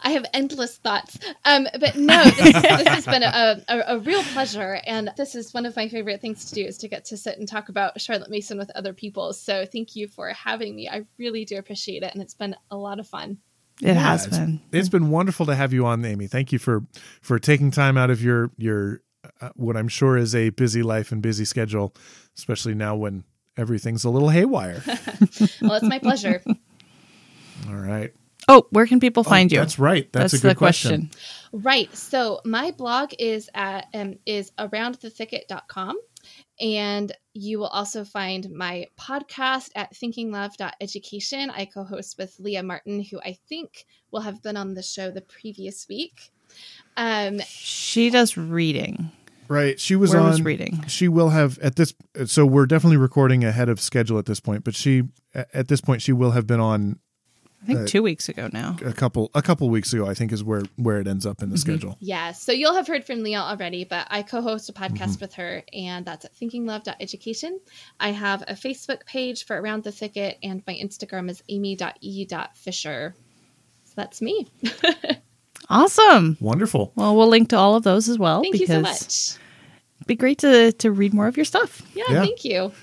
I 0.04 0.12
have 0.12 0.26
endless 0.34 0.78
thoughts. 0.78 1.18
Um, 1.46 1.68
but 1.80 1.96
no, 1.96 2.24
this, 2.26 2.62
this 2.62 2.88
has 2.88 3.06
been 3.06 3.24
a, 3.24 3.64
a, 3.70 3.96
a 3.96 4.00
real 4.00 4.22
pleasure. 4.22 4.80
And 4.86 5.10
this 5.16 5.34
is 5.34 5.54
one 5.54 5.66
of 5.66 5.76
my 5.76 5.88
favorite 5.88 6.22
things 6.22 6.46
to 6.46 6.56
do 6.56 6.66
is 6.66 6.78
to 6.80 6.90
get 6.90 7.06
to 7.06 7.18
sit 7.18 7.40
and 7.40 7.48
talk 7.48 7.70
about 7.70 8.00
Charlotte 8.02 8.30
Mason 8.30 8.58
with 8.58 8.70
other 8.76 8.94
people. 8.94 9.32
So 9.34 9.66
thank 9.66 9.96
you 9.96 10.08
for 10.08 10.30
having 10.30 10.76
me. 10.76 10.90
I 10.90 11.06
really 11.18 11.46
do 11.46 11.58
appreciate 11.58 12.04
it. 12.04 12.14
And 12.14 12.22
it's 12.22 12.34
been 12.34 12.56
a 12.70 12.76
lot 12.76 13.00
of 13.00 13.08
fun. 13.08 13.38
It 13.82 13.88
Yeah, 13.88 13.94
has 13.96 14.26
it's- 14.28 14.40
been. 14.40 14.62
It's 14.72 14.90
been 14.90 15.10
wonderful 15.10 15.46
to 15.48 15.56
have 15.56 15.74
you 15.74 15.86
on, 15.86 16.04
Amy. 16.06 16.28
Thank 16.28 16.52
you 16.52 16.60
for 16.60 16.84
for 17.22 17.40
taking 17.40 17.72
time 17.72 17.98
out 17.98 18.10
of 18.10 18.22
your 18.24 18.52
your 18.58 19.02
uh, 19.42 19.50
what 19.56 19.76
I'm 19.78 19.88
sure 19.88 20.18
is 20.18 20.36
a 20.36 20.50
busy 20.50 20.84
life 20.84 21.12
and 21.12 21.22
busy 21.22 21.46
schedule, 21.46 21.94
especially 22.38 22.74
now 22.76 22.96
when 22.96 23.24
everything's 23.58 24.04
a 24.04 24.10
little 24.10 24.30
haywire. 24.30 24.84
Well, 25.62 25.74
it's 25.76 25.84
my 25.86 26.00
pleasure. 26.00 26.42
All 27.70 27.76
right. 27.76 28.14
Oh, 28.50 28.68
where 28.72 28.86
can 28.86 29.00
people 29.00 29.24
find 29.24 29.52
Oh, 29.52 29.56
you? 29.56 29.60
That's 29.62 29.80
right. 29.80 30.12
That's, 30.12 30.34
a 30.34 30.40
good 30.40 30.52
the 30.52 30.56
question. 30.56 31.10
Right. 31.54 31.94
So 31.96 32.42
my 32.44 32.72
blog 32.72 33.14
is 33.18 33.50
at 33.54 33.86
um, 33.94 34.16
is 34.26 34.52
aroundthethicket.com. 34.60 35.96
And 36.60 37.12
you 37.34 37.60
will 37.60 37.68
also 37.68 38.06
find 38.06 38.50
my 38.52 38.88
podcast 39.00 39.70
at 39.76 39.94
thinkinglove.education. 39.94 41.50
I 41.50 41.66
co 41.66 41.84
host 41.84 42.18
with 42.18 42.36
Leah 42.40 42.64
Martin, 42.64 43.04
who 43.04 43.20
I 43.22 43.38
think 43.50 43.86
will 44.12 44.22
have 44.22 44.42
been 44.44 44.58
on 44.58 44.76
the 44.76 44.84
show 44.84 45.10
the 45.12 45.22
previous 45.22 45.88
week. 45.90 46.32
Um, 46.96 47.40
She 47.40 48.10
does 48.10 48.38
reading. 48.38 49.12
Right. 49.48 49.80
She 49.80 49.96
was 49.96 50.12
Where 50.12 50.22
on 50.22 50.30
was 50.30 50.42
reading? 50.42 50.86
She 50.88 51.08
will 51.08 51.30
have 51.30 51.60
at 51.60 51.76
this 51.76 51.94
so 52.26 52.46
we're 52.46 52.66
definitely 52.66 52.98
recording 52.98 53.44
ahead 53.44 53.70
of 53.70 53.80
schedule 53.80 54.18
at 54.18 54.26
this 54.26 54.40
point, 54.40 54.64
but 54.64 54.76
she 54.76 55.04
at 55.34 55.68
this 55.68 55.82
point 55.82 56.02
she 56.02 56.14
will 56.14 56.32
have 56.32 56.48
been 56.48 56.60
on 56.60 57.00
I 57.64 57.66
think 57.66 57.80
Uh, 57.80 57.86
two 57.88 58.04
weeks 58.04 58.28
ago 58.28 58.50
now. 58.52 58.76
a 58.86 58.92
couple 58.92 59.32
a 59.34 59.42
couple 59.42 59.70
weeks 59.70 59.94
ago, 59.94 60.06
I 60.06 60.14
think 60.14 60.34
is 60.34 60.44
where 60.44 60.64
where 60.76 61.00
it 61.00 61.08
ends 61.08 61.26
up 61.26 61.42
in 61.42 61.50
the 61.50 61.58
schedule. 61.58 61.98
yeah, 62.02 62.34
so 62.34 62.52
you'll 62.52 62.76
have 62.76 62.88
heard 62.88 63.06
from 63.06 63.24
Leah 63.24 63.40
already, 63.40 63.86
but 63.86 64.06
I 64.10 64.22
co 64.22 64.42
host 64.42 64.68
a 64.70 64.74
podcast 64.74 65.22
with 65.22 65.34
her, 65.36 65.64
and 65.74 66.06
that's 66.06 66.26
at 66.26 66.36
thinkinglove.education. 66.36 67.60
I 68.02 68.10
have 68.12 68.42
a 68.50 68.54
Facebook 68.54 69.06
page 69.06 69.46
for 69.46 69.60
Around 69.60 69.84
the 69.86 69.92
Thicket, 69.94 70.38
and 70.44 70.62
my 70.68 70.74
Instagram 70.76 71.30
is 71.30 71.42
amy.e.fischer. 71.50 73.16
So 73.86 73.94
that's 73.96 74.22
me. 74.22 74.48
Awesome. 75.70 76.36
Wonderful. 76.42 76.92
Well, 76.96 77.16
we'll 77.16 77.30
link 77.30 77.48
to 77.50 77.58
all 77.58 77.76
of 77.76 77.84
those 77.84 78.10
as 78.10 78.20
well 78.20 78.42
Thank 78.42 78.56
you 78.56 78.68
because 78.68 78.76
so 78.76 78.82
much. 78.82 79.42
it'd 80.00 80.08
be 80.08 80.16
great 80.18 80.40
to 80.40 80.74
to 80.74 80.92
read 80.92 81.14
more 81.14 81.28
of 81.28 81.38
your 81.38 81.46
stuff. 81.46 81.82
Yeah, 81.96 82.04
Yeah. 82.10 82.20
thank 82.22 82.44
you. 82.44 82.74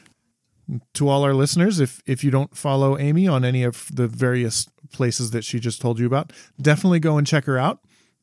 To 0.95 1.09
all 1.09 1.25
our 1.25 1.35
listeners, 1.35 1.81
if 1.81 2.03
if 2.07 2.23
you 2.23 2.31
don't 2.31 2.57
follow 2.57 2.99
Amy 2.99 3.27
on 3.27 3.45
any 3.45 3.63
of 3.63 3.89
the 3.93 4.07
various 4.07 4.69
places 4.93 5.31
that 5.31 5.45
she 5.45 5.61
just 5.61 5.81
told 5.81 5.99
you 5.99 6.07
about, 6.07 6.33
definitely 6.61 7.01
go 7.01 7.19
and 7.19 7.27
check 7.27 7.45
her 7.45 7.59
out. 7.59 7.81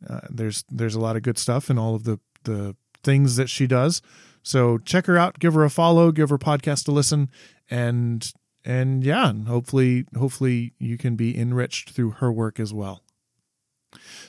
Uh, 0.07 0.21
there's 0.29 0.63
there's 0.69 0.95
a 0.95 0.99
lot 0.99 1.15
of 1.15 1.23
good 1.23 1.37
stuff 1.37 1.69
in 1.69 1.77
all 1.77 1.95
of 1.95 2.03
the 2.03 2.19
the 2.43 2.75
things 3.03 3.35
that 3.35 3.49
she 3.49 3.67
does. 3.67 4.01
So 4.43 4.77
check 4.77 5.07
her 5.07 5.17
out, 5.17 5.39
give 5.39 5.53
her 5.55 5.63
a 5.63 5.69
follow, 5.69 6.11
give 6.11 6.29
her 6.29 6.37
podcast 6.37 6.87
a 6.87 6.91
listen, 6.91 7.29
and 7.69 8.31
and 8.63 9.03
yeah, 9.03 9.33
hopefully 9.47 10.05
hopefully 10.17 10.73
you 10.79 10.97
can 10.97 11.15
be 11.15 11.37
enriched 11.37 11.89
through 11.91 12.11
her 12.11 12.31
work 12.31 12.59
as 12.59 12.73
well. 12.73 13.03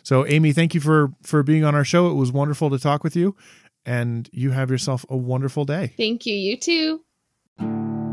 So 0.02 0.26
Amy, 0.26 0.52
thank 0.52 0.74
you 0.74 0.80
for 0.80 1.12
for 1.22 1.42
being 1.42 1.64
on 1.64 1.74
our 1.74 1.84
show. 1.84 2.10
It 2.10 2.14
was 2.14 2.32
wonderful 2.32 2.70
to 2.70 2.78
talk 2.78 3.04
with 3.04 3.14
you, 3.14 3.36
and 3.84 4.28
you 4.32 4.50
have 4.52 4.70
yourself 4.70 5.04
a 5.08 5.16
wonderful 5.16 5.64
day. 5.64 5.94
Thank 5.96 6.26
you. 6.26 6.34
You 6.34 6.56
too. 6.56 8.07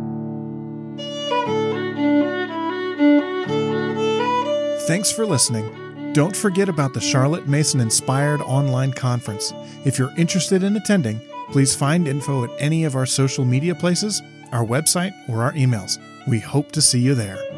Thanks 4.88 5.12
for 5.12 5.26
listening. 5.26 6.14
Don't 6.14 6.36
forget 6.36 6.70
about 6.70 6.94
the 6.94 7.02
Charlotte 7.02 7.48
Mason 7.48 7.80
Inspired 7.80 8.40
Online 8.42 8.94
Conference. 8.94 9.52
If 9.84 9.98
you're 9.98 10.14
interested 10.16 10.62
in 10.62 10.76
attending, 10.76 11.20
please 11.50 11.76
find 11.76 12.08
info 12.08 12.44
at 12.44 12.52
any 12.60 12.84
of 12.84 12.96
our 12.96 13.08
social 13.08 13.46
media 13.46 13.74
places, 13.74 14.22
our 14.52 14.64
website, 14.64 15.12
or 15.28 15.42
our 15.42 15.54
emails. 15.54 15.98
We 16.28 16.40
hope 16.40 16.72
to 16.74 16.84
see 16.84 17.00
you 17.00 17.16
there. 17.16 17.55